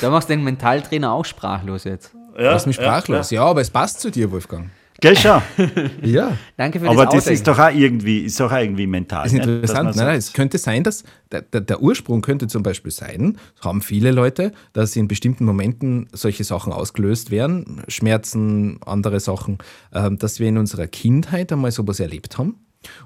Da 0.00 0.10
machst 0.10 0.28
du 0.28 0.32
den 0.34 0.44
Mentaltrainer 0.44 1.12
auch 1.12 1.24
sprachlos 1.24 1.84
jetzt. 1.84 2.14
Ja, 2.36 2.52
Lass 2.52 2.66
mich 2.66 2.76
sprachlos. 2.76 3.30
Ja, 3.30 3.42
ja, 3.42 3.48
aber 3.48 3.60
es 3.60 3.70
passt 3.70 4.00
zu 4.00 4.10
dir, 4.10 4.30
Wolfgang. 4.30 4.70
Gell, 5.00 5.16
schau. 5.16 5.40
ja. 6.02 6.36
Danke 6.56 6.80
für 6.80 6.88
Aber 6.88 7.06
das, 7.06 7.24
das 7.24 7.34
ist 7.34 7.46
doch 7.46 7.58
auch 7.58 7.72
irgendwie, 7.72 8.20
ist 8.20 8.40
doch 8.40 8.50
auch 8.50 8.58
irgendwie 8.58 8.88
mental. 8.88 9.24
Das 9.24 9.32
ist 9.32 9.38
interessant. 9.38 9.94
Nein, 9.94 10.06
nein, 10.06 10.18
es 10.18 10.32
könnte 10.32 10.58
sein, 10.58 10.82
dass 10.82 11.04
der, 11.30 11.42
der, 11.42 11.60
der, 11.60 11.80
Ursprung 11.80 12.20
könnte 12.20 12.48
zum 12.48 12.64
Beispiel 12.64 12.90
sein, 12.90 13.38
haben 13.60 13.80
viele 13.80 14.10
Leute, 14.10 14.52
dass 14.72 14.96
in 14.96 15.06
bestimmten 15.06 15.44
Momenten 15.44 16.08
solche 16.12 16.42
Sachen 16.42 16.72
ausgelöst 16.72 17.30
werden, 17.30 17.82
Schmerzen, 17.86 18.80
andere 18.84 19.20
Sachen, 19.20 19.58
äh, 19.92 20.10
dass 20.10 20.40
wir 20.40 20.48
in 20.48 20.58
unserer 20.58 20.88
Kindheit 20.88 21.52
einmal 21.52 21.70
sowas 21.70 22.00
erlebt 22.00 22.36
haben 22.36 22.56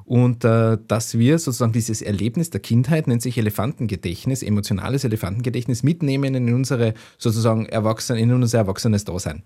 und 0.04 0.44
äh, 0.44 0.78
dass 0.86 1.18
wir 1.18 1.38
sozusagen 1.38 1.72
dieses 1.72 2.02
Erlebnis 2.02 2.50
der 2.50 2.60
Kindheit, 2.60 3.06
nennt 3.06 3.22
sich 3.22 3.38
Elefantengedächtnis, 3.38 4.42
emotionales 4.42 5.04
Elefantengedächtnis, 5.04 5.82
mitnehmen 5.82 6.34
in 6.34 6.52
unsere 6.52 6.94
sozusagen 7.18 7.66
Erwachsene, 7.66 8.20
in 8.20 8.32
unser 8.32 8.58
erwachsenes 8.58 9.04
Dasein. 9.04 9.42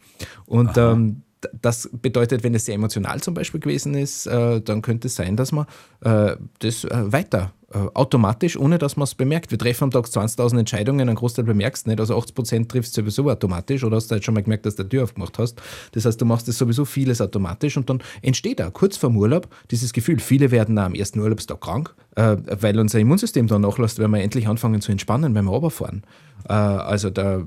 Und 0.47 0.77
ähm, 0.77 1.23
das 1.61 1.89
bedeutet, 1.93 2.43
wenn 2.43 2.55
es 2.55 2.65
sehr 2.65 2.75
emotional 2.75 3.21
zum 3.21 3.35
Beispiel 3.35 3.61
gewesen 3.61 3.95
ist, 3.95 4.27
äh, 4.27 4.61
dann 4.61 4.83
könnte 4.83 5.09
es 5.09 5.15
sein, 5.15 5.37
dass 5.37 5.53
man 5.53 5.67
äh, 6.01 6.37
das 6.59 6.85
äh, 6.85 7.13
weiter 7.13 7.53
automatisch, 7.95 8.57
ohne 8.57 8.79
dass 8.79 8.97
man 8.97 9.05
es 9.05 9.15
bemerkt. 9.15 9.51
Wir 9.51 9.59
treffen 9.59 9.85
am 9.85 9.91
Tag 9.91 10.07
20.000 10.07 10.61
Entscheidungen, 10.61 11.09
einen 11.09 11.17
Großteil 11.17 11.45
bemerkst 11.45 11.87
du 11.87 11.91
nicht, 11.91 12.01
also 12.01 12.17
80% 12.17 12.69
triffst 12.69 12.97
du 12.97 13.01
sowieso 13.03 13.29
automatisch 13.29 13.83
oder 13.83 13.97
hast 13.97 14.09
du 14.09 14.13
halt 14.13 14.25
schon 14.25 14.35
mal 14.35 14.43
gemerkt, 14.43 14.67
dass 14.67 14.77
du 14.77 14.85
die 14.85 14.91
Tür 14.91 15.05
aufgemacht 15.05 15.37
hast. 15.39 15.61
Das 15.93 16.05
heißt, 16.05 16.21
du 16.21 16.25
machst 16.27 16.47
das 16.47 16.59
sowieso 16.59 16.85
vieles 16.85 17.21
automatisch 17.21 17.77
und 17.77 17.91
dann 17.91 18.03
entsteht 18.23 18.63
auch 18.63 18.73
kurz 18.73 18.97
vorm 18.97 19.17
Urlaub 19.17 19.49
dieses 19.71 19.93
Gefühl, 19.93 20.21
viele 20.21 20.53
werden 20.53 20.79
am 20.79 20.95
ersten 20.95 21.19
Urlaubstag 21.19 21.61
krank, 21.61 21.95
äh, 22.15 22.37
weil 22.61 22.79
unser 22.79 23.01
Immunsystem 23.01 23.49
dann 23.49 23.63
nachlässt, 23.63 23.99
wenn 23.99 24.11
wir 24.13 24.23
endlich 24.23 24.47
anfangen 24.47 24.81
zu 24.81 24.93
entspannen, 24.93 25.35
wenn 25.35 25.45
wir 25.45 25.51
runterfahren. 25.51 26.05
Äh, 26.49 26.53
also 26.53 27.11
da 27.11 27.43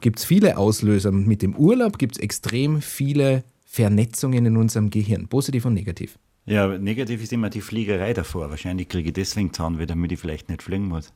gibt 0.00 0.20
es 0.20 0.24
viele 0.24 0.56
Auslöser. 0.56 1.10
Mit 1.10 1.42
dem 1.42 1.56
Urlaub 1.56 1.98
gibt 1.98 2.16
es 2.16 2.22
extrem 2.22 2.80
viele 2.80 3.44
Vernetzungen 3.64 4.46
in 4.46 4.56
unserem 4.56 4.90
Gehirn, 4.90 5.26
positiv 5.26 5.64
und 5.64 5.74
negativ. 5.74 6.16
Ja, 6.46 6.66
negativ 6.66 7.22
ist 7.22 7.32
immer 7.32 7.48
die 7.48 7.62
Fliegerei 7.62 8.12
davor. 8.12 8.50
Wahrscheinlich 8.50 8.88
kriege 8.88 9.08
ich 9.08 9.14
deswegen 9.14 9.52
Zahnweh, 9.52 9.86
damit 9.86 10.12
ich 10.12 10.20
vielleicht 10.20 10.50
nicht 10.50 10.62
fliegen 10.62 10.88
muss. 10.88 11.12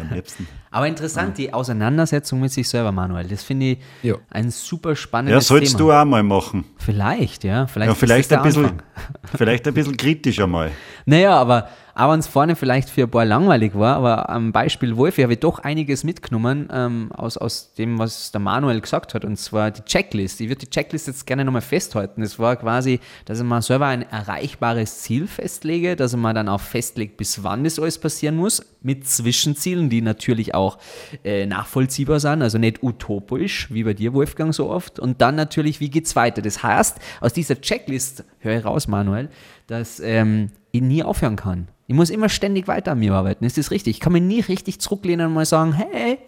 am 0.00 0.14
liebsten. 0.14 0.46
Aber 0.70 0.86
interessant, 0.86 1.38
ja. 1.38 1.46
die 1.46 1.54
Auseinandersetzung 1.54 2.40
mit 2.40 2.52
sich 2.52 2.68
selber, 2.68 2.92
Manuel. 2.92 3.28
Das 3.28 3.42
finde 3.42 3.66
ich 3.66 3.78
ja. 4.02 4.16
ein 4.30 4.50
super 4.50 4.96
spannendes 4.96 5.46
Thema. 5.46 5.58
Ja, 5.58 5.60
sollst 5.60 5.76
Thema. 5.78 5.90
du 5.90 5.92
auch 5.92 6.04
mal 6.04 6.22
machen. 6.22 6.64
Vielleicht, 6.76 7.44
ja. 7.44 7.66
Vielleicht, 7.66 7.88
ja, 7.88 7.94
vielleicht, 7.94 8.32
ein, 8.32 8.42
bisschen, 8.42 8.82
vielleicht 9.36 9.66
ein 9.66 9.74
bisschen 9.74 9.96
kritischer 9.96 10.46
mal. 10.46 10.70
Naja, 11.06 11.36
aber 11.36 11.68
wenn 11.98 12.20
es 12.20 12.28
vorne 12.28 12.54
vielleicht 12.54 12.90
für 12.90 13.02
ein 13.02 13.10
paar 13.10 13.24
langweilig 13.24 13.74
war, 13.74 13.96
aber 13.96 14.28
am 14.28 14.52
Beispiel 14.52 14.96
Wolf 14.96 15.18
habe 15.18 15.32
ich 15.32 15.40
doch 15.40 15.58
einiges 15.58 16.04
mitgenommen 16.04 16.68
ähm, 16.72 17.10
aus, 17.12 17.36
aus 17.36 17.74
dem, 17.74 17.98
was 17.98 18.30
der 18.30 18.40
Manuel 18.40 18.80
gesagt 18.80 19.14
hat, 19.14 19.24
und 19.24 19.36
zwar 19.36 19.72
die 19.72 19.82
Checklist. 19.82 20.40
Ich 20.40 20.48
würde 20.48 20.60
die 20.60 20.70
Checklist 20.70 21.08
jetzt 21.08 21.26
gerne 21.26 21.44
nochmal 21.44 21.60
festhalten. 21.60 22.22
Es 22.22 22.38
war 22.38 22.54
quasi, 22.54 23.00
dass 23.24 23.40
ich 23.40 23.44
mal 23.44 23.62
selber 23.62 23.86
ein 23.86 24.02
erreichbares 24.02 25.00
Ziel 25.00 25.26
festlege, 25.26 25.96
dass 25.96 26.12
ich 26.12 26.18
mal 26.20 26.34
dann 26.34 26.48
auch 26.48 26.60
festlegt, 26.60 27.16
bis 27.16 27.42
wann 27.42 27.64
das 27.64 27.80
alles 27.80 27.98
passieren 27.98 28.36
muss, 28.36 28.62
mit 28.80 29.08
Zwischenzielen, 29.08 29.90
die 29.90 30.00
natürlich 30.00 30.54
auch 30.54 30.78
äh, 31.24 31.46
nachvollziehbar 31.46 32.20
sind, 32.20 32.42
also 32.42 32.58
nicht 32.58 32.80
utopisch, 32.80 33.72
wie 33.72 33.82
bei 33.82 33.94
dir, 33.94 34.14
Wolfgang, 34.14 34.54
so 34.54 34.70
oft. 34.70 35.00
Und 35.00 35.20
dann 35.20 35.34
natürlich, 35.34 35.80
wie 35.80 35.90
geht 35.90 36.06
es 36.06 36.14
weiter? 36.14 36.42
Das 36.42 36.62
heißt, 36.62 36.98
aus 37.20 37.32
dieser 37.32 37.60
Checklist, 37.60 38.22
höre 38.38 38.58
ich 38.58 38.64
raus, 38.64 38.86
Manuel, 38.86 39.30
dass 39.66 39.98
ähm, 39.98 40.52
ich 40.70 40.80
nie 40.80 41.02
aufhören 41.02 41.34
kann. 41.34 41.66
Ich 41.88 41.94
muss 41.94 42.10
immer 42.10 42.28
ständig 42.28 42.68
weiter 42.68 42.92
an 42.92 42.98
mir 42.98 43.14
arbeiten. 43.14 43.44
Ist 43.44 43.56
das 43.56 43.70
richtig? 43.70 43.96
Ich 43.96 44.00
kann 44.00 44.12
mich 44.12 44.22
nie 44.22 44.40
richtig 44.40 44.78
zurücklehnen 44.78 45.28
und 45.28 45.32
mal 45.32 45.46
sagen, 45.46 45.72
hey, 45.72 46.18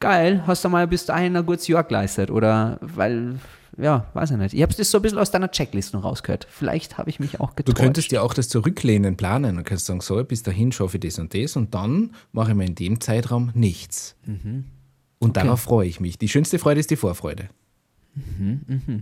geil, 0.00 0.42
hast 0.46 0.64
du 0.64 0.70
mal 0.70 0.88
bis 0.88 1.04
dahin 1.04 1.36
ein 1.36 1.44
gutes 1.44 1.68
Jahr 1.68 1.84
geleistet. 1.84 2.30
Oder 2.30 2.78
weil, 2.80 3.38
ja, 3.76 4.06
weiß 4.14 4.30
ich 4.30 4.38
nicht. 4.38 4.54
Ich 4.54 4.62
habe 4.62 4.72
das 4.72 4.90
so 4.90 4.98
ein 4.98 5.02
bisschen 5.02 5.18
aus 5.18 5.30
deiner 5.30 5.50
Checklist 5.50 5.92
noch 5.92 6.04
rausgehört. 6.04 6.46
Vielleicht 6.50 6.96
habe 6.96 7.10
ich 7.10 7.20
mich 7.20 7.38
auch 7.38 7.54
getäuscht. 7.54 7.78
Du 7.78 7.82
könntest 7.82 8.12
ja 8.12 8.22
auch 8.22 8.32
das 8.32 8.48
Zurücklehnen 8.48 9.18
planen 9.18 9.58
und 9.58 9.64
kannst 9.64 9.84
sagen, 9.84 10.00
so, 10.00 10.24
bis 10.24 10.42
dahin 10.42 10.72
schaffe 10.72 10.96
ich 10.96 11.02
das 11.02 11.18
und 11.18 11.34
das 11.34 11.54
und 11.54 11.74
dann 11.74 12.12
mache 12.32 12.52
ich 12.52 12.56
mir 12.56 12.64
in 12.64 12.74
dem 12.74 12.98
Zeitraum 12.98 13.50
nichts. 13.52 14.16
Mhm. 14.24 14.64
Und 15.18 15.36
okay. 15.36 15.44
darauf 15.44 15.60
freue 15.60 15.86
ich 15.86 16.00
mich. 16.00 16.16
Die 16.16 16.30
schönste 16.30 16.58
Freude 16.58 16.80
ist 16.80 16.90
die 16.90 16.96
Vorfreude. 16.96 17.50
Mhm, 18.14 18.60
mh. 18.66 18.98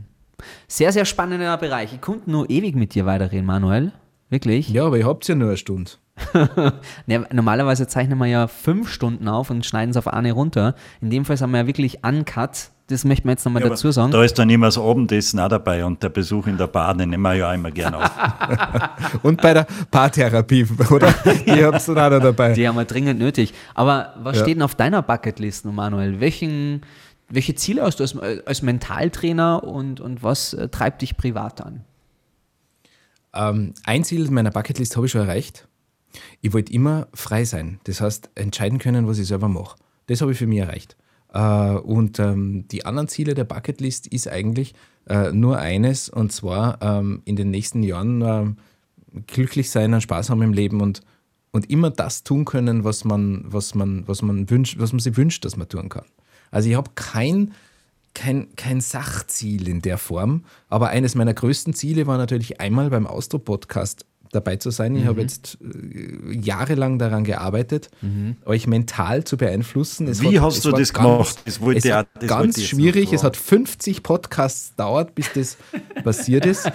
Sehr, 0.67 0.91
sehr 0.91 1.05
spannender 1.05 1.57
Bereich. 1.59 1.93
Ich 1.93 2.01
konnte 2.01 2.29
nur 2.29 2.51
ewig 2.51 2.75
mit 2.75 2.97
dir 2.97 3.07
weiterreden, 3.07 3.47
Manuel. 3.47 3.93
Wirklich? 4.33 4.71
Ja, 4.71 4.87
aber 4.87 4.97
ihr 4.97 5.07
habt 5.07 5.29
ja 5.29 5.35
nur 5.35 5.49
eine 5.49 5.59
Stunde. 5.59 5.91
ja, 7.07 7.23
normalerweise 7.33 7.87
zeichnen 7.87 8.17
wir 8.17 8.27
ja 8.29 8.47
fünf 8.47 8.89
Stunden 8.89 9.29
auf 9.29 9.51
und 9.51 9.67
schneiden 9.67 9.91
es 9.91 9.99
auf 9.99 10.09
eine 10.09 10.33
runter. 10.33 10.75
In 11.03 11.11
dem 11.11 11.27
Fall 11.27 11.39
haben 11.39 11.51
wir 11.51 11.59
ja 11.59 11.67
wirklich 11.67 11.99
uncut. 12.03 12.71
Das 12.87 13.05
möchte 13.05 13.27
man 13.27 13.35
jetzt 13.35 13.45
nochmal 13.45 13.63
ja, 13.63 13.69
dazu 13.69 13.91
sagen. 13.91 14.11
Da 14.11 14.25
ist 14.25 14.39
dann 14.39 14.49
immer 14.49 14.69
das 14.69 14.79
Abendessen 14.79 15.39
auch 15.39 15.49
dabei 15.49 15.85
und 15.85 16.03
der 16.03 16.09
Besuch 16.09 16.47
in 16.47 16.57
der 16.57 16.67
Bar, 16.67 16.95
den 16.95 17.11
nehmen 17.11 17.23
wir 17.23 17.35
ja 17.35 17.53
immer 17.53 17.71
gerne 17.71 17.99
auf. 17.99 18.11
und 19.23 19.43
bei 19.43 19.53
der 19.53 19.67
Paartherapie, 19.91 20.67
oder? 20.91 21.13
Die 21.47 21.51
habt 21.63 21.87
ihr 21.87 21.99
auch 22.07 22.11
noch 22.11 22.21
dabei. 22.21 22.55
Die 22.55 22.67
haben 22.67 22.77
wir 22.77 22.87
dringend 22.87 23.21
nötig. 23.21 23.53
Aber 23.75 24.15
was 24.23 24.39
ja. 24.39 24.45
steht 24.45 24.57
denn 24.57 24.63
auf 24.63 24.75
deiner 24.75 25.03
Bucketlist, 25.03 25.67
Manuel? 25.67 26.21
Welchen, 26.21 26.81
welche 27.29 27.55
Ziele 27.55 27.83
hast 27.83 28.01
du 28.01 28.05
als, 28.05 28.17
als 28.47 28.63
Mentaltrainer 28.63 29.63
und, 29.63 30.01
und 30.01 30.23
was 30.23 30.55
äh, 30.55 30.71
treibt 30.71 31.03
dich 31.03 31.19
privat 31.19 31.61
an? 31.61 31.85
Ähm, 33.35 33.75
ein 33.85 34.05
Ziel 34.05 34.31
meiner 34.31 34.51
Bucketlist 34.51 34.97
habe 34.97 35.07
ich 35.07 35.13
schon 35.13 35.23
erreicht. 35.23 35.69
Ich 36.41 36.53
wollte 36.53 36.73
immer 36.73 37.09
frei 37.15 37.45
sein. 37.45 37.81
Das 37.85 38.01
heißt, 38.01 38.31
entscheiden 38.35 38.79
können, 38.79 39.07
was 39.07 39.19
ich 39.19 39.27
selber 39.27 39.49
mache. 39.49 39.77
Das 40.07 40.21
habe 40.21 40.33
ich 40.33 40.39
für 40.39 40.47
mich 40.47 40.59
erreicht. 40.59 40.97
Äh, 41.33 41.75
und 41.77 42.19
ähm, 42.19 42.67
die 42.69 42.85
anderen 42.85 43.09
Ziele 43.09 43.35
der 43.35 43.45
Bucketlist 43.45 44.07
ist 44.07 44.29
eigentlich 44.29 44.75
äh, 45.09 45.33
nur 45.33 45.59
eines, 45.59 46.09
und 46.09 46.33
zwar 46.33 46.81
ähm, 46.83 47.23
in 47.25 47.37
den 47.37 47.51
nächsten 47.51 47.83
Jahren 47.83 48.23
äh, 48.23 49.21
glücklich 49.27 49.71
sein, 49.71 49.95
und 49.95 50.03
Spaß 50.03 50.31
haben 50.31 50.43
im 50.43 50.53
Leben 50.53 50.81
und, 50.81 51.01
und 51.51 51.71
immer 51.71 51.91
das 51.91 52.25
tun 52.25 52.45
können, 52.45 52.85
was 52.85 53.05
man, 53.05 53.45
was 53.47 53.75
man, 53.75 54.07
was 54.07 54.23
man 54.23 54.49
wünscht, 54.51 54.79
was 54.79 54.93
man 54.93 55.01
sich 55.01 55.17
wünscht, 55.17 55.45
dass 55.45 55.57
man 55.57 55.69
tun 55.69 55.89
kann. 55.89 56.05
Also 56.51 56.69
ich 56.69 56.77
habe 56.77 56.91
kein 56.95 57.53
kein, 58.15 58.55
kein 58.57 58.81
Sachziel 58.81 59.69
in 59.69 59.83
der 59.83 59.99
Form, 59.99 60.45
aber 60.69 60.89
eines 60.89 61.15
meiner 61.15 61.35
größten 61.35 61.75
Ziele 61.75 62.07
war 62.07 62.19
natürlich 62.19 62.61
einmal 62.61 62.91
beim 62.91 63.07
Austro-Podcast 63.07 64.07
dabei 64.33 64.57
zu 64.57 64.71
sein. 64.71 64.97
Ich 64.97 65.05
mhm. 65.05 65.09
habe 65.09 65.21
jetzt 65.21 65.59
äh, 65.61 66.33
jahrelang 66.33 66.99
daran 66.99 67.23
gearbeitet, 67.23 67.91
mhm. 68.01 68.37
euch 68.45 68.67
mental 68.67 69.25
zu 69.25 69.37
beeinflussen. 69.37 70.09
Es 70.09 70.23
Wie 70.23 70.41
hat, 70.41 70.47
hast 70.47 70.65
du 70.65 70.73
das 70.73 70.93
ganz, 70.93 71.07
gemacht? 71.07 71.43
Das 71.45 71.61
wollte 71.61 71.79
es 71.79 72.07
das 72.19 72.29
ganz 72.29 72.63
schwierig. 72.63 73.13
Es 73.13 73.23
hat 73.23 73.37
50 73.37 74.03
Podcasts 74.03 74.75
dauert, 74.75 75.15
bis 75.15 75.33
das 75.33 75.59
passiert 76.05 76.47
ist. 76.47 76.71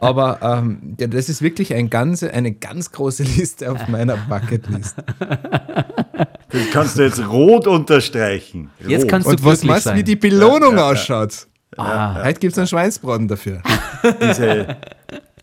Aber 0.00 0.38
ähm, 0.42 0.96
ja, 1.00 1.06
das 1.06 1.28
ist 1.28 1.42
wirklich 1.42 1.74
ein 1.74 1.90
ganze, 1.90 2.32
eine 2.32 2.52
ganz 2.52 2.92
große 2.92 3.22
Liste 3.22 3.72
auf 3.72 3.88
meiner 3.88 4.16
Bucketlist. 4.16 4.96
Das 6.50 6.70
kannst 6.72 6.98
du 6.98 7.02
jetzt 7.02 7.26
rot 7.26 7.66
unterstreichen. 7.66 8.70
Rot. 8.82 8.90
Jetzt 8.90 9.08
kannst 9.08 9.26
du 9.26 9.30
Und 9.30 9.44
was 9.44 9.64
machst 9.64 9.86
du, 9.86 9.94
wie 9.94 10.04
die 10.04 10.16
Belohnung 10.16 10.72
ja, 10.72 10.78
ja, 10.78 10.90
ausschaut? 10.90 11.46
Ah. 11.76 12.24
Heute 12.24 12.40
gibt 12.40 12.52
es 12.52 12.58
einen 12.58 12.66
Schweinsbraten 12.66 13.28
dafür. 13.28 13.62
Diese 14.20 14.76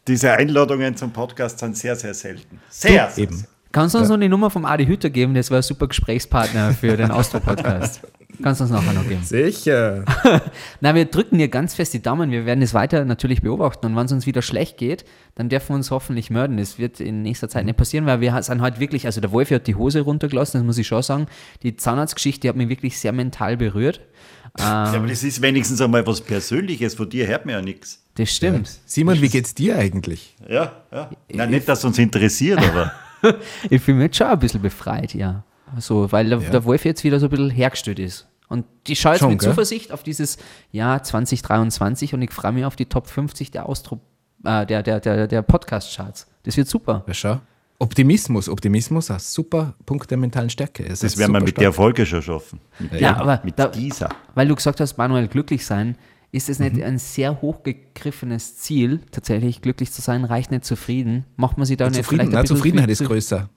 Diese 0.07 0.33
Einladungen 0.33 0.95
zum 0.95 1.11
Podcast 1.11 1.59
sind 1.59 1.75
sehr, 1.75 1.95
sehr 1.95 2.13
selten. 2.13 2.59
Sehr, 2.69 3.09
sehr 3.09 3.23
Eben. 3.23 3.37
selten. 3.37 3.55
Kannst 3.71 3.95
du 3.95 3.99
uns 3.99 4.07
noch 4.07 4.17
die 4.17 4.29
Nummer 4.29 4.49
vom 4.49 4.63
Adi 4.63 4.85
Hütter 4.85 5.09
geben? 5.09 5.33
Das 5.33 5.51
war 5.51 5.57
ein 5.57 5.63
super 5.63 5.87
Gesprächspartner 5.87 6.73
für 6.73 6.95
den 6.95 7.11
Austro-Podcast. 7.11 8.01
Kannst 8.41 8.61
du 8.61 8.65
uns 8.65 8.71
nachher 8.71 8.93
noch 8.93 9.07
geben? 9.07 9.23
Sicher. 9.23 10.05
Na, 10.79 10.93
wir 10.93 11.05
drücken 11.05 11.39
dir 11.39 11.47
ganz 11.47 11.73
fest 11.73 11.93
die 11.93 12.01
Daumen. 12.01 12.31
Wir 12.31 12.45
werden 12.45 12.61
es 12.61 12.73
weiter 12.73 13.03
natürlich 13.03 13.41
beobachten. 13.41 13.87
Und 13.87 13.95
wenn 13.95 14.05
es 14.05 14.11
uns 14.11 14.25
wieder 14.25 14.41
schlecht 14.41 14.77
geht, 14.77 15.05
dann 15.33 15.49
dürfen 15.49 15.69
wir 15.69 15.75
uns 15.75 15.91
hoffentlich 15.91 16.29
mörden. 16.29 16.57
Das 16.57 16.77
wird 16.77 16.99
in 16.99 17.23
nächster 17.23 17.49
Zeit 17.49 17.65
nicht 17.65 17.75
passieren, 17.75 18.05
weil 18.05 18.21
wir 18.21 18.41
sind 18.43 18.61
halt 18.61 18.79
wirklich, 18.79 19.07
also 19.07 19.19
der 19.19 19.31
Wolf 19.31 19.49
hat 19.51 19.67
die 19.67 19.75
Hose 19.75 20.01
runtergelassen, 20.01 20.59
das 20.59 20.65
muss 20.65 20.77
ich 20.77 20.87
schon 20.87 21.01
sagen. 21.01 21.25
Die 21.63 21.75
Zahnarztgeschichte 21.75 22.47
hat 22.47 22.55
mich 22.55 22.69
wirklich 22.69 22.99
sehr 22.99 23.11
mental 23.11 23.57
berührt. 23.57 24.01
Ja, 24.59 24.85
aber 24.93 25.07
das 25.07 25.23
ist 25.23 25.41
wenigstens 25.41 25.81
einmal 25.81 26.05
was 26.07 26.21
Persönliches. 26.21 26.95
Von 26.95 27.09
dir 27.09 27.27
hört 27.27 27.45
man 27.45 27.55
ja 27.55 27.61
nichts. 27.61 28.04
Das 28.15 28.29
stimmt. 28.31 28.69
Simon, 28.85 29.21
wie 29.21 29.29
geht's 29.29 29.53
dir 29.53 29.77
eigentlich? 29.77 30.35
Ja, 30.47 30.71
ja. 30.91 31.09
Nein, 31.31 31.49
nicht, 31.51 31.67
dass 31.67 31.79
es 31.79 31.85
uns 31.85 31.97
interessiert, 31.99 32.59
aber. 32.59 32.91
Ich 33.71 33.81
fühle 33.81 33.97
mich 33.97 34.03
jetzt 34.05 34.17
schon 34.17 34.27
ein 34.27 34.37
bisschen 34.37 34.61
befreit, 34.61 35.15
ja. 35.15 35.43
So, 35.79 36.11
weil 36.11 36.29
der, 36.29 36.37
Ja. 36.39 36.49
der 36.51 36.63
Wolf 36.63 36.85
jetzt 36.85 37.03
wieder 37.03 37.19
so 37.19 37.25
ein 37.25 37.29
bisschen 37.31 37.49
hergestellt 37.49 37.97
ist. 37.97 38.27
Und 38.49 38.65
ich 38.87 38.99
schaue 38.99 39.13
jetzt 39.13 39.21
Schon, 39.21 39.31
mit 39.31 39.39
gell? 39.39 39.49
Zuversicht 39.49 39.91
auf 39.91 40.03
dieses 40.03 40.37
Jahr 40.71 41.01
2023 41.01 42.13
und 42.13 42.21
ich 42.21 42.31
freue 42.31 42.51
mich 42.51 42.65
auf 42.65 42.75
die 42.75 42.85
Top 42.85 43.07
50 43.07 43.49
der, 43.49 43.67
Austro, 43.67 43.99
äh, 44.43 44.65
der, 44.67 44.83
der, 44.83 44.99
der, 44.99 45.27
der 45.27 45.41
Podcast-Charts. 45.41 46.27
Das 46.43 46.55
wird 46.55 46.67
super. 46.67 47.03
Ja, 47.07 47.13
schau. 47.15 47.39
Optimismus. 47.79 48.47
Optimismus, 48.47 49.09
ein 49.11 49.19
super 49.19 49.73
Punkt 49.85 50.09
der 50.11 50.17
mentalen 50.17 50.49
Stärke. 50.51 50.85
Es 50.85 50.99
Das 50.99 51.17
werden 51.17 51.33
wir 51.33 51.39
mit 51.41 51.49
stark. 51.49 51.61
der 51.61 51.73
Folge 51.73 52.05
schon 52.05 52.21
schaffen. 52.21 52.61
Mit, 52.79 53.01
Ja, 53.01 53.17
aber 53.17 53.41
mit 53.43 53.57
da- 53.57 53.67
dieser. 53.67 54.09
Weil 54.35 54.47
du 54.47 54.55
gesagt 54.55 54.79
hast, 54.79 54.97
Manuel, 54.97 55.27
glücklich 55.27 55.65
sein, 55.65 55.97
ist 56.35 56.49
es 56.49 56.59
Mhm. 56.59 56.65
nicht 56.65 56.83
ein 56.83 56.97
sehr 56.99 57.41
hochgegriffenes 57.41 58.57
Ziel, 58.57 58.99
tatsächlich 59.11 59.61
glücklich 59.61 59.91
zu 59.91 60.01
sein, 60.01 60.25
reicht 60.25 60.51
nicht 60.51 60.65
zufrieden? 60.65 61.25
Macht 61.37 61.57
man 61.57 61.65
sich 61.65 61.77
da 61.77 61.89
nicht 61.89 62.03
Zufrieden, 62.03 62.29
bisschen 62.29 62.45
Zufriedenheit 62.45 62.89
ist 62.89 63.03
größer. 63.03 63.49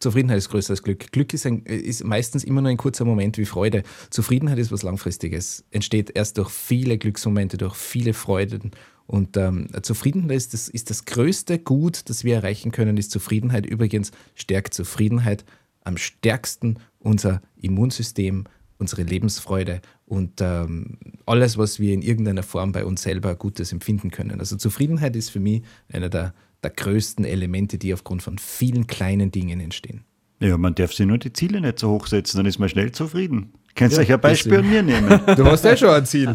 Zufriedenheit 0.00 0.38
ist 0.38 0.48
größer 0.48 0.72
als 0.72 0.82
Glück. 0.82 1.12
Glück 1.12 1.32
ist, 1.32 1.46
ein, 1.46 1.62
ist 1.62 2.02
meistens 2.02 2.42
immer 2.42 2.60
nur 2.60 2.70
ein 2.70 2.76
kurzer 2.76 3.04
Moment 3.04 3.38
wie 3.38 3.44
Freude. 3.44 3.84
Zufriedenheit 4.10 4.58
ist 4.58 4.72
was 4.72 4.82
Langfristiges. 4.82 5.64
Entsteht 5.70 6.10
erst 6.14 6.38
durch 6.38 6.50
viele 6.50 6.98
Glücksmomente, 6.98 7.56
durch 7.56 7.76
viele 7.76 8.12
Freuden. 8.14 8.72
Und 9.06 9.36
ähm, 9.36 9.68
Zufriedenheit 9.82 10.32
ist 10.36 10.54
das, 10.54 10.68
ist 10.68 10.90
das 10.90 11.04
größte 11.04 11.58
Gut, 11.58 12.08
das 12.08 12.24
wir 12.24 12.34
erreichen 12.36 12.72
können, 12.72 12.96
ist 12.96 13.12
Zufriedenheit. 13.12 13.66
Übrigens 13.66 14.10
stärkt 14.34 14.74
Zufriedenheit 14.74 15.44
am 15.84 15.96
stärksten 15.96 16.78
unser 16.98 17.42
Immunsystem, 17.60 18.44
unsere 18.82 19.04
Lebensfreude 19.04 19.80
und 20.04 20.40
ähm, 20.42 20.98
alles, 21.24 21.56
was 21.56 21.80
wir 21.80 21.94
in 21.94 22.02
irgendeiner 22.02 22.42
Form 22.42 22.72
bei 22.72 22.84
uns 22.84 23.02
selber 23.02 23.34
Gutes 23.34 23.72
empfinden 23.72 24.10
können. 24.10 24.40
Also 24.40 24.56
Zufriedenheit 24.56 25.16
ist 25.16 25.30
für 25.30 25.40
mich 25.40 25.62
einer 25.90 26.10
der, 26.10 26.34
der 26.62 26.70
größten 26.70 27.24
Elemente, 27.24 27.78
die 27.78 27.94
aufgrund 27.94 28.22
von 28.22 28.36
vielen 28.36 28.86
kleinen 28.86 29.30
Dingen 29.30 29.60
entstehen. 29.60 30.04
Ja, 30.40 30.58
man 30.58 30.74
darf 30.74 30.92
sich 30.92 31.06
nur 31.06 31.18
die 31.18 31.32
Ziele 31.32 31.60
nicht 31.60 31.78
so 31.78 31.90
hoch 31.90 32.08
setzen, 32.08 32.38
dann 32.38 32.46
ist 32.46 32.58
man 32.58 32.68
schnell 32.68 32.92
zufrieden. 32.92 33.52
Könnt 33.74 33.92
ihr 33.92 33.96
Ja, 33.96 34.02
euch 34.02 34.12
ein 34.12 34.20
Beispiel 34.20 34.58
an 34.58 34.68
mir 34.68 34.82
nehmen? 34.82 35.20
Du 35.36 35.44
hast 35.46 35.64
ja 35.64 35.76
schon 35.76 35.88
ein 35.90 36.04
Ziel. 36.04 36.34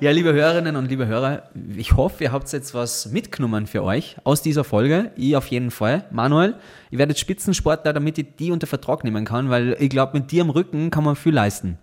Ja, 0.00 0.10
liebe 0.10 0.32
Hörerinnen 0.32 0.74
und 0.76 0.86
liebe 0.88 1.06
Hörer, 1.06 1.44
ich 1.76 1.94
hoffe, 1.96 2.24
ihr 2.24 2.32
habt 2.32 2.50
jetzt 2.52 2.74
was 2.74 3.06
mitgenommen 3.12 3.66
für 3.66 3.82
euch 3.84 4.16
aus 4.24 4.42
dieser 4.42 4.64
Folge. 4.64 5.12
Ich 5.16 5.36
auf 5.36 5.46
jeden 5.48 5.70
Fall. 5.70 6.04
Manuel, 6.10 6.54
ihr 6.90 6.98
werdet 6.98 7.18
Spitzensportler, 7.18 7.92
damit 7.92 8.18
ich 8.18 8.26
die 8.38 8.50
unter 8.50 8.66
Vertrag 8.66 9.04
nehmen 9.04 9.24
kann, 9.24 9.50
weil 9.50 9.76
ich 9.78 9.90
glaube, 9.90 10.18
mit 10.18 10.30
dir 10.32 10.42
am 10.42 10.50
Rücken 10.50 10.90
kann 10.90 11.04
man 11.04 11.14
viel 11.16 11.34
leisten. 11.34 11.78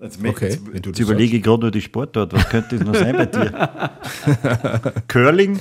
Jetzt, 0.00 0.18
Okay, 0.24 0.48
jetzt, 0.48 0.72
wenn 0.72 0.82
du 0.82 0.90
jetzt 0.90 1.00
überlege 1.00 1.36
ich 1.36 1.42
gerade 1.42 1.60
nur 1.62 1.70
die 1.70 1.80
Sportart. 1.82 2.32
Was 2.32 2.48
könnte 2.48 2.76
das 2.78 2.86
noch 2.86 2.94
sein 2.94 3.16
bei 3.16 3.26
dir? 3.26 3.90
Curling? 5.08 5.58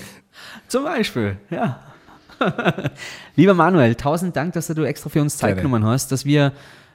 Zum 0.68 0.84
Beispiel, 0.84 1.38
ja. 1.50 1.80
Lieber 3.36 3.54
Manuel, 3.54 3.96
tausend 3.96 4.36
Dank, 4.36 4.54
dass 4.54 4.68
du 4.68 4.84
extra 4.84 5.10
für 5.10 5.22
uns 5.22 5.38
Zeit 5.38 5.56
Gerne. 5.56 5.62
genommen 5.62 5.86
hast, 5.86 6.12
dass 6.12 6.26
wir 6.26 6.52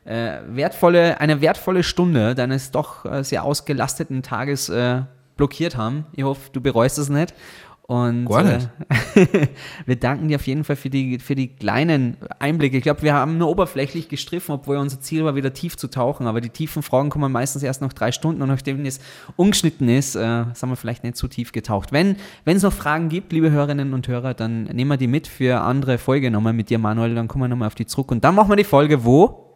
äh, 0.09 0.41
wertvolle, 0.49 1.21
eine 1.21 1.41
wertvolle 1.41 1.83
Stunde 1.83 2.35
deines 2.35 2.71
doch 2.71 3.05
äh, 3.05 3.23
sehr 3.23 3.45
ausgelasteten 3.45 4.23
Tages 4.23 4.69
äh, 4.69 5.03
blockiert 5.37 5.77
haben. 5.77 6.07
Ich 6.13 6.25
hoffe, 6.25 6.51
du 6.53 6.61
bereust 6.61 6.99
es 6.99 7.11
nicht. 7.11 7.35
Und 7.83 8.27
Gar 8.27 8.43
nicht. 8.43 8.69
Äh, 9.15 9.49
wir 9.87 9.97
danken 9.97 10.29
dir 10.29 10.37
auf 10.37 10.47
jeden 10.47 10.63
Fall 10.65 10.77
für 10.77 10.91
die, 10.91 11.19
für 11.19 11.35
die 11.35 11.49
kleinen 11.49 12.19
Einblicke. 12.39 12.77
Ich 12.77 12.83
glaube, 12.83 13.01
wir 13.01 13.15
haben 13.15 13.39
nur 13.39 13.49
oberflächlich 13.49 14.11
gestriffen, 14.11 14.53
obwohl 14.53 14.77
unser 14.77 15.01
Ziel 15.01 15.25
war, 15.25 15.37
wieder 15.37 15.55
tief 15.55 15.77
zu 15.79 15.89
tauchen. 15.89 16.27
Aber 16.27 16.43
die 16.43 16.51
tiefen 16.51 16.83
Fragen 16.83 17.09
kommen 17.09 17.33
meistens 17.33 17.63
erst 17.63 17.81
nach 17.81 17.95
drei 17.95 18.13
Stunden 18.13 18.43
und 18.43 18.49
nachdem 18.49 18.85
es 18.85 19.01
ungeschnitten 19.37 19.89
ist, 19.89 20.17
äh, 20.17 20.45
sind 20.53 20.69
wir 20.69 20.77
vielleicht 20.77 21.03
nicht 21.03 21.17
zu 21.17 21.29
tief 21.29 21.53
getaucht. 21.53 21.93
Wenn 21.93 22.17
es 22.45 22.63
noch 22.63 22.75
Fragen 22.75 23.09
gibt, 23.09 23.33
liebe 23.33 23.51
Hörerinnen 23.51 23.95
und 23.95 24.07
Hörer, 24.07 24.35
dann 24.35 24.65
nehmen 24.65 24.91
wir 24.91 24.99
die 24.99 25.07
mit 25.07 25.27
für 25.27 25.63
andere 25.63 25.97
Folge 25.97 26.31
nochmal 26.31 26.53
mit 26.53 26.69
dir, 26.69 26.79
Manuel. 26.79 27.15
Dann 27.15 27.27
kommen 27.27 27.45
wir 27.45 27.49
nochmal 27.49 27.69
auf 27.69 27.75
die 27.75 27.87
zurück. 27.87 28.11
Und 28.11 28.23
dann 28.23 28.35
machen 28.35 28.51
wir 28.51 28.57
die 28.57 28.65
Folge 28.65 29.05
wo? 29.05 29.48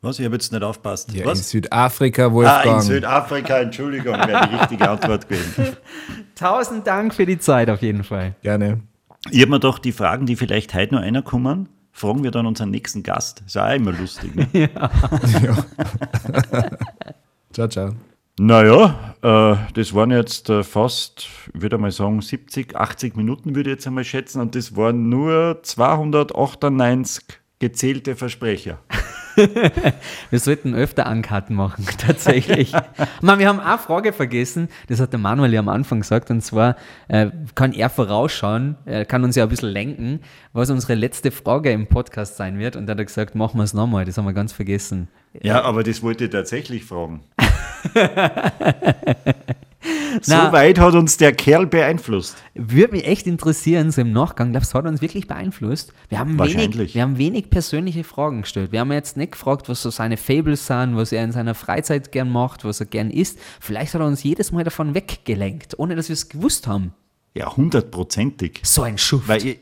Was? 0.00 0.18
Ich 0.20 0.24
habe 0.24 0.36
jetzt 0.36 0.52
nicht 0.52 0.62
aufpasst. 0.62 1.12
Ja, 1.12 1.22
in 1.22 1.26
Was? 1.26 1.50
Südafrika, 1.50 2.26
Ah, 2.26 2.32
Wolfgang. 2.32 2.76
in 2.76 2.80
Südafrika, 2.82 3.58
Entschuldigung, 3.58 4.14
wäre 4.14 4.48
die 4.48 4.54
richtige 4.56 4.88
Antwort 4.88 5.28
gewesen. 5.28 5.76
Tausend 6.36 6.86
Dank 6.86 7.12
für 7.14 7.26
die 7.26 7.38
Zeit 7.38 7.68
auf 7.68 7.82
jeden 7.82 8.04
Fall. 8.04 8.36
Gerne. 8.42 8.80
Ich 9.30 9.40
habe 9.40 9.50
mir 9.50 9.58
doch 9.60 9.80
die 9.80 9.90
Fragen, 9.92 10.26
die 10.26 10.36
vielleicht 10.36 10.72
heute 10.74 10.94
noch 10.94 11.02
einer 11.02 11.22
kommen, 11.22 11.68
fragen 11.90 12.22
wir 12.22 12.30
dann 12.30 12.46
unseren 12.46 12.70
nächsten 12.70 13.02
Gast. 13.02 13.42
Ist 13.44 13.58
auch 13.58 13.74
immer 13.74 13.90
lustig. 13.92 14.36
Ne? 14.36 14.46
Ciao, 17.52 17.68
ciao. 17.68 17.90
Naja, 18.40 19.14
äh, 19.22 19.56
das 19.74 19.92
waren 19.94 20.12
jetzt 20.12 20.48
äh, 20.48 20.62
fast, 20.62 21.26
ich 21.52 21.60
würde 21.60 21.76
mal 21.76 21.90
sagen, 21.90 22.20
70, 22.20 22.76
80 22.76 23.16
Minuten 23.16 23.56
würde 23.56 23.70
ich 23.70 23.76
jetzt 23.76 23.86
einmal 23.88 24.04
schätzen 24.04 24.40
und 24.40 24.54
das 24.54 24.76
waren 24.76 25.08
nur 25.08 25.58
298 25.64 27.24
gezählte 27.58 28.14
Versprecher. 28.14 28.78
Wir 30.30 30.38
sollten 30.38 30.74
öfter 30.74 31.06
Ankarten 31.06 31.54
machen, 31.54 31.86
tatsächlich. 31.98 32.72
Man, 33.20 33.38
wir 33.38 33.48
haben 33.48 33.60
eine 33.60 33.78
Frage 33.78 34.12
vergessen, 34.12 34.68
das 34.88 35.00
hat 35.00 35.12
der 35.12 35.20
Manuel 35.20 35.52
ja 35.52 35.60
am 35.60 35.68
Anfang 35.68 36.00
gesagt, 36.00 36.30
und 36.30 36.40
zwar 36.40 36.76
äh, 37.08 37.30
kann 37.54 37.72
er 37.72 37.90
vorausschauen, 37.90 38.76
er 38.84 39.04
kann 39.04 39.24
uns 39.24 39.36
ja 39.36 39.44
ein 39.44 39.48
bisschen 39.48 39.70
lenken, 39.70 40.20
was 40.52 40.70
unsere 40.70 40.94
letzte 40.94 41.30
Frage 41.30 41.70
im 41.70 41.86
Podcast 41.86 42.36
sein 42.36 42.58
wird. 42.58 42.76
Und 42.76 42.86
dann 42.86 42.94
hat 42.94 43.00
er 43.00 43.04
gesagt, 43.06 43.34
machen 43.34 43.58
wir 43.58 43.64
es 43.64 43.74
nochmal, 43.74 44.04
das 44.04 44.18
haben 44.18 44.24
wir 44.24 44.32
ganz 44.32 44.52
vergessen. 44.52 45.08
Ja, 45.40 45.62
aber 45.62 45.82
das 45.82 46.02
wollte 46.02 46.24
ich 46.24 46.30
tatsächlich 46.30 46.84
fragen. 46.84 47.22
so 50.22 50.32
Na. 50.34 50.52
weit 50.52 50.78
hat 50.78 50.94
uns 50.94 51.16
der 51.16 51.32
Kerl 51.32 51.66
beeinflusst. 51.66 52.36
Würde 52.54 52.92
mich 52.92 53.06
echt 53.06 53.26
interessieren, 53.26 53.90
so 53.90 54.00
im 54.00 54.12
Nachgang, 54.12 54.50
glaubst 54.52 54.74
du, 54.74 54.78
hat 54.78 54.86
uns 54.86 55.00
wirklich 55.00 55.26
beeinflusst? 55.26 55.92
Wir 56.08 56.18
haben, 56.18 56.30
wenig, 56.38 56.38
Wahrscheinlich. 56.56 56.94
wir 56.94 57.02
haben 57.02 57.18
wenig 57.18 57.50
persönliche 57.50 58.04
Fragen 58.04 58.42
gestellt. 58.42 58.72
Wir 58.72 58.80
haben 58.80 58.90
jetzt 58.92 59.16
nicht 59.16 59.32
gefragt, 59.32 59.68
was 59.68 59.82
so 59.82 59.90
seine 59.90 60.16
Fables 60.16 60.66
sind, 60.66 60.96
was 60.96 61.12
er 61.12 61.22
in 61.22 61.32
seiner 61.32 61.54
Freizeit 61.54 62.10
gern 62.12 62.30
macht, 62.30 62.64
was 62.64 62.80
er 62.80 62.86
gern 62.86 63.10
isst. 63.10 63.38
Vielleicht 63.60 63.94
hat 63.94 64.00
er 64.00 64.06
uns 64.06 64.22
jedes 64.22 64.52
Mal 64.52 64.64
davon 64.64 64.94
weggelenkt, 64.94 65.78
ohne 65.78 65.94
dass 65.94 66.08
wir 66.08 66.14
es 66.14 66.28
gewusst 66.28 66.66
haben. 66.66 66.92
Ja, 67.34 67.56
hundertprozentig. 67.56 68.60
So 68.64 68.82
ein 68.82 68.98
Schuft. 68.98 69.28
Weil 69.28 69.46
ich, 69.46 69.58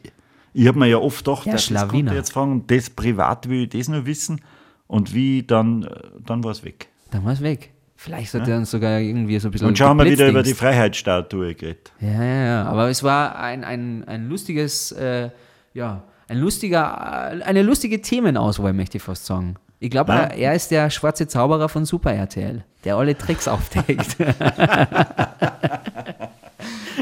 ich 0.54 0.66
habe 0.66 0.78
mir 0.78 0.86
ja 0.86 0.96
oft 0.96 1.24
gedacht, 1.24 1.44
Der 1.46 1.52
das 1.54 1.88
kommt 1.88 2.12
jetzt 2.12 2.32
fragen, 2.32 2.64
das 2.66 2.88
privat 2.88 3.48
will 3.50 3.64
ich 3.64 3.68
das 3.68 3.88
nur 3.88 4.06
wissen. 4.06 4.40
Und 4.86 5.12
wie, 5.12 5.42
dann, 5.42 5.82
äh, 5.82 5.90
dann 6.24 6.42
war 6.44 6.52
es 6.52 6.64
weg. 6.64 6.88
Dann 7.10 7.24
war 7.24 7.32
es 7.32 7.42
weg. 7.42 7.72
Vielleicht 7.96 8.34
hat 8.34 8.46
er 8.46 8.58
uns 8.58 8.70
sogar 8.70 8.98
irgendwie 9.00 9.38
so 9.38 9.48
ein 9.48 9.50
bisschen. 9.52 9.68
Und 9.68 9.78
schauen 9.78 9.96
wir 9.96 10.04
wieder 10.04 10.28
über 10.28 10.42
die. 10.42 10.54
Freiheitsstatue 10.54 11.54
geredet. 11.54 11.92
Ja, 12.00 12.22
ja, 12.22 12.44
ja. 12.44 12.64
Aber 12.64 12.88
es 12.90 13.02
war 13.02 13.38
ein, 13.38 13.64
ein, 13.64 14.04
ein 14.06 14.28
lustiges, 14.28 14.92
äh, 14.92 15.30
ja, 15.74 16.02
ein 16.28 16.38
lustiger, 16.38 17.00
eine 17.44 17.62
lustige 17.62 18.00
Themenauswahl, 18.02 18.72
möchte 18.74 18.98
ich 18.98 19.02
fast 19.02 19.24
sagen. 19.26 19.56
Ich 19.78 19.90
glaube, 19.90 20.12
Ja. 20.12 20.18
er, 20.24 20.34
er 20.36 20.54
ist 20.54 20.70
der 20.70 20.88
schwarze 20.90 21.26
Zauberer 21.28 21.68
von 21.68 21.84
Super 21.84 22.12
RTL, 22.12 22.64
der 22.84 22.96
alle 22.96 23.16
Tricks 23.16 23.46
aufdeckt. 23.48 24.16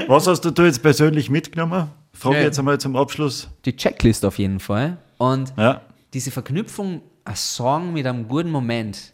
Was 0.09 0.27
hast 0.27 0.43
du 0.43 0.63
jetzt 0.65 0.83
persönlich 0.83 1.31
mitgenommen? 1.31 1.89
Frage 2.13 2.37
Ja. 2.37 2.43
jetzt 2.43 2.59
einmal 2.59 2.79
zum 2.79 2.97
Abschluss. 2.97 3.49
die 3.65 3.75
Checklist 3.77 4.25
auf 4.25 4.39
jeden 4.39 4.61
Fall. 4.61 4.97
Und 5.19 5.53
Ja. 5.57 5.81
diese 6.13 6.31
Verknüpfung, 6.31 7.01
ein 7.25 7.37
Song 7.37 7.93
mit 7.93 8.07
einem 8.07 8.29
guten 8.29 8.51
Moment. 8.51 9.13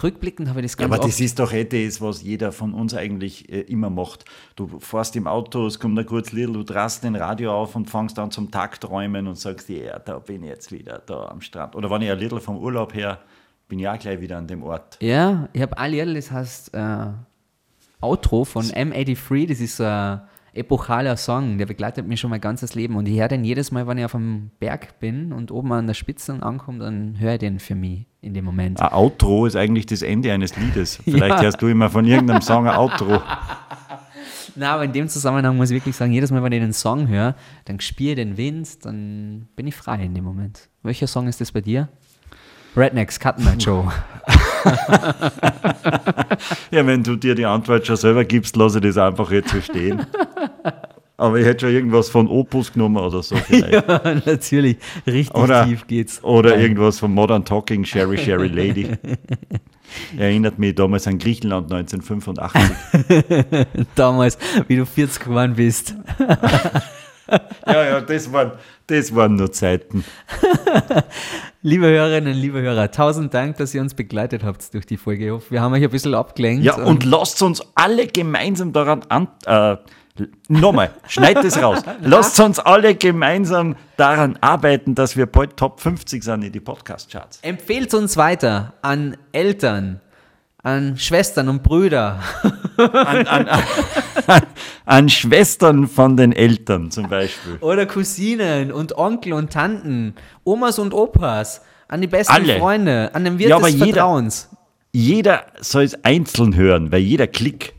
Rückblickend 0.00 0.48
habe 0.48 0.60
ich 0.60 0.66
das 0.66 0.72
Ja, 0.72 0.86
ganz 0.86 0.94
aber 0.94 1.04
oft 1.04 1.12
das 1.12 1.20
ist 1.20 1.38
doch 1.38 1.52
eh 1.52 1.64
das, 1.64 2.00
was 2.00 2.22
jeder 2.22 2.50
von 2.50 2.72
uns 2.72 2.94
eigentlich 2.94 3.52
äh, 3.52 3.60
immer 3.60 3.90
macht. 3.90 4.24
Du 4.56 4.78
fährst 4.78 5.14
im 5.16 5.26
Auto, 5.26 5.66
es 5.66 5.78
kommt 5.78 5.98
ein 5.98 6.06
kurz 6.06 6.32
Lied, 6.32 6.48
du 6.48 6.62
drast 6.62 7.04
den 7.04 7.14
Radio 7.14 7.52
auf 7.52 7.76
und 7.76 7.90
fängst 7.90 8.16
dann 8.16 8.30
zum 8.30 8.50
Tagträumen 8.50 9.26
und 9.26 9.36
sagst 9.36 9.68
ja, 9.68 9.98
da 9.98 10.18
bin 10.18 10.44
ich 10.44 10.48
jetzt 10.48 10.72
wieder 10.72 11.02
da 11.04 11.26
am 11.26 11.42
Strand. 11.42 11.76
Oder 11.76 11.90
wenn 11.90 12.00
ich 12.00 12.10
ein 12.10 12.18
Lied 12.18 12.32
vom 12.40 12.56
Urlaub 12.56 12.94
her, 12.94 13.18
bin 13.68 13.80
ich 13.80 13.88
auch 13.88 13.98
gleich 13.98 14.18
wieder 14.20 14.38
an 14.38 14.46
dem 14.46 14.62
Ort. 14.62 14.96
Ja, 15.02 15.50
ich 15.52 15.60
habe 15.60 15.76
ein 15.76 15.90
Lied, 15.90 16.16
das 16.16 16.30
heißt 16.30 16.72
äh, 16.72 17.08
Outro 18.00 18.44
von 18.44 18.64
M83, 18.64 19.46
das 19.46 19.60
ist 19.60 19.78
ein 19.78 20.22
epochaler 20.54 21.18
Song, 21.18 21.58
der 21.58 21.66
begleitet 21.66 22.06
mich 22.06 22.18
schon 22.18 22.30
mein 22.30 22.40
ganzes 22.40 22.74
Leben 22.74 22.96
und 22.96 23.06
ich 23.06 23.20
höre 23.20 23.28
den 23.28 23.44
jedes 23.44 23.70
Mal, 23.70 23.86
wenn 23.86 23.98
ich 23.98 24.06
auf 24.06 24.12
dem 24.12 24.52
Berg 24.58 25.00
bin 25.00 25.34
und 25.34 25.50
oben 25.50 25.70
an 25.72 25.86
der 25.86 25.94
Spitze 25.94 26.42
ankomme, 26.42 26.78
dann 26.78 27.20
höre 27.20 27.34
ich 27.34 27.40
den 27.40 27.58
für 27.58 27.74
mich 27.74 28.06
in 28.22 28.32
dem 28.34 28.44
Moment. 28.46 28.80
Ein 28.80 28.92
Outro 28.92 29.44
ist 29.46 29.56
eigentlich 29.56 29.84
das 29.86 30.00
Ende 30.02 30.32
eines 30.32 30.56
Liedes. 30.56 30.96
Vielleicht 31.04 31.36
Ja. 31.36 31.42
hörst 31.42 31.60
du 31.60 31.66
immer 31.66 31.90
von 31.90 32.04
irgendeinem 32.06 32.40
Song 32.40 32.66
ein 32.66 32.76
Outro. 32.76 33.20
Na, 34.54 34.74
aber 34.74 34.84
in 34.84 34.92
dem 34.92 35.08
Zusammenhang 35.08 35.56
muss 35.56 35.70
ich 35.70 35.76
wirklich 35.76 35.96
sagen, 35.96 36.12
jedes 36.12 36.30
Mal, 36.30 36.42
wenn 36.42 36.52
ich 36.52 36.60
den 36.60 36.72
Song 36.72 37.08
höre, 37.08 37.34
dann 37.64 37.78
ich 37.80 38.16
den 38.16 38.36
Wind, 38.36 38.84
dann 38.84 39.48
bin 39.56 39.66
ich 39.66 39.74
frei 39.74 40.02
in 40.04 40.14
dem 40.14 40.24
Moment. 40.24 40.68
Welcher 40.82 41.06
Song 41.06 41.26
ist 41.26 41.40
das 41.40 41.52
bei 41.52 41.60
dir? 41.62 41.88
Rednecks, 42.76 43.18
Cut 43.20 43.38
Night 43.38 43.62
Show. 43.62 43.90
Ja, 46.70 46.86
wenn 46.86 47.02
du 47.02 47.16
dir 47.16 47.34
die 47.34 47.44
Antwort 47.44 47.86
schon 47.86 47.96
selber 47.96 48.24
gibst, 48.24 48.56
lasse 48.56 48.78
ich 48.78 48.84
das 48.84 48.96
einfach 48.98 49.30
jetzt 49.30 49.50
so 49.50 49.60
stehen. 49.60 50.06
Aber 51.16 51.38
ich 51.38 51.46
hätte 51.46 51.66
schon 51.66 51.74
irgendwas 51.74 52.08
von 52.08 52.26
Opus 52.26 52.72
genommen 52.72 52.96
oder 52.96 53.22
so 53.22 53.36
vielleicht. 53.46 53.72
ja, 53.72 54.00
natürlich. 54.26 54.78
Richtig 55.06 55.34
Oder, 55.36 55.64
tief 55.66 55.86
geht's. 55.86 56.22
oder 56.24 56.50
Nein. 56.50 56.60
irgendwas 56.60 56.98
von 56.98 57.12
Modern 57.12 57.44
Talking, 57.44 57.84
Sherry 57.84 58.18
Sherry 58.18 58.48
Lady. 58.52 58.88
Erinnert 60.16 60.58
mich 60.58 60.74
damals 60.74 61.06
an 61.06 61.18
Griechenland 61.18 61.70
1985. 61.72 63.66
Damals, 63.94 64.38
wie 64.66 64.76
du 64.76 64.86
40 64.86 65.22
geworden 65.22 65.54
bist. 65.54 65.94
Ja, 67.66 67.84
ja, 67.84 68.00
das 68.00 68.32
waren, 68.32 68.52
das 68.86 69.14
waren 69.14 69.36
nur 69.36 69.52
Zeiten. 69.52 70.04
Liebe 71.62 71.86
Hörerinnen, 71.86 72.34
liebe 72.34 72.60
Hörer, 72.62 72.90
tausend 72.90 73.32
Dank, 73.34 73.56
dass 73.58 73.74
ihr 73.74 73.80
uns 73.80 73.94
begleitet 73.94 74.42
habt 74.44 74.72
durch 74.74 74.86
die 74.86 74.96
Folge. 74.96 75.26
Ich 75.26 75.30
hoffe, 75.30 75.50
wir 75.50 75.60
haben 75.60 75.72
euch 75.74 75.84
ein 75.84 75.90
bisschen 75.90 76.14
abgelenkt. 76.14 76.64
Ja, 76.64 76.74
und 76.82 77.04
lasst 77.04 77.42
uns 77.42 77.62
alle 77.74 78.06
gemeinsam 78.06 78.72
daran 78.72 79.02
an. 79.08 79.28
Äh, 79.46 79.76
nochmal, 80.48 80.90
schneid 81.08 81.36
das 81.38 81.60
raus. 81.62 81.80
Lasst 82.02 82.38
uns 82.40 82.58
alle 82.58 82.94
gemeinsam 82.94 83.76
daran 83.96 84.38
arbeiten, 84.40 84.94
dass 84.94 85.16
wir 85.16 85.26
bald 85.26 85.56
Top 85.56 85.80
50 85.80 86.22
sind 86.22 86.42
in 86.42 86.52
die 86.52 86.60
Podcast-Charts. 86.60 87.38
empfehlt 87.42 87.94
uns 87.94 88.16
weiter 88.16 88.74
an 88.82 89.16
Eltern, 89.32 90.00
an 90.62 90.96
Schwestern 90.96 91.48
und 91.48 91.62
Brüder. 91.62 92.20
An, 92.76 93.26
an, 93.26 93.48
an, 93.48 93.62
an 94.86 95.08
Schwestern 95.08 95.88
von 95.88 96.16
den 96.16 96.32
Eltern 96.32 96.90
zum 96.90 97.08
Beispiel. 97.08 97.56
Oder 97.60 97.86
Cousinen 97.86 98.70
und 98.72 98.96
Onkel 98.96 99.32
und 99.32 99.52
Tanten, 99.52 100.14
Omas 100.44 100.78
und 100.78 100.94
Opas, 100.94 101.62
an 101.88 102.00
die 102.00 102.06
besten 102.06 102.32
Alle. 102.32 102.58
Freunde, 102.58 103.10
an 103.14 103.24
den 103.24 103.38
Wirt 103.38 103.50
Ja, 103.50 103.56
aber 103.56 103.66
des 103.66 103.74
jeder- 103.74 103.86
Vertrauens. 103.86 104.48
Jeder 104.94 105.46
soll 105.60 105.84
es 105.84 106.04
einzeln 106.04 106.54
hören, 106.54 106.92
weil 106.92 107.00
jeder 107.00 107.26
Klick. 107.26 107.74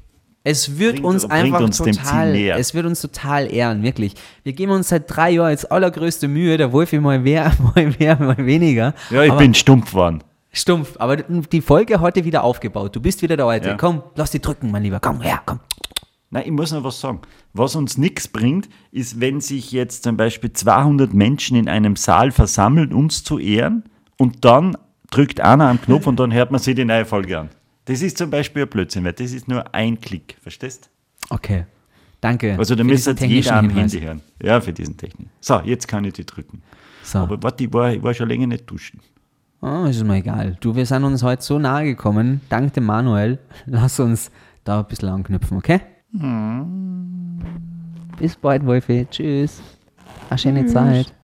Es 0.45 0.78
wird 0.78 0.95
Bringt- 0.95 1.06
uns 1.06 1.26
einfach 1.26 1.61
uns 1.61 1.78
total, 1.78 2.36
es 2.36 2.74
wird 2.74 2.86
uns 2.86 2.99
total 3.02 3.52
ehren, 3.52 3.82
wirklich. 3.82 4.14
Wir 4.44 4.52
geben 4.53 4.74
uns 4.74 4.90
seit 4.90 5.14
drei 5.14 5.32
Jahren 5.32 5.52
jetzt 5.52 5.72
allergrößte 5.72 6.28
Mühe, 6.28 6.57
der 6.57 6.74
Wolfi 6.74 6.99
mal 6.99 7.18
mehr, 7.20 7.53
mal 7.76 7.94
mehr, 7.98 8.18
mal 8.20 8.38
weniger. 8.38 8.94
Ja, 9.10 9.24
ich 9.24 9.32
aber 9.32 9.40
bin 9.40 9.53
stumpf 9.53 9.91
geworden. 9.91 10.22
stumpf, 10.52 10.95
aber 10.99 11.15
die 11.18 11.61
Folge 11.61 12.02
heute 12.02 12.26
wieder 12.26 12.44
aufgebaut. 12.44 12.94
Du 12.95 12.99
bist 12.99 13.22
wieder 13.22 13.38
der 13.38 13.45
Alte. 13.45 13.70
Ja. 13.70 13.78
Komm, 13.78 14.03
lass 14.15 14.32
die 14.32 14.41
drücken, 14.41 14.70
mein 14.70 14.84
Lieber. 14.84 14.99
Komm 14.99 15.22
her, 15.22 15.41
komm. 15.45 15.60
Nein, 16.30 16.44
ich 16.48 16.52
muss 16.52 16.72
noch 16.74 16.84
was 16.84 16.99
sagen. 16.99 17.22
Was 17.53 17.76
uns 17.76 17.98
nichts 17.98 18.28
bringt, 18.28 18.68
ist, 18.91 19.22
wenn 19.22 19.40
sich 19.40 19.72
jetzt 19.72 20.03
zum 20.03 20.18
Beispiel 20.18 20.52
200 20.52 21.14
Menschen 21.14 21.56
in 21.56 21.70
einem 21.70 21.95
Saal 21.95 22.32
versammeln, 22.32 22.91
uns 22.91 23.24
zu 23.24 23.40
ehren, 23.40 23.84
und 24.18 24.44
dann 24.44 24.76
drückt 25.11 25.40
einer 25.41 25.70
am 25.70 25.80
Knopf 25.82 26.07
und 26.07 26.20
dann 26.20 26.34
hört 26.34 26.49
man 26.52 26.60
sich 26.60 26.76
die 26.76 26.86
neue 26.86 27.06
Folge 27.06 27.40
an. 27.40 27.49
Das 27.85 28.01
ist 28.01 28.18
zum 28.18 28.30
Beispiel 28.30 28.64
ein 28.64 28.69
Blödsinn, 28.69 29.03
weil 29.03 29.14
das 29.14 29.31
ist 29.34 29.47
nur 29.47 29.73
ein 29.73 29.99
Klick, 29.99 30.38
verstehst? 30.41 30.89
Okay. 31.30 31.65
Danke. 32.22 32.55
Also 32.57 32.76
da 32.76 32.84
müsste 32.85 33.11
jeder 33.26 33.57
am 33.57 33.68
technischen 33.68 33.80
Handy 33.80 33.99
hören. 33.99 34.22
Ja, 34.41 34.61
für 34.61 34.72
diesen 34.72 34.95
Technik. 34.95 35.27
So, 35.41 35.60
jetzt 35.60 35.88
kann 35.89 36.05
ich 36.05 36.14
die 36.14 36.26
drücken. 36.26 36.61
So. 37.03 37.19
Aber 37.19 37.43
warte, 37.43 37.65
ich 37.65 37.73
war, 37.73 37.91
ich 37.91 38.01
war 38.01 38.14
schon 38.14 38.30
länger 38.30 38.47
nicht 38.47 38.69
duschen. 38.69 39.01
Oh, 39.61 39.85
ist 39.85 40.03
mir 40.03 40.15
egal. 40.18 40.57
Du, 40.61 40.76
wir 40.76 40.85
sind 40.85 41.03
uns 41.03 41.22
heute 41.23 41.41
so 41.41 41.60
nahe 41.60 41.84
gekommen. 41.84 42.41
Dank 42.49 42.73
dem 42.73 42.85
Manuel. 42.85 43.39
Lass 43.65 43.99
uns 43.99 44.31
da 44.64 44.80
ein 44.80 44.88
bisschen 44.88 45.10
anknüpfen, 45.10 45.57
okay? 45.57 45.81
Bis 48.18 48.35
bald, 48.38 48.65
Wolfi. 48.65 49.05
Tschüss. 49.10 49.61
Eine 50.30 50.38
schöne 50.38 50.65
Zeit. 50.65 51.14